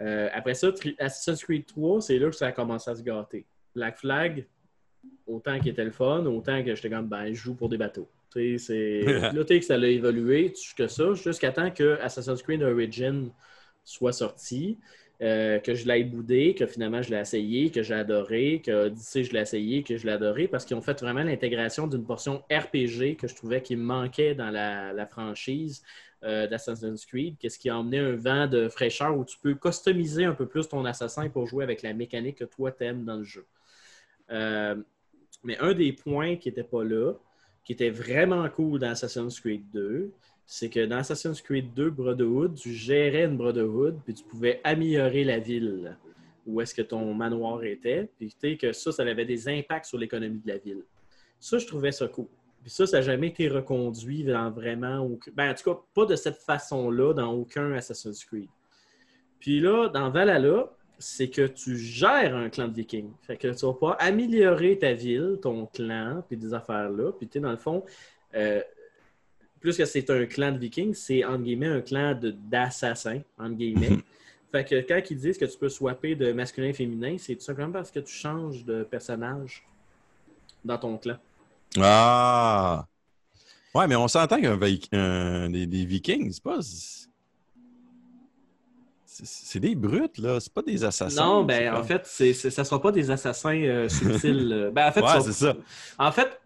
Euh, 0.00 0.30
après 0.32 0.54
ça, 0.54 0.68
Assassin's 0.98 1.44
Creed 1.44 1.66
3, 1.66 2.00
c'est 2.00 2.18
là 2.18 2.30
que 2.30 2.36
ça 2.36 2.46
a 2.46 2.52
commencé 2.52 2.90
à 2.90 2.96
se 2.96 3.02
gâter. 3.02 3.44
Black 3.74 3.98
Flag, 3.98 4.46
autant 5.26 5.58
qu'il 5.58 5.68
était 5.68 5.84
le 5.84 5.90
fun, 5.90 6.24
autant 6.24 6.64
que 6.64 6.74
j'étais 6.74 6.88
comme, 6.88 7.06
ben, 7.06 7.26
je 7.28 7.34
joue 7.34 7.54
pour 7.54 7.68
des 7.68 7.76
bateaux. 7.76 8.08
C'est... 8.32 9.00
là, 9.04 9.44
tu 9.44 9.46
sais 9.46 9.60
que 9.60 9.66
ça 9.66 9.74
a 9.74 9.86
évolué 9.86 10.54
jusque 10.56 10.88
ça, 10.88 11.12
jusqu'à 11.12 11.52
temps 11.52 11.70
que 11.70 11.98
Assassin's 12.00 12.42
Creed 12.42 12.62
Origin 12.62 13.30
soit 13.84 14.12
sorti. 14.12 14.78
Euh, 15.20 15.58
que 15.58 15.74
je 15.74 15.86
l'ai 15.88 16.04
boudé, 16.04 16.54
que 16.54 16.66
finalement 16.66 17.02
je 17.02 17.10
l'ai 17.10 17.20
essayé, 17.20 17.70
que 17.70 17.82
j'ai 17.82 17.94
adoré, 17.94 18.62
que 18.64 18.86
Odyssey 18.86 19.24
je 19.24 19.32
l'ai 19.32 19.40
essayé, 19.40 19.82
que 19.82 19.96
je 19.96 20.06
l'ai 20.06 20.12
adoré, 20.12 20.46
parce 20.46 20.64
qu'ils 20.64 20.76
ont 20.76 20.82
fait 20.82 21.00
vraiment 21.00 21.24
l'intégration 21.24 21.86
d'une 21.88 22.04
portion 22.04 22.44
RPG 22.50 23.16
que 23.16 23.26
je 23.26 23.34
trouvais 23.34 23.60
qui 23.60 23.74
manquait 23.74 24.34
dans 24.34 24.50
la, 24.50 24.92
la 24.92 25.06
franchise 25.06 25.82
euh, 26.24 26.46
d'Assassin's 26.46 27.06
Creed, 27.06 27.36
qu'est-ce 27.38 27.58
qui 27.58 27.68
a 27.68 27.78
emmené 27.78 27.98
un 27.98 28.16
vent 28.16 28.46
de 28.48 28.68
fraîcheur 28.68 29.16
où 29.16 29.24
tu 29.24 29.38
peux 29.38 29.54
customiser 29.54 30.24
un 30.24 30.34
peu 30.34 30.46
plus 30.46 30.68
ton 30.68 30.84
assassin 30.84 31.28
pour 31.28 31.46
jouer 31.46 31.62
avec 31.62 31.82
la 31.82 31.92
mécanique 31.94 32.38
que 32.38 32.44
toi 32.44 32.72
t'aimes 32.72 33.04
dans 33.04 33.16
le 33.16 33.24
jeu. 33.24 33.46
Euh, 34.30 34.74
mais 35.44 35.56
un 35.58 35.74
des 35.74 35.92
points 35.92 36.36
qui 36.36 36.48
n'était 36.48 36.64
pas 36.64 36.82
là, 36.82 37.12
qui 37.64 37.72
était 37.72 37.90
vraiment 37.90 38.48
cool 38.48 38.80
dans 38.80 38.90
Assassin's 38.90 39.38
Creed 39.38 39.62
2, 39.72 40.12
c'est 40.50 40.70
que 40.70 40.86
dans 40.86 40.96
Assassin's 40.96 41.42
Creed 41.42 41.74
2 41.74 41.90
Brotherhood, 41.90 42.54
tu 42.54 42.72
gérais 42.72 43.26
une 43.26 43.36
Brotherhood, 43.36 44.00
puis 44.02 44.14
tu 44.14 44.24
pouvais 44.24 44.62
améliorer 44.64 45.22
la 45.22 45.38
ville 45.38 45.94
où 46.46 46.62
est-ce 46.62 46.74
que 46.74 46.80
ton 46.80 47.12
manoir 47.12 47.62
était, 47.64 48.08
puis 48.16 48.30
tu 48.30 48.36
sais 48.40 48.56
que 48.56 48.72
ça, 48.72 48.90
ça 48.90 49.02
avait 49.02 49.26
des 49.26 49.46
impacts 49.46 49.84
sur 49.84 49.98
l'économie 49.98 50.40
de 50.40 50.48
la 50.48 50.56
ville. 50.56 50.84
Ça, 51.38 51.58
je 51.58 51.66
trouvais 51.66 51.92
ça 51.92 52.08
cool. 52.08 52.28
Puis 52.62 52.70
ça, 52.70 52.86
ça 52.86 52.96
n'a 52.96 53.02
jamais 53.02 53.26
été 53.26 53.46
reconduit 53.46 54.24
dans 54.24 54.50
vraiment. 54.50 55.06
Ben, 55.34 55.50
en 55.50 55.54
tout 55.54 55.70
cas, 55.70 55.80
pas 55.94 56.06
de 56.06 56.16
cette 56.16 56.38
façon-là 56.38 57.12
dans 57.12 57.30
aucun 57.34 57.74
Assassin's 57.74 58.24
Creed. 58.24 58.48
Puis 59.40 59.60
là, 59.60 59.88
dans 59.88 60.08
Valhalla, 60.08 60.72
c'est 60.98 61.28
que 61.28 61.46
tu 61.46 61.76
gères 61.76 62.34
un 62.34 62.48
clan 62.48 62.68
de 62.68 62.74
vikings. 62.74 63.12
Fait 63.20 63.36
que 63.36 63.48
tu 63.48 63.66
vas 63.66 63.74
pas 63.74 63.92
améliorer 64.00 64.78
ta 64.78 64.94
ville, 64.94 65.38
ton 65.42 65.66
clan, 65.66 66.24
puis 66.26 66.38
des 66.38 66.54
affaires-là. 66.54 67.12
Puis 67.12 67.28
tu 67.28 67.34
sais, 67.34 67.40
dans 67.40 67.50
le 67.50 67.58
fond, 67.58 67.84
euh, 68.34 68.62
plus 69.60 69.76
que 69.76 69.84
c'est 69.84 70.08
un 70.10 70.26
clan 70.26 70.52
de 70.52 70.58
vikings, 70.58 70.94
c'est 70.94 71.24
entre 71.24 71.42
guillemets 71.42 71.68
un 71.68 71.80
clan 71.80 72.18
d'assassins, 72.20 73.20
entre 73.38 73.54
guillemets. 73.56 73.98
fait 74.52 74.64
que 74.64 74.80
quand 74.80 75.00
ils 75.10 75.18
disent 75.18 75.38
que 75.38 75.44
tu 75.44 75.58
peux 75.58 75.68
swapper 75.68 76.14
de 76.14 76.32
masculin 76.32 76.68
et 76.68 76.72
féminin, 76.72 77.16
c'est 77.18 77.34
tout 77.34 77.44
simplement 77.44 77.72
parce 77.72 77.90
que 77.90 78.00
tu 78.00 78.12
changes 78.12 78.64
de 78.64 78.82
personnage 78.84 79.66
dans 80.64 80.78
ton 80.78 80.96
clan. 80.98 81.16
Ah! 81.78 82.86
Ouais, 83.74 83.86
mais 83.86 83.96
on 83.96 84.08
s'entend 84.08 84.40
qu'un 84.40 84.56
des, 85.48 85.66
des 85.66 85.84
Vikings, 85.84 86.32
c'est 86.32 86.42
pas. 86.42 86.58
C'est 89.04 89.58
des 89.58 89.74
brutes, 89.74 90.18
là. 90.18 90.38
C'est 90.38 90.52
pas 90.52 90.62
des 90.62 90.84
assassins. 90.84 91.24
Non, 91.24 91.44
ben 91.44 91.74
en 91.74 91.82
fait, 91.82 92.02
c'est, 92.04 92.32
ça 92.32 92.62
ne 92.62 92.64
sera 92.64 92.80
pas 92.80 92.92
des 92.92 93.10
assassins 93.10 93.60
euh, 93.60 93.88
subtils. 93.88 94.52
euh. 94.52 94.70
Ben, 94.70 94.88
en 94.88 94.92
fait, 94.92 95.02
Ouais, 95.02 95.20
c'est 95.20 95.32
ça. 95.32 95.56
En 95.98 96.12
fait, 96.12 96.40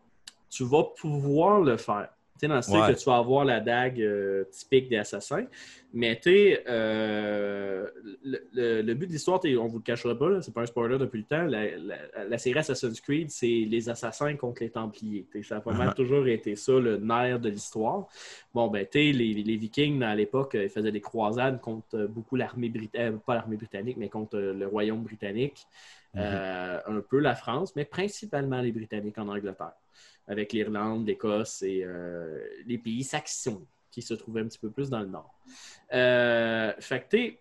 tu 0.48 0.64
vas 0.64 0.84
pouvoir 0.84 1.60
le 1.60 1.76
faire. 1.76 2.08
Sais, 2.42 2.48
dans 2.48 2.56
le 2.56 2.62
style 2.62 2.74
Ouais. 2.80 2.92
que 2.92 2.98
tu 2.98 3.04
vas 3.04 3.18
avoir 3.18 3.44
la 3.44 3.60
dague 3.60 4.00
euh, 4.02 4.42
typique 4.50 4.88
des 4.88 4.96
assassins. 4.96 5.46
Mais 5.94 6.16
tu 6.16 6.22
sais, 6.32 6.64
euh, 6.68 7.86
le, 8.24 8.38
le- 8.52 8.82
le 8.82 8.94
but 8.94 9.06
de 9.06 9.12
l'histoire, 9.12 9.38
on 9.44 9.48
ne 9.48 9.68
vous 9.68 9.76
le 9.78 9.82
cachera 9.84 10.18
pas, 10.18 10.42
c'est 10.42 10.52
pas 10.52 10.62
un 10.62 10.66
spoiler 10.66 10.98
depuis 10.98 11.18
le 11.18 11.24
temps. 11.24 11.44
La, 11.44 11.76
la- 11.76 12.24
la 12.28 12.38
série 12.38 12.58
Assassin's 12.58 13.00
Creed, 13.00 13.30
c'est 13.30 13.46
les 13.46 13.88
assassins 13.88 14.34
contre 14.34 14.64
les 14.64 14.70
Templiers. 14.70 15.24
T'sais, 15.30 15.44
ça 15.44 15.58
a 15.58 15.60
pas 15.60 15.72
mal 15.72 15.90
Uh-huh. 15.90 15.94
toujours 15.94 16.26
été 16.26 16.56
ça, 16.56 16.72
le 16.72 16.96
nerf 16.96 17.38
de 17.38 17.48
l'histoire. 17.48 18.08
Bon, 18.52 18.66
ben, 18.66 18.84
tu 18.90 18.98
les, 18.98 19.12
les 19.34 19.56
Vikings, 19.56 20.02
à 20.02 20.16
l'époque, 20.16 20.56
euh, 20.56 20.64
ils 20.64 20.68
faisaient 20.70 20.90
des 20.90 21.00
croisades 21.00 21.60
contre 21.60 21.94
euh, 21.96 22.06
beaucoup 22.08 22.34
l'armée 22.34 22.70
britannique, 22.70 23.20
pas 23.24 23.34
l'armée 23.36 23.56
britannique, 23.56 23.96
mais 23.98 24.08
contre 24.08 24.36
le 24.38 24.66
royaume 24.66 25.02
britannique. 25.04 25.66
Euh, 26.14 26.78
un 26.86 27.00
peu 27.00 27.18
la 27.20 27.34
France, 27.34 27.74
mais 27.74 27.86
principalement 27.86 28.60
les 28.60 28.70
Britanniques 28.70 29.16
en 29.16 29.28
Angleterre, 29.28 29.72
avec 30.26 30.52
l'Irlande, 30.52 31.06
l'Écosse 31.06 31.62
et 31.62 31.82
euh, 31.84 32.38
les 32.66 32.78
pays 32.78 33.04
saxons 33.04 33.66
qui 33.90 34.02
se 34.02 34.14
trouvaient 34.14 34.40
un 34.40 34.46
petit 34.48 34.58
peu 34.58 34.70
plus 34.70 34.88
dans 34.88 35.00
le 35.00 35.06
nord. 35.06 35.34
Euh, 35.92 36.72
fait 36.80 37.06
que, 37.08 37.34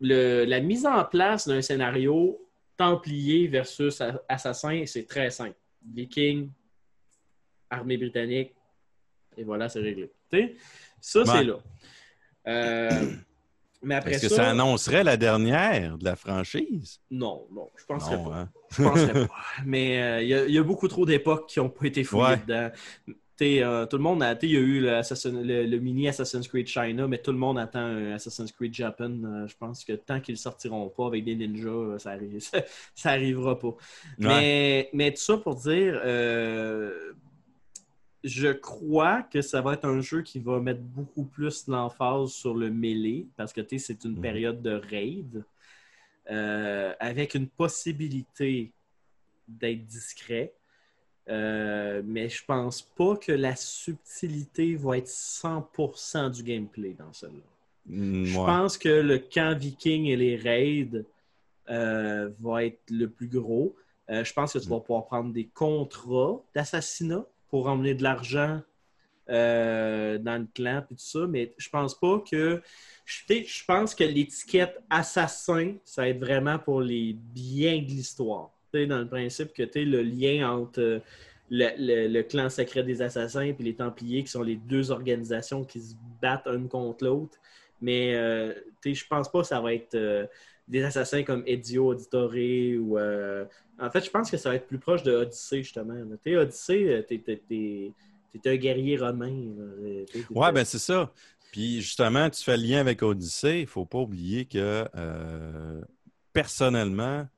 le- 0.00 0.44
la 0.44 0.60
mise 0.60 0.86
en 0.86 1.04
place 1.04 1.48
d'un 1.48 1.62
scénario 1.62 2.38
Templier 2.76 3.46
versus 3.48 4.02
Assassin, 4.28 4.84
c'est 4.86 5.06
très 5.06 5.30
simple. 5.30 5.56
Viking, 5.84 6.50
armée 7.70 7.96
britannique, 7.96 8.54
et 9.36 9.44
voilà, 9.44 9.68
c'est 9.68 9.80
réglé. 9.80 10.10
Ça, 11.00 11.20
Ouais. 11.20 11.26
c'est 11.26 11.44
là. 11.44 11.58
Euh, 12.48 13.12
mais 13.82 13.94
après 13.96 14.12
Est-ce 14.12 14.28
que 14.28 14.34
ça, 14.34 14.50
annoncerait 14.50 15.04
la 15.04 15.16
dernière 15.16 15.98
de 15.98 16.04
la 16.04 16.16
franchise? 16.16 17.00
non, 17.10 17.46
non, 17.52 17.68
je 17.76 17.84
penserais 17.84 18.16
Non, 18.16 18.30
pas. 18.30 18.36
hein? 18.36 18.48
Je 18.70 18.82
penserais 18.82 19.12
pas. 19.28 19.34
Mais 19.66 20.02
euh, 20.02 20.22
il 20.22 20.28
y 20.28 20.34
a- 20.34 20.44
il 20.46 20.54
y, 20.54 20.58
a 20.58 20.62
beaucoup 20.62 20.88
trop 20.88 21.04
d'époques 21.06 21.48
qui 21.48 21.58
n'ont 21.58 21.68
pas 21.70 21.86
été 21.86 22.04
fouillées 22.04 22.24
Ouais. 22.24 22.36
dedans. 22.38 22.70
Euh, 23.44 23.86
tout 23.86 23.96
le 23.96 24.04
monde 24.04 24.22
a, 24.22 24.38
il 24.42 24.50
y 24.52 24.56
a 24.56 24.60
eu 24.60 24.80
le, 24.80 24.94
Assassin- 24.94 25.32
le- 25.42 25.66
le 25.66 25.78
mini 25.80 26.06
Assassin's 26.06 26.46
Creed 26.46 26.68
China, 26.68 27.08
mais 27.08 27.18
tout 27.18 27.32
le 27.32 27.38
monde 27.38 27.58
attend 27.58 27.80
un 27.80 28.12
Assassin's 28.12 28.52
Creed 28.52 28.72
Japan. 28.72 29.10
Euh, 29.24 29.48
je 29.48 29.56
pense 29.56 29.84
que 29.84 29.94
tant 29.94 30.20
qu'ils 30.20 30.34
ne 30.34 30.38
sortiront 30.38 30.88
pas 30.90 31.08
avec 31.08 31.24
des 31.24 31.34
ninjas, 31.34 31.68
euh, 31.68 31.98
ça, 31.98 32.10
arrive, 32.12 32.38
ça, 32.38 32.58
ça 32.94 33.10
arrivera 33.10 33.58
pas. 33.58 33.74
Mais, 34.18 34.90
mais 34.92 35.10
tout 35.12 35.22
ça 35.22 35.38
pour 35.38 35.56
dire, 35.56 36.00
euh, 36.04 37.14
je 38.24 38.48
crois 38.52 39.22
que 39.22 39.40
ça 39.42 39.60
va 39.60 39.74
être 39.74 39.84
un 39.84 40.00
jeu 40.00 40.22
qui 40.22 40.38
va 40.38 40.60
mettre 40.60 40.80
beaucoup 40.80 41.24
plus 41.24 41.66
l'emphase 41.68 42.30
sur 42.30 42.54
le 42.54 42.70
mêlée, 42.70 43.26
parce 43.36 43.52
que 43.52 43.60
c'est 43.78 44.04
une 44.04 44.12
Mhm. 44.14 44.20
période 44.20 44.62
de 44.62 44.72
raid, 44.74 45.44
euh, 46.30 46.94
avec 47.00 47.34
une 47.34 47.48
possibilité 47.48 48.72
d'être 49.48 49.84
discret. 49.86 50.52
Euh, 51.28 52.02
mais 52.04 52.28
je 52.28 52.44
pense 52.44 52.82
pas 52.82 53.16
que 53.16 53.30
la 53.32 53.54
subtilité 53.54 54.74
va 54.74 54.98
être 54.98 55.08
100% 55.08 56.30
du 56.30 56.42
gameplay 56.42 56.94
dans 56.94 57.12
celle-là. 57.12 57.42
Mm, 57.86 58.24
Je 58.24 58.36
pense 58.36 58.76
que 58.78 58.88
le 58.88 59.18
camp 59.18 59.56
viking 59.58 60.06
et 60.06 60.16
les 60.16 60.36
raids 60.36 61.04
euh, 61.70 62.28
va 62.40 62.64
être 62.64 62.80
le 62.90 63.08
plus 63.08 63.28
gros. 63.28 63.74
Euh, 64.10 64.24
je 64.24 64.32
pense 64.32 64.52
que 64.52 64.58
tu 64.58 64.68
vas 64.68 64.80
pouvoir 64.80 65.06
prendre 65.06 65.32
des 65.32 65.46
contrats 65.46 66.42
d'assassinat 66.54 67.24
pour 67.52 67.68
emmener 67.68 67.94
de 67.94 68.02
l'argent 68.02 68.62
euh, 69.28 70.16
dans 70.18 70.40
le 70.40 70.48
clan 70.54 70.78
et 70.78 70.94
tout 70.94 70.94
ça, 70.96 71.26
mais 71.28 71.54
je 71.58 71.68
pense 71.68 71.94
pas 72.00 72.18
que. 72.28 72.62
Je, 73.04 73.64
pense 73.66 73.94
que 73.94 74.04
l'étiquette 74.04 74.80
assassin, 74.88 75.74
ça 75.84 76.02
va 76.02 76.08
être 76.08 76.18
vraiment 76.18 76.58
pour 76.58 76.80
les 76.80 77.12
biens 77.12 77.78
de 77.82 77.88
l'histoire. 77.88 78.50
Dans 78.72 79.00
le 79.00 79.06
principe 79.06 79.52
que 79.52 79.64
tu 79.64 79.84
le 79.84 80.02
lien 80.02 80.50
entre 80.50 80.80
euh, 80.80 81.00
le, 81.50 82.08
le- 82.08 82.22
clan 82.22 82.48
secret 82.48 82.84
des 82.84 83.02
assassins 83.02 83.42
et 83.42 83.56
les 83.58 83.74
Templiers, 83.74 84.22
qui 84.22 84.30
sont 84.30 84.42
les 84.42 84.56
deux 84.56 84.90
organisations 84.90 85.62
qui 85.62 85.82
se 85.82 85.94
battent 86.22 86.46
une 86.46 86.68
contre 86.68 87.04
l'autre. 87.04 87.36
Mais 87.82 88.14
euh, 88.14 88.54
je 88.82 89.04
pense 89.10 89.30
pas 89.30 89.42
que 89.42 89.46
ça 89.46 89.60
va 89.60 89.74
être 89.74 89.94
euh, 89.94 90.26
des 90.72 90.82
assassins 90.82 91.22
comme 91.22 91.44
Ezio 91.46 91.86
Auditore 91.88 92.32
ou. 92.80 92.98
euh, 92.98 93.44
En 93.78 93.90
fait, 93.90 94.04
je 94.04 94.10
pense 94.10 94.30
que 94.30 94.36
ça 94.36 94.48
va 94.50 94.56
être 94.56 94.66
plus 94.66 94.78
proche 94.78 95.02
de 95.02 95.12
Odyssey, 95.12 95.62
justement. 95.62 95.94
Tu 96.24 96.36
Odyssey, 96.36 96.84
euh, 96.88 97.02
t'es, 97.02 97.20
un 98.46 98.56
guerrier 98.56 98.96
romain. 98.96 99.34
t'es- 100.12 100.24
Ouais, 100.30 100.50
ben 100.52 100.64
c'est 100.64 100.78
ça. 100.78 101.12
Puis 101.52 101.80
justement, 101.82 102.30
tu 102.30 102.42
fais 102.42 102.56
le 102.56 102.62
lien 102.64 102.80
avec 102.80 103.02
Odyssey. 103.02 103.58
Il 103.58 103.62
ne 103.62 103.66
faut 103.66 103.84
pas 103.84 103.98
oublier 103.98 104.46
que 104.46 104.86
euh, 104.96 105.80
personnellement, 106.32 107.28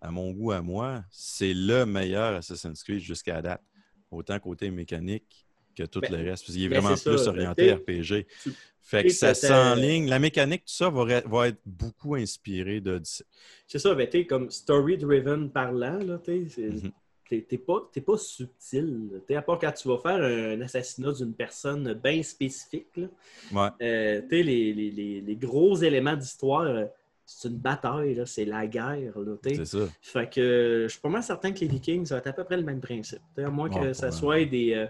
à 0.00 0.10
mon 0.10 0.30
goût, 0.32 0.52
à 0.52 0.60
moi, 0.62 1.02
c'est 1.10 1.54
le 1.54 1.84
meilleur 1.86 2.34
Assassin's 2.36 2.82
Creed 2.82 3.00
jusqu'à 3.00 3.40
date. 3.42 3.62
Autant 4.10 4.38
côté 4.40 4.70
mécanique 4.70 5.46
que 5.76 5.84
tout 5.84 6.00
Ben, 6.00 6.10
le 6.12 6.18
reste. 6.30 6.44
Parce 6.44 6.54
qu'il 6.56 6.64
est 6.64 6.68
ben, 6.68 6.80
vraiment 6.80 6.96
plus 6.96 7.16
ça. 7.18 7.30
orienté 7.30 7.72
RPG. 7.72 8.26
tu- 8.42 8.52
Fait 8.90 9.04
que 9.04 9.08
ça 9.10 9.28
t'as- 9.28 9.34
s'enligne. 9.74 10.08
La 10.08 10.18
mécanique, 10.18 10.64
tout 10.64 10.72
ça 10.74 10.90
va, 10.90 11.20
va 11.20 11.48
être 11.48 11.60
beaucoup 11.64 12.16
inspiré 12.16 12.80
d'Odyssey. 12.80 13.24
C'est 13.68 13.78
ça, 13.78 13.94
ben, 13.94 14.08
t'es 14.08 14.26
comme 14.26 14.50
story-driven 14.50 15.48
parlant, 15.50 15.98
là, 15.98 16.18
t'es, 16.18 16.46
Mhm. 16.58 16.90
t'es, 17.28 17.58
pas, 17.58 17.88
pas 18.04 18.18
subtil. 18.18 19.22
T'es 19.28 19.36
à 19.36 19.42
part 19.42 19.60
quand 19.60 19.70
tu 19.70 19.86
vas 19.86 19.98
faire 19.98 20.20
un 20.20 20.60
assassinat 20.60 21.12
d'une 21.12 21.32
personne 21.34 21.92
bien 22.02 22.20
spécifique, 22.24 22.88
là, 22.96 23.06
Ouais. 23.52 23.68
euh, 23.86 24.22
les, 24.28 24.72
les, 24.72 25.20
les 25.20 25.36
gros 25.36 25.76
éléments 25.76 26.16
d'histoire, 26.16 26.62
euh, 26.62 26.86
c'est 27.32 27.48
une 27.48 27.58
bataille, 27.58 28.14
là, 28.14 28.26
c'est 28.26 28.44
la 28.44 28.66
guerre. 28.66 29.16
Là. 29.16 29.32
C'est 29.44 29.64
ça. 29.64 29.78
Fait 30.02 30.28
que 30.28 30.82
je 30.84 30.88
suis 30.88 31.00
pas 31.00 31.08
mal 31.08 31.22
certain 31.22 31.52
que 31.52 31.60
les 31.60 31.68
Vikings, 31.68 32.06
ça 32.06 32.16
va 32.16 32.18
être 32.18 32.26
à 32.26 32.32
peu 32.32 32.42
près 32.42 32.56
le 32.56 32.64
même 32.64 32.80
principe. 32.80 33.20
À 33.38 33.48
moins 33.48 33.70
que 33.70 33.78
Ouais, 33.78 33.94
ça 33.94 34.10
soit 34.10 34.44
des, 34.44 34.74
euh, 34.74 34.86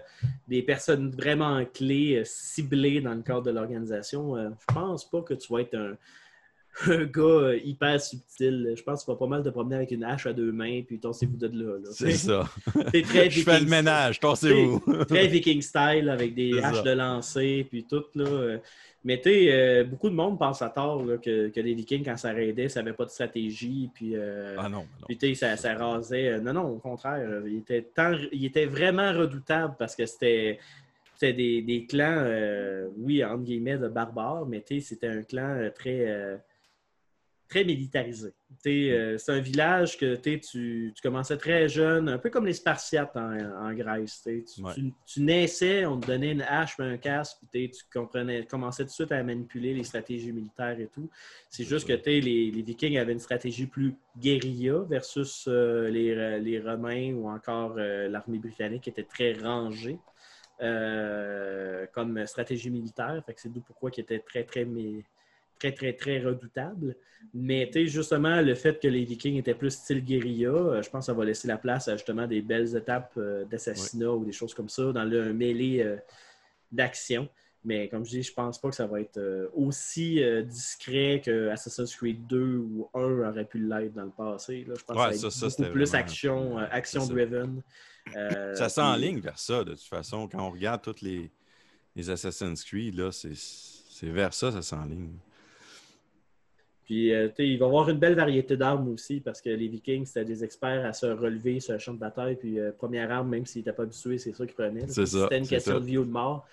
des 0.47 0.63
personnes 0.63 1.11
vraiment 1.11 1.63
clés, 1.65 2.17
euh, 2.17 2.23
ciblées 2.25 2.99
dans 2.99 3.13
le 3.13 3.21
cadre 3.21 3.43
de 3.43 3.51
l'organisation, 3.51 4.35
euh, 4.35 4.49
je 4.67 4.73
pense 4.73 5.07
pas 5.09 5.21
que 5.21 5.35
tu 5.35 5.53
vas 5.53 5.61
être 5.61 5.75
un, 5.75 5.95
un 6.87 7.05
gars 7.05 7.53
hyper 7.63 8.01
subtil. 8.01 8.73
Je 8.75 8.81
pense 8.81 9.01
que 9.01 9.05
tu 9.05 9.11
vas 9.11 9.17
pas 9.17 9.27
mal 9.27 9.43
te 9.43 9.49
promener 9.49 9.75
avec 9.75 9.91
une 9.91 10.03
hache 10.03 10.25
à 10.25 10.33
deux 10.33 10.51
mains, 10.51 10.81
puis 10.81 10.99
torsez-vous 10.99 11.37
de 11.37 11.47
là. 11.47 11.77
là. 11.77 11.89
C'est 11.91 12.11
ça. 12.13 12.49
T'es 12.91 13.03
très 13.03 13.29
Je 13.29 13.43
fais 13.43 13.59
le 13.59 13.67
ménage. 13.67 14.19
Torsez-vous. 14.19 15.05
Très 15.05 15.27
Viking 15.27 15.61
style 15.61 16.09
avec 16.09 16.33
des 16.33 16.57
haches 16.59 16.77
ça. 16.77 16.81
de 16.81 16.91
lancer, 16.91 17.67
puis 17.69 17.85
tout. 17.87 18.03
Là. 18.15 18.57
Mais 19.03 19.17
tu 19.19 19.29
sais, 19.31 19.51
euh, 19.51 19.83
beaucoup 19.83 20.09
de 20.09 20.15
monde 20.15 20.37
pense 20.37 20.61
à 20.61 20.69
tort 20.69 21.03
là, 21.03 21.17
que, 21.17 21.49
que 21.49 21.59
les 21.59 21.73
Vikings, 21.73 22.03
quand 22.05 22.17
ça 22.17 22.31
raidait, 22.33 22.69
ça 22.69 22.83
n'avait 22.83 22.95
pas 22.95 23.05
de 23.05 23.09
stratégie. 23.09 23.89
Puis, 23.93 24.15
euh, 24.15 24.55
Ah 24.59 24.69
non, 24.69 24.79
non. 24.99 25.07
puis 25.07 25.17
tu 25.17 25.27
sais, 25.29 25.33
ça, 25.35 25.57
ça 25.57 25.73
rasait. 25.75 26.27
Euh, 26.33 26.39
Non, 26.39 26.53
non, 26.53 26.67
au 26.69 26.77
contraire. 26.77 27.27
euh, 27.27 27.43
Il 27.47 27.57
était, 27.57 27.81
tant- 27.81 28.15
il 28.31 28.45
était 28.45 28.65
vraiment 28.67 29.11
redoutable 29.11 29.75
parce 29.79 29.95
que 29.95 30.05
c'était. 30.05 30.59
C'était 31.15 31.33
des, 31.33 31.61
des 31.61 31.85
clans, 31.85 32.15
euh, 32.25 32.87
oui, 32.97 33.23
entre 33.23 33.43
guillemets, 33.43 33.77
de 33.77 33.87
barbares, 33.87 34.45
mais 34.47 34.61
tu 34.61 34.81
sais, 34.81 34.87
c'était 34.95 35.07
un 35.07 35.21
clan 35.21 35.69
très, 35.75 36.39
très 37.47 37.63
militarisé. 37.63 38.33
Euh, 38.67 39.17
c'est 39.17 39.31
un 39.31 39.39
village 39.39 39.97
que 39.97 40.15
tu, 40.15 40.39
tu 40.95 41.01
commençais 41.01 41.37
très 41.37 41.67
jeune, 41.69 42.09
un 42.09 42.17
peu 42.17 42.29
comme 42.29 42.45
les 42.45 42.53
Spartiates 42.53 43.15
en, 43.15 43.33
en 43.39 43.73
Grèce. 43.73 44.21
Tu, 44.23 44.61
Ouais. 44.61 44.73
tu- 44.75 44.93
tu 45.05 45.21
naissais, 45.21 45.85
on 45.85 45.99
te 45.99 46.07
donnait 46.07 46.31
une 46.33 46.41
hache 46.43 46.79
un 46.79 46.97
casque, 46.97 47.37
puis 47.51 47.71
tu 47.71 47.83
comprenais, 47.93 48.45
commençais 48.45 48.83
tout 48.83 48.89
de 48.89 48.93
suite 48.93 49.11
à 49.11 49.23
manipuler 49.23 49.73
les 49.73 49.83
stratégies 49.83 50.31
militaires 50.31 50.79
et 50.79 50.87
tout. 50.87 51.09
C'est 51.49 51.63
juste 51.63 51.87
que 51.87 51.93
les, 52.09 52.21
les 52.51 52.61
Vikings 52.61 52.97
avaient 52.97 53.13
une 53.13 53.19
stratégie 53.19 53.67
plus 53.67 53.95
guérilla 54.17 54.83
versus 54.89 55.45
euh, 55.47 55.89
les, 55.89 56.39
les 56.39 56.59
Romains 56.59 57.13
ou 57.13 57.29
encore 57.29 57.75
euh, 57.77 58.07
l'armée 58.09 58.39
britannique 58.39 58.83
qui 58.83 58.89
était 58.89 59.03
très 59.03 59.33
rangée. 59.33 59.97
euh, 60.61 61.85
comme 61.93 62.25
stratégie 62.27 62.69
militaire. 62.69 63.23
C'est 63.35 63.51
d'où 63.51 63.61
pourquoi 63.61 63.89
qui 63.91 64.01
était 64.01 64.19
très, 64.19 64.43
très, 64.43 64.65
mais, 64.65 65.03
très, 65.61 65.71
très, 65.73 65.93
très 65.93 66.19
redoutable. 66.19 66.95
Mais 67.33 67.67
tu 67.67 67.73
sais, 67.73 67.87
justement, 67.87 68.41
le 68.41 68.55
fait 68.55 68.81
que 68.81 68.87
les 68.87 69.03
Vikings 69.05 69.37
étaient 69.37 69.53
plus 69.53 69.71
style 69.71 70.03
guérilla, 70.03 70.49
euh, 70.49 70.81
je 70.81 70.89
pense 70.89 71.01
que 71.05 71.05
ça 71.07 71.13
va 71.13 71.23
laisser 71.23 71.47
la 71.47 71.57
place 71.57 71.87
à 71.87 71.95
justement 71.95 72.25
des 72.27 72.41
belles 72.41 72.75
étapes 72.75 73.13
euh, 73.17 73.45
d'assassinat 73.45 74.11
ou 74.11 74.25
des 74.25 74.31
choses 74.31 74.53
comme 74.53 74.69
ça 74.69 74.91
dans 74.91 75.03
le 75.03 75.31
mêlée 75.33 75.81
euh, 75.83 75.97
d'action. 76.71 77.29
Mais 77.63 77.87
comme 77.89 78.03
je 78.03 78.09
dis, 78.09 78.23
je 78.23 78.33
pense 78.33 78.59
pas 78.59 78.69
que 78.69 78.75
ça 78.75 78.87
va 78.87 78.99
être 79.01 79.19
aussi 79.53 80.19
discret 80.47 81.21
que 81.23 81.49
Assassin's 81.49 81.95
Creed 81.95 82.25
2 82.25 82.57
ou 82.57 82.89
1 82.95 83.29
aurait 83.29 83.45
pu 83.45 83.59
l'être 83.59 83.93
dans 83.93 84.05
le 84.05 84.09
passé. 84.09 84.65
là. 84.67 84.73
Je 84.79 84.83
pense 84.83 84.97
Ouais, 84.97 85.11
que 85.11 85.29
ça, 85.29 85.45
beaucoup 85.47 85.71
plus 85.71 85.83
vraiment- 85.85 86.03
action, 86.03 86.57
euh, 86.59 86.65
C'est 86.71 86.97
ça. 86.97 86.99
Euh, 88.17 88.55
Ça 88.55 88.63
puis- 88.65 88.73
s'enligne 88.73 89.19
vers 89.19 89.37
ça, 89.37 89.63
de 89.63 89.71
toute 89.75 89.83
façon. 89.83 90.27
Quand 90.27 90.47
on 90.47 90.49
regarde 90.49 90.81
tous 90.81 91.01
les, 91.03 91.29
les 91.95 92.09
Assassin's 92.09 92.63
Creed, 92.63 92.99
c'est 93.11 94.07
vers 94.07 94.33
ça, 94.33 94.51
ça 94.51 94.63
s'enligne. 94.63 95.11
Puis, 96.91 97.13
euh, 97.13 97.29
tu 97.29 97.35
sais, 97.37 97.47
il 97.47 97.57
va 97.57 97.67
y 97.67 97.69
avoir 97.69 97.87
une 97.87 97.99
belle 97.99 98.15
variété 98.15 98.57
d'armes 98.57 98.89
aussi 98.89 99.21
parce 99.21 99.39
que 99.41 99.49
les 99.49 99.69
Vikings, 99.69 100.05
c'était 100.05 100.25
des 100.25 100.43
experts 100.43 100.85
à 100.85 100.91
se 100.91 101.05
relever 101.05 101.61
sur 101.61 101.71
le 101.71 101.79
champ 101.79 101.93
de 101.93 101.97
bataille. 101.99 102.35
Puis, 102.35 102.59
euh, 102.59 102.73
première 102.77 103.09
arme, 103.13 103.29
même 103.29 103.45
s'ils 103.45 103.61
n'étaient 103.61 103.71
pas 103.71 103.83
habitués, 103.83 104.17
c'est 104.17 104.33
ça 104.33 104.45
qu'ils 104.45 104.55
prenaient. 104.55 104.81
là. 104.81 104.87
C'est 104.89 105.05
ça, 105.05 105.19
C'était 105.23 105.37
une 105.37 105.47
question 105.47 105.75
ça. 105.75 105.79
de 105.79 105.85
vie 105.85 105.97
ou 105.97 106.03
de 106.03 106.11
mort. 106.11 106.45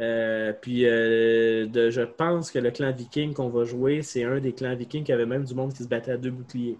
Euh, 0.00 0.52
puis, 0.52 0.84
euh, 0.84 1.66
de- 1.66 1.90
je 1.90 2.00
pense 2.00 2.50
que 2.50 2.58
le 2.58 2.72
clan 2.72 2.90
viking 2.90 3.34
qu'on 3.34 3.50
va 3.50 3.62
jouer, 3.62 4.02
c'est 4.02 4.24
un 4.24 4.40
des 4.40 4.52
clans 4.52 4.74
vikings 4.74 5.04
qui 5.04 5.12
avait 5.12 5.26
même 5.26 5.44
du 5.44 5.54
monde 5.54 5.72
qui 5.72 5.84
se 5.84 5.88
battait 5.88 6.10
à 6.10 6.16
deux 6.16 6.32
boucliers. 6.32 6.76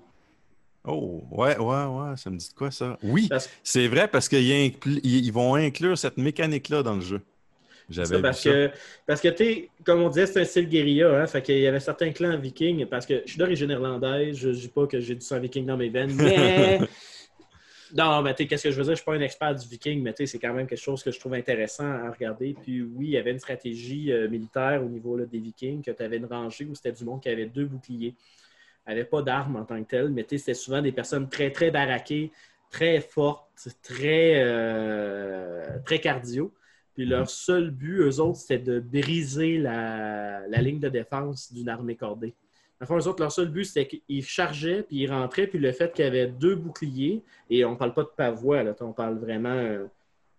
Oh, 0.85 1.23
ouais, 1.31 1.57
ouais, 1.57 1.85
ouais, 1.85 2.17
ça 2.17 2.31
me 2.31 2.37
dit 2.37 2.49
de 2.49 2.55
quoi 2.55 2.73
ça? 2.73 2.99
Oui, 3.05 3.29
c'est 3.63 3.87
vrai 3.87 4.09
parce 4.09 4.29
qu'ils 4.29 5.33
vont 5.33 5.55
inclure 5.55 5.97
cette 5.97 6.17
mécanique-là 6.17 6.83
dans 6.83 6.97
le 6.97 7.01
jeu. 7.01 7.21
J'avais 7.91 8.23
parce 8.23 8.43
ça. 8.43 8.51
que, 8.51 8.71
parce 9.07 9.21
que 9.21 9.29
tu 9.29 9.69
comme 9.85 10.03
on 10.03 10.09
disait, 10.09 10.27
c'est 10.27 10.41
un 10.41 10.45
style 10.45 10.69
guérilla. 10.69 11.21
Hein, 11.21 11.27
fait 11.27 11.43
qu'il 11.43 11.59
y 11.59 11.67
avait 11.67 11.81
certains 11.81 12.13
clans 12.13 12.37
vikings, 12.37 12.87
parce 12.87 13.07
que 13.07 13.23
je 13.25 13.31
suis 13.31 13.39
d'origine 13.39 13.71
irlandaise, 13.71 14.39
je 14.39 14.49
ne 14.49 14.55
dis 14.55 14.69
pas 14.69 14.87
que 14.87 15.01
j'ai 15.01 15.15
du 15.15 15.21
sang 15.21 15.39
viking 15.39 15.67
dans 15.67 15.77
mes 15.77 15.91
veines, 15.91 16.15
mais. 16.15 16.81
non, 17.95 18.23
mais 18.23 18.35
tu 18.35 18.47
qu'est-ce 18.47 18.65
que 18.65 18.71
je 18.71 18.77
veux 18.77 18.85
dire? 18.85 18.87
Je 18.87 18.91
ne 18.93 18.97
suis 18.97 19.05
pas 19.05 19.15
un 19.15 19.21
expert 19.21 19.55
du 19.55 19.69
viking, 19.69 20.03
mais 20.03 20.15
tu 20.15 20.27
c'est 20.27 20.39
quand 20.39 20.55
même 20.55 20.67
quelque 20.67 20.81
chose 20.81 21.03
que 21.03 21.11
je 21.11 21.21
trouve 21.21 21.35
intéressant 21.35 21.91
à 21.91 22.11
regarder. 22.11 22.57
Puis 22.61 22.83
oui, 22.83 23.07
il 23.07 23.11
y 23.13 23.19
avait 23.19 23.33
une 23.33 23.39
stratégie 23.39 24.13
euh, 24.13 24.29
militaire 24.29 24.83
au 24.83 24.89
niveau 24.89 25.17
là, 25.17 25.27
des 25.27 25.39
vikings, 25.39 25.83
que 25.83 25.91
tu 25.91 26.03
avais 26.03 26.17
une 26.17 26.27
rangée 26.27 26.65
où 26.65 26.75
c'était 26.75 26.93
du 26.93 27.05
monde 27.05 27.21
qui 27.21 27.29
avait 27.29 27.47
deux 27.47 27.67
boucliers. 27.67 28.15
n'avait 28.87 29.05
pas 29.05 29.21
d'armes 29.21 29.57
en 29.57 29.65
tant 29.65 29.83
que 29.83 29.89
tel, 29.89 30.09
mais 30.09 30.25
tu 30.25 30.39
c'était 30.39 30.55
souvent 30.55 30.81
des 30.81 30.93
personnes 30.93 31.29
très, 31.29 31.51
très 31.51 31.71
baraquées, 31.71 32.33
très 32.71 33.01
fortes, 33.01 33.69
très, 33.83 34.43
euh, 34.43 35.79
très 35.85 35.99
cardio. 35.99 36.51
Puis 36.95 37.07
leur 37.07 37.29
seul 37.29 37.71
but, 37.71 37.99
eux 37.99 38.21
autres, 38.21 38.39
c'était 38.39 38.59
de 38.59 38.79
briser 38.81 39.59
la, 39.59 40.47
la 40.47 40.63
ligne 40.63 40.79
de 40.79 40.89
défense 40.89 41.53
d'une 41.53 41.69
armée 41.69 41.97
cordée. 41.97 42.35
Enfin, 42.81 42.97
eux 42.99 43.09
autres, 43.09 43.21
leur 43.21 43.33
seul 43.33 43.49
but, 43.49 43.65
c'était 43.65 43.87
qu'ils 43.87 44.25
chargeaient, 44.25 44.83
puis 44.83 44.99
ils 44.99 45.11
rentraient, 45.11 45.47
puis 45.47 45.59
le 45.59 45.73
fait 45.73 45.93
qu'il 45.93 46.05
y 46.05 46.09
avait 46.09 46.29
deux 46.29 46.55
boucliers, 46.55 47.23
et 47.51 47.65
on 47.65 47.73
ne 47.73 47.77
parle 47.77 47.95
pas 47.95 48.03
de 48.03 48.11
pavois, 48.17 48.63
là, 48.63 48.75
on 48.81 48.93
parle 48.93 49.19
vraiment 49.19 49.49
un, 49.49 49.91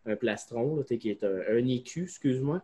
un 0.05 0.15
plastron, 0.15 0.77
là, 0.77 0.83
qui 0.83 1.09
est 1.09 1.23
un, 1.23 1.41
un 1.49 1.67
écu, 1.67 2.03
excuse-moi. 2.03 2.61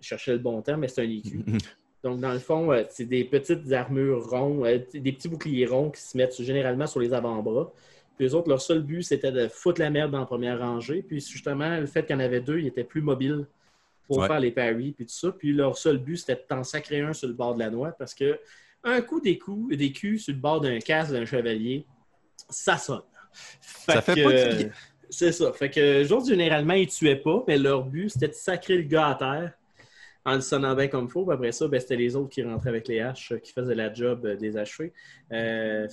Je 0.00 0.06
cherchais 0.06 0.32
le 0.32 0.38
bon 0.38 0.62
terme, 0.62 0.80
mais 0.80 0.88
c'est 0.88 1.02
un 1.02 1.10
écu. 1.10 1.44
Donc, 2.04 2.20
dans 2.20 2.32
le 2.32 2.38
fond, 2.38 2.72
euh, 2.72 2.84
c'est 2.90 3.06
des 3.06 3.24
petites 3.24 3.72
armures 3.72 4.28
rondes, 4.28 4.64
euh, 4.64 4.78
des 4.94 5.12
petits 5.12 5.28
boucliers 5.28 5.66
ronds 5.66 5.90
qui 5.90 6.00
se 6.00 6.16
mettent 6.16 6.40
généralement 6.40 6.86
sur 6.86 7.00
les 7.00 7.12
avant-bras. 7.12 7.72
Puis 8.18 8.26
les 8.26 8.34
autres, 8.34 8.48
leur 8.48 8.60
seul 8.60 8.82
but, 8.82 9.04
c'était 9.04 9.30
de 9.30 9.46
foutre 9.46 9.80
la 9.80 9.90
merde 9.90 10.10
dans 10.10 10.18
la 10.18 10.26
première 10.26 10.58
rangée. 10.58 11.02
Puis 11.02 11.20
justement, 11.20 11.78
le 11.78 11.86
fait 11.86 12.04
qu'il 12.04 12.14
y 12.14 12.16
en 12.16 12.20
avait 12.20 12.40
deux, 12.40 12.58
ils 12.58 12.66
étaient 12.66 12.82
plus 12.82 13.00
mobiles 13.00 13.46
pour 14.08 14.18
Ouais. 14.18 14.26
faire 14.26 14.40
les 14.40 14.50
parries, 14.50 14.90
puis 14.90 15.06
tout 15.06 15.12
ça. 15.12 15.30
Puis 15.30 15.52
leur 15.52 15.78
seul 15.78 15.98
but, 15.98 16.16
c'était 16.16 16.34
de 16.34 16.40
t'en 16.48 16.64
sacrer 16.64 17.00
un 17.00 17.12
sur 17.12 17.28
le 17.28 17.34
bord 17.34 17.54
de 17.54 17.60
la 17.60 17.70
noix 17.70 17.92
parce 17.92 18.12
que 18.12 18.40
un 18.82 19.00
coup 19.02 19.20
des 19.20 19.38
coups, 19.38 19.76
des 19.76 19.92
culs 19.92 20.18
sur 20.18 20.34
le 20.34 20.40
bord 20.40 20.60
d'un 20.60 20.80
casque 20.80 21.12
d'un 21.12 21.24
chevalier, 21.24 21.86
ça 22.48 22.76
sonne. 22.76 23.02
Ça 23.62 24.00
fait 24.02 24.20
pas 24.22 24.32
du 24.32 24.56
bien. 24.56 24.70
C'est 25.10 25.32
ça. 25.32 25.52
Fait 25.52 25.70
que 25.70 26.12
autres, 26.12 26.26
généralement, 26.26 26.74
ils 26.74 26.88
tuaient 26.88 27.16
pas, 27.16 27.44
mais 27.46 27.56
leur 27.56 27.84
but, 27.84 28.08
c'était 28.10 28.28
de 28.28 28.34
sacrer 28.34 28.76
le 28.78 28.82
gars 28.82 29.08
à 29.10 29.14
terre 29.14 29.52
en 30.28 30.34
le 30.34 30.40
sonnant 30.40 30.74
bien 30.74 30.88
comme 30.88 31.08
faut. 31.08 31.30
Après 31.30 31.52
ça, 31.52 31.66
ben, 31.68 31.80
c'était 31.80 31.96
les 31.96 32.14
autres 32.14 32.28
qui 32.28 32.42
rentraient 32.42 32.68
avec 32.68 32.88
les 32.88 33.00
haches, 33.00 33.32
qui 33.42 33.52
faisaient 33.52 33.74
la 33.74 33.92
job 33.92 34.26
euh, 34.26 34.36
des 34.36 34.56
achevés. 34.56 34.92
Euh, 35.32 35.86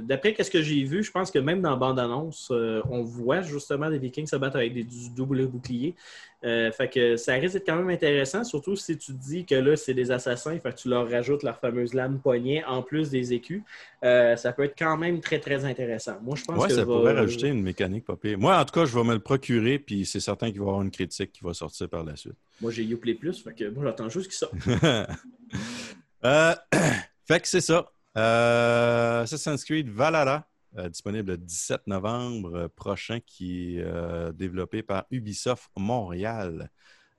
d'après 0.00 0.34
ce 0.42 0.50
que 0.50 0.62
j'ai 0.62 0.84
vu, 0.84 1.02
je 1.02 1.10
pense 1.10 1.30
que 1.30 1.38
même 1.38 1.60
dans 1.60 1.76
bande-annonce, 1.76 2.48
euh, 2.50 2.82
on 2.90 3.02
voit 3.02 3.42
justement 3.42 3.90
des 3.90 3.98
Vikings 3.98 4.26
se 4.26 4.36
battre 4.36 4.56
avec 4.56 4.72
des 4.72 4.84
du 4.84 5.10
double 5.10 5.46
bouclier. 5.46 5.94
Euh, 6.44 6.70
fait 6.72 6.88
que 6.88 7.16
ça 7.16 7.32
risque 7.34 7.54
d'être 7.54 7.66
quand 7.66 7.76
même 7.76 7.88
intéressant, 7.88 8.44
surtout 8.44 8.76
si 8.76 8.98
tu 8.98 9.12
te 9.14 9.18
dis 9.18 9.46
que 9.46 9.54
là, 9.54 9.76
c'est 9.76 9.94
des 9.94 10.10
assassins, 10.10 10.58
fait 10.58 10.72
que 10.74 10.78
tu 10.78 10.88
leur 10.90 11.08
rajoutes 11.10 11.42
leur 11.42 11.58
fameuse 11.58 11.94
lame 11.94 12.18
poignet 12.20 12.62
en 12.64 12.82
plus 12.82 13.08
des 13.10 13.32
écus. 13.32 13.62
Euh, 14.02 14.36
ça 14.36 14.52
peut 14.52 14.64
être 14.64 14.74
quand 14.78 14.96
même 14.98 15.20
très, 15.20 15.38
très 15.40 15.64
intéressant. 15.64 16.18
Moi, 16.22 16.36
je 16.36 16.44
pense 16.44 16.58
Ouais, 16.60 16.68
que 16.68 16.74
ça 16.74 16.80
va- 16.84 16.86
pourrait 16.86 17.14
rajouter 17.14 17.48
une 17.48 17.62
mécanique 17.62 18.04
pas 18.04 18.16
pire. 18.16 18.38
Moi, 18.38 18.58
en 18.58 18.64
tout 18.66 18.78
cas, 18.78 18.84
je 18.84 18.94
vais 18.94 19.04
me 19.04 19.14
le 19.14 19.20
procurer, 19.20 19.78
puis 19.78 20.04
c'est 20.04 20.20
certain 20.20 20.50
qu'il 20.50 20.60
va 20.60 20.66
y 20.66 20.68
avoir 20.68 20.82
une 20.82 20.90
critique 20.90 21.32
qui 21.32 21.42
va 21.42 21.54
sortir 21.54 21.88
par 21.88 22.04
la 22.04 22.14
suite. 22.14 22.34
Moi, 22.60 22.70
j'ai 22.70 22.82
Youplay 22.84 23.14
Plus, 23.14 23.42
fait 23.42 23.54
que 23.54 23.68
moi, 23.70 23.84
j'attends 23.84 24.08
juste 24.10 24.26
qu'il 24.26 24.36
sorte. 24.36 24.54
Euh, 26.24 26.54
fait 27.28 27.40
que 27.40 27.46
c'est 27.48 27.60
ça. 27.60 27.90
Assassin's 28.14 29.64
Creed 29.64 29.88
Valhalla, 29.90 30.46
disponible 30.88 31.32
le 31.32 31.38
17 31.38 31.86
novembre 31.86 32.54
euh, 32.54 32.68
prochain, 32.68 33.20
qui 33.20 33.76
est 33.76 33.82
euh, 33.82 34.32
développé 34.32 34.82
par 34.82 35.06
Ubisoft 35.10 35.70
Montréal. 35.76 36.70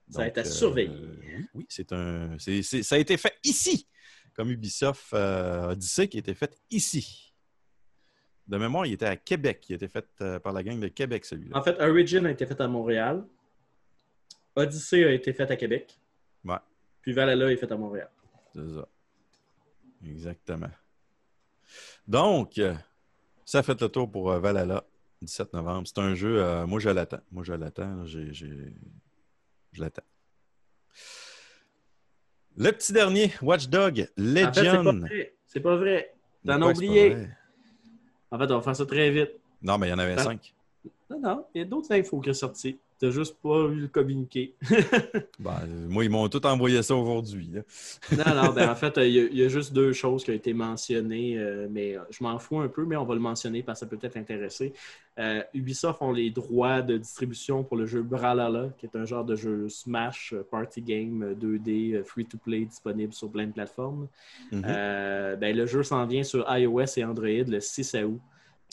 Ça 0.09 0.19
va 0.19 0.27
être 0.27 0.37
à 0.37 0.41
euh, 0.41 0.43
surveiller. 0.43 1.09
oui, 1.23 1.45
oui, 1.55 1.65
c'est 1.69 1.91
un. 1.91 2.37
ça 2.37 2.95
a 2.95 2.99
été 2.99 3.17
fait 3.17 3.33
ici, 3.43 3.87
comme 4.33 4.51
Ubisoft 4.51 5.13
euh, 5.13 5.69
Odyssey 5.71 6.07
qui 6.07 6.17
a 6.17 6.19
été 6.19 6.33
fait 6.33 6.55
ici. 6.69 7.33
De 8.47 8.57
mémoire, 8.57 8.85
il 8.85 8.93
était 8.93 9.07
à 9.07 9.15
Québec. 9.17 9.65
Il 9.69 9.73
a 9.73 9.75
été 9.77 9.87
fait 9.87 10.05
euh, 10.21 10.39
par 10.39 10.53
la 10.53 10.61
gang 10.61 10.79
de 10.79 10.87
Québec, 10.87 11.25
celui-là. 11.25 11.57
En 11.57 11.63
fait, 11.63 11.79
Origin 11.81 12.25
a 12.27 12.31
été 12.31 12.45
fait 12.45 12.61
à 12.61 12.67
Montréal. 12.67 13.25
Odyssey 14.55 15.03
a 15.03 15.11
été 15.11 15.33
fait 15.33 15.49
à 15.49 15.55
Québec. 15.55 15.99
Ouais. 16.43 16.57
Puis 17.01 17.11
Valhalla 17.13 17.51
est 17.51 17.57
fait 17.57 17.71
à 17.71 17.75
Montréal. 17.77 18.09
C'est 18.53 18.69
ça. 18.69 18.87
Exactement. 20.05 20.69
Donc, 22.07 22.61
ça 23.45 23.63
fait 23.63 23.79
le 23.79 23.87
tour 23.89 24.09
pour 24.11 24.31
euh, 24.31 24.39
Valhalla, 24.39 24.83
17 25.21 25.53
novembre. 25.53 25.87
C'est 25.87 25.99
un 25.99 26.13
jeu, 26.15 26.43
euh, 26.43 26.65
moi 26.67 26.79
je 26.79 26.89
l'attends. 26.89 27.21
Moi 27.31 27.43
je 27.43 27.53
l'attends. 27.53 28.05
J'ai- 28.05 28.33
Je 28.33 29.81
l'attends. 29.81 30.03
Le 32.57 32.71
petit 32.71 32.93
dernier, 32.93 33.31
Watch 33.41 33.67
Dog 33.67 34.07
En 34.17 34.53
fait, 34.53 34.53
c'est 34.53 34.63
pas 34.83 34.83
vrai. 34.93 35.35
C'est 35.47 35.59
pas 35.59 35.75
vrai. 35.75 36.13
T'en 36.45 36.61
as 36.61 36.71
oublié. 36.71 37.27
En 38.31 38.37
fait, 38.39 38.45
on 38.51 38.55
va 38.57 38.61
faire 38.61 38.75
ça 38.75 38.85
très 38.85 39.09
vite. 39.11 39.31
Non, 39.61 39.77
mais 39.77 39.87
il 39.87 39.91
y 39.91 39.93
en 39.93 39.99
avait 39.99 40.17
cinq. 40.17 40.53
Non, 41.09 41.19
non, 41.19 41.45
il 41.53 41.59
y 41.59 41.61
a 41.61 41.65
d'autres 41.65 41.91
infos 41.93 42.19
qui 42.21 42.33
sont 42.33 42.47
sorties. 42.47 42.77
T'as 42.97 43.09
juste 43.09 43.35
pas 43.43 43.67
vu 43.67 43.81
le 43.81 43.87
communiqué. 43.87 44.55
Ben, 45.39 45.51
euh, 45.67 45.87
moi, 45.89 46.03
ils 46.05 46.09
m'ont 46.09 46.27
tout 46.29 46.45
envoyé 46.45 46.81
ça 46.81 46.95
aujourd'hui. 46.95 47.49
là. 47.51 47.61
non, 48.11 48.43
non, 48.43 48.53
ben 48.53 48.69
en 48.69 48.75
fait, 48.75 48.93
il 48.97 49.11
y, 49.11 49.19
a- 49.19 49.23
il 49.25 49.37
y 49.37 49.43
a 49.43 49.47
juste 49.49 49.73
deux 49.73 49.91
choses 49.93 50.23
qui 50.23 50.31
ont 50.31 50.33
été 50.35 50.53
mentionnées, 50.53 51.37
euh, 51.37 51.67
mais 51.69 51.97
euh, 51.97 52.01
je 52.09 52.23
m'en 52.23 52.39
fous 52.39 52.59
un 52.59 52.67
peu, 52.69 52.85
mais 52.85 52.95
on 52.95 53.03
va 53.05 53.13
le 53.13 53.19
mentionner 53.19 53.63
parce 53.63 53.79
que 53.79 53.85
ça 53.85 53.89
peut 53.89 53.97
peut-être 53.97 54.17
intéresser. 54.17 54.73
Euh, 55.19 55.41
Ubisoft 55.53 56.01
ont 56.01 56.11
les 56.13 56.29
droits 56.31 56.81
de 56.81 56.97
distribution 56.97 57.63
pour 57.63 57.77
le 57.77 57.85
jeu 57.85 58.01
Brawlhalla, 58.01 58.69
qui 58.77 58.85
est 58.85 58.95
un 58.95 59.05
genre 59.05 59.25
de 59.25 59.35
jeu 59.35 59.67
Smash, 59.69 60.33
Party 60.49 60.81
Game 60.81 61.21
euh, 61.23 61.35
2D, 61.35 61.95
euh, 61.95 62.03
free-to-play, 62.03 62.65
disponible 62.65 63.13
sur 63.13 63.29
plein 63.29 63.47
de 63.47 63.51
plateformes. 63.51 64.07
Mhm. 64.51 64.63
Euh, 64.65 65.35
ben, 65.35 65.55
le 65.55 65.65
jeu 65.65 65.83
s'en 65.83 66.05
vient 66.05 66.23
sur 66.23 66.45
iOS 66.49 66.85
et 66.97 67.03
Android 67.03 67.27
le 67.27 67.59
6 67.59 67.93
août. 68.05 68.19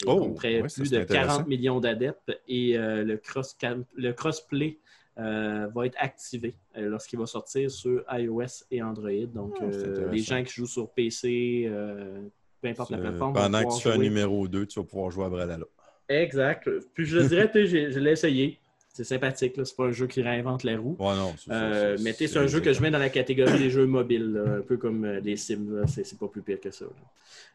Oh, 0.06 0.16
compterait 0.18 0.62
ouais, 0.62 0.68
plus 0.68 0.90
de 0.90 0.98
40 0.98 1.10
intéressant. 1.10 1.46
millions 1.46 1.80
d'adeptes 1.80 2.32
et 2.48 2.76
euh, 2.76 3.04
le, 3.04 3.16
cross 3.16 3.56
le 3.94 4.12
crossplay 4.12 4.78
euh, 5.18 5.68
va 5.74 5.86
être 5.86 5.96
activé 5.98 6.54
euh, 6.76 6.88
lorsqu'il 6.88 7.18
va 7.18 7.26
sortir 7.26 7.70
sur 7.70 8.04
iOS 8.10 8.64
et 8.70 8.82
Android. 8.82 9.26
Donc, 9.32 9.56
Ah, 9.60 10.10
les 10.10 10.18
gens 10.18 10.42
qui 10.42 10.54
jouent 10.54 10.66
sur 10.66 10.90
PC, 10.90 11.70
peu 12.60 12.68
importe 12.68 12.90
la 12.90 12.98
plateforme. 12.98 13.34
pendant 13.34 13.62
que 13.62 13.76
tu 13.76 13.82
fais 13.82 13.92
un 13.92 13.98
numéro 13.98 14.48
2, 14.48 14.66
tu 14.66 14.80
vas 14.80 14.86
pouvoir 14.86 15.10
jouer 15.10 15.26
à 15.26 15.28
Brawlhalla. 15.28 15.66
Exact. 16.08 16.68
Puis 16.94 17.04
je 17.04 17.18
le 17.18 17.28
dirais, 17.28 17.50
je 17.54 17.98
l'ai 17.98 18.12
essayé. 18.12 18.58
C'est 18.94 19.04
sympathique, 19.04 19.56
là. 19.56 19.64
c'est 19.64 19.74
pas 19.74 19.84
un 19.86 19.92
jeu 19.92 20.06
qui 20.06 20.20
réinvente 20.20 20.64
la 20.64 20.76
roue. 20.76 20.96
Ouais, 20.98 21.16
non. 21.16 21.32
Euh, 21.50 21.96
mais 22.02 22.12
c'est 22.12 22.36
un 22.36 22.46
jeu 22.46 22.60
que 22.60 22.72
je 22.74 22.82
mets 22.82 22.90
dans 22.90 22.98
la 22.98 23.08
catégorie 23.08 23.58
des 23.58 23.70
jeux 23.70 23.86
mobiles, 23.86 24.32
là, 24.32 24.56
un 24.58 24.60
peu 24.60 24.76
comme 24.76 25.04
euh, 25.04 25.20
les 25.20 25.36
Sims. 25.36 25.74
là. 25.74 25.86
C'est 25.86 26.18
pas 26.18 26.28
plus 26.28 26.42
pire 26.42 26.60
que 26.60 26.70
ça. 26.70 26.84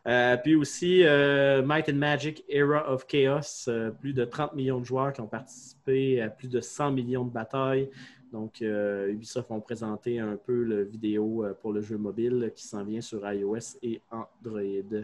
Euh, 0.08 0.38
puis 0.38 0.56
aussi, 0.56 1.04
euh, 1.04 1.62
Might 1.64 1.90
and 1.90 1.96
Magic 1.96 2.44
Era 2.50 2.92
of 2.92 3.06
Chaos. 3.06 3.68
euh, 3.68 3.92
plus 3.92 4.14
de 4.14 4.26
30 4.26 4.56
millions 4.56 4.80
de 4.80 4.86
joueurs 4.86 5.14
qui 5.14 5.22
ont 5.22 5.28
participé 5.28 6.22
à 6.22 6.30
plus 6.30 6.48
de 6.48 6.60
100 6.60 6.92
millions 6.92 7.26
de 7.26 7.32
batailles. 7.32 7.90
Donc, 8.34 8.62
euh, 8.62 9.10
Ubisoft 9.12 9.52
ont 9.52 9.62
présenté 9.62 10.20
un 10.20 10.36
peu 10.38 10.64
le 10.64 10.84
vidéo 10.84 11.46
euh, 11.46 11.54
pour 11.62 11.72
le 11.72 11.82
jeu 11.82 11.98
mobile 11.98 12.52
qui 12.56 12.66
s'en 12.66 12.84
vient 12.84 13.00
sur 13.00 13.32
iOS 13.32 13.78
et 13.84 14.02
Android. 14.12 15.04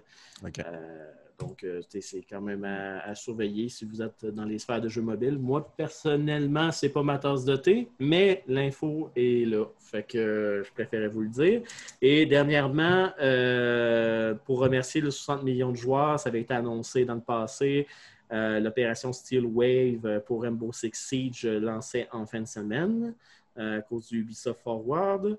Donc, 1.39 1.63
euh, 1.63 1.81
c'est 1.89 2.23
quand 2.29 2.41
même 2.41 2.63
à, 2.63 3.15
surveiller 3.15 3.69
si 3.69 3.85
vous 3.85 4.01
êtes 4.01 4.25
dans 4.25 4.45
les 4.45 4.59
sphères 4.59 4.81
de 4.81 4.89
jeux 4.89 5.01
mobiles. 5.01 5.37
Moi, 5.37 5.67
personnellement, 5.75 6.71
c'est 6.71 6.89
pas 6.89 7.03
ma 7.03 7.17
tasse 7.17 7.43
de 7.45 7.55
thé, 7.55 7.89
mais 7.99 8.43
l'info 8.47 9.09
est 9.15 9.47
là. 9.47 9.65
Fait 9.79 10.03
que 10.03 10.17
euh, 10.17 10.63
je 10.63 10.71
préférais 10.71 11.07
vous 11.07 11.21
le 11.21 11.29
dire. 11.29 11.61
Et 12.01 12.25
dernièrement, 12.25 13.09
euh, 13.19 14.35
pour 14.45 14.59
remercier 14.59 15.01
les 15.01 15.11
60 15.11 15.43
millions 15.43 15.71
de 15.71 15.77
joueurs, 15.77 16.19
ça 16.19 16.29
avait 16.29 16.41
été 16.41 16.53
annoncé 16.53 17.05
dans 17.05 17.15
le 17.15 17.21
passé. 17.21 17.87
L'opération 18.35 19.13
Steel 19.13 19.45
Wave 19.45 20.21
pour 20.25 20.41
Rainbow 20.41 20.71
Six 20.73 20.89
Siege 20.93 21.45
lancée 21.45 22.07
en 22.11 22.25
fin 22.25 22.41
de 22.41 22.47
semaine 22.47 23.13
à 23.55 23.79
cause 23.81 24.07
du 24.07 24.21
Ubisoft 24.21 24.59
Forward. 24.61 25.37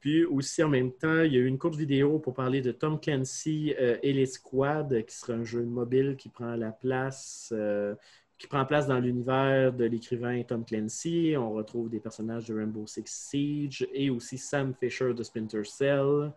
Puis 0.00 0.24
aussi, 0.24 0.62
en 0.62 0.68
même 0.68 0.92
temps, 0.92 1.22
il 1.22 1.32
y 1.32 1.36
a 1.36 1.40
eu 1.40 1.46
une 1.46 1.58
courte 1.58 1.76
vidéo 1.76 2.18
pour 2.18 2.34
parler 2.34 2.60
de 2.62 2.72
Tom 2.72 2.98
Clancy 2.98 3.74
euh, 3.78 3.98
et 4.02 4.12
les 4.12 4.26
Squad, 4.26 5.04
qui 5.04 5.14
sera 5.14 5.34
un 5.34 5.44
jeu 5.44 5.62
mobile 5.62 6.16
qui 6.16 6.28
prend 6.28 6.56
la 6.56 6.72
place, 6.72 7.52
euh, 7.54 7.94
qui 8.38 8.46
prend 8.46 8.64
place 8.64 8.86
dans 8.86 8.98
l'univers 8.98 9.72
de 9.72 9.84
l'écrivain 9.84 10.42
Tom 10.42 10.64
Clancy. 10.64 11.34
On 11.36 11.52
retrouve 11.52 11.90
des 11.90 12.00
personnages 12.00 12.46
de 12.46 12.54
Rainbow 12.54 12.86
Six 12.86 13.02
Siege 13.06 13.86
et 13.92 14.08
aussi 14.08 14.38
Sam 14.38 14.74
Fisher 14.74 15.12
de 15.12 15.22
Splinter 15.22 15.64
Cell. 15.64 16.32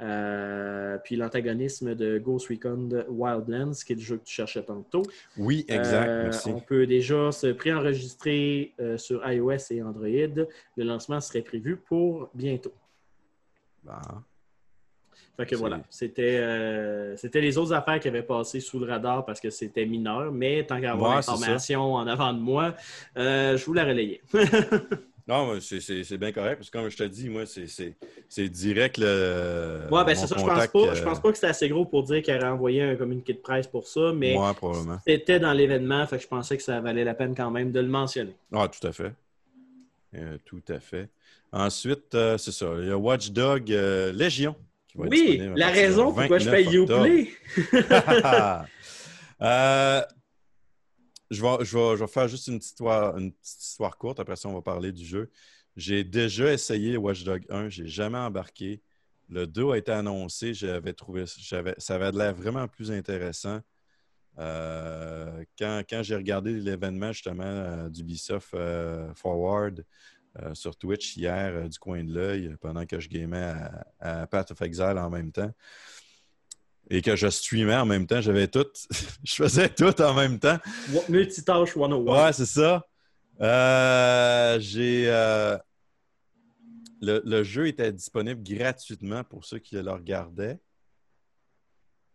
Euh, 0.00 0.96
puis 1.04 1.16
l'antagonisme 1.16 1.94
de 1.94 2.18
Ghost 2.18 2.48
Recon 2.48 2.88
Wildlands, 3.08 3.72
qui 3.84 3.92
est 3.92 3.96
le 3.96 4.02
jeu 4.02 4.16
que 4.16 4.24
tu 4.24 4.34
cherchais 4.34 4.62
tantôt. 4.62 5.02
Oui, 5.36 5.64
exact. 5.68 6.08
Euh, 6.08 6.22
merci. 6.24 6.50
On 6.50 6.60
peut 6.60 6.86
déjà 6.86 7.30
se 7.32 7.48
préenregistrer 7.48 8.72
euh, 8.80 8.96
sur 8.96 9.28
iOS 9.30 9.70
et 9.70 9.82
Android. 9.82 10.46
Le 10.76 10.84
lancement 10.84 11.20
serait 11.20 11.42
prévu 11.42 11.76
pour 11.76 12.30
bientôt. 12.34 12.72
Bon. 13.84 13.92
Fait 15.36 15.46
que 15.46 15.56
voilà, 15.56 15.80
c'était 15.88 16.36
euh, 16.38 17.16
c'était 17.16 17.40
les 17.40 17.56
autres 17.56 17.72
affaires 17.72 17.98
qui 17.98 18.08
avaient 18.08 18.22
passé 18.22 18.60
sous 18.60 18.78
le 18.78 18.86
radar 18.86 19.24
parce 19.24 19.40
que 19.40 19.48
c'était 19.50 19.86
mineur, 19.86 20.30
mais 20.32 20.64
tant 20.66 20.80
qu'à 20.80 20.92
avoir 20.92 21.10
Ouais, 21.10 21.16
l'information 21.16 21.94
en 21.94 22.06
avant 22.06 22.32
de 22.34 22.38
moi, 22.40 22.74
euh, 23.16 23.56
je 23.56 23.64
vous 23.64 23.72
la 23.72 23.84
relayais. 23.84 24.20
Non, 25.28 25.60
c'est- 25.60 26.16
bien 26.18 26.32
correct, 26.32 26.56
parce 26.56 26.70
que 26.70 26.76
comme 26.76 26.88
je 26.90 26.96
te 26.96 27.04
dis, 27.04 27.28
moi, 27.28 27.44
c'est- 27.46 28.48
direct 28.48 28.98
le. 28.98 29.86
ouais, 29.88 30.04
ben 30.04 30.16
c'est 30.16 30.26
ça, 30.26 30.34
je 30.36 30.44
pense 30.44 30.66
pas. 30.66 30.78
euh, 30.78 30.94
Je 30.94 31.02
pense 31.04 31.20
pas 31.20 31.28
que 31.30 31.36
c'était 31.36 31.46
assez 31.46 31.68
gros 31.68 31.84
pour 31.84 32.02
dire 32.02 32.20
qu'elle 32.22 32.40
aurait 32.42 32.50
envoyé 32.50 32.82
un 32.82 32.96
communiqué 32.96 33.34
de 33.34 33.38
presse 33.38 33.68
pour 33.68 33.86
ça, 33.86 34.12
mais 34.12 34.36
c'était 35.06 35.38
dans 35.38 35.52
l'événement, 35.52 36.04
fait 36.08 36.16
que 36.16 36.22
je 36.24 36.28
pensais 36.28 36.56
que 36.56 36.62
ça 36.64 36.80
valait 36.80 37.04
la 37.04 37.14
peine 37.14 37.36
quand 37.36 37.50
même 37.50 37.70
de 37.70 37.78
le 37.78 37.86
mentionner. 37.86 38.34
Ah, 38.52 38.66
tout 38.66 38.84
à 38.84 38.90
fait. 38.92 39.12
Euh, 40.16 40.36
tout 40.44 40.62
à 40.68 40.80
fait. 40.80 41.08
Ensuite, 41.52 42.14
euh, 42.14 42.38
c'est 42.38 42.52
ça. 42.52 42.72
Il 42.78 42.88
y 42.88 42.90
a 42.90 42.98
Watchdog 42.98 43.72
euh, 43.72 44.12
Légion. 44.12 44.54
qui 44.86 44.98
va 44.98 45.06
être 45.06 45.10
Oui, 45.10 45.40
la 45.56 45.68
raison 45.68 46.12
pourquoi 46.12 46.38
je 46.38 46.48
29 46.48 46.52
paye 46.52 46.78
octobre. 46.78 47.06
Uplay. 47.06 47.30
Euh, 49.42 50.02
je, 51.30 51.40
vais, 51.40 51.64
je, 51.64 51.78
vais, 51.78 51.96
je 51.96 52.00
vais 52.04 52.06
faire 52.06 52.28
juste 52.28 52.46
une 52.48 52.58
petite, 52.58 52.72
histoire, 52.72 53.16
une 53.16 53.32
petite 53.32 53.62
histoire 53.62 53.96
courte. 53.96 54.20
Après 54.20 54.36
ça, 54.36 54.50
on 54.50 54.52
va 54.52 54.60
parler 54.60 54.92
du 54.92 55.02
jeu. 55.02 55.30
J'ai 55.76 56.04
déjà 56.04 56.52
essayé 56.52 56.98
Watchdog 56.98 57.46
1. 57.48 57.70
Je 57.70 57.82
n'ai 57.84 57.88
jamais 57.88 58.18
embarqué. 58.18 58.82
Le 59.30 59.46
2 59.46 59.70
a 59.70 59.78
été 59.78 59.92
annoncé. 59.92 60.52
J'avais 60.52 60.92
trouvé 60.92 61.24
j'avais, 61.38 61.74
ça 61.78 61.94
avait 61.94 62.12
l'air 62.12 62.34
vraiment 62.34 62.68
plus 62.68 62.90
intéressant. 62.92 63.60
Euh, 64.38 65.42
quand 65.58 65.84
quand 65.88 66.02
j'ai 66.02 66.16
regardé 66.16 66.52
l'événement 66.52 67.12
justement 67.12 67.88
d'Ubisoft 67.88 68.54
Forward 69.14 69.86
euh, 70.38 70.54
sur 70.54 70.76
Twitch 70.76 71.16
hier 71.16 71.52
euh, 71.54 71.68
du 71.68 71.78
coin 71.78 72.04
de 72.04 72.12
l'œil 72.12 72.56
pendant 72.60 72.86
que 72.86 73.00
je 73.00 73.08
gamais 73.08 73.52
à, 74.00 74.22
à 74.22 74.26
Path 74.26 74.52
of 74.52 74.62
Exile 74.62 74.96
en 74.98 75.10
même 75.10 75.32
temps 75.32 75.52
et 76.90 77.02
que 77.02 77.14
je 77.14 77.28
streamais 77.28 77.76
en 77.76 77.86
même 77.86 78.06
temps, 78.06 78.20
j'avais 78.20 78.48
tout, 78.48 78.66
je 79.24 79.34
faisais 79.34 79.68
tout 79.68 79.98
en 80.02 80.12
même 80.12 80.38
temps. 80.38 80.58
Multitâche 81.08 81.74
101. 81.74 81.94
Ouais, 81.94 82.32
c'est 82.32 82.46
ça. 82.46 82.84
Euh, 83.40 84.58
j'ai 84.60 85.04
euh, 85.08 85.56
le, 87.00 87.22
le 87.24 87.42
jeu 87.42 87.68
était 87.68 87.92
disponible 87.92 88.42
gratuitement 88.42 89.24
pour 89.24 89.44
ceux 89.44 89.58
qui 89.60 89.76
le 89.76 89.90
regardaient. 89.90 90.58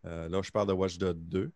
Euh, 0.06 0.30
là, 0.30 0.42
je 0.44 0.52
parle 0.52 0.68
de 0.68 0.74
Watch 0.74 0.98
Dogs 0.98 1.18
2. 1.18 1.52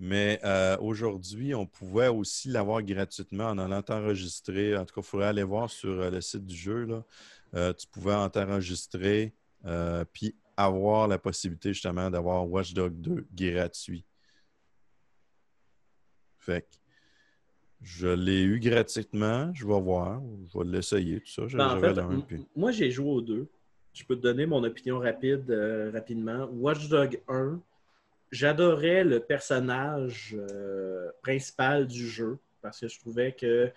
Mais 0.00 0.38
euh, 0.44 0.76
aujourd'hui, 0.80 1.54
on 1.56 1.66
pouvait 1.66 2.06
aussi 2.08 2.48
l'avoir 2.48 2.82
gratuitement 2.82 3.46
en 3.46 3.58
allant 3.58 3.82
t'enregistrer. 3.82 4.76
En 4.76 4.84
tout 4.84 4.94
cas, 4.94 5.00
il 5.00 5.08
faudrait 5.08 5.26
aller 5.26 5.42
voir 5.42 5.68
sur 5.68 5.90
euh, 5.90 6.10
le 6.10 6.20
site 6.20 6.46
du 6.46 6.54
jeu. 6.56 6.84
Là. 6.84 7.04
Euh, 7.54 7.72
tu 7.72 7.86
pouvais 7.88 8.14
en 8.14 8.28
t'enregistrer 8.30 9.34
euh, 9.64 10.04
puis 10.12 10.36
avoir 10.56 11.08
la 11.08 11.18
possibilité 11.18 11.72
justement 11.72 12.10
d'avoir 12.10 12.48
Watch 12.48 12.74
Dogs 12.74 12.94
2 13.00 13.26
gratuit. 13.34 14.04
Fait 16.38 16.62
que 16.62 16.76
je 17.82 18.06
l'ai 18.08 18.42
eu 18.42 18.60
gratuitement. 18.60 19.52
Je 19.54 19.66
vais 19.66 19.80
voir. 19.80 20.22
Je 20.52 20.58
vais 20.58 20.64
l'essayer, 20.64 21.20
tout 21.20 21.30
ça. 21.30 21.42
Ben, 21.56 21.66
en 21.66 21.68
J'avais 21.70 21.80
fait, 21.88 21.94
le 21.94 22.02
un, 22.02 22.10
m- 22.12 22.22
puis- 22.26 22.46
moi, 22.56 22.70
j'ai 22.70 22.90
joué 22.90 23.08
aux 23.10 23.20
deux. 23.20 23.48
Je 23.92 24.04
peux 24.04 24.14
te 24.14 24.20
donner 24.22 24.46
mon 24.46 24.62
opinion 24.62 25.00
rapide, 25.00 25.50
rapidement. 25.92 26.48
Watch 26.52 26.88
Dog 26.88 27.20
1, 27.26 27.60
j'adorais 28.30 29.04
le 29.04 29.20
personnage 29.20 30.36
euh, 30.38 31.10
principal 31.22 31.86
du 31.86 32.06
jeu 32.08 32.38
parce 32.62 32.80
que 32.80 32.88
je 32.88 32.98
trouvais 32.98 33.32
que. 33.32 33.70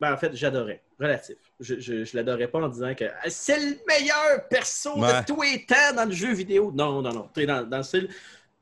Ben, 0.00 0.12
en 0.12 0.16
fait, 0.16 0.34
j'adorais. 0.34 0.82
Relatif. 1.00 1.36
Je, 1.60 1.78
je, 1.80 2.04
je 2.04 2.16
l'adorais 2.16 2.48
pas 2.48 2.60
en 2.60 2.68
disant 2.68 2.94
que 2.94 3.04
Ah, 3.04 3.28
c'est 3.30 3.58
le 3.58 3.76
meilleur 3.86 4.48
perso 4.48 4.98
Ouais. 5.00 5.20
de 5.20 5.26
tous 5.26 5.42
les 5.42 5.64
temps 5.64 5.94
dans 5.94 6.04
le 6.04 6.12
jeu 6.12 6.32
vidéo. 6.32 6.72
Non, 6.72 7.02
non, 7.02 7.12
non. 7.12 7.28
T'sais, 7.32 7.46
Dans, 7.46 7.62
dans 7.68 7.78
le 7.78 7.82
style, 7.82 8.08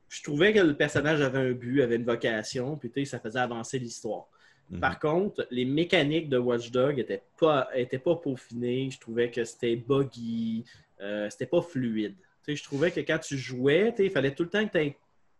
je 0.09 0.23
trouvais 0.23 0.53
que 0.53 0.59
le 0.59 0.75
personnage 0.75 1.21
avait 1.21 1.39
un 1.39 1.51
but, 1.51 1.81
avait 1.81 1.95
une 1.97 2.05
vocation, 2.05 2.75
puis 2.77 3.05
ça 3.05 3.19
faisait 3.19 3.39
avancer 3.39 3.77
l'histoire. 3.79 4.25
Mhm. 4.69 4.79
Par 4.79 4.99
contre, 4.99 5.47
les 5.51 5.65
mécaniques 5.65 6.29
de 6.29 6.37
Watch 6.37 6.71
Dog 6.71 6.97
n'étaient 6.97 7.23
pas, 7.39 7.69
étaient 7.73 7.99
pas 7.99 8.15
peaufinées. 8.15 8.89
Je 8.91 8.99
trouvais 8.99 9.29
que 9.31 9.43
c'était 9.43 9.75
buggy, 9.75 10.65
euh, 11.01 11.29
c'était 11.29 11.45
pas 11.45 11.61
fluide. 11.61 12.15
Je 12.55 12.63
trouvais 12.63 12.91
que 12.91 12.99
quand 13.01 13.19
tu 13.19 13.37
jouais, 13.37 13.93
il 13.99 14.09
fallait 14.09 14.33
tout 14.33 14.43
le 14.43 14.49
temps 14.49 14.65
que 14.65 14.71
tu 14.71 14.77
ailles 14.77 14.95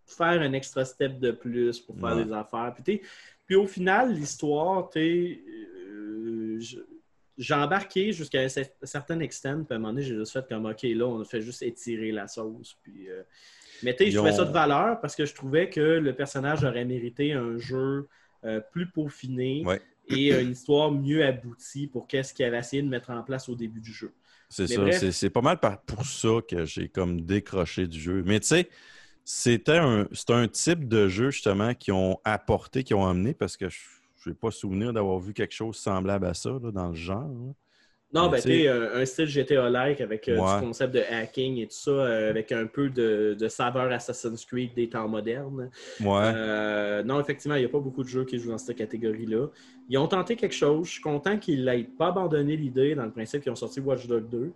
faire 0.05 0.41
un 0.41 0.53
extra 0.53 0.83
step 0.85 1.19
de 1.19 1.31
plus 1.31 1.79
pour 1.79 1.97
faire 1.97 2.15
Ouais. 2.15 2.25
des 2.25 2.33
affaires. 2.33 2.73
Puis, 3.45 3.55
au 3.55 3.67
final, 3.67 4.13
l'histoire, 4.13 4.89
tu 4.89 4.99
euh, 4.99 6.59
j'ai 7.37 7.53
embarqué 7.53 8.11
jusqu'à 8.13 8.41
un 8.41 8.47
cer- 8.47 8.71
certain 8.83 9.19
extent, 9.19 9.63
puis 9.65 9.73
à 9.73 9.75
un 9.75 9.79
moment 9.79 9.93
donné, 9.93 10.03
j'ai 10.03 10.15
juste 10.15 10.33
fait 10.33 10.45
comme, 10.49 10.65
OK, 10.65 10.81
là, 10.83 11.05
on 11.05 11.21
a 11.21 11.25
fait 11.25 11.41
juste 11.41 11.61
étirer 11.61 12.11
la 12.11 12.27
sauce. 12.27 12.75
Puis, 12.81 13.09
euh, 13.09 13.21
Mais 13.83 13.95
tu 13.95 14.05
sais, 14.05 14.11
je 14.11 14.15
trouvais 14.17 14.33
ça 14.33 14.43
de 14.43 14.51
valeur 14.51 14.99
parce 15.01 15.15
que 15.15 15.23
je 15.25 15.35
trouvais 15.35 15.69
que 15.69 15.79
le 15.79 16.13
personnage 16.15 16.63
aurait 16.63 16.83
mérité 16.85 17.33
un 17.33 17.57
jeu 17.59 18.07
euh, 18.43 18.59
plus 18.59 18.87
peaufiné 18.89 19.63
Ouais. 19.65 19.79
et 20.09 20.33
une 20.33 20.51
histoire 20.51 20.91
mieux 20.91 21.23
aboutie 21.23 21.85
pour 21.85 22.07
qu'est-ce 22.07 22.33
qu'il 22.33 22.43
avait 22.45 22.57
essayé 22.59 22.81
de 22.81 22.87
mettre 22.87 23.11
en 23.11 23.21
place 23.21 23.47
au 23.49 23.55
début 23.55 23.81
du 23.81 23.93
jeu. 23.93 24.11
C'est 24.49 24.67
ça. 24.67 25.11
C'est, 25.11 25.29
pas 25.29 25.41
mal 25.41 25.59
pour 25.85 26.05
ça 26.05 26.29
que 26.47 26.65
j'ai 26.65 26.87
comme 26.87 27.21
décroché 27.21 27.87
du 27.87 27.99
jeu. 27.99 28.23
Mais 28.25 28.39
tu 28.39 28.47
sais, 28.47 28.69
c'était 29.25 29.77
un, 29.77 30.07
type 30.47 30.87
de 30.87 31.07
jeu 31.09 31.31
justement 31.31 31.73
qui 31.73 31.91
ont 31.91 32.19
apporté, 32.23 32.83
qui 32.83 32.93
ont 32.93 33.05
amené, 33.05 33.33
parce 33.33 33.57
que 33.57 33.67
je 33.69 34.29
n'ai 34.29 34.33
pas 34.33 34.51
souvenir 34.51 34.93
d'avoir 34.93 35.19
vu 35.19 35.33
quelque 35.33 35.53
chose 35.53 35.75
semblable 35.75 36.25
à 36.25 36.33
ça 36.33 36.49
là, 36.49 36.71
dans 36.71 36.87
le 36.89 36.95
genre. 36.95 37.27
là. 37.27 37.53
Non, 38.13 38.29
ben, 38.29 38.37
tu 38.37 38.43
sais- 38.43 38.61
sais, 38.63 38.67
un, 38.69 38.95
un 39.01 39.05
style 39.05 39.25
GTA-like 39.27 39.99
avec 39.99 40.29
euh, 40.29 40.37
Ouais. 40.39 40.59
du 40.59 40.65
concept 40.65 40.93
de 40.93 41.01
hacking 41.01 41.57
et 41.57 41.67
tout 41.67 41.75
ça, 41.75 41.91
euh, 41.91 42.29
avec 42.29 42.53
un 42.53 42.65
peu 42.65 42.89
de, 42.89 43.35
de 43.37 43.47
saveur 43.49 43.91
Assassin's 43.91 44.45
Creed 44.45 44.73
des 44.75 44.87
temps 44.87 45.09
modernes. 45.09 45.69
Ouais. 45.99 46.07
Euh, 46.33 47.03
non, 47.03 47.19
effectivement, 47.19 47.55
il 47.55 47.59
n'y 47.59 47.65
a 47.65 47.69
pas 47.69 47.79
beaucoup 47.79 48.03
de 48.03 48.07
jeux 48.07 48.23
qui 48.23 48.39
jouent 48.39 48.51
dans 48.51 48.57
cette 48.57 48.77
catégorie-là. 48.77 49.47
Ils 49.89 49.97
ont 49.97 50.07
tenté 50.07 50.37
quelque 50.37 50.55
chose. 50.55 50.87
Je 50.87 50.91
suis 50.93 51.01
content 51.01 51.37
qu'ils 51.37 51.65
n'aient 51.65 51.83
pas 51.83 52.07
abandonné 52.07 52.55
l'idée 52.55 52.95
dans 52.95 53.03
le 53.05 53.11
principe 53.11 53.43
qu'ils 53.43 53.51
ont 53.51 53.55
sorti 53.55 53.81
Watch 53.81 54.07
Dogs 54.07 54.29
2. 54.29 54.51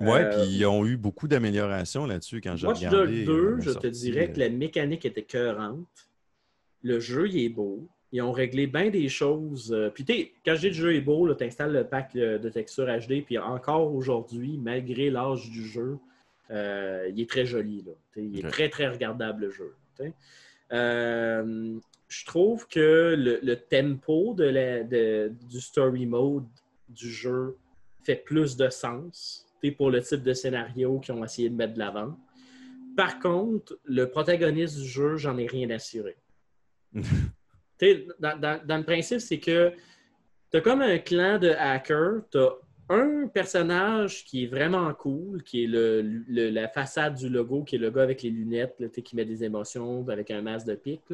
Ouais, 0.00 0.22
Euh, 0.24 0.30
puis 0.30 0.56
ils 0.56 0.64
ont 0.66 0.86
eu 0.86 0.96
beaucoup 0.96 1.26
d'améliorations 1.28 2.06
là-dessus 2.06 2.40
quand 2.40 2.54
j'ai 2.56 2.66
Watch 2.68 2.78
regardé. 2.78 3.24
Dogs 3.24 3.34
euh, 3.34 3.50
2, 3.50 3.56
la 3.56 3.60
je 3.60 3.70
te 3.78 3.86
dirais 3.88 4.28
que 4.32 4.36
euh, 4.40 4.44
la 4.44 4.50
mécanique 4.50 5.04
était 5.04 5.22
cœurante. 5.22 5.86
Le 6.82 7.00
jeu, 7.00 7.28
il 7.28 7.44
est 7.44 7.48
beau. 7.48 7.88
Ils 8.14 8.22
ont 8.22 8.30
réglé 8.30 8.68
bien 8.68 8.90
des 8.90 9.08
choses. 9.08 9.72
Euh, 9.72 9.90
Puis, 9.90 10.04
quand 10.44 10.54
je 10.54 10.60
dis 10.60 10.68
le 10.68 10.72
jeu 10.72 10.94
est 10.94 11.00
beau, 11.00 11.34
tu 11.34 11.42
installes 11.42 11.72
le 11.72 11.84
pack 11.84 12.14
euh, 12.14 12.38
de 12.38 12.48
texture 12.48 12.86
HD. 12.86 13.24
Puis, 13.24 13.38
encore 13.38 13.92
aujourd'hui, 13.92 14.56
malgré 14.56 15.10
l'âge 15.10 15.50
du 15.50 15.66
jeu, 15.66 15.98
euh, 16.52 17.08
il 17.12 17.20
est 17.20 17.28
très 17.28 17.44
joli. 17.44 17.82
Là. 17.84 17.92
Il 18.16 18.38
est 18.38 18.48
très, 18.48 18.68
très 18.68 18.86
regardable, 18.88 19.46
le 19.46 19.50
jeu. 19.50 19.74
Euh, 20.72 21.76
je 22.08 22.24
trouve 22.24 22.68
que 22.68 23.14
le, 23.18 23.40
le 23.42 23.56
tempo 23.56 24.32
de 24.34 24.44
la, 24.44 24.84
de- 24.84 25.32
du 25.50 25.60
story 25.60 26.06
mode 26.06 26.46
du 26.88 27.10
jeu 27.10 27.56
fait 28.04 28.16
plus 28.16 28.56
de 28.56 28.68
sens 28.68 29.44
pour 29.78 29.90
le 29.90 30.02
type 30.02 30.22
de 30.22 30.34
scénario 30.34 30.98
qu'ils 31.00 31.14
ont 31.14 31.24
essayé 31.24 31.48
de 31.48 31.56
mettre 31.56 31.72
de 31.74 31.78
l'avant. 31.78 32.16
Par 32.96 33.18
contre, 33.18 33.76
le 33.84 34.08
protagoniste 34.08 34.78
du 34.78 34.86
jeu, 34.86 35.16
j'en 35.16 35.36
ai 35.38 35.46
rien 35.46 35.68
assuré. 35.70 36.16
Dans, 38.18 38.76
le 38.76 38.82
principe, 38.82 39.20
c'est 39.20 39.38
que 39.38 39.72
tu 40.50 40.56
as 40.56 40.60
comme 40.60 40.82
un 40.82 40.98
clan 40.98 41.38
de 41.38 41.50
hackers, 41.50 42.22
tu 42.30 42.38
as 42.38 42.50
un 42.90 43.26
personnage 43.28 44.24
qui 44.24 44.44
est 44.44 44.46
vraiment 44.46 44.92
cool, 44.94 45.42
qui 45.42 45.64
est 45.64 45.68
la 46.28 46.68
façade 46.68 47.14
du 47.16 47.28
logo, 47.28 47.62
qui 47.64 47.76
est 47.76 47.78
le 47.78 47.90
gars 47.90 48.02
avec 48.02 48.22
les 48.22 48.30
lunettes, 48.30 48.90
qui 49.02 49.16
met 49.16 49.24
des 49.24 49.42
émotions 49.44 50.06
avec 50.08 50.30
un 50.30 50.42
masque 50.42 50.66
de 50.66 50.74
pique. 50.74 51.12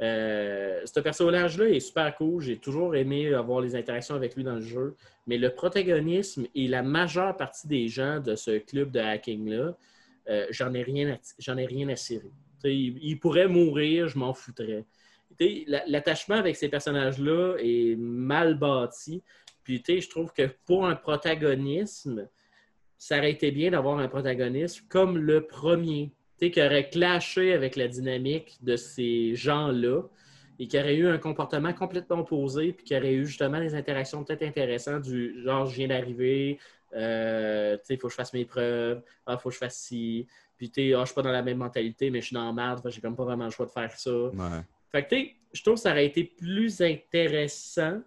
Euh, 0.00 0.82
ce 0.84 1.00
personnage-là 1.00 1.68
est 1.68 1.80
super 1.80 2.14
cool. 2.16 2.42
J'ai 2.42 2.56
toujours 2.56 2.94
aimé 2.94 3.32
avoir 3.32 3.60
les 3.60 3.74
interactions 3.76 4.14
avec 4.14 4.36
lui 4.36 4.44
dans 4.44 4.56
le 4.56 4.60
jeu. 4.60 4.94
Mais 5.26 5.38
le 5.38 5.50
protagonisme 5.50 6.46
et 6.54 6.68
la 6.68 6.82
majeure 6.82 7.36
partie 7.36 7.66
des 7.66 7.88
gens 7.88 8.20
de 8.20 8.34
ce 8.34 8.58
club 8.58 8.90
de 8.90 9.00
hacking-là, 9.00 9.76
euh, 10.28 10.46
j'en 10.50 10.74
ai 10.74 10.82
rien 10.82 11.14
à, 11.14 11.16
j'en 11.38 11.56
il 12.64 13.18
pourrait 13.20 13.48
mourir, 13.48 14.08
je 14.08 14.18
m'en 14.18 14.34
foutrais. 14.34 14.84
L'attachement 15.66 16.36
avec 16.36 16.56
ces 16.56 16.68
personnages-là 16.68 17.56
est 17.58 17.96
mal 17.96 18.58
bâti. 18.58 19.22
Puis, 19.62 19.82
je 19.86 20.08
trouve 20.08 20.32
que 20.32 20.48
pour 20.64 20.86
un 20.86 20.94
protagonisme, 20.94 22.28
ça 22.98 23.18
aurait 23.18 23.32
été 23.32 23.50
bien 23.50 23.70
d'avoir 23.70 23.98
un 23.98 24.08
protagoniste 24.08 24.88
comme 24.88 25.18
le 25.18 25.46
premier, 25.46 26.12
qui 26.38 26.62
aurait 26.62 26.88
clashé 26.88 27.52
avec 27.52 27.76
la 27.76 27.88
dynamique 27.88 28.58
de 28.62 28.76
ces 28.76 29.34
gens-là 29.34 30.02
et 30.58 30.68
qui 30.68 30.78
aurait 30.78 30.96
eu 30.96 31.08
un 31.08 31.18
comportement 31.18 31.72
complètement 31.72 32.20
opposé, 32.20 32.72
puis 32.72 32.84
qui 32.84 32.96
aurait 32.96 33.14
eu 33.14 33.26
justement 33.26 33.60
des 33.60 33.74
interactions 33.74 34.24
peut-être 34.24 34.42
intéressantes 34.42 35.02
du 35.02 35.42
genre, 35.42 35.66
je 35.66 35.76
viens 35.76 35.88
d'arriver, 35.88 36.58
euh, 36.94 37.76
il 37.90 37.98
faut 37.98 38.06
que 38.08 38.12
je 38.12 38.16
fasse 38.16 38.32
mes 38.32 38.44
preuves, 38.44 39.02
il 39.28 39.36
faut 39.38 39.48
que 39.50 39.54
je 39.54 39.58
fasse 39.58 39.76
ci, 39.76 40.26
puis 40.56 40.70
tu 40.70 40.94
ah, 40.94 41.00
je 41.00 41.06
suis 41.06 41.14
pas 41.14 41.22
dans 41.22 41.32
la 41.32 41.42
même 41.42 41.58
mentalité, 41.58 42.10
mais 42.10 42.20
je 42.20 42.26
suis 42.26 42.34
dans 42.34 42.46
la 42.46 42.52
merde, 42.52 42.80
j'ai 42.88 43.00
comme 43.00 43.16
pas 43.16 43.24
vraiment 43.24 43.44
le 43.44 43.50
choix 43.50 43.66
de 43.66 43.70
faire 43.70 43.92
ça. 43.98 44.10
Ouais. 44.10 44.62
Fait 44.92 45.04
que, 45.04 45.14
tu 45.14 45.32
je 45.52 45.62
trouve 45.62 45.74
que 45.74 45.80
ça 45.80 45.92
aurait 45.92 46.06
été 46.06 46.24
plus 46.24 46.80
intéressant 46.82 48.00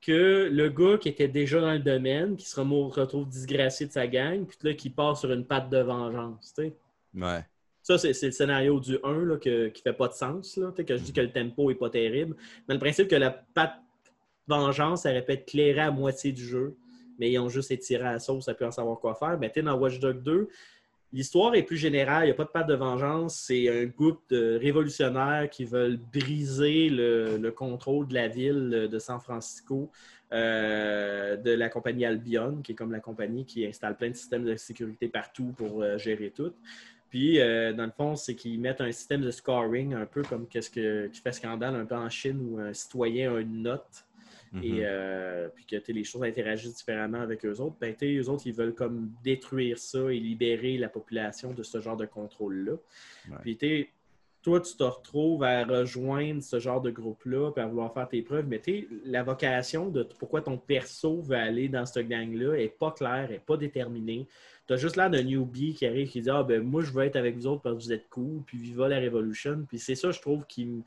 que 0.00 0.48
le 0.50 0.68
gars 0.68 0.98
qui 0.98 1.08
était 1.08 1.28
déjà 1.28 1.60
dans 1.60 1.72
le 1.72 1.78
domaine, 1.78 2.36
qui 2.36 2.46
se 2.46 2.60
retrouve 2.60 3.28
disgracié 3.28 3.86
de 3.86 3.92
sa 3.92 4.06
gang, 4.06 4.44
puis 4.46 4.56
là, 4.62 4.74
qui 4.74 4.90
part 4.90 5.16
sur 5.16 5.32
une 5.32 5.44
patte 5.44 5.70
de 5.70 5.78
vengeance, 5.78 6.52
tu 6.54 6.64
sais. 6.64 6.72
Ouais. 7.14 7.44
Ça, 7.82 7.98
c'est 7.98 8.08
le 8.22 8.30
scénario 8.32 8.80
du 8.80 8.98
1 9.02 9.24
là, 9.24 9.36
que- 9.36 9.68
qui 9.68 9.82
fait 9.82 9.92
pas 9.92 10.08
de 10.08 10.14
sens. 10.14 10.56
Là. 10.56 10.72
Que 10.72 10.96
je 10.96 11.02
dis 11.02 11.12
que 11.12 11.20
le 11.20 11.30
tempo 11.30 11.70
est 11.70 11.74
pas 11.74 11.90
terrible. 11.90 12.34
Mais 12.66 12.74
le 12.74 12.80
principe 12.80 13.08
que 13.08 13.16
la 13.16 13.30
patte 13.30 13.74
vengeance, 14.46 15.02
ça 15.02 15.10
aurait 15.10 15.24
pu 15.24 15.32
être 15.32 15.46
clairé 15.46 15.80
à 15.80 15.90
moitié 15.90 16.32
du 16.32 16.42
jeu, 16.44 16.74
mais 17.18 17.30
ils 17.30 17.38
ont 17.38 17.50
juste 17.50 17.70
étiré 17.70 18.04
à 18.04 18.12
la 18.12 18.18
sauce, 18.18 18.46
ça 18.46 18.54
peut 18.54 18.64
en 18.64 18.70
savoir 18.70 18.98
quoi 18.98 19.14
faire. 19.14 19.38
Mais 19.38 19.50
tu 19.52 19.62
dans 19.62 19.74
Watch 19.76 19.98
Dogs 19.98 20.22
2, 20.22 20.48
l'histoire 21.14 21.54
est 21.54 21.62
plus 21.62 21.78
générale. 21.78 22.24
Il 22.24 22.26
n'y 22.26 22.32
a 22.32 22.34
pas 22.34 22.44
de 22.44 22.50
patte 22.50 22.66
de 22.66 22.74
vengeance. 22.74 23.36
C'est 23.46 23.68
un 23.70 23.86
groupe 23.86 24.20
de 24.28 24.58
révolutionnaires 24.60 25.48
qui 25.48 25.64
veulent 25.64 25.98
briser 26.12 26.90
le, 26.90 27.38
le 27.38 27.50
contrôle 27.52 28.06
de 28.08 28.14
la 28.14 28.28
ville 28.28 28.88
de 28.90 28.98
San 28.98 29.20
Francisco. 29.20 29.90
euh, 30.34 31.36
de 31.36 31.52
la 31.52 31.68
compagnie 31.68 32.04
Albion, 32.04 32.60
qui 32.62 32.72
est 32.72 32.74
comme 32.74 32.92
la 32.92 33.00
compagnie 33.00 33.44
qui 33.44 33.64
installe 33.64 33.96
plein 33.96 34.10
de 34.10 34.16
systèmes 34.16 34.44
de 34.44 34.56
sécurité 34.56 35.08
partout 35.08 35.54
pour 35.56 35.82
euh, 35.82 35.96
gérer 35.98 36.30
tout. 36.30 36.52
Puis, 37.08 37.40
euh, 37.40 37.72
dans 37.72 37.84
le 37.84 37.92
fond, 37.92 38.16
c'est 38.16 38.34
qu'ils 38.34 38.58
mettent 38.60 38.80
un 38.80 38.90
système 38.90 39.20
de 39.20 39.30
scoring, 39.30 39.94
un 39.94 40.06
peu 40.06 40.22
comme 40.22 40.48
qu'est-ce 40.48 40.70
que, 40.70 41.06
qui 41.06 41.20
fait 41.20 41.32
scandale 41.32 41.76
un 41.76 41.84
peu 41.84 41.94
en 41.94 42.10
Chine, 42.10 42.40
où 42.40 42.58
un 42.58 42.72
citoyen 42.72 43.36
a 43.36 43.40
une 43.40 43.62
note 43.62 44.04
Mhm. 44.54 44.62
et 44.62 44.80
euh, 44.84 45.48
puis 45.54 45.66
que 45.66 45.92
les 45.92 46.04
choses 46.04 46.22
interagissent 46.22 46.76
différemment 46.76 47.20
avec 47.20 47.44
eux 47.44 47.60
autres. 47.60 47.76
Ben, 47.80 47.94
eux 48.02 48.28
autres, 48.28 48.46
ils 48.46 48.54
veulent 48.54 48.74
comme 48.74 49.10
détruire 49.22 49.78
ça 49.78 50.12
et 50.12 50.18
libérer 50.18 50.78
la 50.78 50.88
population 50.88 51.52
de 51.52 51.62
ce 51.62 51.80
genre 51.80 51.96
de 51.96 52.06
contrôle-là. 52.06 52.72
Ouais. 53.30 53.36
Puis, 53.42 53.88
toi, 54.42 54.60
tu 54.60 54.76
te 54.76 54.82
retrouves 54.84 55.42
à 55.42 55.64
rejoindre 55.64 56.42
ce 56.42 56.60
genre 56.60 56.80
de 56.82 56.90
groupe-là, 56.90 57.50
puis 57.50 57.64
à 57.64 57.66
vouloir 57.66 57.92
faire 57.94 58.06
tes 58.06 58.20
preuves, 58.20 58.46
mais 58.46 58.60
la 59.06 59.22
vocation 59.22 59.88
de 59.88 60.02
pourquoi 60.18 60.42
ton 60.42 60.58
perso 60.58 61.22
veut 61.22 61.36
aller 61.36 61.68
dans 61.68 61.86
cette 61.86 62.06
gang-là 62.06 62.54
est 62.54 62.68
pas 62.68 62.92
claire, 62.92 63.32
est 63.32 63.44
pas 63.44 63.56
déterminée. 63.56 64.28
Tu 64.66 64.74
as 64.74 64.76
juste 64.76 64.96
l'air 64.96 65.08
d'un 65.10 65.22
newbie 65.22 65.74
qui 65.74 65.86
arrive 65.86 66.10
qui 66.10 66.20
dit 66.20 66.30
Ah, 66.30 66.42
ben 66.42 66.62
moi, 66.62 66.82
je 66.82 66.92
veux 66.92 67.04
être 67.04 67.16
avec 67.16 67.36
vous 67.36 67.46
autres 67.46 67.62
parce 67.62 67.74
que 67.76 67.82
vous 67.82 67.92
êtes 67.92 68.08
cool, 68.10 68.42
puis 68.46 68.58
viva 68.58 68.86
la 68.86 69.00
Revolution. 69.00 69.64
Puis 69.66 69.78
c'est 69.78 69.94
ça, 69.94 70.10
je 70.10 70.20
trouve, 70.20 70.44
qui, 70.46 70.84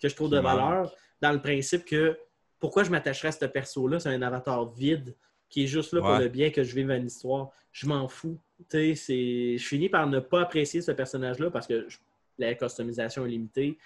que 0.00 0.08
je 0.08 0.14
trouve 0.14 0.28
Qui 0.28 0.36
de 0.36 0.40
manque. 0.40 0.56
valeur 0.56 0.94
dans 1.20 1.32
le 1.32 1.40
principe 1.42 1.84
que 1.84 2.16
pourquoi 2.60 2.84
je 2.84 2.90
m'attacherais 2.90 3.28
à 3.28 3.32
ce 3.32 3.44
perso-là? 3.46 3.98
C'est 4.00 4.10
un 4.10 4.22
avatar 4.22 4.64
vide 4.66 5.14
qui 5.48 5.64
est 5.64 5.66
juste 5.66 5.92
là 5.92 6.00
pour 6.00 6.10
le 6.18 6.28
bien 6.28 6.50
que 6.50 6.62
je 6.62 6.74
vive 6.74 6.90
une 6.90 7.06
histoire. 7.06 7.50
Je 7.72 7.86
m'en 7.86 8.06
fous. 8.08 8.38
Tu 8.58 8.64
sais, 8.68 8.94
c'est- 8.94 9.58
Je 9.58 9.66
finis 9.66 9.88
par 9.88 10.06
ne 10.06 10.20
pas 10.20 10.42
apprécier 10.42 10.80
ce 10.82 10.92
personnage-là 10.92 11.50
parce 11.50 11.66
que 11.66 11.88
je- 11.88 11.98
la 12.38 12.54
customisation 12.54 13.26
est 13.26 13.30
limitée. 13.30 13.78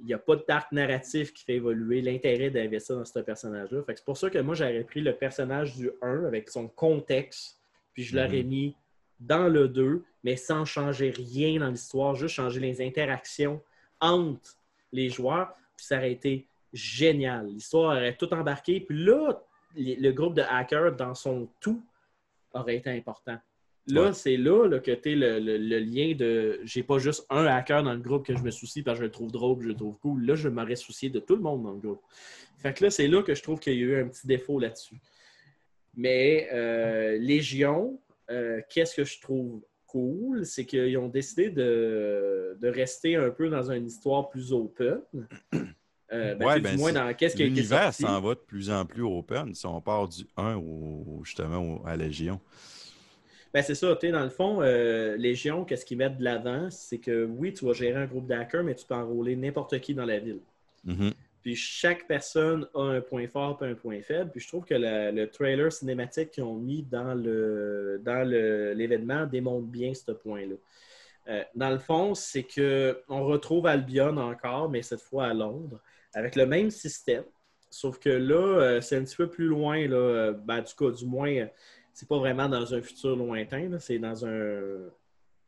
Il 0.00 0.06
n'y 0.06 0.12
a 0.14 0.18
pas 0.18 0.36
d'arc 0.36 0.72
narratif 0.72 1.32
qui 1.32 1.44
fait 1.44 1.54
évoluer 1.54 2.02
l'intérêt 2.02 2.50
d'investir 2.50 2.96
dans 2.96 3.04
ce 3.04 3.18
personnage-là. 3.20 3.82
Fait 3.84 3.94
que 3.94 3.98
C'est 4.00 4.04
pour 4.04 4.18
ça 4.18 4.28
que 4.28 4.38
moi, 4.38 4.54
j'aurais 4.54 4.84
pris 4.84 5.00
le 5.00 5.14
personnage 5.14 5.74
du 5.74 5.90
1 6.02 6.24
avec 6.26 6.50
son 6.50 6.68
contexte, 6.68 7.58
puis 7.94 8.02
je 8.02 8.14
l'aurais 8.16 8.42
Mhm. 8.42 8.48
mis 8.48 8.76
dans 9.20 9.48
le 9.48 9.68
2, 9.68 10.04
mais 10.22 10.36
sans 10.36 10.66
changer 10.66 11.10
rien 11.10 11.60
dans 11.60 11.70
l'histoire, 11.70 12.14
juste 12.14 12.34
changer 12.34 12.60
les 12.60 12.82
interactions 12.86 13.62
entre 14.00 14.56
les 14.92 15.08
joueurs, 15.08 15.54
puis 15.76 15.86
ça 15.86 15.96
aurait 15.96 16.12
été 16.12 16.46
génial. 16.72 17.46
L'histoire 17.48 17.96
aurait 17.96 18.16
tout 18.16 18.32
embarqué, 18.34 18.80
puis 18.80 19.04
là, 19.04 19.40
les- 19.74 19.96
le 19.96 20.12
groupe 20.12 20.34
de 20.34 20.42
hackers 20.42 20.94
dans 20.96 21.14
son 21.14 21.48
tout 21.60 21.82
aurait 22.52 22.76
été 22.76 22.90
important. 22.90 23.38
Là, 23.88 24.06
Ouais. 24.06 24.12
c'est 24.12 24.36
là, 24.36 24.66
là, 24.66 24.80
que 24.80 24.90
tu 24.90 25.14
le, 25.14 25.38
le- 25.38 25.58
le 25.58 25.78
lien 25.78 26.14
de 26.16 26.58
j'ai 26.64 26.82
pas 26.82 26.98
juste 26.98 27.24
un 27.30 27.46
hacker 27.46 27.84
dans 27.84 27.92
le 27.94 28.00
groupe 28.00 28.26
que 28.26 28.36
je 28.36 28.42
me 28.42 28.50
soucie 28.50 28.82
parce 28.82 28.98
que 28.98 29.04
je 29.04 29.06
le 29.06 29.12
trouve 29.12 29.30
drôle, 29.30 29.62
je 29.62 29.68
le 29.68 29.74
trouve 29.74 29.96
cool. 29.98 30.26
Là, 30.26 30.34
je 30.34 30.48
m'aurais 30.48 30.74
soucié 30.76 31.08
de 31.08 31.20
tout 31.20 31.36
le 31.36 31.42
monde 31.42 31.62
dans 31.62 31.72
le 31.72 31.78
groupe. 31.78 32.02
Fait 32.58 32.74
que 32.74 32.82
là, 32.84 32.90
c'est 32.90 33.06
là 33.06 33.22
que 33.22 33.34
je 33.34 33.42
trouve 33.42 33.60
qu'il 33.60 33.74
y 33.74 33.76
a 33.76 33.80
eu 33.80 34.00
un 34.02 34.08
petit 34.08 34.26
défaut 34.26 34.58
là-dessus. 34.58 34.96
Mais 35.94 36.48
euh, 36.52 37.16
Légion, 37.18 38.00
euh, 38.30 38.60
qu'est-ce 38.68 38.96
que 38.96 39.04
je 39.04 39.20
trouve 39.20 39.62
cool, 39.86 40.44
c'est 40.44 40.66
qu'ils 40.66 40.98
ont 40.98 41.08
décidé 41.08 41.48
de, 41.50 42.56
de 42.60 42.68
rester 42.68 43.14
un 43.14 43.30
peu 43.30 43.48
dans 43.48 43.70
une 43.70 43.86
histoire 43.86 44.28
plus 44.28 44.52
open. 44.52 44.98
Euh, 46.12 46.34
ben, 46.36 46.46
Ouais, 46.46 46.54
sais, 46.54 46.60
ben, 46.60 46.74
du 46.74 46.78
moins 46.78 46.92
dans 46.92 47.14
qu'est-ce 47.14 47.34
qui 47.36 47.42
a 47.42 47.46
été 47.46 47.54
L'univers 47.54 47.92
s'en 47.92 48.20
va 48.20 48.34
de 48.34 48.40
plus 48.40 48.70
en 48.70 48.84
plus 48.84 49.02
open 49.02 49.54
si 49.54 49.66
on 49.66 49.80
part 49.80 50.08
du 50.08 50.24
1 50.36 50.54
au, 50.56 51.20
justement 51.24 51.58
au- 51.58 51.86
à 51.86 51.96
Légion. 51.96 52.40
Ben, 53.52 53.62
c'est 53.62 53.74
ça, 53.74 53.94
tu 53.96 54.06
sais, 54.06 54.12
dans 54.12 54.22
le 54.22 54.28
fond, 54.30 54.60
euh, 54.60 55.16
Légion, 55.16 55.64
qu'est-ce 55.64 55.84
qu'ils 55.86 55.96
mettent 55.98 56.18
de 56.18 56.24
l'avant, 56.24 56.68
c'est 56.70 56.98
que 56.98 57.24
oui, 57.24 57.52
tu 57.54 57.64
vas 57.64 57.72
gérer 57.72 58.00
un 58.00 58.06
groupe 58.06 58.26
d'hackers, 58.26 58.62
mais 58.62 58.74
tu 58.74 58.84
peux 58.86 58.94
enrôler 58.94 59.34
n'importe 59.34 59.80
qui 59.80 59.94
dans 59.94 60.04
la 60.04 60.18
ville. 60.18 60.40
Mhm. 60.84 61.12
Puis 61.42 61.54
chaque 61.56 62.06
personne 62.08 62.66
a 62.74 62.82
un 62.82 63.00
point 63.00 63.26
fort 63.28 63.58
et 63.62 63.66
un 63.66 63.74
point 63.74 64.00
faible. 64.02 64.30
Puis 64.32 64.40
je 64.40 64.48
trouve 64.48 64.64
que 64.64 64.74
la- 64.74 65.10
le 65.12 65.28
trailer 65.30 65.72
cinématique 65.72 66.32
qu'ils 66.32 66.42
ont 66.44 66.56
mis 66.56 66.82
dans 66.82 67.14
le 67.14 68.00
dans 68.04 68.28
l'événement 68.28 69.26
démontre 69.26 69.66
bien 69.66 69.92
ce 69.94 70.10
point-là. 70.12 70.56
Euh, 71.28 71.42
dans 71.54 71.70
le 71.70 71.78
fond, 71.78 72.14
c'est 72.14 72.42
que 72.42 73.00
on 73.08 73.24
retrouve 73.24 73.66
Albion 73.66 74.16
encore, 74.16 74.68
mais 74.68 74.82
cette 74.82 75.00
fois 75.00 75.26
à 75.26 75.34
Londres, 75.34 75.80
avec 76.16 76.34
le 76.34 76.46
même 76.46 76.70
système. 76.70 77.24
Sauf 77.70 77.98
que 77.98 78.08
là, 78.08 78.34
euh, 78.36 78.80
c'est 78.80 78.96
un 78.96 79.04
petit 79.04 79.16
peu 79.16 79.28
plus 79.28 79.46
loin. 79.46 79.86
Là, 79.86 79.96
euh, 79.96 80.32
ben, 80.32 80.62
du 80.62 80.74
coup, 80.74 80.90
du 80.90 81.04
moins, 81.04 81.30
euh, 81.30 81.46
c'est 81.92 82.08
pas 82.08 82.18
vraiment 82.18 82.48
dans 82.48 82.74
un 82.74 82.80
futur 82.80 83.14
lointain. 83.16 83.70
C'est 83.78 83.98
dans 83.98 84.24
un 84.24 84.88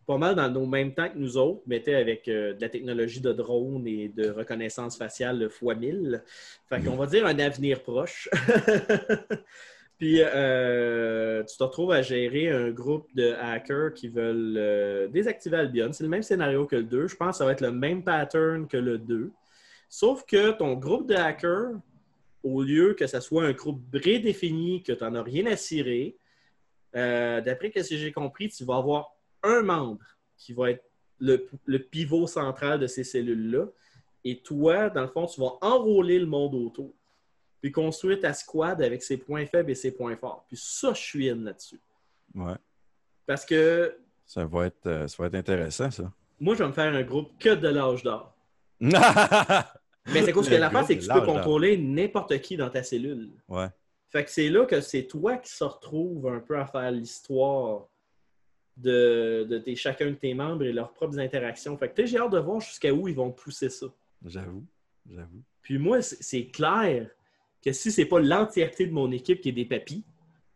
pas 0.07 0.19
mal 0.19 0.35
dans 0.35 0.51
nos 0.51 0.66
mêmes 0.66 0.95
temps 0.95 1.09
que 1.09 1.19
nous 1.19 1.36
autres, 1.36 1.62
mais 1.66 1.82
avec 1.95 2.28
euh, 2.28 2.55
de 2.55 2.61
la 2.61 2.69
technologie 2.69 3.20
de 3.20 3.32
drone 3.32 3.86
et 3.86 4.09
de 4.09 4.31
reconnaissance 4.31 4.97
faciale 4.99 5.49
fois 5.49 5.74
1000. 5.74 6.23
Fait 6.69 6.81
qu'on 6.82 6.97
va 6.97 7.07
dire 7.07 7.24
un 7.24 7.39
avenir 7.39 7.82
proche. 7.82 8.28
Puis 9.99 10.19
tu 10.19 11.57
te 11.57 11.62
retrouves 11.62 11.93
à 11.93 12.03
gérer 12.03 12.51
un 12.51 12.70
groupe 12.70 13.09
de 13.15 13.32
hackers 13.32 13.95
qui 13.95 14.09
veulent 14.09 15.11
désactiver 15.11 15.57
Albion. 15.57 15.93
C'est 15.93 16.05
le 16.05 16.11
même 16.11 16.23
scénario 16.23 16.66
que 16.66 16.77
le 16.77 16.85
2. 16.85 17.09
Je 17.09 17.16
pense 17.16 17.31
que 17.31 17.39
ça 17.39 17.45
va 17.45 17.53
être 17.53 17.62
le 17.62 17.73
même 17.73 18.05
pattern 18.05 18.69
que 18.69 18.77
le 18.77 18.99
2. 18.99 19.32
Sauf 19.89 20.24
que 20.24 20.52
ton 20.52 20.74
groupe 20.74 21.09
de 21.09 21.15
hackers, 21.15 21.73
au 22.43 22.62
lieu 22.62 22.94
que 22.94 23.06
ce 23.06 23.20
soit 23.20 23.44
un 23.44 23.52
groupe 23.52 23.82
prédéfini, 23.90 24.82
que 24.82 24.93
tu 24.93 25.02
n'en 25.05 25.15
as 25.15 25.23
rien 25.23 25.47
à 25.47 25.56
cirer, 25.56 26.16
euh, 26.97 27.40
d'après 27.40 27.70
ce 27.74 27.90
que 27.90 27.97
j'ai 27.97 28.12
compris, 28.12 28.48
tu 28.48 28.65
vas 28.65 28.77
avoir 28.77 29.15
un 29.43 29.62
membre 29.62 30.05
qui 30.36 30.52
va 30.52 30.70
être 30.70 30.85
le, 31.19 31.48
le 31.65 31.78
pivot 31.78 32.27
central 32.27 32.78
de 32.78 32.86
ces 32.86 33.05
cellules-là. 33.05 33.66
Et 34.24 34.40
toi, 34.40 34.89
dans 34.90 35.02
le 35.02 35.09
fond, 35.09 35.27
tu 35.27 35.40
vas 35.40 35.52
enrôler 35.60 36.19
le 36.19 36.27
monde 36.27 36.55
autour. 36.55 36.93
Puis 37.60 37.73
construire 37.73 38.20
ta 38.20 38.32
squad 38.32 38.81
avec 38.82 39.02
ses 39.02 39.16
points 39.16 39.47
faibles 39.47 39.70
et 39.70 39.74
ses 39.74 39.90
points 39.90 40.16
forts. 40.16 40.44
Puis 40.47 40.56
ça, 40.60 40.93
je 40.93 41.01
suis 41.01 41.28
in 41.28 41.36
là-dessus. 41.36 41.81
Ouais. 42.35 42.55
Parce 43.27 43.44
que 43.44 43.97
Ça 44.27 44.44
va 44.44 44.66
être, 44.66 44.86
euh, 44.86 45.09
ça 45.09 45.16
va 45.23 45.27
être 45.27 45.35
intéressant, 45.35 45.90
ça. 45.90 46.12
moi, 46.39 46.55
je 46.55 46.62
vais 46.62 46.69
me 46.69 46.73
faire 46.73 46.94
un 46.94 47.02
groupe 47.02 47.32
que 47.39 47.55
de 47.55 47.69
l'âge 47.69 48.02
d'or. 48.02 48.35
Mais 50.13 50.23
c'est 50.23 50.33
cause 50.33 50.49
que 50.49 50.55
l'affaire, 50.55 50.85
c'est 50.85 50.99
que 50.99 51.03
tu 51.03 51.13
peux 51.13 51.23
contrôler 51.23 51.77
n'importe 51.77 52.39
qui 52.41 52.57
dans 52.57 52.71
ta 52.71 52.83
cellule. 52.83 53.31
Ouais. 53.49 53.69
Fait 54.11 54.25
que 54.25 54.31
c'est 54.31 54.49
là 54.49 54.65
que 54.65 54.81
c'est 54.81 55.05
toi 55.05 55.37
qui 55.37 55.53
se 55.53 55.65
retrouve 55.65 56.29
un 56.29 56.41
peu 56.41 56.59
à 56.59 56.67
faire 56.67 56.91
l'histoire 56.91 57.89
de, 58.77 59.47
de 59.49 59.59
tes, 59.59 59.77
chacun 59.77 60.07
de 60.07 60.15
tes 60.15 60.33
membres 60.33 60.65
et 60.65 60.73
leurs 60.73 60.93
propres 60.93 61.19
interactions. 61.19 61.77
Fait 61.77 61.93
que 61.93 62.07
j'ai 62.07 62.19
hâte 62.19 62.33
de 62.33 62.39
voir 62.39 62.61
jusqu'à 62.61 62.93
où 62.93 63.07
ils 63.09 63.15
vont 63.15 63.31
pousser 63.31 63.69
ça. 63.69 63.87
J'avoue. 64.25 64.65
J'avoue. 65.11 65.43
Puis 65.63 65.79
moi, 65.79 66.01
c'est 66.01 66.47
clair 66.47 67.11
que 67.63 67.73
si 67.73 67.91
c'est 67.91 68.07
pas 68.07 68.21
l'entièreté 68.21 68.87
de 68.87 68.93
mon 68.93 69.11
équipe 69.13 69.41
qui 69.41 69.51
est 69.51 69.53
des 69.53 69.65
papis 69.65 70.05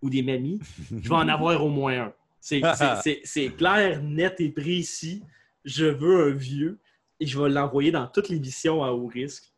ou 0.01 0.09
des 0.09 0.23
mamies, 0.23 0.61
je 0.91 1.09
vais 1.09 1.15
en 1.15 1.29
avoir 1.29 1.65
au 1.65 1.69
moins 1.69 2.07
un. 2.07 2.15
C'est 2.41 3.51
clair, 3.57 4.03
net 4.03 4.41
et 4.41 4.51
précis. 4.51 5.23
Je 5.65 5.85
veux 5.85 6.29
un 6.29 6.31
vieux 6.31 6.79
et 7.23 7.27
je 7.27 7.41
vais 7.41 7.49
l'envoyer 7.49 7.91
dans 7.91 8.07
toutes 8.07 8.29
les 8.29 8.39
missions 8.41 8.83
à 8.83 8.91
haut 8.93 9.07
risque. 9.07 9.53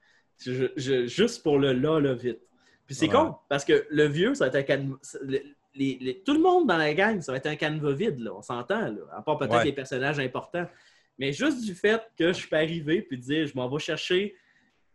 Je- 0.45 0.73
je- 0.77 1.07
juste 1.07 1.43
pour 1.43 1.59
le 1.59 1.73
là, 1.73 2.01
là, 2.01 2.13
vite. 2.15 2.41
Puis 2.87 2.95
c'est 2.95 3.07
Ouais. 3.07 3.13
con, 3.13 3.37
parce 3.49 3.65
que 3.65 3.87
le 3.91 4.05
vieux, 4.07 4.35
ça 4.35 4.45
va 4.45 4.49
être 4.49 4.57
un 4.57 4.63
canevas. 4.63 4.97
le- 5.23 5.41
les- 5.77 5.99
les- 6.01 6.23
tout 6.23 6.35
le 6.35 6.41
monde 6.41 6.69
dans 6.69 6.77
la 6.77 6.93
gang, 6.95 7.21
ça 7.21 7.33
va 7.33 7.39
être 7.39 7.47
un 7.47 7.57
canevas 7.57 7.93
vide, 7.93 8.21
là, 8.21 8.33
on 8.35 8.43
s'entend, 8.43 8.83
là, 8.83 9.01
à 9.13 9.23
part 9.23 9.39
peut-être 9.39 9.55
Ouais. 9.55 9.65
les 9.65 9.73
personnages 9.73 10.21
importants. 10.21 10.67
Mais 11.19 11.33
juste 11.33 11.65
du 11.65 11.75
fait 11.75 12.01
que 12.19 12.33
je 12.33 12.47
peux 12.49 12.57
arriver 12.57 13.01
puis 13.03 13.19
dire, 13.19 13.47
je 13.47 13.55
m'en 13.57 13.69
vais 13.69 13.79
chercher 13.81 14.35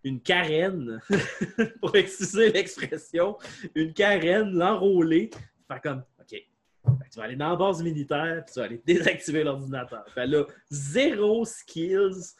une 0.04 0.22
carène, 0.22 1.02
pour 1.82 1.96
excuser 1.96 2.52
l'expression, 2.52 3.38
une 3.76 3.94
carène, 3.94 4.52
l'enrôler, 4.54 5.30
faire 5.68 5.82
comme, 5.82 6.04
OK, 6.20 6.42
tu 7.12 7.18
vas 7.18 7.24
aller 7.24 7.36
dans 7.36 7.50
la 7.50 7.56
base 7.58 7.82
militaire, 7.84 8.44
puis 8.46 8.54
tu 8.54 8.60
vas 8.60 8.66
aller 8.68 8.82
désactiver 9.26 9.44
l'ordinateur. 9.44 10.06
Fait 10.14 10.28
là, 10.28 10.46
zéro 10.70 11.44
skills 11.46 12.36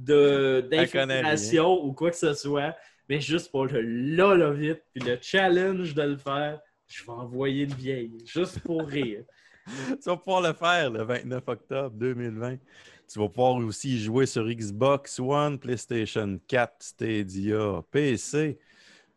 d'infiltration 0.00 1.84
ou 1.84 1.92
quoi 1.92 2.10
que 2.10 2.16
ce 2.16 2.34
soit, 2.34 2.76
mais 3.08 3.20
juste 3.20 3.50
pour 3.50 3.66
le 3.66 3.80
là, 3.80 4.50
vite, 4.50 4.82
puis 4.94 5.02
le 5.04 5.18
challenge 5.20 5.94
de 5.94 6.02
le 6.02 6.16
faire, 6.16 6.60
je 6.86 7.04
vais 7.04 7.12
envoyer 7.12 7.64
une 7.64 7.74
vieille, 7.74 8.18
juste 8.24 8.60
pour 8.60 8.86
rire. 8.86 9.24
Tu 10.02 10.08
vas 10.08 10.16
pouvoir 10.16 10.40
le 10.40 10.52
faire 10.52 10.90
le 10.90 11.04
29 11.04 11.44
octobre 11.46 11.94
2020. 11.96 12.56
Tu 13.12 13.18
vas 13.18 13.28
pouvoir 13.28 13.56
aussi 13.56 14.00
jouer 14.00 14.26
sur 14.26 14.44
Xbox 14.48 15.20
One, 15.20 15.58
PlayStation 15.58 16.40
4, 16.48 16.74
Stadia, 16.80 17.82
PC. 17.90 18.58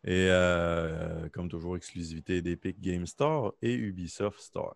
Et 0.05 0.27
euh, 0.30 1.30
comme 1.30 1.47
toujours, 1.47 1.77
exclusivité 1.77 2.41
d'Epic 2.41 2.80
Game 2.81 3.05
Store 3.07 3.53
et 3.61 3.73
Ubisoft 3.73 4.39
Store. 4.39 4.76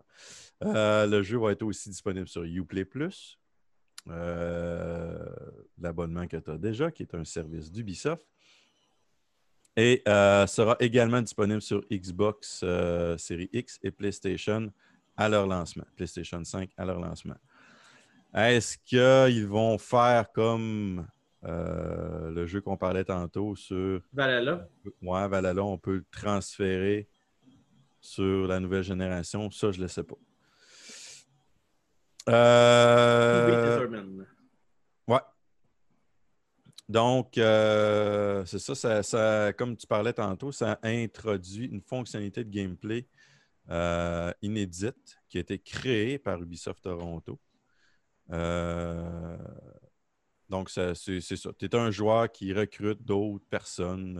Euh, 0.64 1.06
le 1.06 1.22
jeu 1.22 1.38
va 1.38 1.52
être 1.52 1.62
aussi 1.62 1.90
disponible 1.90 2.28
sur 2.28 2.44
Uplay 2.44 2.84
Plus, 2.84 3.37
euh, 4.10 5.26
l'abonnement 5.78 6.26
que 6.26 6.36
tu 6.36 6.50
as 6.50 6.58
déjà, 6.58 6.90
qui 6.90 7.02
est 7.02 7.14
un 7.14 7.24
service 7.24 7.70
d'Ubisoft. 7.70 8.26
Et 9.76 10.02
euh, 10.08 10.46
sera 10.46 10.76
également 10.80 11.22
disponible 11.22 11.62
sur 11.62 11.84
Xbox 11.90 12.62
euh, 12.64 13.16
Série 13.16 13.48
X 13.52 13.78
et 13.82 13.92
PlayStation 13.92 14.72
à 15.16 15.28
leur 15.28 15.46
lancement, 15.46 15.84
PlayStation 15.94 16.42
5 16.42 16.70
à 16.76 16.84
leur 16.84 16.98
lancement. 16.98 17.36
Est-ce 18.34 18.76
qu'ils 18.78 19.46
vont 19.46 19.78
faire 19.78 20.32
comme 20.32 21.06
le 21.42 22.46
jeu 22.46 22.60
qu'on 22.60 22.76
parlait 22.76 23.04
tantôt 23.04 23.54
sur 23.54 24.02
Valhalla. 24.12 24.68
Ouais, 25.00 25.28
Valhalla, 25.28 25.64
on 25.64 25.78
peut 25.78 25.96
le 25.96 26.04
transférer 26.10 27.08
sur 28.00 28.46
la 28.46 28.60
nouvelle 28.60 28.82
génération. 28.82 29.50
Ça, 29.50 29.70
je 29.70 29.78
ne 29.78 29.84
le 29.84 29.88
sais 29.88 30.02
pas. 30.02 30.16
Euh. 32.28 34.24
Ouais. 35.06 35.20
Donc, 36.88 37.36
euh, 37.38 38.44
c'est 38.46 38.58
ça, 38.58 38.74
ça, 38.74 39.02
ça- 39.02 39.52
comme 39.52 39.76
tu 39.76 39.86
parlais 39.86 40.12
tantôt, 40.12 40.52
ça 40.52 40.78
introduit 40.82 41.66
une 41.66 41.82
fonctionnalité 41.82 42.44
de 42.44 42.50
gameplay 42.50 43.06
euh, 43.70 44.32
inédite 44.40 45.18
qui 45.28 45.36
a 45.36 45.40
été 45.40 45.58
créée 45.58 46.18
par 46.18 46.40
Ubisoft 46.40 46.82
Toronto. 46.82 47.38
Euh, 48.30 49.36
donc, 50.48 50.70
c'est 50.70 50.94
ça. 50.94 51.50
Tu 51.58 51.66
es 51.66 51.74
un 51.74 51.90
joueur 51.90 52.32
qui 52.32 52.54
recrute 52.54 53.02
d'autres 53.02 53.44
personnes 53.50 54.18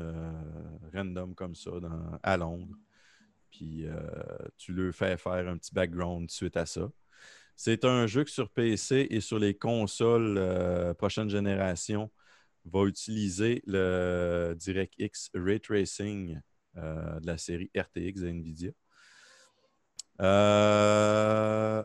random 0.92 1.34
comme 1.34 1.54
ça 1.54 1.70
dans- 1.80 2.18
à 2.22 2.36
Londres. 2.36 2.76
Puis 3.50 3.86
tu 4.58 4.72
leur 4.74 4.94
fais 4.94 5.16
faire 5.16 5.48
un 5.48 5.56
petit 5.56 5.72
background 5.72 6.30
suite 6.30 6.58
à 6.58 6.66
ça. 6.66 6.90
C'est 7.60 7.84
un 7.84 8.06
jeu 8.06 8.22
que 8.22 8.30
sur 8.30 8.50
PC 8.50 9.08
et 9.10 9.20
sur 9.20 9.40
les 9.40 9.52
consoles 9.52 10.38
euh, 10.38 10.94
prochaine 10.94 11.28
génération 11.28 12.08
va 12.64 12.84
utiliser 12.84 13.62
le 13.66 14.54
DirectX 14.56 15.30
Ray 15.34 15.58
Tracing 15.58 16.40
euh, 16.76 17.18
de 17.18 17.26
la 17.26 17.36
série 17.36 17.68
RTX 17.76 18.20
de 18.20 18.28
NVIDIA. 18.28 18.70
Euh, 20.20 21.82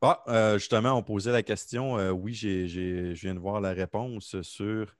ah, 0.00 0.56
justement, 0.58 0.92
on 0.92 1.02
posait 1.02 1.32
la 1.32 1.42
question. 1.42 1.96
oui, 2.12 2.32
je 2.34 3.12
viens 3.14 3.34
de 3.34 3.40
voir 3.40 3.60
la 3.60 3.72
réponse 3.72 4.40
sur 4.42 4.96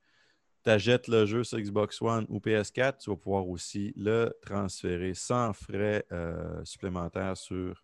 tu 0.65 0.71
achètes 0.71 1.07
le 1.07 1.25
jeu 1.25 1.45
sur 1.45 1.61
Xbox 1.61 2.03
One 2.03 2.27
ou 2.29 2.41
PS4, 2.41 2.99
tu 2.99 3.11
vas 3.11 3.17
pouvoir 3.17 3.49
aussi 3.49 3.93
le 3.97 4.37
transférer 4.43 5.15
sans 5.15 5.53
frais 5.53 6.05
supplémentaires 6.65 7.37
sur 7.37 7.81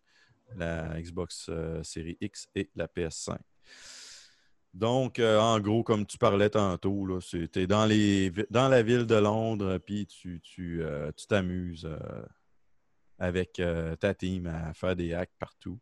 la 0.54 1.00
Xbox 1.00 1.46
euh, 1.48 1.82
Série 1.82 2.16
X 2.20 2.48
et 2.54 2.70
la 2.74 2.86
PS5. 2.86 3.38
Donc, 4.76 5.18
euh, 5.20 5.38
en 5.40 5.58
gros, 5.58 5.82
comme 5.82 6.04
tu 6.04 6.18
parlais 6.18 6.50
tantôt, 6.50 7.18
tu 7.22 7.48
es 7.54 7.66
dans, 7.66 7.86
les, 7.86 8.30
dans 8.50 8.68
la 8.68 8.82
ville 8.82 9.06
de 9.06 9.14
Londres, 9.14 9.78
puis 9.78 10.06
tu 10.06 10.38
tu, 10.42 10.82
euh, 10.82 11.10
tu 11.16 11.26
t'amuses 11.26 11.86
euh, 11.86 12.22
avec 13.18 13.62
ta 14.00 14.14
team 14.14 14.46
à 14.46 14.74
faire 14.74 14.94
des 14.94 15.14
hacks 15.14 15.32
partout. 15.38 15.80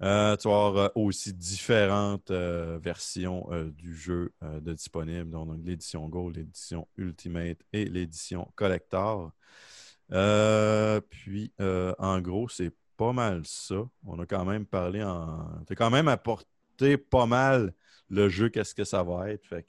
Tu 0.00 0.06
vas 0.06 0.34
avoir 0.38 0.96
aussi 0.96 1.34
différentes 1.34 2.30
versions 2.30 3.46
du 3.76 3.94
jeu 3.94 4.32
de 4.40 4.72
disponibles, 4.72 5.30
donc, 5.30 5.58
l'édition 5.62 6.08
Gold, 6.08 6.36
l'édition 6.36 6.88
Ultimate 6.96 7.58
et 7.74 7.84
l'édition 7.84 8.50
Collector. 8.54 9.30
Puis, 11.10 11.52
en 11.58 12.20
gros, 12.22 12.48
c'est 12.48 12.72
pas 13.00 13.14
mal 13.14 13.40
ça. 13.46 13.88
On 14.06 14.18
a 14.18 14.26
quand 14.26 14.44
même 14.44 14.66
parlé 14.66 15.02
en. 15.02 15.64
Tu 15.66 15.74
quand 15.74 15.88
même 15.88 16.06
apporté 16.06 16.98
pas 16.98 17.24
mal 17.24 17.72
le 18.10 18.28
jeu, 18.28 18.50
qu'est-ce 18.50 18.74
que 18.74 18.84
ça 18.84 19.02
va 19.02 19.30
être. 19.30 19.46
Fait 19.46 19.62
que 19.62 19.68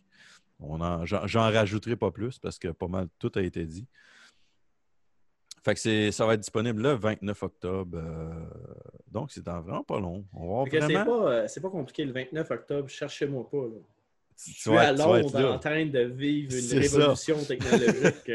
on 0.60 0.82
en- 0.82 1.06
j'en, 1.06 1.50
rajouterai 1.50 1.96
pas 1.96 2.12
plus 2.12 2.40
parce 2.40 2.60
que 2.60 2.68
pas 2.68 2.90
mal 2.90 3.08
tout 3.20 3.32
a 3.36 3.42
été 3.42 3.66
dit. 3.66 3.88
Fait 5.64 5.76
que 5.76 5.80
c'est, 5.80 6.12
ça 6.12 6.26
va 6.26 6.34
être 6.34 6.42
disponible 6.42 6.82
le 6.82 6.92
29 6.92 7.42
octobre. 7.44 7.98
euh, 7.98 8.46
donc, 9.10 9.32
c'est 9.32 9.46
vraiment 9.48 9.84
pas 9.84 10.00
long. 10.02 10.26
On 10.34 10.66
va 10.66 10.70
C'est 10.70 10.94
pas, 10.94 11.32
euh, 11.32 11.48
c'est 11.48 11.62
pas 11.62 11.70
compliqué. 11.70 12.04
Le 12.04 12.12
29 12.12 12.52
octobre, 12.52 12.90
cherchez-moi 12.90 13.50
pas. 13.50 13.64
Là. 13.64 13.80
Tu 14.44 14.52
Je 14.52 14.60
suis 14.60 14.76
à 14.78 14.92
Londres 14.92 15.54
en 15.54 15.60
train 15.60 15.86
de 15.86 16.00
vivre 16.00 16.54
une 16.54 16.62
ça. 16.62 16.98
révolution 16.98 17.38
technologique. 17.46 18.30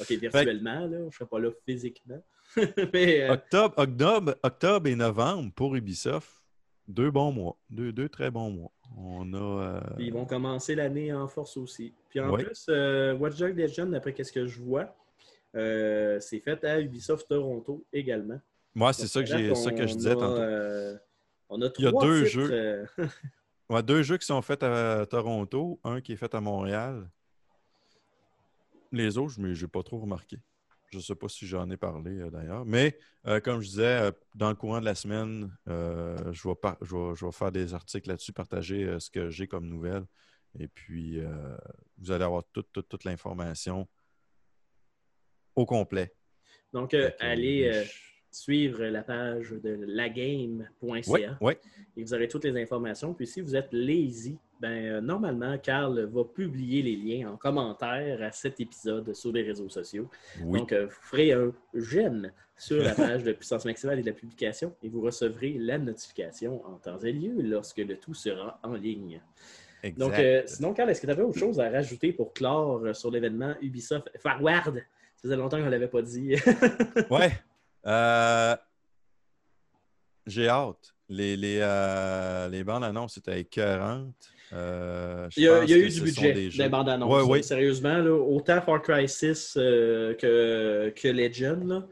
OK, 0.00 0.10
virtuellement, 0.12 0.80
là. 0.86 0.98
Je 0.98 1.04
ne 1.04 1.10
serai 1.10 1.26
pas 1.26 1.38
là 1.38 1.50
physiquement. 1.66 2.22
Mais 2.92 3.22
euh, 3.28 3.32
Octobre, 3.34 3.74
octobre, 3.76 4.34
octobre 4.42 4.86
et 4.88 4.94
novembre 4.96 5.52
pour 5.54 5.74
Ubisoft, 5.76 6.30
deux 6.88 7.10
bons 7.10 7.32
mois. 7.32 7.56
Deux, 7.70 7.92
deux 7.92 8.08
très 8.08 8.30
bons 8.30 8.50
mois. 8.50 8.72
On 8.96 9.32
a. 9.34 9.36
euh, 9.36 9.80
ils 9.98 10.12
vont 10.12 10.24
commencer 10.26 10.74
l'année 10.74 11.12
en 11.12 11.26
force 11.28 11.56
aussi. 11.56 11.92
Puis 12.08 12.20
en 12.20 12.30
Ouais. 12.30 12.44
plus, 12.44 12.66
euh, 12.68 13.14
Watch 13.14 13.36
Dogs 13.36 13.56
Legion, 13.56 13.86
d'après 13.86 14.14
ce 14.22 14.32
que 14.32 14.46
je 14.46 14.60
vois, 14.60 14.94
c'est 15.54 16.40
fait 16.40 16.62
à 16.64 16.80
Ubisoft 16.80 17.28
Toronto 17.28 17.84
également. 17.92 18.40
Moi, 18.74 18.92
c'est 18.92 19.06
ça 19.06 19.20
que, 19.22 19.26
j'ai, 19.26 19.54
ça 19.54 19.72
que 19.72 19.86
je 19.86 19.94
disais 19.94 20.10
a, 20.10 20.14
tantôt. 20.14 21.00
on 21.48 21.62
a 21.62 21.70
Il 21.78 21.84
y 21.84 21.88
a 21.88 21.92
deux 21.92 22.24
titres, 22.24 22.40
jeux. 22.40 22.86
Ouais, 23.68 23.82
deux 23.82 24.02
jeux 24.04 24.16
qui 24.16 24.26
sont 24.26 24.40
faits 24.42 24.62
à 24.62 25.04
Toronto, 25.06 25.80
un 25.82 26.00
qui 26.00 26.12
est 26.12 26.16
fait 26.16 26.32
à 26.34 26.40
Montréal. 26.40 27.08
Les 28.92 29.18
autres, 29.18 29.34
je 29.34 29.40
n'ai 29.40 29.68
pas 29.68 29.82
trop 29.82 29.98
remarqué. 29.98 30.38
Je 30.90 30.98
ne 30.98 31.02
sais 31.02 31.14
pas 31.14 31.28
si 31.28 31.46
j'en 31.46 31.68
ai 31.70 31.76
parlé 31.76 32.18
euh, 32.20 32.30
d'ailleurs. 32.30 32.64
Mais 32.64 32.96
euh, 33.26 33.40
comme 33.40 33.60
je 33.60 33.68
disais, 33.68 34.02
euh, 34.02 34.12
dans 34.34 34.48
le 34.48 34.54
courant 34.54 34.80
de 34.80 34.84
la 34.84 34.94
semaine, 34.94 35.50
je, 35.66 36.48
vais 36.48 36.54
par- 36.54 36.78
je, 36.80 36.94
vais, 36.94 37.14
je 37.14 37.26
vais 37.26 37.32
faire 37.32 37.52
des 37.52 37.74
articles 37.74 38.08
là-dessus, 38.08 38.32
partager 38.32 38.98
ce 39.00 39.10
que 39.10 39.30
j'ai 39.30 39.48
comme 39.48 39.66
nouvelles. 39.68 40.04
Et 40.58 40.68
puis, 40.68 41.20
vous 41.98 42.10
allez 42.10 42.24
avoir 42.24 42.44
toute, 42.52 42.72
toute, 42.72 42.88
toute 42.88 43.04
l'information 43.04 43.86
au 45.54 45.66
complet. 45.66 46.14
Donc, 46.72 46.94
allez 47.18 47.84
suivre 48.36 48.84
la 48.84 49.02
page 49.02 49.50
de 49.50 49.78
lagame.ca 49.86 51.00
Oui, 51.08 51.26
oui. 51.40 51.54
et 51.96 52.02
vous 52.02 52.14
aurez 52.14 52.28
toutes 52.28 52.44
les 52.44 52.60
informations. 52.60 53.14
Puis 53.14 53.26
si 53.26 53.40
vous 53.40 53.56
êtes 53.56 53.72
lazy, 53.72 54.38
ben, 54.60 54.84
euh, 54.84 55.00
normalement, 55.00 55.56
Carl 55.58 55.98
va 56.04 56.24
publier 56.24 56.82
les 56.82 56.96
liens 56.96 57.30
en 57.32 57.36
commentaire 57.36 58.22
à 58.22 58.32
cet 58.32 58.60
épisode 58.60 59.14
sur 59.14 59.32
les 59.32 59.42
réseaux 59.42 59.68
sociaux. 59.68 60.08
Oui. 60.42 60.60
Donc, 60.60 60.72
euh, 60.72 60.86
vous 60.86 61.02
ferez 61.02 61.32
un 61.32 61.52
j'aime 61.74 62.30
sur 62.56 62.82
la 62.82 62.94
page 62.94 63.24
de 63.24 63.32
puissance 63.32 63.64
maximale 63.64 63.98
et 63.98 64.02
de 64.02 64.06
la 64.06 64.14
publication 64.14 64.74
et 64.82 64.88
vous 64.88 65.00
recevrez 65.00 65.56
la 65.58 65.78
notification 65.78 66.64
en 66.66 66.74
temps 66.74 66.98
et 66.98 67.12
lieu 67.12 67.40
lorsque 67.42 67.78
le 67.78 67.96
tout 67.96 68.14
sera 68.14 68.60
en 68.62 68.74
ligne. 68.74 69.20
Exact. 69.82 69.98
Donc, 69.98 70.18
euh, 70.18 70.42
sinon, 70.46 70.74
Carl, 70.74 70.90
est-ce 70.90 71.00
que 71.00 71.06
tu 71.06 71.12
avais 71.12 71.22
autre 71.22 71.38
chose 71.38 71.60
à 71.60 71.70
rajouter 71.70 72.12
pour 72.12 72.32
clore 72.32 72.94
sur 72.94 73.10
l'événement 73.10 73.54
Ubisoft 73.62 74.10
Forward? 74.18 74.76
Ça 75.16 75.22
faisait 75.22 75.36
longtemps 75.36 75.58
qu'on 75.58 75.66
ne 75.66 75.70
l'avait 75.70 75.88
pas 75.88 76.02
dit. 76.02 76.34
Ouais. 77.10 77.32
Euh, 77.86 78.56
J'ai 80.26 80.48
hâte. 80.48 80.94
Les, 81.08 81.36
les, 81.36 81.58
euh, 81.62 82.48
les 82.48 82.64
bandes 82.64 82.82
annonces 82.82 83.16
étaient 83.16 83.40
écœurantes. 83.40 84.28
Euh, 84.52 85.28
Il 85.36 85.44
y 85.44 85.48
a, 85.48 85.62
il 85.62 85.70
y 85.70 85.74
a 85.74 85.76
eu 85.76 85.88
du 85.88 86.00
budget 86.02 86.32
des 86.32 86.50
jeux- 86.50 86.68
bandes 86.68 86.88
annonces. 86.88 87.12
Ouais, 87.26 87.30
oui. 87.38 87.44
Sérieusement, 87.44 87.98
là, 87.98 88.12
autant 88.12 88.60
Far 88.60 88.82
Cry 88.82 89.08
6 89.08 89.54
euh, 89.56 90.14
que, 90.14 90.92
que 90.96 91.08
Legend. 91.08 91.64
Là. 91.68 91.86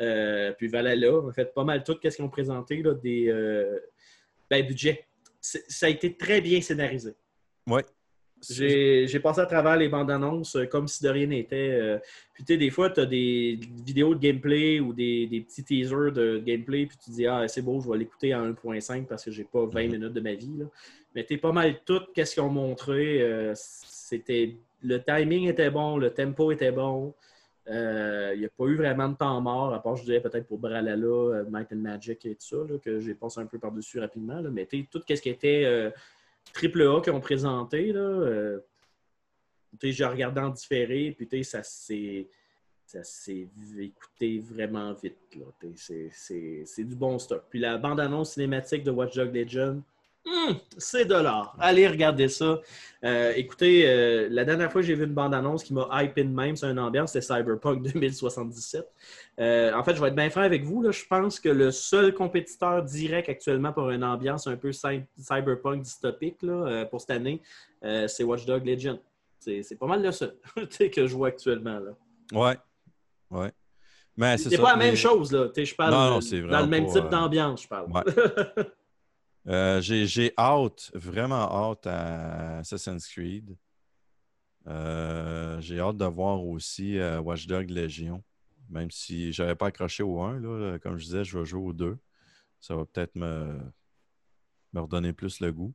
Euh, 0.00 0.52
puis 0.52 0.68
Valhalla, 0.68 1.14
en 1.14 1.30
fait, 1.32 1.52
pas 1.54 1.64
mal 1.64 1.84
tout 1.84 1.96
ce 2.02 2.08
qu'ils 2.08 2.24
ont 2.24 2.28
présenté, 2.30 2.82
là, 2.82 2.94
des 2.94 3.28
euh, 3.28 3.78
ben, 4.50 4.66
budget. 4.66 5.06
C'est- 5.40 5.64
Ça 5.70 5.86
a 5.86 5.88
été 5.90 6.16
très 6.16 6.40
bien 6.40 6.60
scénarisé. 6.62 7.14
Ouais. 7.66 7.84
J'ai 8.52 9.20
passé 9.20 9.40
à 9.40 9.46
travers 9.46 9.76
les 9.76 9.88
bandes 9.88 10.10
annonces 10.10 10.56
euh, 10.56 10.66
comme 10.66 10.88
si 10.88 11.02
de 11.02 11.08
rien 11.08 11.26
n'était. 11.26 11.70
euh. 11.72 11.98
Puis, 12.32 12.44
tu 12.44 12.52
sais, 12.54 12.58
des 12.58 12.70
fois, 12.70 12.90
tu 12.90 13.00
as 13.00 13.06
des 13.06 13.58
vidéos 13.86 14.14
de 14.14 14.20
gameplay 14.20 14.80
ou 14.80 14.92
des, 14.92 15.26
des 15.26 15.40
petits 15.40 15.62
teasers 15.64 16.12
de 16.12 16.38
gameplay, 16.44 16.86
puis 16.86 16.96
tu 17.02 17.10
dis, 17.10 17.26
ah, 17.26 17.46
c'est 17.48 17.62
beau, 17.62 17.80
je 17.80 17.88
vais 17.88 17.98
l'écouter 17.98 18.34
en 18.34 18.44
1.5 18.52 19.06
parce 19.06 19.24
que 19.24 19.30
j'ai 19.30 19.44
pas 19.44 19.64
20 19.66 19.84
Mhm. 19.86 19.92
minutes 19.92 20.12
de 20.12 20.20
ma 20.20 20.34
vie. 20.34 20.56
Là. 20.58 20.64
Mais 21.14 21.22
t'es 21.24 21.36
pas 21.36 21.52
mal 21.52 21.76
tout, 21.84 22.00
qu'est-ce 22.14 22.34
qu'ils 22.34 22.42
ont 22.42 22.50
montré. 22.50 23.22
euh, 23.22 23.52
c'était 23.54 24.56
Le 24.82 24.98
timing 25.02 25.48
était 25.48 25.70
bon, 25.70 25.96
le 25.96 26.10
tempo 26.10 26.50
était 26.52 26.72
bon. 26.72 27.14
Euh, 27.70 28.32
Il 28.34 28.40
n'y 28.40 28.44
a 28.46 28.50
pas 28.50 28.64
eu 28.66 28.76
vraiment 28.76 29.08
de 29.08 29.16
temps 29.16 29.40
mort, 29.40 29.72
à 29.72 29.82
part, 29.82 29.96
je 29.96 30.04
dirais, 30.04 30.20
peut-être 30.20 30.46
pour 30.46 30.58
Bralala, 30.58 31.44
Might 31.48 31.68
and 31.72 31.76
Magic 31.76 32.26
et 32.26 32.34
tout 32.34 32.42
ça, 32.46 32.56
là, 32.68 32.78
que 32.78 33.00
j'ai 33.00 33.14
passé 33.14 33.40
un 33.40 33.46
peu 33.46 33.58
par-dessus 33.58 34.00
rapidement. 34.00 34.40
là. 34.40 34.50
Mais 34.50 34.66
tout 34.66 35.00
ce 35.08 35.14
qui 35.22 35.30
était 35.30 35.62
euh, 35.64 35.90
triple 36.52 36.82
A 36.82 37.00
qu'ils 37.00 37.12
ont 37.12 37.20
présenté, 37.20 37.92
là, 37.92 38.00
euh, 38.00 38.60
j'ai 39.82 40.04
regardé 40.04 40.40
en 40.40 40.50
différé, 40.50 41.12
puis 41.16 41.44
ça 41.44 41.62
s'est 41.62 42.28
ça 42.86 43.00
écouté 43.78 44.38
vraiment 44.38 44.92
vite. 44.92 45.16
C'est 45.72 46.84
du 46.84 46.94
bon 46.94 47.18
stock. 47.18 47.44
Puis 47.50 47.58
la 47.58 47.78
bande-annonce 47.78 48.34
cinématique 48.34 48.84
de 48.84 48.90
Watch 48.90 49.16
Dogs 49.16 49.34
Legion, 49.34 49.82
hum, 50.26 50.56
c'est 50.78 51.04
de 51.04 51.14
l'art. 51.14 51.56
Allez 51.60 51.86
regarder 51.88 52.28
ça. 52.28 52.60
Euh, 53.04 53.32
écoutez, 53.36 53.84
euh, 53.86 54.28
la 54.30 54.44
dernière 54.44 54.72
fois 54.72 54.80
que 54.80 54.86
j'ai 54.86 54.94
vu 54.94 55.04
une 55.04 55.12
bande-annonce 55.12 55.62
qui 55.64 55.74
m'a 55.74 55.86
hype 55.92 56.16
in 56.18 56.24
même 56.24 56.56
sur 56.56 56.68
une 56.68 56.78
ambiance, 56.78 57.12
c'était 57.12 57.26
Cyberpunk 57.26 57.82
2077. 57.92 58.86
Euh, 59.40 59.72
en 59.74 59.84
fait, 59.84 59.94
je 59.94 60.00
vais 60.00 60.08
être 60.08 60.14
bien 60.14 60.30
franc 60.30 60.40
avec 60.42 60.64
vous. 60.64 60.82
Là, 60.82 60.90
je 60.90 61.04
pense 61.08 61.38
que 61.40 61.48
le 61.50 61.70
seul 61.70 62.14
compétiteur 62.14 62.82
direct 62.82 63.28
actuellement 63.28 63.72
pour 63.72 63.90
une 63.90 64.04
ambiance 64.04 64.46
un 64.46 64.56
peu 64.56 64.70
cy- 64.72 65.04
cyberpunk 65.18 65.82
dystopique 65.82 66.42
là, 66.42 66.86
pour 66.86 67.00
cette 67.00 67.10
année, 67.10 67.42
c'est 68.06 68.22
Watch 68.24 68.46
Dogs 68.46 68.64
Legion. 68.66 68.98
C'est 69.40 69.78
pas 69.78 69.86
mal 69.86 70.02
le 70.02 70.10
seul 70.12 70.34
que 70.90 71.06
je 71.06 71.14
vois 71.14 71.28
actuellement. 71.28 71.78
Là. 71.80 71.90
Ouais. 72.32 72.56
Ouais. 73.30 73.52
Mais 74.16 74.38
c'est 74.38 74.56
pas 74.56 74.70
la 74.70 74.76
même 74.76 74.96
chose. 74.96 75.32
Là. 75.32 75.48
Je 75.54 75.74
parle 75.74 75.90
Non, 75.92 76.10
non, 76.12 76.18
de- 76.20 76.48
dans 76.48 76.60
le 76.60 76.66
même 76.66 76.86
type 76.86 77.08
d'ambiance, 77.10 77.62
je 77.64 77.68
parle. 77.68 77.90
Ouais. 77.90 78.64
Euh, 79.46 79.80
J'ai 79.80 80.32
hâte, 80.38 80.90
vraiment 80.94 81.70
hâte 81.70 81.86
à 81.86 82.58
Assassin's 82.58 83.06
Creed. 83.08 83.56
Euh, 84.66 85.60
J'ai 85.60 85.80
hâte 85.80 85.98
de 85.98 86.04
voir 86.06 86.42
aussi 86.44 86.98
euh, 86.98 87.20
Watch 87.20 87.46
Dogs 87.46 87.70
Legion. 87.70 88.22
Même 88.70 88.90
si 88.90 89.32
je 89.32 89.42
n'avais 89.42 89.54
pas 89.54 89.66
accroché 89.66 90.02
au 90.02 90.20
1, 90.22 90.40
là, 90.40 90.78
comme 90.78 90.96
je 90.96 91.04
disais, 91.04 91.24
je 91.24 91.38
vais 91.38 91.44
jouer 91.44 91.60
au 91.60 91.72
2. 91.72 91.98
Ça 92.60 92.74
va 92.74 92.86
peut-être 92.86 93.14
me, 93.16 93.60
me 94.72 94.80
redonner 94.80 95.12
plus 95.12 95.40
le 95.40 95.52
goût. 95.52 95.74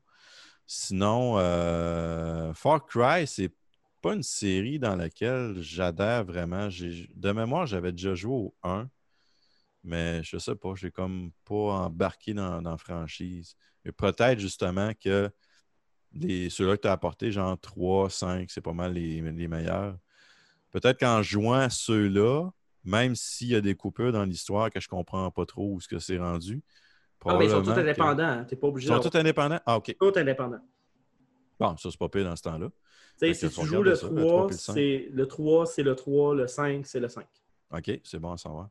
Sinon, 0.65 1.35
Far 2.53 2.85
Cry, 2.85 3.27
c'est 3.27 3.53
pas 4.01 4.13
une 4.13 4.23
série 4.23 4.79
dans 4.79 4.95
laquelle 4.95 5.61
j'adhère 5.61 6.25
vraiment. 6.25 6.69
De 6.69 7.31
mémoire, 7.31 7.65
j'avais 7.65 7.91
déjà 7.91 8.15
joué 8.15 8.33
au 8.33 8.55
1. 8.63 8.89
Mais 9.83 10.21
je 10.23 10.37
sais 10.37 10.55
pas, 10.55 10.73
j'ai 10.75 10.91
comme 10.91 11.31
pas 11.45 11.55
embarqué 11.55 12.33
dans, 12.33 12.61
dans 12.61 12.71
la 12.71 12.77
franchise. 12.77 13.55
Et 13.85 13.91
peut-être 13.91 14.39
justement 14.39 14.91
que 14.99 15.29
les, 16.13 16.49
ceux-là 16.49 16.75
que 16.77 16.81
tu 16.81 16.87
as 16.87 16.91
apportés, 16.91 17.31
genre 17.31 17.57
3, 17.59 18.09
5, 18.09 18.49
c'est 18.51 18.61
pas 18.61 18.73
mal 18.73 18.93
les, 18.93 19.21
les 19.21 19.47
meilleurs. 19.47 19.97
Peut-être 20.71 20.99
qu'en 20.99 21.21
jouant 21.21 21.69
ceux-là, 21.69 22.49
même 22.83 23.15
s'il 23.15 23.49
y 23.49 23.55
a 23.55 23.61
des 23.61 23.75
coupures 23.75 24.11
dans 24.11 24.23
l'histoire 24.23 24.69
que 24.69 24.79
je 24.79 24.87
comprends 24.87 25.29
pas 25.31 25.45
trop 25.45 25.73
où 25.73 25.79
ce 25.79 25.87
que 25.87 25.99
c'est 25.99 26.17
rendu. 26.17 26.61
Ah, 27.25 27.37
mais 27.37 27.45
ils 27.45 27.51
sont 27.51 27.61
tous 27.61 27.71
que- 27.71 27.79
indépendants. 27.79 28.45
Tu 28.45 28.55
n'es 28.55 28.59
pas 28.59 28.67
obligé 28.67 28.89
Ils 28.89 28.93
sont 28.93 29.09
tous 29.09 29.17
indépendants? 29.17 29.59
Ah, 29.65 29.77
OK. 29.77 29.95
tous 29.99 30.17
indépendants. 30.17 30.61
Bon, 31.59 31.75
ça, 31.77 31.89
c'est 31.91 31.97
pas 31.99 32.09
pire 32.09 32.23
dans 32.23 32.35
ce 32.35 32.43
temps-là. 32.43 32.67
Tu 32.69 32.73
sais, 33.17 33.33
Fait 33.33 33.49
si 33.49 33.59
tu 33.59 33.65
joues 33.65 33.83
le 33.83 33.95
ça, 33.95 34.07
le 34.07 34.25
3, 34.25 34.27
trois 34.27 34.47
puis 34.47 34.55
le 34.55 34.59
cinq. 34.59 34.73
c'est 34.75 35.09
le 35.11 35.27
3, 35.27 35.65
c'est 35.65 35.83
le 35.83 35.95
3, 35.95 36.35
le 36.35 36.47
5, 36.47 36.85
c'est 36.87 36.99
le 36.99 37.09
5. 37.09 37.27
OK, 37.71 37.91
c'est 38.03 38.19
bon 38.19 38.31
à 38.31 38.37
savoir. 38.37 38.69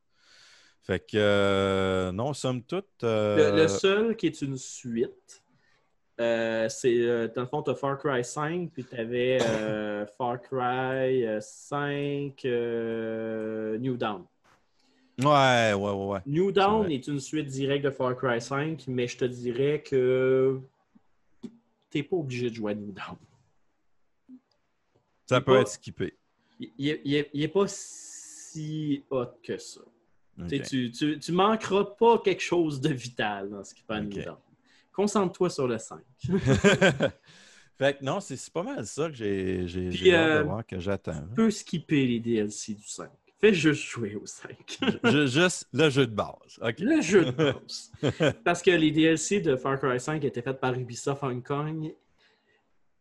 Fait 0.83 1.01
que, 1.01 1.17
euh, 1.17 2.13
non, 2.13 2.33
somme 2.33 2.63
toute. 2.63 2.87
Le, 3.03 3.09
euh, 3.09 3.57
le 3.57 3.69
seul 3.69 4.17
qui 4.17 4.27
est 4.27 4.41
une 4.43 4.57
suite, 4.57 5.43
euh, 6.21 6.69
c'est, 6.69 7.29
dans 7.29 7.43
le 7.43 7.47
fond, 7.47 7.63
tu 7.63 7.71
as 7.71 7.75
Far 7.75 7.99
Cry 7.99 8.25
5, 8.25 8.71
puis 8.73 8.85
tu 8.85 8.95
avais 8.97 9.39
Far 10.19 10.41
Cry 10.41 11.27
euh, 11.27 11.41
5 11.41 12.43
euh, 12.45 13.77
New 13.79 13.97
Dawn. 13.97 14.25
Ouais, 15.21 15.73
ouais, 15.75 15.75
ouais, 15.75 16.07
ouais. 16.07 16.21
New 16.27 16.53
Dawn 16.53 16.91
est, 16.91 17.07
une 17.09 17.21
suite 17.21 17.47
directe 17.49 17.85
de 17.85 17.91
Far 17.91 18.17
Cry 18.17 18.41
5, 18.41 18.85
mais 18.87 19.07
je 19.09 19.19
te 19.19 19.25
dirais 19.25 19.83
que 19.85 20.59
t'es 21.91 22.03
pas 22.03 22.17
obligé 22.17 22.49
de 22.51 22.55
jouer 22.55 22.73
à 22.73 22.75
New 22.77 22.93
Dawn. 22.93 23.17
Ça 25.27 25.41
peut 25.41 25.53
pas- 25.55 25.61
être 25.61 25.69
skippé. 25.69 26.15
Il, 26.61 26.71
il- 26.79 27.01
il 27.05 27.15
est- 27.17 27.31
il 27.35 27.43
est 27.43 27.49
pas 27.49 27.67
si 27.69 29.05
hot 29.11 29.27
que 29.43 29.59
ça. 29.59 29.81
Tu, 30.47 30.91
tu, 30.93 31.19
tu 31.19 31.33
manqueras 31.33 31.85
pas 31.85 32.19
quelque 32.19 32.43
chose 32.43 32.81
de 32.81 32.93
vital 32.93 33.51
dans 33.51 33.65
ce 33.65 33.75
qui 33.75 33.83
fait 33.83 33.95
à 33.95 34.01
Ok. 34.01 34.05
New 34.15 34.23
Dawn. 34.23 34.37
Concentre-toi 34.93 35.51
sur 35.51 35.67
le 35.69 35.79
5. 35.79 35.99
fait 37.79 37.99
que 37.99 38.05
non, 38.05 38.21
c'est 38.21 38.39
pas 38.53 38.63
mal 38.63 38.85
ça 38.87 39.09
que 39.09 39.15
j'ai 39.15 39.63
hâte 39.65 40.07
euh, 40.07 40.39
de 40.41 40.45
voir 40.45 40.67
que 40.67 40.79
j'attends. 40.79 41.13
Tu 41.13 41.35
peux 41.35 41.51
skipper 41.51 42.07
les 42.07 42.21
DLC 42.21 42.75
du 42.75 42.87
5. 42.87 43.09
Fais 43.41 43.55
juste 43.55 43.85
jouer 43.85 44.17
au 44.17 44.27
5. 44.27 44.79
Je- 45.05 45.27
Juste 45.29 45.69
le 45.73 45.89
jeu 45.91 46.07
de 46.09 46.15
base. 46.15 46.59
Le 46.81 47.01
jeu 47.01 47.27
de 47.27 47.31
base. 47.31 47.93
Parce 48.45 48.63
que 48.63 48.73
les 48.73 48.91
DLC 48.91 49.41
de 49.41 49.55
Far 49.55 49.79
Cry 49.79 50.01
5 50.01 50.25
étaient 50.25 50.43
faits 50.43 50.59
par 50.61 50.75
Ubisoft 50.75 51.23
Hong 51.23 51.41
Kong. 51.45 51.95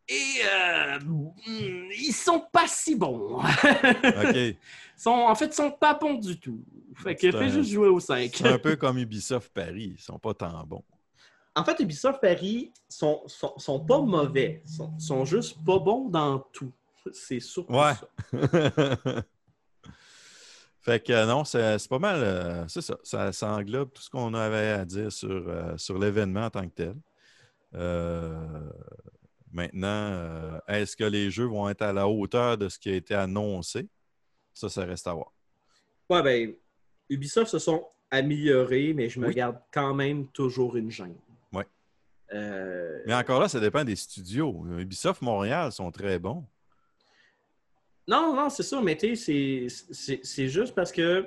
Et 0.10 0.42
euh, 0.46 1.00
mm, 1.00 1.90
ils 2.00 2.14
sont 2.14 2.42
pas 2.52 2.68
si 2.68 2.96
bons. 2.96 3.42
Sont, 5.00 5.12
en 5.12 5.36
fait, 5.36 5.46
ils 5.46 5.54
sont 5.54 5.70
pas 5.70 5.94
bons 5.94 6.16
du 6.16 6.40
tout. 6.40 6.60
Fait 6.96 7.14
que 7.16 7.32
fais 7.32 7.50
juste 7.50 7.70
jouer 7.70 7.88
au 7.88 8.00
5. 8.00 8.32
C'est 8.34 8.48
un 8.48 8.58
peu 8.58 8.76
comme 8.76 8.98
Ubisoft 8.98 9.54
Paris. 9.54 9.94
Ils 9.96 10.02
sont 10.02 10.18
pas 10.18 10.34
tant 10.34 10.64
bons. 10.66 10.84
En 11.56 11.64
fait, 11.64 11.80
Ubisoft 11.80 12.20
Paris 12.20 12.72
sont, 12.90 13.22
sont, 13.28 13.54
sont 13.58 13.80
pas 13.86 14.02
mauvais. 14.02 14.64
Ils 14.66 14.72
sont, 14.74 14.98
sont 15.00 15.24
juste 15.24 15.64
pas 15.64 15.78
bons 15.78 16.10
dans 16.10 16.40
tout. 16.52 16.72
C'est 17.14 17.40
surtout 17.40 17.74
Ouais. 17.74 17.94
ça. 17.94 18.08
fait 20.82 21.00
que 21.06 21.14
euh, 21.14 21.26
non, 21.28 21.44
c'est 21.46 21.78
c'est 21.78 21.90
pas 21.90 22.00
mal. 22.00 22.20
euh, 22.24 22.68
c'est 22.68 22.82
ça. 22.82 22.98
ça. 23.04 23.32
ça 23.32 23.52
englobe 23.54 23.92
tout 23.94 24.02
ce 24.02 24.10
qu'on 24.10 24.34
avait 24.34 24.70
à 24.72 24.84
dire 24.86 25.12
sur, 25.12 25.30
euh, 25.30 25.78
sur 25.78 26.00
l'événement 26.00 26.46
en 26.46 26.50
tant 26.50 26.68
que 26.68 26.74
tel. 26.74 26.96
Maintenant, 29.52 29.88
euh, 29.88 30.60
est-ce 30.68 30.96
que 30.98 31.04
les 31.04 31.32
jeux 31.32 31.46
vont 31.46 31.70
être 31.70 31.82
à 31.82 31.94
la 31.94 32.08
hauteur 32.08 32.58
de 32.58 32.68
ce 32.70 32.78
qui 32.78 32.90
a 32.90 32.96
été 32.96 33.16
annoncé? 33.16 33.88
Ça, 34.54 34.70
ça 34.70 34.86
reste 34.86 35.08
à 35.08 35.14
voir. 35.14 35.32
Ouais, 36.10 36.22
ben, 36.22 36.54
Ubisoft 37.10 37.50
se 37.52 37.60
sont 37.60 37.88
améliorés, 38.12 38.94
mais 38.94 39.10
je 39.10 39.20
me 39.20 39.28
Oui. 39.28 39.36
garde 39.36 39.58
quand 39.72 39.94
même 39.94 40.28
toujours 40.28 40.76
une 40.76 40.92
gêne. 40.92 41.16
Ouais. 41.54 41.66
Euh, 42.34 43.02
Mais 43.06 43.14
encore 43.14 43.40
là, 43.40 43.48
ça 43.48 43.60
dépend 43.60 43.84
des 43.84 43.96
studios. 43.96 44.66
Ubisoft 44.78 45.22
Montréal 45.22 45.72
sont 45.72 45.92
très 45.92 46.20
bons. 46.20 46.46
Non, 48.08 48.34
non, 48.34 48.50
c'est 48.50 48.64
ça, 48.64 48.82
mais 48.82 48.96
tu 48.96 49.16
sais, 49.18 49.68
c'est- 50.24 50.48
juste 50.48 50.74
parce 50.74 50.94
que 50.94 51.26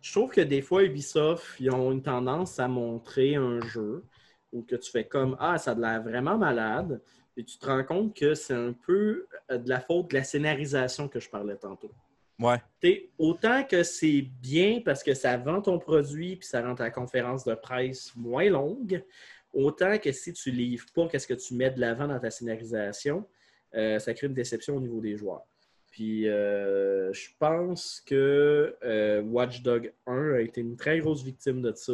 je 0.00 0.12
trouve 0.12 0.30
que 0.30 0.40
des 0.40 0.62
fois, 0.62 0.82
Ubisoft, 0.82 1.44
ils 1.60 1.70
ont 1.70 1.92
une 1.92 2.02
tendance 2.02 2.58
à 2.58 2.68
montrer 2.68 3.34
un 3.36 3.60
jeu 3.60 4.02
où 4.50 4.62
que 4.62 4.76
tu 4.76 4.90
fais 4.90 5.04
comme 5.04 5.36
Ah, 5.38 5.58
ça 5.58 5.72
a 5.72 5.74
de 5.74 5.80
l'air 5.82 6.02
vraiment 6.02 6.38
malade, 6.38 7.02
et 7.36 7.44
tu 7.44 7.58
te 7.58 7.66
rends 7.66 7.84
compte 7.84 8.14
que 8.16 8.34
c'est 8.34 8.54
un 8.54 8.72
peu 8.72 9.26
euh, 9.50 9.58
de 9.58 9.68
la 9.68 9.80
faute 9.80 10.10
de 10.10 10.14
la 10.14 10.24
scénarisation 10.24 11.08
que 11.08 11.20
je 11.20 11.28
parlais 11.28 11.56
tantôt. 11.56 11.90
Ouais. 12.38 12.56
T'sais, 12.80 13.10
autant 13.18 13.62
que 13.64 13.82
c'est 13.82 14.22
bien 14.22 14.80
parce 14.84 15.02
que 15.02 15.14
ça 15.14 15.36
vend 15.36 15.62
ton 15.62 15.78
produit 15.78 16.36
puis 16.36 16.48
ça 16.48 16.62
rend 16.62 16.74
ta 16.74 16.90
conférence 16.90 17.44
de 17.44 17.54
presse 17.54 18.12
moins 18.16 18.48
longue, 18.48 19.04
autant 19.52 19.98
que 19.98 20.12
si 20.12 20.32
tu 20.32 20.50
livres 20.50 20.86
pas 20.94 21.08
qu'est-ce 21.08 21.26
que 21.26 21.34
tu 21.34 21.54
mets 21.54 21.70
de 21.70 21.80
l'avant 21.80 22.08
dans 22.08 22.18
ta 22.18 22.30
scénarisation, 22.30 23.26
euh, 23.74 23.98
ça 23.98 24.14
crée 24.14 24.26
une 24.26 24.34
déception 24.34 24.76
au 24.76 24.80
niveau 24.80 25.00
des 25.00 25.16
joueurs. 25.16 25.46
Puis 25.92 26.26
euh, 26.26 27.12
je 27.12 27.28
pense 27.38 28.02
que 28.06 28.76
euh, 28.82 29.22
Watch 29.22 29.62
Dog 29.62 29.92
1 30.06 30.34
a 30.34 30.40
été 30.40 30.62
une 30.62 30.76
très 30.76 30.98
grosse 30.98 31.22
victime 31.22 31.60
de 31.60 31.72
ça. 31.74 31.92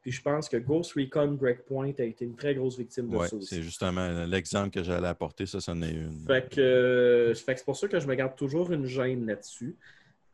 Puis 0.00 0.12
je 0.12 0.22
pense 0.22 0.48
que 0.48 0.56
Ghost 0.56 0.92
Recon 0.92 1.32
Breakpoint 1.32 1.92
a 1.98 2.04
été 2.04 2.24
une 2.24 2.36
très 2.36 2.54
grosse 2.54 2.78
victime 2.78 3.08
de 3.08 3.16
Ouais, 3.16 3.28
ça 3.28 3.36
aussi. 3.36 3.56
c'est 3.56 3.62
justement 3.62 4.24
l'exemple 4.26 4.70
que 4.70 4.82
j'allais 4.82 5.08
apporter, 5.08 5.44
ça, 5.44 5.60
c'en 5.60 5.82
est 5.82 5.90
une. 5.90 6.24
Fait 6.26 6.48
que, 6.48 6.60
euh, 6.60 7.34
fait 7.34 7.54
que 7.54 7.58
c'est 7.58 7.64
pour 7.64 7.76
ça 7.76 7.88
que 7.88 7.98
je 7.98 8.06
me 8.06 8.14
garde 8.14 8.36
toujours 8.36 8.72
une 8.72 8.86
gêne 8.86 9.26
là-dessus. 9.26 9.76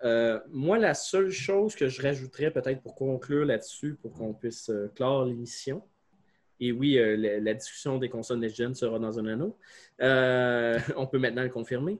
Euh, 0.03 0.39
moi, 0.51 0.78
la 0.78 0.93
seule 0.93 1.31
chose 1.31 1.74
que 1.74 1.89
je 1.89 2.03
rajouterais 2.03 2.51
peut-être 2.51 2.82
pour 2.82 2.95
conclure 2.95 3.47
là-dessus, 3.47 3.95
pour 4.03 4.12
qu'on 4.12 4.35
puisse 4.35 4.69
euh, 4.69 4.93
clore 4.95 5.24
l'émission, 5.24 5.82
et 6.60 6.72
oui, 6.72 6.98
euh, 6.98 7.16
la, 7.16 7.40
la 7.40 7.55
discussion 7.55 7.98
des 7.98 8.09
consoles 8.09 8.39
Next-Gen 8.39 8.74
sera 8.74 8.98
dans 8.98 9.18
un 9.18 9.26
anneau, 9.26 9.56
Euh, 10.01 10.78
on 10.97 11.06
peut 11.06 11.18
maintenant 11.18 11.43
le 11.43 11.48
confirmer. 11.51 11.98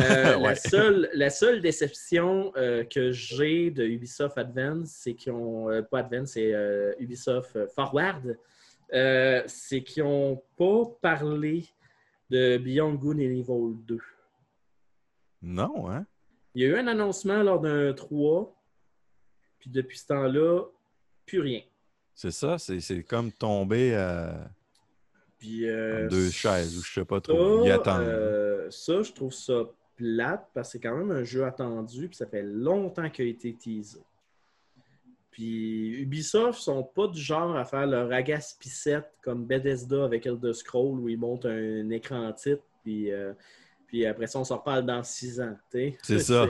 Euh, 0.00 0.36
Ouais. 0.38 0.48
la, 0.50 0.54
seule, 0.54 1.10
la 1.14 1.30
seule 1.30 1.60
déception 1.60 2.52
que 2.52 3.10
j'ai 3.12 3.70
de 3.70 3.84
Ubisoft 3.84 4.38
Advance, 4.38 4.90
c'est 4.90 5.14
qu'ils 5.14 5.32
ont, 5.32 5.68
pas 5.90 6.00
Advance, 6.00 6.32
c'est 6.32 6.52
Ubisoft 6.98 7.58
Forward, 7.74 8.36
c'est 9.46 9.82
qu'ils 9.82 10.02
n'ont 10.04 10.42
pas 10.56 10.82
parlé 11.00 11.64
de 12.30 12.58
Beyond 12.58 12.94
Good 12.94 13.16
and 13.16 13.20
Evil 13.20 13.74
2. 13.86 13.98
Non, 15.42 15.90
hein? 15.90 16.06
Il 16.54 16.62
y 16.62 16.64
a 16.66 16.68
eu 16.68 16.76
un 16.76 16.86
annoncement 16.86 17.42
lors 17.42 17.60
d'un 17.60 17.92
3, 17.94 18.54
puis 19.58 19.70
depuis 19.70 19.98
ce 19.98 20.06
temps-là, 20.08 20.64
plus 21.26 21.40
rien. 21.40 21.60
C'est 22.14 22.30
ça, 22.30 22.56
c'est 22.58 23.02
comme 23.02 23.32
tomber 23.32 23.94
à 23.94 24.50
Puis, 25.38 25.68
euh, 25.68 26.08
deux 26.08 26.30
chaises 26.30 26.78
ou 26.78 26.82
je 26.82 26.92
sais 26.92 27.04
pas 27.04 27.16
ça, 27.16 27.32
trop. 27.32 27.64
Y 27.64 27.70
attendre. 27.70 28.04
euh, 28.06 28.70
ça, 28.70 29.02
je 29.02 29.12
trouve 29.12 29.32
ça 29.32 29.64
plate 29.96 30.48
parce 30.54 30.68
que 30.68 30.72
c'est 30.72 30.80
quand 30.80 30.96
même 30.96 31.10
un 31.10 31.24
jeu 31.24 31.44
attendu, 31.44 32.08
puis 32.08 32.16
ça 32.16 32.26
fait 32.26 32.42
longtemps 32.42 33.10
qu'il 33.10 33.26
a 33.26 33.28
été 33.28 33.54
teasé. 33.54 34.00
Puis 35.30 36.02
Ubisoft 36.02 36.60
sont 36.60 36.82
pas 36.82 37.06
du 37.08 37.20
genre 37.20 37.56
à 37.56 37.64
faire 37.64 37.86
leur 37.86 38.12
agace-pissette 38.12 39.10
comme 39.22 39.46
Bethesda 39.46 40.04
avec 40.04 40.26
Elder 40.26 40.52
Scroll 40.52 41.00
où 41.00 41.08
ils 41.08 41.18
montent 41.18 41.46
un 41.46 41.88
écran 41.90 42.30
titre, 42.32 42.62
puis, 42.82 43.10
euh, 43.10 43.32
puis 43.92 44.06
après 44.06 44.26
ça, 44.26 44.38
on 44.38 44.44
s'en 44.44 44.56
reparle 44.56 44.86
dans 44.86 45.02
six 45.02 45.38
ans. 45.38 45.54
C'est 45.70 45.98
ça. 46.18 46.48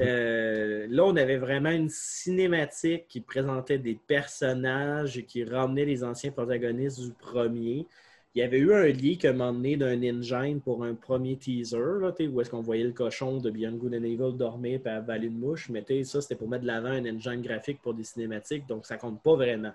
Euh, 0.00 0.86
là, 0.88 1.04
on 1.04 1.14
avait 1.16 1.36
vraiment 1.36 1.68
une 1.68 1.90
cinématique 1.90 3.08
qui 3.08 3.20
présentait 3.20 3.76
des 3.76 3.94
personnages 4.06 5.18
et 5.18 5.24
qui 5.26 5.44
ramenait 5.44 5.84
les 5.84 6.02
anciens 6.02 6.30
protagonistes 6.30 6.98
du 6.98 7.12
premier. 7.12 7.86
Il 8.34 8.38
y 8.38 8.42
avait 8.42 8.56
eu 8.56 8.72
un 8.72 8.86
leak 8.86 9.26
à 9.26 9.30
un 9.30 9.32
moment 9.34 9.52
donné 9.52 9.76
d'un 9.76 10.02
engine 10.02 10.62
pour 10.62 10.82
un 10.82 10.94
premier 10.94 11.36
teaser, 11.36 11.76
là, 11.76 12.14
où 12.18 12.40
est-ce 12.40 12.48
qu'on 12.48 12.62
voyait 12.62 12.84
le 12.84 12.92
cochon 12.92 13.36
de 13.36 13.50
Beyond 13.50 13.72
Good 13.72 13.94
and 13.96 14.04
Evil 14.04 14.34
dormir 14.34 14.80
et 14.82 14.88
avaler 14.88 15.26
une 15.26 15.38
mouche. 15.38 15.68
Mais 15.68 15.84
ça, 16.04 16.22
c'était 16.22 16.36
pour 16.36 16.48
mettre 16.48 16.62
de 16.62 16.68
l'avant 16.68 16.88
un 16.88 17.04
engine 17.04 17.42
graphique 17.42 17.82
pour 17.82 17.92
des 17.92 18.04
cinématiques, 18.04 18.66
donc 18.66 18.86
ça 18.86 18.96
compte 18.96 19.22
pas 19.22 19.34
vraiment. 19.34 19.74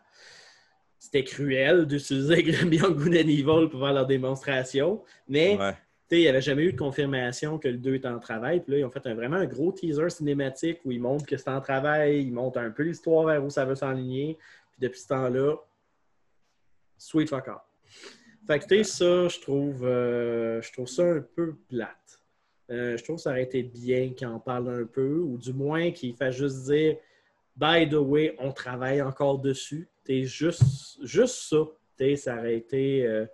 C'était 0.98 1.24
cruel 1.24 1.86
d'utiliser 1.86 2.42
Beyond 2.66 2.94
Good 2.94 3.14
and 3.14 3.30
Evil 3.30 3.70
pour 3.70 3.82
faire 3.82 3.94
leur 3.94 4.08
démonstration, 4.08 5.04
mais 5.30 5.60
Ouais. 5.60 5.76
Il 6.12 6.20
n'y 6.20 6.28
avait 6.28 6.42
jamais 6.42 6.64
eu 6.64 6.72
de 6.74 6.78
confirmation 6.78 7.58
que 7.60 7.68
le 7.68 7.78
2 7.78 7.96
est 7.96 8.06
en 8.06 8.20
travail. 8.20 8.62
Puis 8.62 8.72
là, 8.74 8.78
ils 8.80 8.86
ont 8.86 8.90
fait 8.90 9.06
un- 9.08 9.14
vraiment 9.16 9.38
un 9.38 9.46
gros 9.46 9.72
teaser 9.72 10.10
cinématique 10.10 10.80
où 10.86 10.92
ils 10.92 11.02
montrent 11.02 11.26
que 11.26 11.36
c'est 11.38 11.50
en 11.50 11.60
travail, 11.62 12.24
ils 12.24 12.32
montrent 12.32 12.60
un 12.60 12.72
peu 12.72 12.84
l'histoire 12.84 13.26
vers 13.26 13.44
où 13.44 13.50
ça 13.50 13.66
veut 13.66 13.76
s'enligner. 13.76 14.38
Puis 14.72 14.80
depuis 14.88 15.00
ce 15.02 15.08
temps-là, 15.10 15.56
sweet 16.98 17.30
fuck. 17.30 17.50
Fait 18.46 18.60
que, 18.60 18.84
ça, 18.84 19.28
je 19.28 19.40
trouve, 19.42 19.84
euh, 19.86 20.62
je 20.62 20.72
trouve 20.72 20.88
ça 20.88 21.04
un 21.04 21.22
peu 21.22 21.56
plate. 21.68 22.22
Euh, 22.70 22.96
je 22.98 23.04
trouve 23.04 23.18
que 23.18 23.22
ça 23.22 23.32
aurait 23.32 23.44
été 23.44 23.64
bien 23.64 24.12
qu'il 24.14 24.28
en 24.28 24.40
parle 24.40 24.70
un 24.70 24.86
peu, 24.86 25.20
ou 25.20 25.38
du 25.38 25.54
moins 25.54 25.92
qu'il 25.92 26.16
fasse 26.16 26.36
juste 26.36 26.66
dire 26.66 26.98
By 27.56 27.90
the 27.90 27.96
way, 27.96 28.36
on 28.40 28.52
travaille 28.52 29.02
encore 29.02 29.40
dessus. 29.40 29.88
T'es 30.06 30.24
juste, 30.24 31.04
juste 31.04 31.36
ça. 31.50 31.58
T'sais, 31.98 32.16
ça 32.16 32.38
aurait 32.38 32.56
été. 32.56 33.06
euh, 33.06 33.26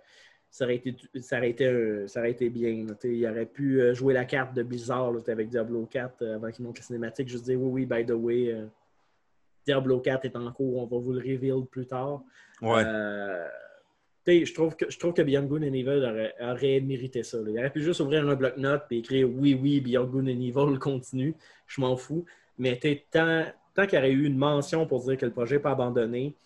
ça 0.54 0.66
aurait 0.66 0.76
été, 0.76 0.94
ça 1.20 1.38
aurait 1.38 1.50
été, 1.50 1.66
euh, 1.66 2.06
ça 2.06 2.20
aurait 2.20 2.30
été 2.30 2.48
bien. 2.48 2.86
il 3.02 3.26
aurait 3.26 3.44
pu 3.44 3.80
euh, 3.80 3.92
jouer 3.92 4.14
la 4.14 4.24
carte 4.24 4.54
de 4.54 4.62
bizarre 4.62 5.10
là, 5.10 5.18
avec 5.26 5.48
Diablo 5.48 5.84
4 5.86 6.22
euh, 6.22 6.36
avant 6.36 6.48
qu'il 6.52 6.64
monte 6.64 6.78
la 6.78 6.84
cinématique. 6.84 7.28
Juste 7.28 7.46
dire 7.46 7.60
oui, 7.60 7.82
oui, 7.82 7.86
by 7.86 8.06
the 8.06 8.12
way, 8.12 8.52
euh, 8.52 8.66
Diablo 9.66 9.98
4 9.98 10.26
est 10.26 10.36
en 10.36 10.52
cours, 10.52 10.76
on 10.76 10.86
va 10.86 10.96
vous 11.02 11.12
le 11.12 11.18
reveal 11.18 11.66
plus 11.68 11.88
tard. 11.88 12.22
Ouais. 12.62 12.84
Je 14.28 14.54
trouve 14.54 14.76
que 14.76 14.88
je 14.88 14.96
trouve 14.96 15.12
que 15.12 15.22
Beyond 15.22 15.46
Good 15.46 15.64
and 15.64 15.72
Evil 15.72 16.04
aurait, 16.08 16.34
aurait 16.40 16.78
mérité 16.78 17.24
ça. 17.24 17.38
là. 17.38 17.46
Il 17.48 17.58
aurait 17.58 17.72
pu 17.72 17.82
juste 17.82 17.98
ouvrir 17.98 18.24
un 18.24 18.36
bloc-notes 18.36 18.84
et 18.92 18.98
écrire 18.98 19.28
oui, 19.28 19.58
oui, 19.60 19.80
Beyond 19.80 20.04
Good 20.04 20.28
and 20.28 20.40
Evil 20.40 20.78
continue. 20.80 21.34
Je 21.66 21.80
m'en 21.80 21.96
fous. 21.96 22.24
Mais 22.58 22.78
tant, 23.10 23.42
tant 23.74 23.86
qu'il 23.86 23.96
y 23.96 23.98
aurait 23.98 24.12
eu 24.12 24.24
une 24.24 24.38
mention 24.38 24.86
pour 24.86 25.02
dire 25.02 25.16
que 25.16 25.26
le 25.26 25.32
projet 25.32 25.56
n'est 25.56 25.62
pas 25.62 25.72
abandonné, 25.72 26.36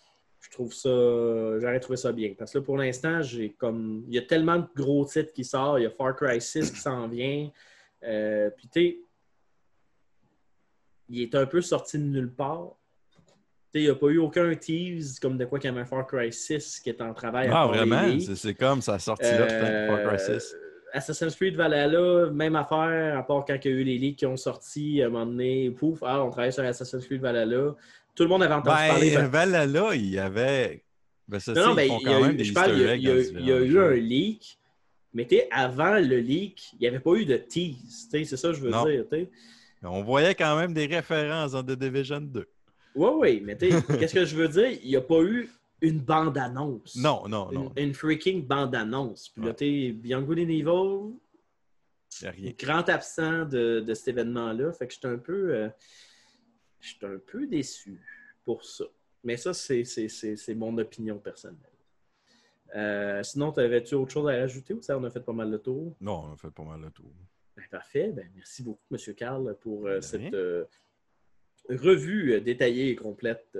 je 0.41 0.49
trouve 0.51 0.73
ça. 0.73 0.89
J'aurais 1.59 1.79
trouvé 1.79 1.97
ça 1.97 2.11
bien. 2.11 2.33
Parce 2.37 2.53
que 2.53 2.59
là, 2.59 2.63
pour 2.63 2.77
l'instant, 2.77 3.21
j'ai 3.21 3.51
comme. 3.51 4.03
Il 4.07 4.15
y 4.15 4.17
a 4.17 4.21
tellement 4.21 4.57
de 4.57 4.67
gros 4.75 5.05
titres 5.05 5.33
qui 5.33 5.43
sortent. 5.43 5.79
Il 5.79 5.83
y 5.83 5.85
a 5.85 5.89
Far 5.89 6.15
Cry 6.15 6.39
6 6.39 6.71
qui 6.71 6.79
s'en 6.79 7.07
vient. 7.07 7.49
Euh, 8.03 8.49
Puis 8.55 8.67
tu 8.67 8.81
sais, 8.81 8.97
il 11.09 11.21
est 11.21 11.35
un 11.35 11.45
peu 11.45 11.61
sorti 11.61 11.97
de 11.97 12.03
nulle 12.03 12.31
part. 12.31 12.75
Tu 13.71 13.79
sais, 13.79 13.81
il 13.81 13.83
n'y 13.83 13.89
a 13.89 13.95
pas 13.95 14.07
eu 14.07 14.17
aucun 14.17 14.55
tease 14.55 15.19
comme 15.19 15.37
de 15.37 15.45
quoi 15.45 15.59
qu'il 15.59 15.69
y 15.69 15.71
avait 15.71 15.81
un 15.81 15.85
Far 15.85 16.07
Cry 16.07 16.31
6 16.31 16.79
qui 16.79 16.89
est 16.89 17.01
en 17.01 17.13
travail. 17.13 17.49
Ah, 17.51 17.67
vraiment? 17.67 18.17
C'est 18.19 18.55
comme 18.55 18.81
ça 18.81 18.97
sorti 18.97 19.25
là, 19.25 19.43
putain, 19.43 19.87
Far 19.87 20.07
Cry 20.07 20.19
6. 20.19 20.29
Euh, 20.53 20.69
Assassin's 20.91 21.35
Creed 21.35 21.55
Valhalla, 21.55 22.31
même 22.31 22.55
affaire, 22.55 23.17
à 23.17 23.23
part 23.23 23.45
quand 23.45 23.57
il 23.63 23.71
y 23.71 23.73
a 23.73 23.77
eu 23.77 23.83
les 23.83 23.97
leaks 23.97 24.17
qui 24.17 24.25
ont 24.25 24.37
sorti, 24.37 25.01
à 25.03 25.05
un 25.05 25.09
moment 25.09 25.25
donné, 25.27 25.69
pouf, 25.71 25.99
ah, 26.03 26.23
on 26.23 26.31
travaille 26.31 26.53
sur 26.53 26.63
Assassin's 26.63 27.05
Creed 27.05 27.21
Valhalla. 27.21 27.75
Tout 28.19 28.23
le 28.25 28.29
monde 28.31 28.43
avait 28.43 28.53
entendu 28.53 28.75
parler. 28.75 29.15
Ben, 29.15 29.27
Valhalla, 29.27 29.95
il 29.95 30.09
y 30.09 30.19
avait. 30.19 30.83
Ben, 31.25 31.39
ça, 31.39 31.53
Non, 31.53 31.67
non, 31.67 31.71
ils 31.71 31.75
ben, 31.77 31.87
font 31.87 31.99
il 32.01 32.03
y 32.03 32.07
a 32.07 32.11
quand 32.11 32.19
eu- 32.19 32.27
même 32.27 32.35
des 32.35 32.43
je 32.43 32.53
parle, 32.53 32.71
il 32.73 32.79
y 32.81 32.85
a, 32.85 32.95
y 32.95 33.01
y 33.45 33.49
eu 33.71 33.79
un 33.79 33.91
leak, 33.93 34.59
mais 35.13 35.25
tu 35.25 35.37
sais, 35.37 35.47
avant 35.51 35.93
le 35.95 36.17
leak, 36.17 36.73
il 36.73 36.79
n'y 36.81 36.87
avait 36.87 36.99
pas 36.99 37.13
eu 37.13 37.23
de 37.23 37.37
tease. 37.37 38.09
tu 38.11 38.17
sais, 38.19 38.25
C'est 38.25 38.35
ça 38.35 38.49
que 38.49 38.55
je 38.55 38.59
veux 38.61 38.71
Non. 38.71 38.83
dire. 38.85 39.05
On 39.83 40.03
voyait 40.03 40.35
quand 40.35 40.57
même 40.57 40.73
des 40.73 40.85
références 40.85 41.53
dans 41.53 41.63
The 41.63 41.71
Division 41.79 42.19
2. 42.19 42.45
Oui, 42.95 43.09
oui, 43.15 43.41
mais 43.45 43.55
tu 43.57 43.71
sais, 43.71 43.81
qu'est-ce 43.97 44.13
que 44.15 44.25
je 44.25 44.35
veux 44.35 44.49
dire? 44.49 44.77
Il 44.83 44.89
n'y 44.89 44.97
a 44.97 45.01
pas 45.01 45.21
eu 45.21 45.49
une 45.81 45.99
bande-annonce. 46.01 46.97
Non, 46.97 47.25
non, 47.29 47.49
non. 47.53 47.71
Une, 47.77 47.83
une 47.85 47.93
freaking 47.93 48.45
bande-annonce. 48.45 49.29
Puis 49.29 49.45
là, 49.45 49.53
tu 49.53 49.65
sais, 49.65 49.91
Beyond 49.93 50.23
Good 50.23 50.39
and 50.39 50.49
Evil, 50.49 51.13
rien. 52.23 52.51
grand 52.59 52.89
absent 52.89 53.45
de, 53.45 53.79
de 53.79 53.93
cet 53.93 54.09
événement-là. 54.09 54.73
Fait 54.73 54.87
que 54.87 54.93
j'étais 54.93 55.07
un 55.07 55.17
peu. 55.19 55.55
euh, 55.55 55.69
j'étais 56.79 57.05
un 57.05 57.19
peu 57.25 57.47
déçu 57.47 57.99
pour 58.45 58.63
ça. 58.63 58.85
Mais 59.23 59.37
ça, 59.37 59.53
c'est, 59.53 60.55
mon 60.55 60.77
opinion 60.77 61.17
personnelle. 61.17 61.57
Euh, 62.75 63.23
sinon, 63.23 63.49
avais-tu 63.51 63.95
autre 63.95 64.11
chose 64.11 64.29
à 64.29 64.37
rajouter 64.37 64.73
ou 64.73 64.81
ça, 64.81 64.97
on 64.97 65.03
a 65.03 65.09
fait 65.09 65.19
pas 65.19 65.33
mal 65.33 65.49
le 65.49 65.59
tour? 65.59 65.95
Non, 65.99 66.25
on 66.25 66.33
a 66.33 66.37
fait 66.37 66.51
pas 66.51 66.63
mal 66.63 66.81
le 66.81 66.91
tour. 66.91 67.11
Ben, 67.59 67.65
parfait. 67.69 68.11
Ben, 68.13 68.29
merci 68.35 68.63
beaucoup, 68.63 68.79
M. 68.91 69.15
Carl, 69.15 69.55
pour 69.59 69.87
euh, 69.87 69.99
cette 69.99 70.33
euh, 70.33 70.65
revue 71.69 72.33
euh, 72.33 72.39
détaillée 72.39 72.89
et 72.91 72.95
complète 72.95 73.57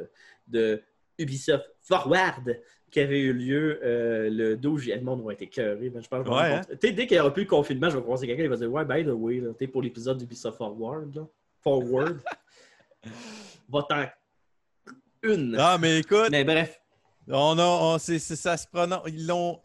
de 0.47 0.81
Ubisoft 1.17 1.69
Forward 1.81 2.61
qui 2.91 3.01
avait 3.01 3.19
eu 3.19 3.33
lieu 3.33 3.79
le 3.83 4.55
12 4.55 4.81
juillet. 4.81 4.95
Le 4.95 5.03
monde 5.03 5.23
va 5.23 5.33
être 5.33 5.41
écœuré. 5.41 5.89
Ben, 5.89 6.01
je 6.01 6.07
je 6.09 6.31
Ouais, 6.31 6.61
Tu 6.61 6.87
sais, 6.87 6.93
Dès 6.93 7.05
qu'il 7.05 7.17
n'y 7.17 7.21
aura 7.21 7.33
plus 7.33 7.43
le 7.43 7.49
confinement, 7.49 7.89
je 7.89 7.97
vais 7.97 8.03
croiser 8.03 8.25
quelqu'un 8.25 8.43
qui 8.43 8.49
va 8.49 8.55
dire 8.55 8.71
Ouais, 8.71 8.85
by 8.85 9.03
the 9.03 9.13
way, 9.13 9.43
t'es 9.57 9.67
pour 9.67 9.81
l'épisode 9.81 10.17
d'Ubisoft 10.17 10.57
Forward. 10.57 11.13
là. 11.15 11.27
Forward. 11.61 12.19
Va-t'en 13.69 14.05
une. 15.23 15.55
Ah, 15.59 15.77
mais 15.79 15.99
écoute, 15.99 16.29
Mais 16.31 16.43
bref. 16.43 16.79
on 17.27 17.57
a, 17.59 17.63
on, 17.65 17.97
ça 17.99 18.57
se 18.57 18.67
prononce. 18.67 19.01
Ils 19.07 19.27
l'ont. 19.27 19.61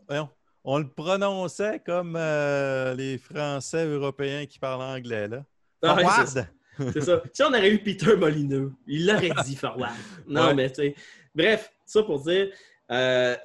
On 0.66 0.78
le 0.78 0.89
prononçait 0.89 1.81
comme 1.85 2.16
euh, 2.16 2.94
les 2.94 3.19
Français 3.19 3.85
européens 3.86 4.47
qui 4.47 4.59
parlent 4.59 4.82
anglais, 4.82 5.28
là. 5.28 5.44
Ah, 5.82 5.94
ouais, 5.94 6.02
c'est 6.05 6.09
Forward! 6.09 6.28
ça. 6.28 7.01
Ça. 7.01 7.23
Si 7.32 7.43
on 7.43 7.48
aurait 7.48 7.70
eu 7.70 7.78
Peter 7.82 8.16
Molineux, 8.16 8.73
il 8.86 9.06
l'aurait 9.06 9.31
dit 9.44 9.56
Forward. 9.56 9.93
Non, 10.27 10.47
Ouais. 10.48 10.55
mais 10.55 10.69
tu 10.70 10.77
sais. 10.77 10.94
Bref, 11.35 11.70
ça 11.85 12.02
pour 12.02 12.20
dire, 12.23 12.48
euh, 12.90 13.36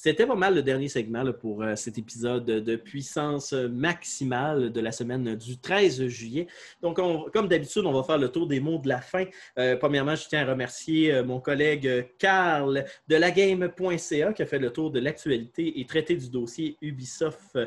c'était 0.00 0.26
pas 0.26 0.36
mal 0.36 0.54
le 0.54 0.62
dernier 0.62 0.86
segment 0.88 1.24
là, 1.24 1.32
pour 1.32 1.60
euh, 1.62 1.74
cet 1.74 1.98
épisode 1.98 2.44
de 2.44 2.76
puissance 2.76 3.52
maximale 3.52 4.70
de 4.70 4.80
la 4.80 4.92
semaine 4.92 5.34
du 5.34 5.58
13 5.58 6.06
juillet. 6.06 6.46
Donc, 6.80 7.00
on- 7.00 7.24
comme 7.32 7.48
d'habitude, 7.48 7.84
on 7.84 7.92
va 7.92 8.04
faire 8.04 8.16
le 8.18 8.28
tour 8.28 8.46
des 8.46 8.60
mots 8.60 8.78
de 8.78 8.86
la 8.88 9.00
fin. 9.00 9.24
Euh, 9.58 9.76
premièrement, 9.76 10.14
je 10.14 10.28
tiens 10.28 10.46
à 10.46 10.50
remercier 10.52 11.12
euh, 11.12 11.24
mon 11.24 11.40
collègue 11.40 12.10
Carl 12.16 12.84
de 13.08 13.16
lagame.ca 13.16 14.32
qui 14.32 14.42
a 14.42 14.46
fait 14.46 14.60
le 14.60 14.70
tour 14.70 14.92
de 14.92 15.00
l'actualité 15.00 15.80
et 15.80 15.84
traité 15.84 16.14
du 16.14 16.30
dossier 16.30 16.76
Ubisoft 16.80 17.58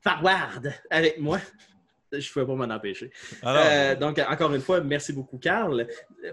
Forward 0.00 0.72
avec 0.90 1.18
moi. 1.20 1.38
Je 2.12 2.16
ne 2.16 2.22
pouvais 2.32 2.46
pas 2.46 2.54
m'en 2.66 2.74
empêcher. 2.74 3.12
Alors, 3.42 3.62
Euh, 3.66 3.94
donc, 3.94 4.18
encore 4.18 4.52
une 4.52 4.60
fois, 4.62 4.80
merci 4.80 5.12
beaucoup, 5.12 5.38
Carl. 5.38 5.86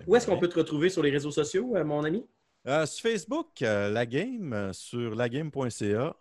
Où 0.07 0.15
est-ce 0.15 0.25
qu'on 0.25 0.39
peut 0.39 0.49
te 0.49 0.57
retrouver 0.57 0.89
sur 0.89 1.03
les 1.03 1.11
réseaux 1.11 1.29
sociaux, 1.29 1.75
mon 1.85 2.03
ami? 2.03 2.25
Euh, 2.67 2.85
sur 2.85 3.09
Facebook, 3.09 3.61
euh, 3.61 3.89
la 3.89 4.05
game, 4.05 4.51
euh, 4.51 4.73
sur 4.73 5.15
lagame.ca. 5.15 6.17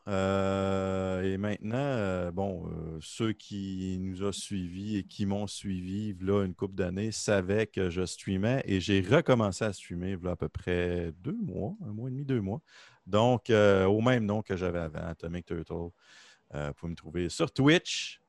Et 1.24 1.39
maintenant, 1.39 2.31
bon, 2.31 2.70
ceux 3.01 3.32
qui 3.32 3.98
nous 4.01 4.23
ont 4.23 4.31
suivis 4.31 4.98
et 4.98 5.02
qui 5.02 5.27
m'ont 5.27 5.48
suivi 5.48 6.14
là 6.20 6.44
une 6.44 6.55
couple 6.55 6.77
d'années 6.77 7.10
savaient 7.10 7.66
que 7.66 7.90
je 7.90 8.06
streamais 8.06 8.62
et 8.64 8.81
j'ai 8.81 9.01
recommencé 9.01 9.64
à 9.64 9.73
streamer 9.73 10.16
là, 10.23 10.32
à 10.32 10.36
peu 10.36 10.48
près 10.48 11.10
deux 11.18 11.36
mois, 11.43 11.74
un 11.85 11.93
mois 11.93 12.09
et 12.10 12.12
demi, 12.12 12.24
deux 12.24 12.40
mois. 12.40 12.60
Donc, 13.09 13.51
au 13.51 14.01
même 14.01 14.24
nom 14.24 14.40
que 14.43 14.56
j'avais 14.56 14.78
avant, 14.78 15.05
Atomic 15.05 15.47
Turtle. 15.47 15.90
Vous 16.55 16.73
pouvez 16.77 16.90
me 16.90 16.97
trouver 16.97 17.28
sur 17.28 17.51
Twitch 17.51 18.20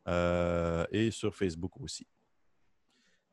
et 0.91 1.11
sur 1.11 1.35
Facebook 1.35 1.79
aussi. 1.79 2.07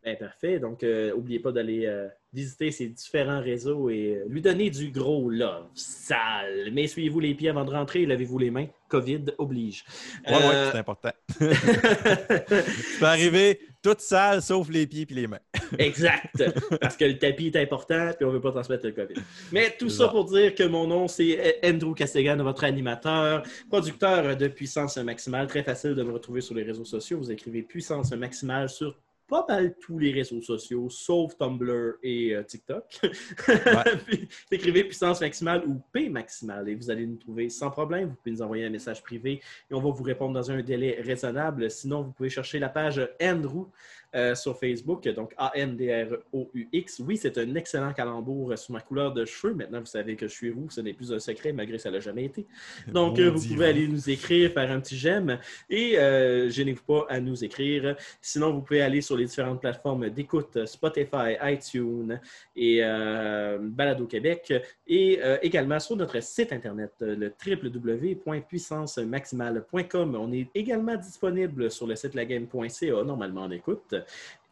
Ben, 0.04 0.16
parfait. 0.16 0.58
Donc, 0.58 0.82
n'oubliez 0.82 1.38
pas 1.38 1.50
d'aller 1.50 1.86
euh, 1.86 2.08
visiter 2.34 2.70
ses 2.70 2.88
différents 2.88 3.40
réseaux 3.40 3.88
et 3.88 4.16
euh, 4.16 4.24
lui 4.28 4.42
donner 4.42 4.68
du 4.68 4.90
gros 4.90 5.30
love. 5.30 5.66
Sale. 5.74 6.70
Mais 6.72 6.82
essuyez-vous 6.82 7.20
les 7.20 7.34
pieds 7.34 7.48
avant 7.48 7.64
de 7.64 7.70
rentrer. 7.70 8.04
Lavez-vous 8.04 8.38
les 8.38 8.50
mains. 8.50 8.66
COVID 8.88 9.24
oblige. 9.38 9.82
Oui, 10.26 10.34
oui, 10.34 10.40
Euh, 10.52 10.70
c'est 10.72 10.78
important. 10.78 11.10
tu 11.38 12.98
peux 13.00 13.06
arriver 13.06 13.60
toute 13.82 14.00
sale 14.00 14.42
sauf 14.42 14.68
les 14.68 14.86
pieds 14.86 15.06
et 15.08 15.14
les 15.14 15.26
mains. 15.26 15.40
Exact. 15.78 16.44
Parce 16.80 16.98
que 16.98 17.06
le 17.06 17.18
tapis 17.18 17.46
est 17.46 17.56
important 17.56 18.10
puis 18.14 18.26
on 18.26 18.28
ne 18.28 18.34
veut 18.34 18.40
pas 18.42 18.52
transmettre 18.52 18.84
le 18.84 18.92
COVID. 18.92 19.14
Mais 19.52 19.74
tout 19.78 19.88
ça. 19.88 20.08
pour 20.08 20.26
dire 20.26 20.54
que 20.54 20.64
mon 20.64 20.86
nom, 20.86 21.08
c'est 21.08 21.60
Andrew 21.64 21.94
Castegan, 21.94 22.36
votre 22.42 22.64
animateur, 22.64 23.42
producteur 23.70 24.36
de 24.36 24.48
Puissance 24.48 24.98
Maximale. 24.98 25.46
Très 25.46 25.62
facile 25.62 25.94
de 25.94 26.02
me 26.02 26.12
retrouver 26.12 26.42
sur 26.42 26.54
les 26.54 26.62
réseaux 26.62 26.84
sociaux. 26.84 27.18
Vous 27.18 27.32
écrivez 27.32 27.62
Puissance 27.62 28.12
Maximale 28.12 28.68
sur 28.68 28.96
pas 29.34 29.44
mal 29.48 29.74
tous 29.80 29.98
les 29.98 30.12
réseaux 30.12 30.40
sociaux, 30.40 30.88
sauf 30.88 31.36
Tumblr 31.36 31.94
et 32.04 32.36
euh, 32.36 32.44
TikTok. 32.44 32.84
Puis, 34.06 34.28
écrivez 34.48 34.84
Puissance 34.84 35.20
Maximale 35.20 35.64
ou 35.66 35.80
P 35.92 36.08
Maximale 36.08 36.68
et 36.68 36.76
vous 36.76 36.88
allez 36.88 37.04
nous 37.04 37.16
trouver 37.16 37.48
sans 37.48 37.70
problème. 37.70 38.10
Vous 38.10 38.14
pouvez 38.14 38.30
nous 38.30 38.42
envoyer 38.42 38.66
un 38.66 38.70
message 38.70 39.02
privé 39.02 39.40
et 39.70 39.74
on 39.74 39.80
va 39.80 39.90
vous 39.90 40.04
répondre 40.04 40.34
dans 40.34 40.52
un 40.52 40.62
délai 40.62 41.00
raisonnable. 41.00 41.68
Sinon, 41.68 42.02
vous 42.02 42.12
pouvez 42.12 42.30
chercher 42.30 42.60
la 42.60 42.68
page 42.68 43.00
Andrew 43.20 43.66
euh, 44.14 44.34
sur 44.34 44.58
Facebook, 44.58 45.06
donc 45.08 45.34
A-N-D-R-O-U-X. 45.36 47.02
Oui, 47.06 47.16
c'est 47.16 47.38
un 47.38 47.54
excellent 47.54 47.92
calembour 47.92 48.52
euh, 48.52 48.56
sur 48.56 48.72
ma 48.72 48.80
couleur 48.80 49.12
de 49.12 49.24
cheveux. 49.24 49.54
Maintenant, 49.54 49.80
vous 49.80 49.86
savez 49.86 50.16
que 50.16 50.28
je 50.28 50.32
suis 50.32 50.50
roux, 50.50 50.68
ce 50.70 50.80
n'est 50.80 50.92
plus 50.92 51.12
un 51.12 51.18
secret, 51.18 51.52
malgré 51.52 51.76
que 51.76 51.82
ça 51.82 51.90
l'a 51.90 51.98
jamais 52.00 52.24
été. 52.24 52.46
Donc, 52.88 53.18
euh, 53.18 53.30
vous 53.30 53.46
pouvez 53.46 53.66
aller 53.66 53.86
nous 53.88 54.10
écrire, 54.10 54.50
faire 54.52 54.70
un 54.70 54.80
petit 54.80 54.96
j'aime 54.96 55.38
et 55.68 55.98
euh, 55.98 56.48
gênez-vous 56.50 56.82
pas 56.82 57.04
à 57.08 57.20
nous 57.20 57.44
écrire. 57.44 57.96
Sinon, 58.20 58.52
vous 58.52 58.62
pouvez 58.62 58.82
aller 58.82 59.00
sur 59.00 59.16
les 59.16 59.24
différentes 59.24 59.60
plateformes 59.60 60.10
d'écoute, 60.10 60.64
Spotify, 60.66 61.36
iTunes 61.42 62.20
et 62.54 62.78
euh, 62.82 63.58
Balado 63.60 64.06
Québec 64.06 64.52
et 64.86 65.18
également 65.42 65.80
sur 65.80 65.96
notre 65.96 66.22
site 66.22 66.52
internet, 66.52 66.92
le 67.00 67.32
www.puissancemaximale.com. 67.44 70.14
On 70.14 70.32
est 70.32 70.46
également 70.54 70.94
disponible 70.96 71.68
sur 71.70 71.86
le 71.86 71.96
site 71.96 72.14
lagame.ca, 72.14 73.02
normalement 73.02 73.42
en 73.42 73.50
écoute. 73.50 73.94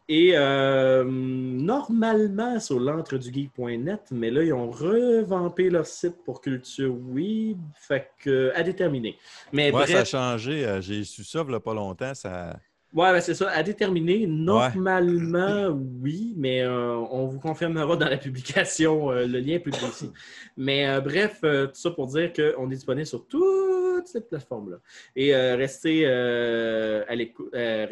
Et 0.09 0.31
euh, 0.35 1.05
normalement 1.05 2.59
sur 2.59 2.77
l'entredugeek.net, 2.79 4.01
mais 4.11 4.31
là, 4.31 4.43
ils 4.43 4.53
ont 4.53 4.69
revampé 4.69 5.69
leur 5.69 5.85
site 5.85 6.15
pour 6.25 6.41
Culture 6.41 6.93
Web, 6.93 7.57
fait 7.75 8.09
que 8.19 8.51
à 8.53 8.63
déterminer. 8.63 9.17
Mais 9.53 9.71
Moi, 9.71 9.87
ça 9.87 9.93
a 9.93 9.95
bref, 9.97 10.09
changé. 10.09 10.65
euh, 10.65 10.81
J'ai 10.81 11.05
su 11.05 11.23
ça 11.23 11.41
il 11.45 11.49
n'y 11.49 11.55
a 11.55 11.59
pas 11.61 11.73
longtemps. 11.73 12.13
Ça... 12.13 12.59
Ben, 12.93 13.19
c'est 13.21 13.33
ça. 13.33 13.49
À 13.49 13.63
déterminer, 13.63 14.27
normalement, 14.27 15.69
oui, 16.01 16.33
mais 16.37 16.61
euh, 16.61 16.95
on 17.09 17.25
vous 17.25 17.39
confirmera 17.39 17.95
dans 17.95 18.07
la 18.09 18.17
publication 18.17 19.09
euh, 19.09 19.25
le 19.25 19.39
lien 19.39 19.57
plus 19.59 19.71
précis. 19.71 20.11
Mais 20.57 20.87
euh, 20.87 21.01
bref, 21.01 21.39
tout 21.41 21.69
ça 21.73 21.89
pour 21.91 22.07
dire 22.07 22.31
qu'on 22.33 22.69
est 22.69 22.75
disponible 22.75 23.07
sur 23.07 23.25
toutes 24.03 24.11
ces 24.11 24.21
plateformes-là. 24.21 24.77
Et 25.15 25.33
euh, 25.33 25.55
restez, 25.55 26.05
euh, 26.05 27.03
euh, 27.53 27.87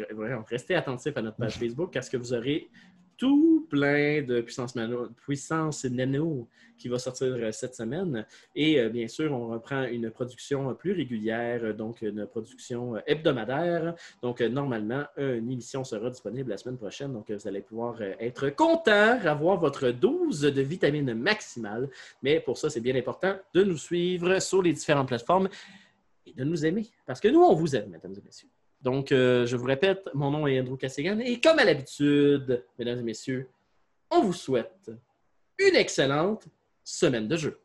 restez 0.48 0.74
attentifs 0.74 1.16
à 1.16 1.22
notre 1.22 1.36
page 1.36 1.56
Facebook 1.58 1.92
parce 1.92 2.08
que 2.08 2.16
vous 2.16 2.32
aurez 2.32 2.68
tout 3.16 3.66
plein 3.70 4.22
de 4.22 4.40
puissance, 4.40 4.74
mano- 4.74 5.08
puissance 5.24 5.84
nano 5.84 6.48
qui 6.76 6.88
va 6.88 6.98
sortir 6.98 7.36
cette 7.52 7.76
semaine. 7.76 8.26
Et 8.56 8.88
bien 8.88 9.06
sûr, 9.06 9.30
on 9.32 9.48
reprend 9.48 9.84
une 9.84 10.10
production 10.10 10.74
plus 10.74 10.92
régulière, 10.92 11.72
donc 11.74 12.02
une 12.02 12.26
production 12.26 12.96
hebdomadaire. 13.06 13.94
Donc, 14.20 14.40
normalement, 14.40 15.04
une 15.16 15.48
émission 15.52 15.84
sera 15.84 16.10
disponible 16.10 16.50
la 16.50 16.56
semaine 16.56 16.78
prochaine. 16.78 17.12
Donc, 17.12 17.30
vous 17.30 17.46
allez 17.46 17.60
pouvoir 17.60 18.02
être 18.18 18.48
content, 18.50 19.20
avoir 19.24 19.56
votre 19.60 19.90
dose 19.90 20.40
de 20.40 20.62
vitamines 20.62 21.14
maximale. 21.14 21.88
Mais 22.24 22.40
pour 22.40 22.58
ça, 22.58 22.70
c'est 22.70 22.80
bien 22.80 22.96
important 22.96 23.36
de 23.54 23.62
nous 23.62 23.78
suivre 23.78 24.40
sur 24.40 24.62
les 24.62 24.72
différentes 24.72 25.08
plateformes 25.08 25.48
et 26.26 26.32
de 26.32 26.44
nous 26.44 26.64
aimer. 26.64 26.86
Parce 27.06 27.20
que 27.20 27.28
nous, 27.28 27.40
on 27.40 27.54
vous 27.54 27.76
aime, 27.76 27.90
mesdames 27.90 28.14
et 28.16 28.22
messieurs. 28.24 28.48
Donc, 28.80 29.12
euh, 29.12 29.46
je 29.46 29.56
vous 29.56 29.66
répète, 29.66 30.08
mon 30.14 30.30
nom 30.30 30.46
est 30.46 30.60
Andrew 30.60 30.76
Cassigan. 30.76 31.18
Et 31.20 31.40
comme 31.40 31.58
à 31.58 31.64
l'habitude, 31.64 32.64
mesdames 32.78 32.98
et 32.98 33.02
messieurs, 33.02 33.48
on 34.10 34.22
vous 34.22 34.32
souhaite 34.32 34.90
une 35.58 35.76
excellente 35.76 36.48
semaine 36.84 37.28
de 37.28 37.36
jeu. 37.36 37.60